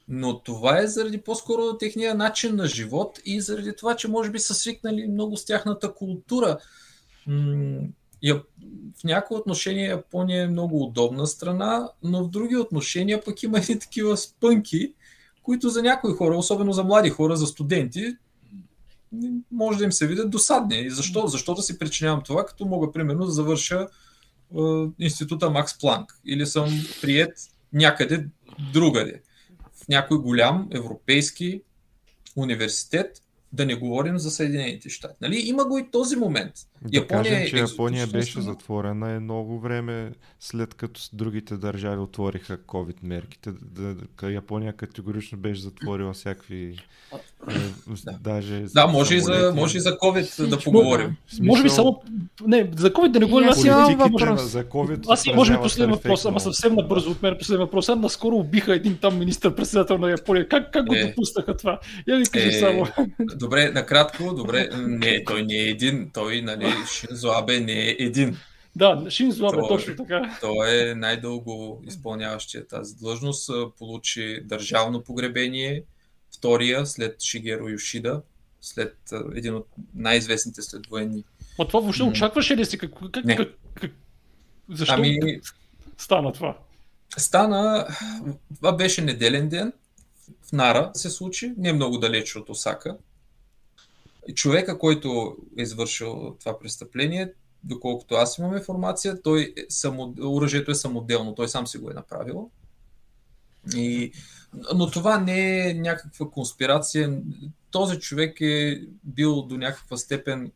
Но 0.08 0.40
това 0.40 0.80
е 0.80 0.88
заради 0.88 1.18
по-скоро 1.18 1.78
техния 1.78 2.16
начин 2.16 2.56
на 2.56 2.68
живот 2.68 3.20
и 3.26 3.42
заради 3.42 3.76
това, 3.76 3.96
че 3.96 4.08
може 4.08 4.32
би 4.32 4.40
са 4.40 4.54
свикнали 4.54 5.08
много 5.08 5.38
с 5.38 5.46
тяхната 5.46 5.94
култура. 5.94 6.58
В 7.28 9.04
някои 9.04 9.38
отношения 9.38 9.90
Япония 9.90 10.44
е 10.44 10.48
много 10.48 10.84
удобна 10.84 11.28
страна, 11.28 11.90
но 12.04 12.24
в 12.24 12.30
други 12.30 12.58
отношения 12.58 13.24
пък 13.24 13.44
има 13.44 13.60
и 13.70 13.80
такива 13.80 14.18
спънки, 14.18 14.94
които 15.44 15.70
за 15.70 15.82
някои 15.82 16.14
хора, 16.14 16.38
особено 16.38 16.74
за 16.74 16.84
млади 16.84 17.10
хора, 17.10 17.36
за 17.36 17.48
студенти, 17.48 18.16
може 19.52 19.78
да 19.78 19.84
им 19.84 19.92
се 19.92 20.08
видят 20.08 20.30
досадни. 20.30 20.80
И 20.80 20.90
защо? 20.90 21.28
Защо 21.28 21.54
да 21.54 21.62
си 21.62 21.80
причинявам 21.80 22.22
това, 22.26 22.46
като 22.46 22.66
мога, 22.66 22.92
примерно, 22.92 23.26
да 23.26 23.32
завърша 23.32 23.88
е, 24.56 24.60
института 25.00 25.50
Макс 25.50 25.80
Планк 25.80 26.20
или 26.26 26.46
съм 26.46 26.70
прият 27.02 27.38
някъде 27.74 28.28
другаде, 28.74 29.22
в 29.74 29.88
някой 29.88 30.18
голям 30.18 30.68
европейски 30.72 31.62
университет, 32.36 33.22
да 33.54 33.66
не 33.66 33.76
говорим 33.76 34.20
за 34.20 34.32
Съединените 34.32 34.90
щати. 34.90 35.16
Нали? 35.22 35.42
Има 35.46 35.66
го 35.66 35.78
и 35.78 35.92
този 35.92 36.16
момент. 36.16 36.54
Да 36.82 36.98
Япония 36.98 37.24
кажем, 37.24 37.48
че 37.50 37.58
Япония 37.58 38.08
беше 38.08 38.32
страна. 38.32 38.46
затворена 38.46 39.12
е 39.12 39.20
много 39.20 39.60
време 39.60 40.12
след 40.40 40.74
като 40.74 41.02
другите 41.14 41.58
държави 41.58 41.98
отвориха 41.98 42.58
COVID 42.58 42.96
мерките. 43.04 43.54
Япония 44.24 44.74
категорично 44.74 45.38
беше 45.38 45.62
затворила 45.62 46.14
всякакви 46.14 46.78
да. 48.06 48.18
Даже 48.22 48.60
да, 48.60 48.88
може 48.88 49.16
и, 49.16 49.20
за, 49.20 49.54
може 49.56 49.78
и 49.78 49.80
за 49.80 49.98
COVID 49.98 50.48
да 50.48 50.60
поговорим. 50.60 51.16
Смисъл... 51.28 51.46
Може 51.46 51.64
би 51.64 51.70
само... 51.70 52.02
Не, 52.46 52.70
за 52.78 52.94
COVID 52.94 53.12
да 53.12 53.20
не 53.20 53.26
говорим. 53.26 53.50
Аз 53.50 53.66
имам 53.66 53.96
въпрос. 53.96 54.42
За 54.42 54.64
COVID 54.64 55.06
аз 55.10 55.26
може 55.36 55.54
би 55.54 55.60
последен 55.62 55.92
въпрос, 55.92 56.26
ама 56.26 56.40
съвсем 56.40 56.76
набързо 56.76 57.12
от 57.12 57.22
мен 57.22 57.36
последен 57.40 57.62
въпрос. 57.62 57.90
Аз 57.90 58.00
наскоро 58.00 58.36
убиха 58.36 58.76
един 58.76 58.98
там 58.98 59.20
министър-председател 59.20 59.98
на 59.98 60.10
Япония. 60.10 60.48
Как, 60.48 60.74
как 60.74 60.86
го 60.86 60.94
е. 60.96 61.06
допуснаха 61.06 61.58
това? 61.58 61.80
Я 62.08 62.18
ви 62.18 62.26
кажи 62.26 62.48
е, 62.48 62.52
само. 62.52 62.88
Добре, 63.36 63.72
накратко, 63.72 64.34
добре. 64.34 64.70
Не, 64.78 65.24
той 65.24 65.44
не 65.44 65.56
е 65.56 65.70
един. 65.70 66.10
Той, 66.14 66.42
нали, 66.42 66.65
Шинзо 66.88 67.32
Абе 67.32 67.60
не 67.60 67.90
е 67.90 67.96
един. 68.00 68.38
Да, 68.76 69.06
Шинзо 69.10 69.46
Абе, 69.46 69.62
точно 69.68 69.96
така. 69.96 70.38
Той 70.42 70.90
е 70.90 70.96
най-дълго 70.96 71.84
изпълняващия 71.88 72.68
тази 72.68 72.96
длъжност. 72.96 73.50
Получи 73.78 74.42
държавно 74.44 75.04
погребение 75.04 75.84
втория 76.38 76.86
след 76.86 77.22
Шигеро 77.22 77.70
Йошида, 77.70 78.22
след 78.62 78.98
един 79.36 79.56
от 79.56 79.68
най-известните 79.96 80.62
следвоенни. 80.62 81.24
А 81.60 81.68
това 81.68 81.80
въобще 81.80 82.04
очакваше 82.04 82.58
ли 82.58 82.66
си? 82.66 82.78
Как, 82.78 82.92
как, 83.14 83.26
Не. 83.26 83.36
как, 83.36 83.50
как, 83.74 83.92
защо 84.70 84.94
ами, 84.94 85.20
стана 85.98 86.34
това? 86.34 86.58
Стана, 87.18 87.88
това 88.56 88.72
беше 88.72 89.02
неделен 89.02 89.50
ден, 89.50 89.74
в 90.42 90.52
Нара 90.52 90.92
се 90.94 91.10
случи, 91.10 91.54
не 91.58 91.70
е 91.70 91.74
много 91.74 91.98
далеч 91.98 92.36
от 92.36 92.50
Осака. 92.50 92.98
Човека, 94.34 94.80
който 94.80 95.38
е 95.58 95.62
извършил 95.62 96.36
това 96.40 96.60
престъпление, 96.60 97.34
доколкото 97.64 98.16
аз 98.16 98.38
имам 98.38 98.58
информация, 98.58 99.22
той 99.22 99.54
е 99.58 99.66
само, 99.70 100.16
оръжието 100.22 100.72
е 100.72 100.76
самоделно, 100.76 101.36
той 101.36 101.50
сам 101.50 101.68
си 101.68 101.78
го 101.78 101.92
е 101.92 101.94
направил. 101.94 102.52
И 103.76 104.12
но 104.76 104.92
това 104.92 105.18
не 105.18 105.70
е 105.70 105.74
някаква 105.74 106.30
конспирация. 106.30 107.22
Този 107.72 108.00
човек 108.00 108.42
е 108.42 108.82
бил 109.04 109.42
до 109.42 109.58
някаква 109.58 109.98
степен, 109.98 110.52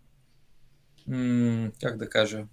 м- 1.07 1.71
как 1.81 1.97
да 1.97 2.09
кажа, 2.09 2.45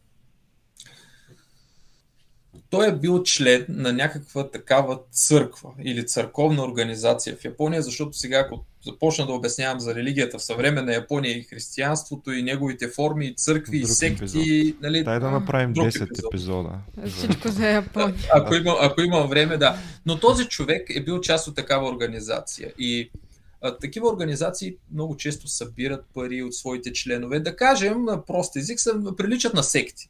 той 2.71 2.89
е 2.89 2.97
бил 2.97 3.23
член 3.23 3.67
на 3.69 3.93
някаква 3.93 4.51
такава 4.51 5.01
църква 5.11 5.71
или 5.83 6.07
църковна 6.07 6.65
организация 6.65 7.37
в 7.37 7.45
Япония, 7.45 7.83
защото 7.83 8.17
сега, 8.17 8.39
ако 8.39 8.65
започна 8.87 9.27
да 9.27 9.33
обяснявам 9.33 9.81
за 9.81 9.95
религията 9.95 10.39
в 10.39 10.43
съвременна 10.43 10.93
Япония 10.93 11.39
и 11.39 11.43
християнството 11.43 12.33
и 12.33 12.43
неговите 12.43 12.89
форми, 12.89 13.27
и 13.27 13.35
църкви, 13.35 13.79
и 13.79 13.85
секти. 13.85 14.77
Нали, 14.83 15.05
Дай 15.05 15.21
да 15.21 15.31
направим 15.31 15.75
10 15.75 15.87
епизод. 15.87 16.09
епизода. 16.33 16.79
Всичко 17.07 17.49
за 17.49 17.69
Япония. 17.69 18.15
Ако 18.33 18.55
има, 18.55 18.77
ако 18.81 19.01
има 19.01 19.27
време, 19.27 19.57
да. 19.57 19.77
Но 20.07 20.21
този 20.21 20.45
човек 20.45 20.91
е 20.91 21.05
бил 21.05 21.21
част 21.21 21.49
от 21.49 21.57
такава 21.57 21.89
организация. 21.89 22.73
И 22.79 23.11
а, 23.63 23.79
такива 23.79 24.09
организации 24.09 24.77
много 24.93 25.17
често 25.17 25.49
събират 25.49 26.05
пари 26.15 26.43
от 26.43 26.55
своите 26.55 26.93
членове. 26.93 27.41
Да 27.41 27.57
кажем, 27.57 28.05
на 28.05 28.25
прост 28.25 28.57
език, 28.57 28.81
са, 28.81 29.17
приличат 29.17 29.55
на 29.55 29.63
секти. 29.63 30.09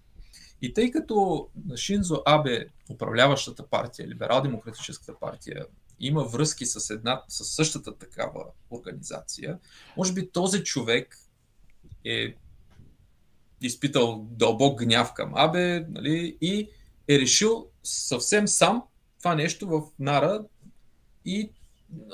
И 0.62 0.74
тъй 0.74 0.90
като 0.90 1.46
Шинзо 1.76 2.22
Абе, 2.26 2.66
управляващата 2.90 3.66
партия, 3.66 4.08
либерал-демократическата 4.08 5.14
партия, 5.20 5.64
има 6.00 6.24
връзки 6.24 6.66
с, 6.66 6.90
една, 6.90 7.22
с 7.28 7.44
същата 7.44 7.98
такава 7.98 8.44
организация, 8.70 9.58
може 9.96 10.12
би 10.12 10.30
този 10.30 10.64
човек 10.64 11.18
е 12.04 12.34
изпитал 13.62 14.26
дълбок 14.30 14.78
гняв 14.78 15.12
към 15.14 15.32
Абе 15.34 15.86
нали, 15.88 16.38
и 16.40 16.68
е 17.08 17.18
решил 17.18 17.66
съвсем 17.82 18.48
сам 18.48 18.82
това 19.18 19.34
нещо 19.34 19.68
в 19.68 19.82
Нара 19.98 20.44
и 21.24 21.50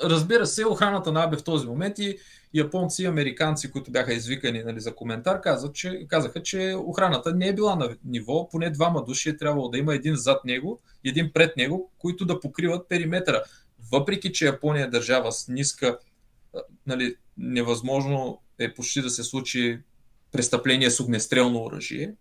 разбира 0.03 0.47
се, 0.47 0.65
охраната 0.65 1.11
на 1.11 1.23
Абе 1.23 1.37
в 1.37 1.43
този 1.43 1.67
момент 1.67 1.99
и 1.99 2.17
японци 2.53 3.03
и 3.03 3.05
американци, 3.05 3.71
които 3.71 3.91
бяха 3.91 4.13
извикани 4.13 4.63
нали, 4.63 4.79
за 4.79 4.95
коментар, 4.95 5.41
казаха 5.41 5.73
че, 5.73 6.05
казаха, 6.07 6.43
че 6.43 6.75
охраната 6.77 7.35
не 7.35 7.47
е 7.47 7.55
била 7.55 7.75
на 7.75 7.95
ниво, 8.05 8.49
поне 8.49 8.69
двама 8.69 9.03
души 9.03 9.29
е 9.29 9.37
трябвало 9.37 9.69
да 9.69 9.77
има 9.77 9.95
един 9.95 10.15
зад 10.15 10.45
него 10.45 10.79
един 11.09 11.31
пред 11.33 11.57
него, 11.57 11.91
които 11.97 12.25
да 12.25 12.39
покриват 12.39 12.89
периметъра. 12.89 13.43
Въпреки 13.93 14.31
че 14.31 14.45
Япония 14.45 14.85
е 14.85 14.89
държава 14.89 15.31
с 15.31 15.47
ниска, 15.47 15.97
нали, 16.87 17.15
невъзможно 17.37 18.41
е 18.59 18.73
почти 18.73 19.01
да 19.01 19.09
се 19.09 19.23
случи 19.23 19.79
престъпление 20.31 20.91
с 20.91 20.99
огнестрелно 20.99 21.63
оръжие, 21.63 22.13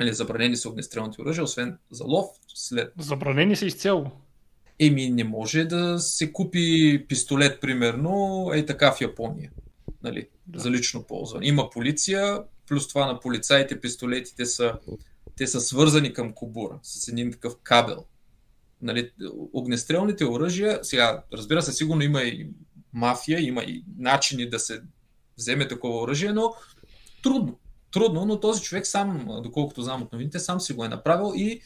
или 0.00 0.14
забранени 0.14 0.56
са 0.56 0.68
огнестрелните 0.68 1.22
оръжия, 1.22 1.44
освен 1.44 1.78
за 1.90 2.04
лов. 2.04 2.26
След... 2.54 2.92
Забранени 2.98 3.56
са 3.56 3.66
изцяло. 3.66 4.10
Еми, 4.78 5.10
не 5.10 5.24
може 5.24 5.64
да 5.64 5.98
се 5.98 6.32
купи 6.32 7.04
пистолет, 7.08 7.60
примерно, 7.60 8.50
е 8.54 8.66
така 8.66 8.92
в 8.92 9.00
Япония. 9.00 9.50
Нали, 10.02 10.28
да. 10.46 10.58
За 10.58 10.70
лично 10.70 11.02
ползване. 11.02 11.46
Има 11.46 11.70
полиция, 11.70 12.42
плюс 12.68 12.88
това 12.88 13.06
на 13.06 13.20
полицаите 13.20 13.80
пистолетите 13.80 14.46
са, 14.46 14.78
те 15.36 15.46
са 15.46 15.60
свързани 15.60 16.12
към 16.12 16.32
кобура 16.32 16.78
с 16.82 17.08
един 17.08 17.32
такъв 17.32 17.56
кабел. 17.62 18.04
Нали, 18.82 19.10
огнестрелните 19.52 20.24
оръжия, 20.24 20.78
сега, 20.82 21.22
разбира 21.32 21.62
се, 21.62 21.72
сигурно 21.72 22.02
има 22.02 22.22
и 22.22 22.50
мафия, 22.92 23.40
има 23.40 23.62
и 23.62 23.84
начини 23.98 24.48
да 24.48 24.58
се 24.58 24.82
вземе 25.38 25.68
такова 25.68 26.02
оръжие, 26.02 26.32
но 26.32 26.54
трудно. 27.22 27.58
Трудно, 27.92 28.24
но 28.24 28.40
този 28.40 28.62
човек 28.62 28.86
сам, 28.86 29.26
доколкото 29.42 29.82
знам 29.82 30.02
от 30.02 30.12
новините, 30.12 30.38
сам 30.38 30.60
си 30.60 30.72
го 30.72 30.84
е 30.84 30.88
направил 30.88 31.32
и 31.36 31.60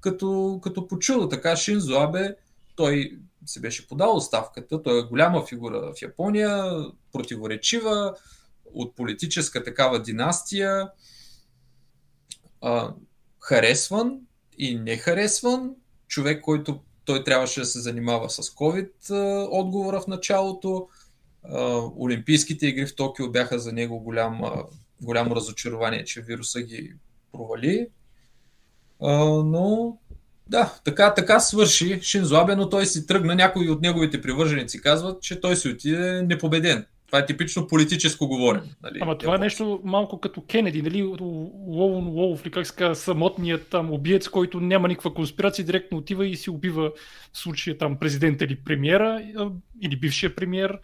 като, 0.00 0.60
като 0.62 0.88
по 0.88 0.98
така 1.30 1.56
Шинзо 1.56 1.94
Абе, 1.94 2.36
той 2.76 3.18
се 3.46 3.60
беше 3.60 3.88
подал 3.88 4.16
оставката, 4.16 4.82
той 4.82 4.98
е 4.98 5.02
голяма 5.02 5.46
фигура 5.46 5.92
в 5.96 6.02
Япония, 6.02 6.64
противоречива, 7.12 8.14
от 8.74 8.96
политическа 8.96 9.64
такава 9.64 10.02
династия, 10.02 10.90
а, 12.60 12.94
харесван 13.40 14.20
и 14.58 14.78
не 14.78 14.96
харесван, 14.96 15.74
човек, 16.14 16.40
който 16.40 16.80
той 17.04 17.24
трябваше 17.24 17.60
да 17.60 17.66
се 17.66 17.80
занимава 17.80 18.30
с 18.30 18.42
COVID 18.42 18.90
отговора 19.50 20.00
в 20.00 20.06
началото. 20.06 20.88
Олимпийските 22.00 22.66
игри 22.66 22.86
в 22.86 22.96
Токио 22.96 23.30
бяха 23.30 23.58
за 23.58 23.72
него 23.72 24.00
голям, 24.00 24.40
голямо 25.02 25.36
разочарование, 25.36 26.04
че 26.04 26.22
вируса 26.22 26.62
ги 26.62 26.92
провали. 27.32 27.86
Но 29.44 29.98
да, 30.46 30.74
така, 30.84 31.14
така 31.14 31.40
свърши 31.40 32.00
Шинзо 32.02 32.46
но 32.56 32.68
той 32.68 32.86
си 32.86 33.06
тръгна. 33.06 33.34
Някои 33.34 33.70
от 33.70 33.80
неговите 33.82 34.22
привърженици 34.22 34.80
казват, 34.80 35.22
че 35.22 35.40
той 35.40 35.56
си 35.56 35.68
отиде 35.68 36.22
непобеден. 36.22 36.86
Това 37.06 37.18
е 37.18 37.26
типично 37.26 37.66
политическо 37.66 38.28
говорене. 38.28 38.66
Нали? 38.82 38.98
Ама 39.02 39.18
това 39.18 39.34
е 39.34 39.38
нещо 39.38 39.80
малко 39.84 40.20
като 40.20 40.42
Кенеди, 40.42 40.82
нали? 40.82 41.02
Лоун 41.02 42.06
Лоуф, 42.06 42.46
ли 42.46 42.50
как 42.50 42.66
се 42.66 42.74
казва, 42.76 42.96
самотният 42.96 43.68
там 43.68 43.92
убиец, 43.92 44.28
който 44.28 44.60
няма 44.60 44.88
никаква 44.88 45.14
конспирация, 45.14 45.64
директно 45.64 45.98
отива 45.98 46.26
и 46.26 46.36
си 46.36 46.50
убива 46.50 46.92
в 47.32 47.38
случая 47.38 47.78
там 47.78 47.96
президента 47.96 48.44
или 48.44 48.56
премиера, 48.56 49.22
или 49.80 49.96
бившия 49.96 50.34
премиер, 50.34 50.78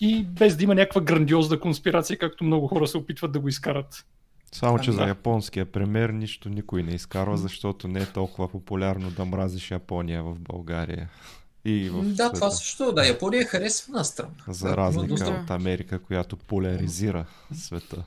и 0.00 0.24
без 0.24 0.56
да 0.56 0.64
има 0.64 0.74
някаква 0.74 1.00
грандиозна 1.00 1.60
конспирация, 1.60 2.18
както 2.18 2.44
много 2.44 2.66
хора 2.66 2.86
се 2.86 2.98
опитват 2.98 3.32
да 3.32 3.40
го 3.40 3.48
изкарат. 3.48 4.06
Само, 4.52 4.78
че 4.78 4.90
а, 4.90 4.92
за 4.92 5.02
японския 5.02 5.66
премьер 5.66 6.10
нищо 6.10 6.48
никой 6.48 6.82
не 6.82 6.94
изкарва, 6.94 7.36
защото 7.36 7.88
не 7.88 8.00
е 8.00 8.06
толкова 8.06 8.48
популярно 8.48 9.10
да 9.10 9.24
мразиш 9.24 9.70
Япония 9.70 10.22
в 10.22 10.36
България. 10.40 11.08
И 11.64 11.90
в 11.90 12.02
да, 12.02 12.14
света. 12.14 12.32
това 12.32 12.50
също. 12.50 12.92
Да, 12.92 13.06
Япония 13.06 13.42
е 13.42 13.44
харесвана 13.44 14.04
страна. 14.04 14.30
За 14.48 14.76
разлика 14.76 15.40
от 15.42 15.50
Америка, 15.50 15.98
която 15.98 16.36
поляризира 16.36 17.26
света. 17.54 18.04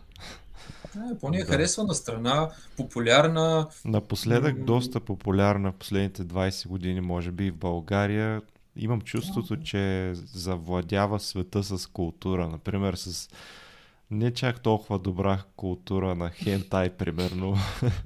Да, 0.95 1.06
Япония 1.10 1.42
е 1.42 1.44
да. 1.44 1.52
харесвана 1.52 1.94
страна, 1.94 2.50
популярна. 2.77 3.68
Напоследък 3.86 4.64
доста 4.64 5.00
популярна 5.00 5.72
в 5.72 5.76
последните 5.76 6.24
20 6.24 6.68
години, 6.68 7.02
може 7.02 7.32
би 7.32 7.45
и 7.45 7.52
в 7.52 7.56
България. 7.56 8.42
Имам 8.76 9.02
чувството, 9.02 9.58
че 9.58 10.14
завладява 10.34 11.19
света 11.19 11.64
с 11.64 11.88
култура. 11.88 12.48
Например, 12.48 12.94
с 12.94 13.30
не 14.11 14.32
чак 14.32 14.60
толкова 14.60 15.00
добра 15.00 15.40
култура 15.56 16.16
на 16.16 16.30
хентай, 16.30 16.90
примерно. 16.90 17.58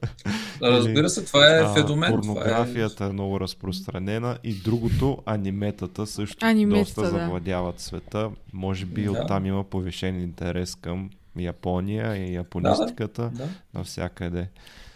Разбира 0.62 1.10
се, 1.10 1.26
това 1.26 1.58
е 1.58 1.74
феномен. 1.74 2.12
Порнографията 2.12 3.06
е... 3.06 3.08
е 3.08 3.12
много 3.12 3.40
разпространена 3.40 4.38
и 4.44 4.54
другото, 4.54 5.18
аниметата 5.26 6.08
също 6.08 6.46
аниметата, 6.46 7.02
доста 7.02 7.02
да. 7.02 7.10
завладяват 7.10 7.80
света. 7.80 8.30
Може 8.54 8.86
би 8.86 9.04
да. 9.04 9.12
оттам 9.12 9.46
има 9.46 9.64
повишен 9.64 10.22
интерес 10.22 10.76
към 10.76 11.10
Япония 11.40 12.16
и 12.16 12.34
японистиката 12.34 13.22
да, 13.22 13.30
да. 13.30 13.50
навсякъде. 13.74 14.48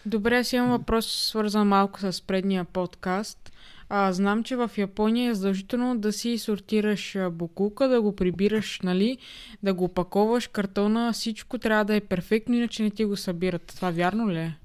Добре, 0.06 0.38
аз 0.38 0.52
имам 0.52 0.70
въпрос 0.70 1.06
свързан 1.06 1.68
малко 1.68 2.00
с 2.00 2.22
предния 2.26 2.64
подкаст. 2.64 3.52
А, 3.88 4.12
знам, 4.12 4.44
че 4.44 4.56
в 4.56 4.70
Япония 4.76 5.30
е 5.30 5.34
задължително 5.34 5.98
да 5.98 6.12
си 6.12 6.38
сортираш 6.38 7.16
букука, 7.30 7.88
да 7.88 8.02
го 8.02 8.16
прибираш, 8.16 8.80
нали, 8.82 9.18
да 9.62 9.74
го 9.74 9.84
опаковаш, 9.84 10.46
картона, 10.46 11.12
всичко 11.12 11.58
трябва 11.58 11.84
да 11.84 11.96
е 11.96 12.00
перфектно, 12.00 12.54
иначе 12.54 12.82
не 12.82 12.90
ти 12.90 13.04
го 13.04 13.16
събират. 13.16 13.72
Това 13.76 13.90
вярно 13.90 14.30
ли 14.30 14.38
е? 14.38 14.58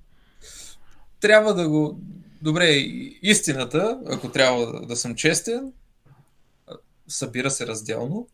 Трябва 1.20 1.54
да 1.54 1.70
го... 1.70 2.00
Добре, 2.42 2.70
истината, 3.22 4.00
ако 4.10 4.30
трябва 4.30 4.86
да 4.88 4.96
съм 4.96 5.16
честен, 5.16 5.74
събира 7.08 7.52
се 7.52 7.68
разделно. 7.68 8.28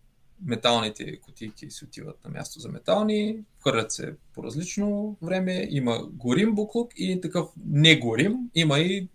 Металните 0.46 1.20
кутийки 1.20 1.72
си 1.72 1.86
отиват 1.86 2.26
на 2.26 2.32
място 2.32 2.60
за 2.60 2.70
метални, 2.70 3.38
хвърлят 3.60 3.92
се 3.92 4.16
по 4.34 4.44
различно 4.44 5.18
време. 5.22 5.68
Има 5.70 6.08
горим 6.12 6.56
буклук 6.56 6.92
и 6.96 7.22
такъв 7.22 7.50
не 7.66 7.96
горим. 7.96 8.36
Има 8.56 8.80
и 8.80 9.08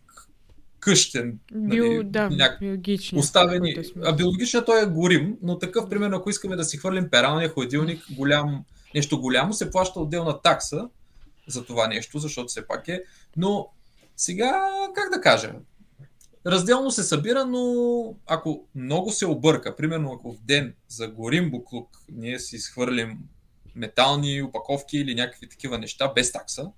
къщен. 0.82 1.38
Био, 1.52 1.92
нали, 1.92 2.04
да, 2.04 2.30
няк... 2.30 2.60
биологичен. 2.60 3.18
Оставени. 3.18 3.76
А 4.04 4.12
биологичният 4.12 4.66
той 4.66 4.82
е 4.82 4.86
горим, 4.86 5.36
но 5.42 5.58
такъв, 5.58 5.88
примерно, 5.88 6.16
ако 6.16 6.30
искаме 6.30 6.56
да 6.56 6.64
си 6.64 6.76
хвърлим 6.76 7.10
пералния 7.10 7.48
ходилник, 7.48 8.04
голям, 8.10 8.64
нещо 8.94 9.20
голямо, 9.20 9.52
се 9.52 9.70
плаща 9.70 10.00
отделна 10.00 10.40
такса 10.40 10.88
за 11.48 11.64
това 11.64 11.88
нещо, 11.88 12.18
защото 12.18 12.48
все 12.48 12.66
пак 12.66 12.88
е. 12.88 13.02
Но 13.36 13.68
сега, 14.16 14.68
как 14.94 15.10
да 15.10 15.20
кажа, 15.20 15.52
разделно 16.46 16.90
се 16.90 17.02
събира, 17.02 17.46
но 17.46 18.14
ако 18.26 18.66
много 18.74 19.10
се 19.10 19.26
обърка, 19.26 19.76
примерно 19.76 20.12
ако 20.12 20.32
в 20.32 20.42
ден 20.42 20.74
за 20.88 21.08
горим 21.08 21.50
буклук 21.50 21.88
ние 22.12 22.38
си 22.38 22.56
изхвърлим 22.56 23.18
метални 23.74 24.42
опаковки 24.42 24.98
или 24.98 25.14
някакви 25.14 25.48
такива 25.48 25.78
неща 25.78 26.12
без 26.14 26.32
такса, 26.32 26.70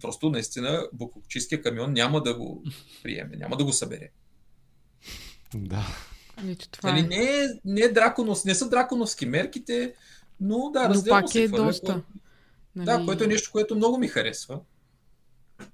Просто 0.00 0.30
наистина 0.30 0.88
буклукчийския 0.92 1.62
камион 1.62 1.92
няма 1.92 2.22
да 2.22 2.34
го 2.34 2.64
приеме, 3.02 3.36
няма 3.36 3.56
да 3.56 3.64
го 3.64 3.72
събере. 3.72 4.10
Да. 5.54 5.86
Ето 6.48 6.68
това 6.68 6.92
нали, 6.92 7.00
е. 7.00 7.08
не, 7.08 7.16
е, 7.16 7.48
не, 7.64 7.80
е 7.80 7.92
драконов, 7.92 8.44
не 8.44 8.54
са 8.54 8.68
драконовски 8.68 9.26
мерките, 9.26 9.94
но 10.40 10.70
да, 10.70 10.88
но 10.88 11.04
пак 11.08 11.34
е 11.34 11.48
хвърля, 11.48 11.64
доста. 11.64 11.92
Което, 11.92 12.06
нали... 12.76 12.86
Да, 12.86 13.04
което 13.04 13.24
е 13.24 13.26
нещо, 13.26 13.52
което 13.52 13.76
много 13.76 13.98
ми 13.98 14.08
харесва. 14.08 14.60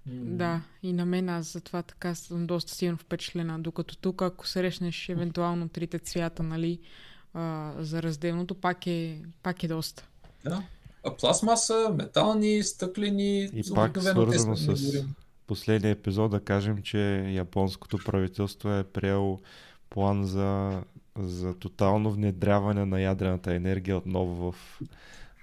Да, 0.06 0.62
и 0.82 0.92
на 0.92 1.06
мен 1.06 1.28
аз 1.28 1.52
затова 1.52 1.82
така 1.82 2.14
съм 2.14 2.46
доста 2.46 2.72
силно 2.72 2.98
впечатлена. 2.98 3.58
Докато 3.58 3.96
тук, 3.96 4.22
ако 4.22 4.46
срещнеш 4.46 5.08
евентуално 5.08 5.68
трите 5.68 5.98
цвята, 5.98 6.42
нали, 6.42 6.80
а, 7.34 7.72
за 7.78 8.02
разделното, 8.02 8.54
пак 8.54 8.86
е, 8.86 9.22
пак 9.42 9.62
е 9.62 9.68
доста. 9.68 10.08
Да 10.44 10.62
пластмаса, 11.14 11.94
метални, 11.98 12.62
стъклени. 12.62 13.48
И 13.54 13.62
пак 13.74 13.98
свързано 14.02 14.56
с 14.56 15.04
последния 15.46 15.90
епизод 15.90 16.30
да 16.30 16.40
кажем, 16.40 16.82
че 16.82 16.98
японското 17.28 17.98
правителство 18.04 18.70
е 18.70 18.84
приел 18.84 19.38
план 19.90 20.24
за, 20.24 20.80
за 21.18 21.54
тотално 21.54 22.10
внедряване 22.10 22.84
на 22.84 23.00
ядрената 23.00 23.54
енергия 23.54 23.96
отново 23.96 24.52
в 24.52 24.80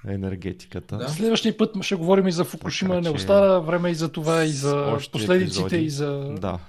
енергетиката. 0.07 0.97
Да. 0.97 1.09
Следващия 1.09 1.57
път 1.57 1.83
ще 1.83 1.95
говорим 1.95 2.27
и 2.27 2.31
за 2.31 2.43
Фукушима. 2.43 2.95
Така, 2.95 3.09
не 3.09 3.09
остана 3.09 3.61
време 3.61 3.89
и 3.89 3.95
за 3.95 4.09
това, 4.09 4.43
и 4.43 4.49
за 4.49 4.97
последиците, 5.11 5.61
епизоди. 5.61 5.85
и 5.85 5.89
за... 5.89 6.35
Да. 6.39 6.59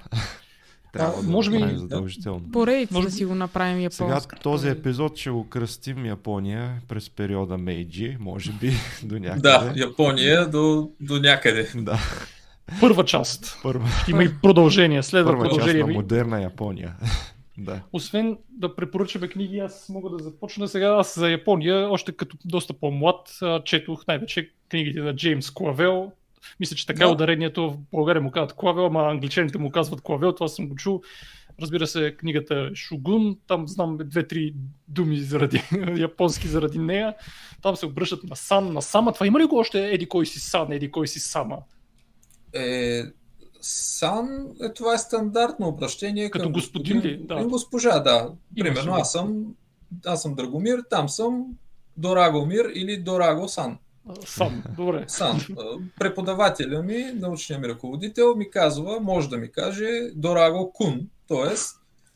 Трябва 0.94 1.18
а, 1.18 1.22
да 1.22 1.30
може 1.30 1.50
би 1.50 1.58
задължително. 1.76 2.42
Поредица 2.52 2.94
може... 2.94 3.06
да 3.06 3.12
си 3.12 3.24
го 3.24 3.34
направим 3.34 3.80
японска. 3.80 4.20
Сега 4.20 4.36
този 4.42 4.68
епизод 4.68 5.16
ще 5.16 5.30
го 5.30 5.48
кръстим 5.48 6.06
Япония 6.06 6.72
през 6.88 7.10
периода 7.10 7.58
Мейджи, 7.58 8.16
може 8.20 8.52
би 8.52 8.72
до 9.02 9.18
някъде. 9.18 9.40
Да, 9.40 9.72
Япония 9.76 10.50
до, 10.50 10.90
до 11.00 11.20
някъде. 11.20 11.68
Да. 11.74 11.98
Първа 12.80 13.04
част. 13.04 13.58
Първа. 13.62 13.88
Има 14.08 14.24
и 14.24 14.30
продължение. 14.42 15.02
Следва 15.02 15.30
Първа 15.30 15.42
продължение. 15.42 15.82
Част 15.82 15.88
на 15.88 15.94
модерна 15.94 16.42
Япония. 16.42 16.94
да. 17.58 17.80
Освен 17.92 18.38
да 18.58 18.76
препоръчаме 18.76 19.28
книги, 19.28 19.58
аз 19.58 19.88
мога 19.88 20.10
да 20.10 20.24
започна 20.24 20.68
сега. 20.68 20.86
Аз 20.88 21.18
за 21.18 21.30
Япония, 21.30 21.90
още 21.90 22.12
като 22.12 22.36
доста 22.44 22.72
по-млад, 22.72 23.38
четох 23.64 24.06
най-вече 24.06 24.50
книгите 24.70 25.00
на 25.00 25.16
Джеймс 25.16 25.50
Клавел, 25.50 26.12
мисля, 26.60 26.76
че 26.76 26.86
така 26.86 27.06
да. 27.06 27.12
ударението 27.12 27.70
в 27.70 27.78
България 27.92 28.22
му 28.22 28.30
казват 28.30 28.52
Клавел, 28.52 28.86
ама 28.86 29.00
англичаните 29.00 29.58
му 29.58 29.70
казват 29.70 30.00
Клавел, 30.00 30.32
това 30.32 30.48
съм 30.48 30.68
го 30.68 30.74
чул. 30.74 31.02
Разбира 31.60 31.86
се, 31.86 32.16
книгата 32.16 32.70
Шугун, 32.74 33.36
там 33.46 33.68
знам 33.68 33.98
две-три 34.04 34.54
думи 34.88 35.20
заради 35.20 35.62
японски 35.96 36.48
заради 36.48 36.78
нея. 36.78 37.14
Там 37.62 37.76
се 37.76 37.86
обръщат 37.86 38.24
на 38.24 38.36
Сан, 38.36 38.72
на 38.72 38.82
Сама. 38.82 39.12
Това 39.12 39.26
има 39.26 39.40
ли 39.40 39.44
го 39.44 39.56
още 39.56 39.88
Еди 39.88 40.06
кой 40.06 40.26
си 40.26 40.40
Сан, 40.40 40.72
Еди 40.72 40.90
кой 40.90 41.08
си 41.08 41.20
Сама? 41.20 41.58
Е, 42.54 43.02
сан, 43.60 44.46
е, 44.62 44.72
това 44.72 44.94
е 44.94 44.98
стандартно 44.98 45.68
обращение 45.68 46.30
Като 46.30 46.42
към 46.42 46.52
господин 46.52 47.00
ли? 47.00 47.16
Да. 47.16 47.36
Към 47.36 47.48
госпожа, 47.48 48.00
да. 48.00 48.30
Примерно 48.60 48.94
аз 48.94 49.12
съм, 49.12 49.54
аз 50.06 50.22
съм 50.22 50.34
Драгомир, 50.34 50.78
там 50.90 51.08
съм 51.08 51.44
Дорагомир 51.96 52.64
или 52.74 52.96
Дораго 52.96 53.48
Сан. 53.48 53.78
Сам, 54.26 54.62
добре. 54.76 55.04
Сан. 55.08 55.40
А, 55.58 55.62
Преподавателя 55.98 56.82
ми, 56.82 57.04
научният 57.14 57.62
ми 57.62 57.68
ръководител, 57.68 58.36
ми 58.36 58.50
казва, 58.50 59.00
може 59.00 59.28
да 59.28 59.36
ми 59.36 59.52
каже 59.52 59.90
Дораго 60.14 60.72
Кун, 60.72 61.00
т.е. 61.28 61.54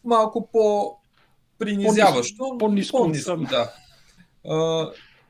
малко 0.05 0.49
по-принизяващо. 0.53 2.57
По-ниско 2.59 2.97
от 2.97 3.03
по-ниско, 3.03 3.31
Сан. 3.31 3.47
да. 3.51 3.73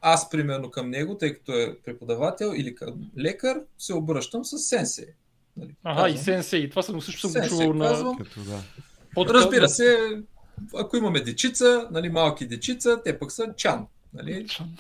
Аз, 0.00 0.30
примерно, 0.30 0.70
към 0.70 0.90
него, 0.90 1.18
тъй 1.18 1.34
като 1.34 1.52
е 1.52 1.76
преподавател 1.84 2.52
или 2.56 2.74
към 2.74 3.10
лекар, 3.18 3.60
се 3.78 3.94
обръщам 3.94 4.44
с 4.44 4.58
сенсей. 4.58 5.06
Нали, 5.56 5.74
Ага, 5.84 6.08
и 6.08 6.18
сенсей. 6.18 6.70
Това 6.70 6.82
съм 6.82 7.02
също 7.02 7.28
съм 7.28 7.48
чувал 7.48 7.74
на... 7.74 8.16
Като 8.18 8.40
да. 8.40 8.60
Под... 9.14 9.30
Разбира 9.30 9.68
се, 9.68 9.98
ако 10.76 10.96
имаме 10.96 11.20
дечица, 11.20 11.88
нали, 11.90 12.08
малки 12.08 12.46
дечица, 12.46 13.00
те 13.04 13.18
пък 13.18 13.32
са 13.32 13.54
чан. 13.56 13.86
Нали, 14.14 14.46
чан. 14.46 14.76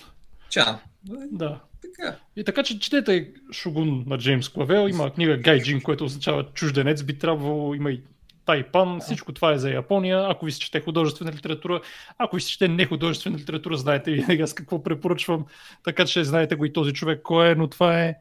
Нали, 1.08 1.28
Да. 1.32 1.60
така. 1.82 2.16
И 2.36 2.44
така, 2.44 2.62
че 2.62 2.78
четете 2.78 3.32
Шогун 3.52 4.04
на 4.06 4.18
Джеймс 4.18 4.48
Клавел, 4.48 4.88
има 4.88 5.10
книга 5.10 5.36
Гайджин, 5.36 5.80
което 5.80 6.04
означава 6.04 6.44
чужденец, 6.54 7.02
би 7.02 7.18
трябвало, 7.18 7.74
има 7.74 7.90
и 7.90 8.02
Тайпан, 8.46 9.00
всичко 9.00 9.32
това 9.32 9.52
е 9.52 9.58
за 9.58 9.70
Япония. 9.70 10.26
Ако 10.28 10.44
ви 10.44 10.52
се 10.52 10.60
чете 10.60 10.80
художествена 10.80 11.32
литература, 11.32 11.80
ако 12.18 12.36
ви 12.36 12.42
се 12.42 12.50
чете 12.50 12.68
нехудожествена 12.68 13.38
литература, 13.38 13.76
знаете 13.76 14.10
винаги 14.10 14.42
аз 14.42 14.54
какво 14.54 14.82
препоръчвам, 14.82 15.46
така 15.84 16.04
че 16.04 16.24
знаете 16.24 16.54
го 16.54 16.64
и 16.64 16.72
този 16.72 16.92
човек 16.92 17.20
кой 17.22 17.50
е, 17.50 17.54
но 17.54 17.68
това 17.68 18.00
е 18.02 18.14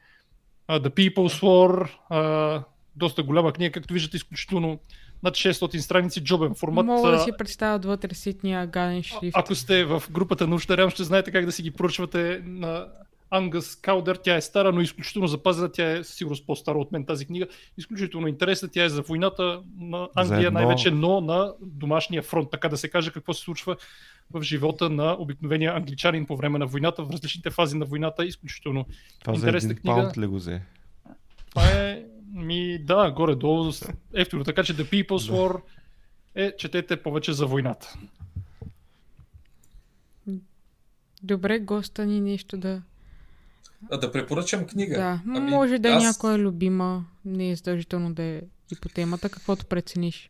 The 0.70 0.90
People's 0.90 1.42
War, 1.42 1.90
uh, 2.12 2.64
доста 2.96 3.24
голяма 3.24 3.54
книга, 3.54 3.72
както 3.72 3.94
виждате, 3.94 4.18
изключително 4.18 4.80
над 5.24 5.34
600 5.34 5.78
страници, 5.78 6.24
джобен 6.24 6.54
формат. 6.54 6.86
Мога 6.86 7.10
да 7.10 7.16
а, 7.16 7.20
си 7.20 7.32
представя 7.38 7.76
отвътре 7.76 8.14
ситния 8.14 8.68
гаден 8.68 9.04
шрифт. 9.04 9.38
ако 9.38 9.56
сте 9.56 9.86
в 9.86 10.04
групата 10.12 10.48
научна 10.48 10.78
реалност, 10.78 10.96
ще 10.96 11.04
знаете 11.04 11.32
как 11.32 11.46
да 11.46 11.52
си 11.52 11.64
ги 11.64 11.72
поръчвате 11.72 12.42
на 12.46 12.88
Ангас 13.30 13.76
Каудер. 13.76 14.16
Тя 14.16 14.36
е 14.36 14.42
стара, 14.42 14.72
но 14.72 14.82
изключително 14.82 15.28
запазена. 15.28 15.72
Тя 15.72 15.92
е 15.92 16.04
със 16.04 16.16
сигурност 16.16 16.46
по-стара 16.46 16.78
от 16.78 16.92
мен 16.92 17.06
тази 17.06 17.26
книга. 17.26 17.48
Изключително 17.78 18.28
интересна. 18.28 18.68
Тя 18.68 18.84
е 18.84 18.90
за 18.90 19.02
войната 19.02 19.44
на 19.80 20.10
Англия 20.16 20.48
едно- 20.48 20.60
най-вече, 20.60 20.92
но 20.92 21.22
на 21.22 21.54
домашния 21.62 22.22
фронт. 22.22 22.52
Така 22.52 22.70
да 22.70 22.78
се 22.78 22.90
каже 22.90 23.12
какво 23.12 23.34
се 23.34 23.42
случва 23.42 23.76
в 24.32 24.42
живота 24.42 24.90
на 24.90 25.12
обикновения 25.14 25.74
англичанин 25.74 26.26
по 26.26 26.38
време 26.38 26.60
на 26.60 26.66
войната, 26.66 27.04
в 27.04 27.12
различните 27.12 27.50
фази 27.50 27.78
на 27.78 27.86
войната. 27.86 28.26
Изключително 28.26 28.86
Това 29.20 29.34
за 29.34 29.40
Интересна 29.40 29.68
един 29.68 29.82
книга. 29.82 29.96
паунд 29.96 30.18
ли 30.18 30.28
го 30.28 30.36
взе? 30.36 30.62
това 31.50 31.64
е, 31.64 32.04
ми, 32.38 32.80
да, 32.80 33.12
горе-долу 33.12 33.72
ефтино. 34.14 34.44
Така 34.44 34.64
че 34.64 34.76
The 34.76 34.84
People's 34.84 35.28
Да. 35.28 35.34
War 35.34 35.62
е, 36.36 36.56
четете 36.58 37.04
повече 37.04 37.34
за 37.34 37.46
войната. 37.46 37.94
Добре, 41.24 41.60
госта 41.60 42.06
ни 42.06 42.22
нещо 42.22 42.58
да... 42.58 42.82
А, 43.92 43.98
да 43.98 44.12
препоръчам 44.12 44.68
книга. 44.68 44.96
Да, 44.96 45.22
Ами, 45.28 45.52
може 45.52 45.80
да 45.80 45.90
е 45.90 45.92
аз- 45.92 46.04
някоя 46.04 46.38
любима, 46.38 47.06
не 47.26 47.50
е 47.50 47.56
задължително 47.56 48.14
да 48.14 48.24
е 48.24 48.42
и 48.72 48.76
по 48.82 48.90
темата, 48.90 49.30
каквото 49.30 49.66
прецениш. 49.66 50.30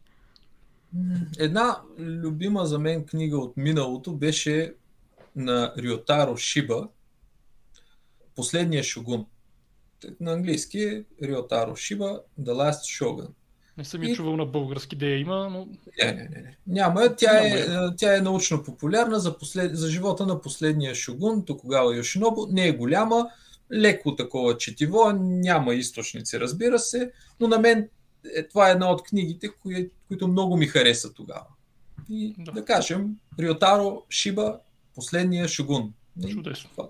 Една 1.39 1.77
любима 1.99 2.65
за 2.65 2.79
мен 2.79 3.05
книга 3.05 3.37
от 3.37 3.57
миналото 3.57 4.13
беше 4.13 4.73
на 5.35 5.73
Риотаро 5.77 6.37
Шиба 6.37 6.87
Последния 8.35 8.83
шогун. 8.83 9.25
На 10.19 10.33
английски 10.33 10.79
е 10.79 11.03
Риотаро 11.23 11.75
Шиба 11.75 12.21
The 12.41 12.51
Last 12.51 13.03
Shogun. 13.03 13.27
Не 13.77 13.85
съм 13.85 14.03
я 14.03 14.11
И- 14.11 14.15
чувал 14.15 14.37
на 14.37 14.45
български 14.45 14.95
да 14.95 15.05
я 15.05 15.19
има, 15.19 15.49
но 15.49 15.67
Не, 16.03 16.05
не, 16.05 16.13
не. 16.13 16.29
не. 16.29 16.57
Няма. 16.67 17.15
Тя 17.15 17.45
е, 17.47 17.65
Няма 17.67 17.87
е, 17.87 17.95
тя 17.97 18.17
е 18.17 18.21
научно 18.21 18.63
популярна 18.63 19.19
за, 19.19 19.37
послед... 19.37 19.77
за 19.77 19.89
живота 19.89 20.25
на 20.25 20.41
последния 20.41 20.95
шогун, 20.95 21.45
Токугава 21.45 21.95
Йошинобу. 21.95 22.47
Не 22.49 22.67
е 22.67 22.71
голяма, 22.71 23.29
леко 23.73 24.15
такова 24.15 24.57
четиво, 24.57 25.11
няма 25.15 25.75
източници, 25.75 26.39
разбира 26.39 26.79
се, 26.79 27.11
но 27.39 27.47
на 27.47 27.59
мен 27.59 27.89
е, 28.35 28.47
това 28.47 28.69
е 28.69 28.71
една 28.71 28.91
от 28.91 29.03
книгите, 29.03 29.49
кои, 29.51 29.89
които 30.07 30.27
много 30.27 30.57
ми 30.57 30.67
хареса 30.67 31.13
тогава. 31.13 31.45
И 32.09 32.35
Да. 32.37 32.51
да, 32.51 32.65
кажем, 32.65 33.15
Риотаро 33.39 34.03
Шиба, 34.09 34.59
последния 34.95 35.47
шогун. 35.47 35.93
Чудесно. 36.29 36.69
това. 36.69 36.89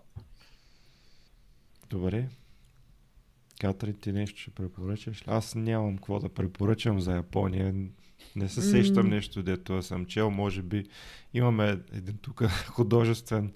Добре. 1.89 2.27
Катри, 3.59 3.93
ти 3.93 4.11
нещо 4.11 4.39
ще 4.39 4.51
препоръчаш? 4.51 5.21
ли? 5.21 5.25
Аз 5.27 5.55
нямам 5.55 5.97
какво 5.97 6.19
да 6.19 6.29
препоръчам 6.29 7.01
за 7.01 7.15
Япония. 7.15 7.73
Не 8.35 8.49
се 8.49 8.61
сещам 8.61 9.05
М. 9.05 9.15
нещо, 9.15 9.43
дето 9.43 9.81
съм 9.81 10.05
чел. 10.05 10.31
Може 10.31 10.61
би 10.61 10.85
имаме 11.33 11.79
един 11.93 12.17
тук 12.21 12.43
художествен 12.67 13.53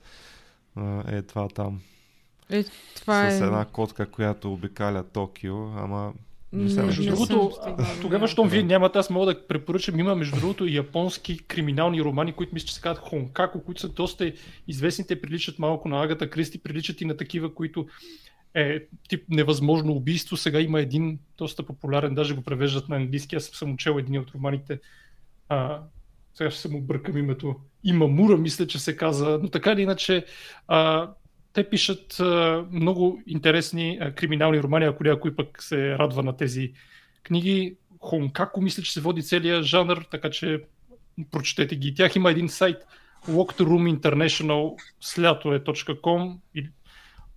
е 1.07 1.21
това 1.21 1.47
там. 1.47 1.81
Е, 2.49 2.63
това 2.95 3.31
с 3.31 3.41
е... 3.41 3.43
една 3.43 3.65
котка, 3.65 4.05
която 4.05 4.53
обикаля 4.53 5.03
Токио, 5.03 5.55
ама 5.55 6.13
не 6.53 6.83
Между 6.83 7.03
другото, 7.05 7.51
тогава, 8.01 8.27
щом 8.27 8.49
вие 8.49 8.61
Да. 8.61 8.67
нямате, 8.67 8.99
аз 8.99 9.09
мога 9.09 9.25
да 9.25 9.47
препоръчам. 9.47 9.99
Има, 9.99 10.15
между 10.15 10.39
другото, 10.39 10.65
и 10.65 10.75
японски 10.75 11.39
криминални 11.39 12.01
романи, 12.01 12.33
които 12.33 12.53
мисля, 12.53 12.67
че 12.67 12.75
се 12.75 12.81
казват 12.81 13.07
Хонкако, 13.07 13.63
които 13.63 13.81
са 13.81 13.89
доста 13.89 14.33
известни. 14.67 15.07
Те 15.07 15.21
приличат 15.21 15.59
малко 15.59 15.89
на 15.89 16.03
Агата 16.03 16.29
Кристи, 16.29 16.57
приличат 16.57 17.01
и 17.01 17.05
на 17.05 17.17
такива, 17.17 17.53
които 17.53 17.87
е 18.53 18.79
тип 19.09 19.23
невъзможно 19.29 19.93
убийство. 19.93 20.37
Сега 20.37 20.59
има 20.59 20.79
един 20.79 21.19
доста 21.37 21.63
популярен, 21.63 22.15
даже 22.15 22.35
го 22.35 22.41
превеждат 22.41 22.89
на 22.89 22.95
английски. 22.95 23.35
Аз 23.35 23.43
съм 23.43 23.73
учел 23.73 23.95
един 23.99 24.19
от 24.19 24.31
романите. 24.31 24.79
А, 25.49 25.81
сега 26.33 26.51
ще 26.51 26.61
се 26.61 26.69
му 26.69 26.81
бъркам 26.81 27.17
името. 27.17 27.55
Имамура, 27.83 28.37
мисля, 28.37 28.67
че 28.67 28.79
се 28.79 28.97
каза. 28.97 29.39
Но 29.41 29.49
така 29.49 29.71
или 29.71 29.81
иначе, 29.81 30.25
а, 30.67 31.09
те 31.53 31.69
пишат 31.69 32.19
а, 32.19 32.65
много 32.71 33.21
интересни 33.27 33.97
а, 34.01 34.11
криминални 34.11 34.63
романи, 34.63 34.85
ако 34.85 35.03
някой 35.03 35.35
пък 35.35 35.63
се 35.63 35.97
радва 35.97 36.23
на 36.23 36.37
тези 36.37 36.73
книги. 37.23 37.75
Хонкако 37.99 38.61
мисля, 38.61 38.83
че 38.83 38.93
се 38.93 39.01
води 39.01 39.23
целият 39.23 39.63
жанр, 39.63 40.05
така 40.11 40.29
че 40.29 40.63
прочетете 41.31 41.75
ги. 41.75 41.93
Тях 41.93 42.15
има 42.15 42.31
един 42.31 42.49
сайт 42.49 42.77
Locked 43.27 43.61
Room 43.61 43.99
International 43.99 44.75
слято.com 45.01 46.37
или 46.55 46.69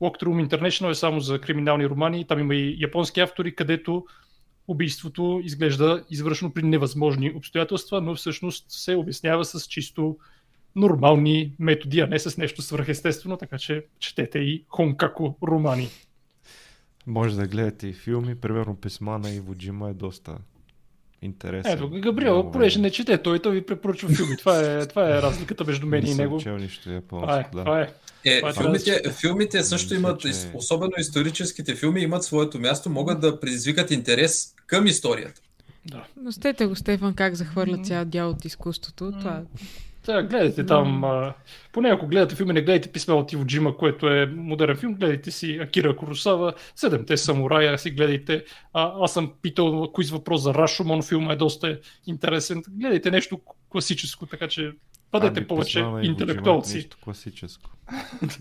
Room 0.01 0.49
International 0.49 0.91
е 0.91 0.95
само 0.95 1.21
за 1.21 1.41
криминални 1.41 1.87
романи. 1.89 2.27
Там 2.27 2.41
има 2.41 2.55
и 2.55 2.77
японски 2.81 3.21
автори, 3.21 3.55
където 3.55 4.05
убийството 4.69 5.41
изглежда 5.45 6.05
извършено 6.11 6.53
при 6.53 6.63
невъзможни 6.63 7.33
обстоятелства, 7.35 8.01
но 8.01 8.15
всъщност 8.15 8.65
се 8.69 8.95
обяснява 8.95 9.45
с 9.45 9.67
чисто 9.67 10.17
нормални 10.77 11.53
методи, 11.59 12.01
а 12.01 12.07
не 12.07 12.19
с 12.19 12.39
нещо 12.39 12.63
свръхестествено, 12.63 13.37
така 13.37 13.59
че 13.59 13.85
четете 13.99 14.39
и 14.39 14.65
Хонкако 14.69 15.39
романи. 15.43 15.89
Може 17.07 17.37
да 17.37 17.47
гледате 17.47 17.89
и 17.89 17.93
филми. 17.93 18.35
Примерно 18.35 18.77
писма 18.77 19.19
на 19.19 19.31
Иво 19.31 19.55
Джима 19.55 19.91
е 19.91 19.95
доста 19.95 20.39
интересен. 21.23 21.73
Ето, 21.73 21.91
Габриел, 21.91 22.33
Много 22.35 22.53
понеже 22.53 22.79
е. 22.79 22.83
не 22.83 22.91
чете, 22.91 23.19
той, 23.23 23.39
той 23.39 23.53
ви 23.53 23.67
препоръчва 23.67 24.09
филми. 24.09 24.37
Това 24.37 24.61
е, 24.61 24.87
това 24.87 25.09
е 25.19 25.23
разликата 25.23 25.65
между 25.65 25.87
мен 25.87 26.03
Не 26.05 26.11
и 26.11 26.13
съм 26.13 26.25
него. 26.25 26.41
чел 26.41 26.57
нищо 26.57 26.91
японско, 26.91 27.27
Това 27.27 27.41
е, 27.41 27.43
да. 27.53 27.65
това 27.65 27.81
е. 27.81 27.89
Е, 28.25 28.39
Това 28.39 28.51
е 28.51 28.53
филмите, 28.53 29.03
филмите 29.21 29.63
също 29.63 29.95
имат, 29.95 30.21
че- 30.21 30.33
особено 30.55 30.93
историческите 30.99 31.75
филми, 31.75 32.01
имат 32.01 32.25
своето 32.25 32.59
място, 32.59 32.91
могат 32.91 33.21
да 33.21 33.41
предизвикат 33.41 33.91
интерес 33.91 34.55
към 34.67 34.87
историята. 34.87 35.41
Да. 35.87 36.05
Но 36.17 36.33
стете 36.33 36.67
го, 36.67 36.77
Стефан, 36.77 37.15
как 37.15 37.35
захвърля 37.35 37.77
М. 37.77 37.85
цял 37.85 38.05
дял 38.05 38.31
от 38.31 38.45
изкуството. 38.45 39.13
Това... 39.21 39.43
Сега 40.05 40.23
гледайте 40.23 40.67
там, 40.67 41.05
а, 41.05 41.35
поне 41.73 41.89
ако 41.89 42.07
гледате 42.07 42.35
филми, 42.35 42.53
не 42.53 42.63
гледайте 42.63 42.93
писма 42.93 43.15
от 43.15 43.33
Иво 43.33 43.45
Джима, 43.47 43.77
което 43.77 44.09
е 44.09 44.27
модерен 44.27 44.77
филм, 44.77 44.95
гледайте 44.95 45.31
си 45.31 45.59
Акира 45.63 45.97
Куросава, 45.97 46.53
Седемте 46.77 47.17
самурая, 47.17 47.79
си 47.79 47.91
гледайте. 47.91 48.45
А, 48.73 48.93
аз 49.01 49.13
съм 49.13 49.33
питал 49.43 49.91
кои 49.93 50.05
въпрос 50.05 50.43
за 50.43 50.55
Рашомон, 50.55 51.03
филма 51.03 51.33
е 51.33 51.37
доста 51.37 51.81
интересен. 52.07 52.63
Гледайте 52.71 53.11
нещо 53.11 53.41
класическо, 53.69 54.27
така 54.27 54.49
че 54.49 54.73
бъдете 55.15 55.41
Ами, 55.41 55.47
повече 55.47 55.81
е 55.81 55.85
интелектуалци. 56.03 56.75
Нещо 56.75 56.97
класическо. 57.01 57.71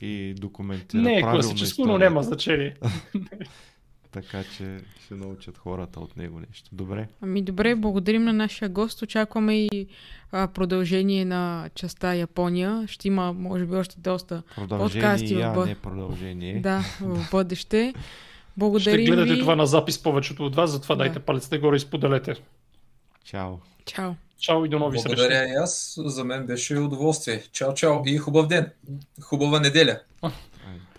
И 0.01 0.33
документира 0.33 1.01
Не 1.01 1.13
е 1.13 1.21
класическо, 1.21 1.81
но 1.81 1.85
история. 1.87 2.09
няма 2.09 2.23
значение. 2.23 2.75
Така 4.11 4.43
че 4.47 4.77
ще 5.05 5.15
научат 5.15 5.57
хората 5.57 5.99
от 5.99 6.17
него 6.17 6.39
нещо. 6.41 6.69
Добре. 6.71 7.07
Ами 7.21 7.41
добре, 7.41 7.75
благодарим 7.75 8.23
на 8.23 8.33
нашия 8.33 8.69
гост. 8.69 9.01
Очакваме 9.01 9.55
и 9.55 9.87
а, 10.31 10.47
продължение 10.47 11.25
на 11.25 11.69
частта 11.75 12.13
Япония. 12.13 12.83
Ще 12.87 13.07
има, 13.07 13.33
може 13.33 13.65
би, 13.65 13.75
още 13.75 13.95
доста 13.99 14.43
Продължение 14.55 15.01
Подкасти 15.01 15.35
в 15.35 15.39
я, 15.39 15.51
бъ- 15.51 15.65
не 15.65 15.75
продължение. 15.75 16.59
да, 16.61 16.79
в 17.01 17.27
бъдеще. 17.31 17.89
Ще 17.89 18.03
Благодарим 18.57 19.05
гледате 19.05 19.33
ви. 19.33 19.39
това 19.39 19.55
на 19.55 19.65
запис 19.65 20.03
повечето 20.03 20.45
от 20.45 20.55
вас, 20.55 20.71
затова 20.71 20.95
Да. 20.95 20.99
дайте 20.99 21.19
палец 21.19 21.51
нагоре 21.51 21.75
и 21.75 21.79
споделете. 21.79 22.33
Чао. 23.23 23.53
Чао. 23.85 24.11
Чао 24.39 24.65
и 24.65 24.69
до 24.69 24.79
нови 24.79 24.99
срещи. 24.99 25.15
Благодаря 25.15 25.47
и 25.47 25.51
аз. 25.51 25.93
За 25.97 26.23
мен 26.23 26.45
беше 26.45 26.77
удоволствие. 26.77 27.43
Чао, 27.51 27.73
чао 27.73 28.01
и 28.05 28.17
хубав 28.17 28.47
ден. 28.47 28.71
Хубава 29.21 29.59
неделя. 29.59 29.99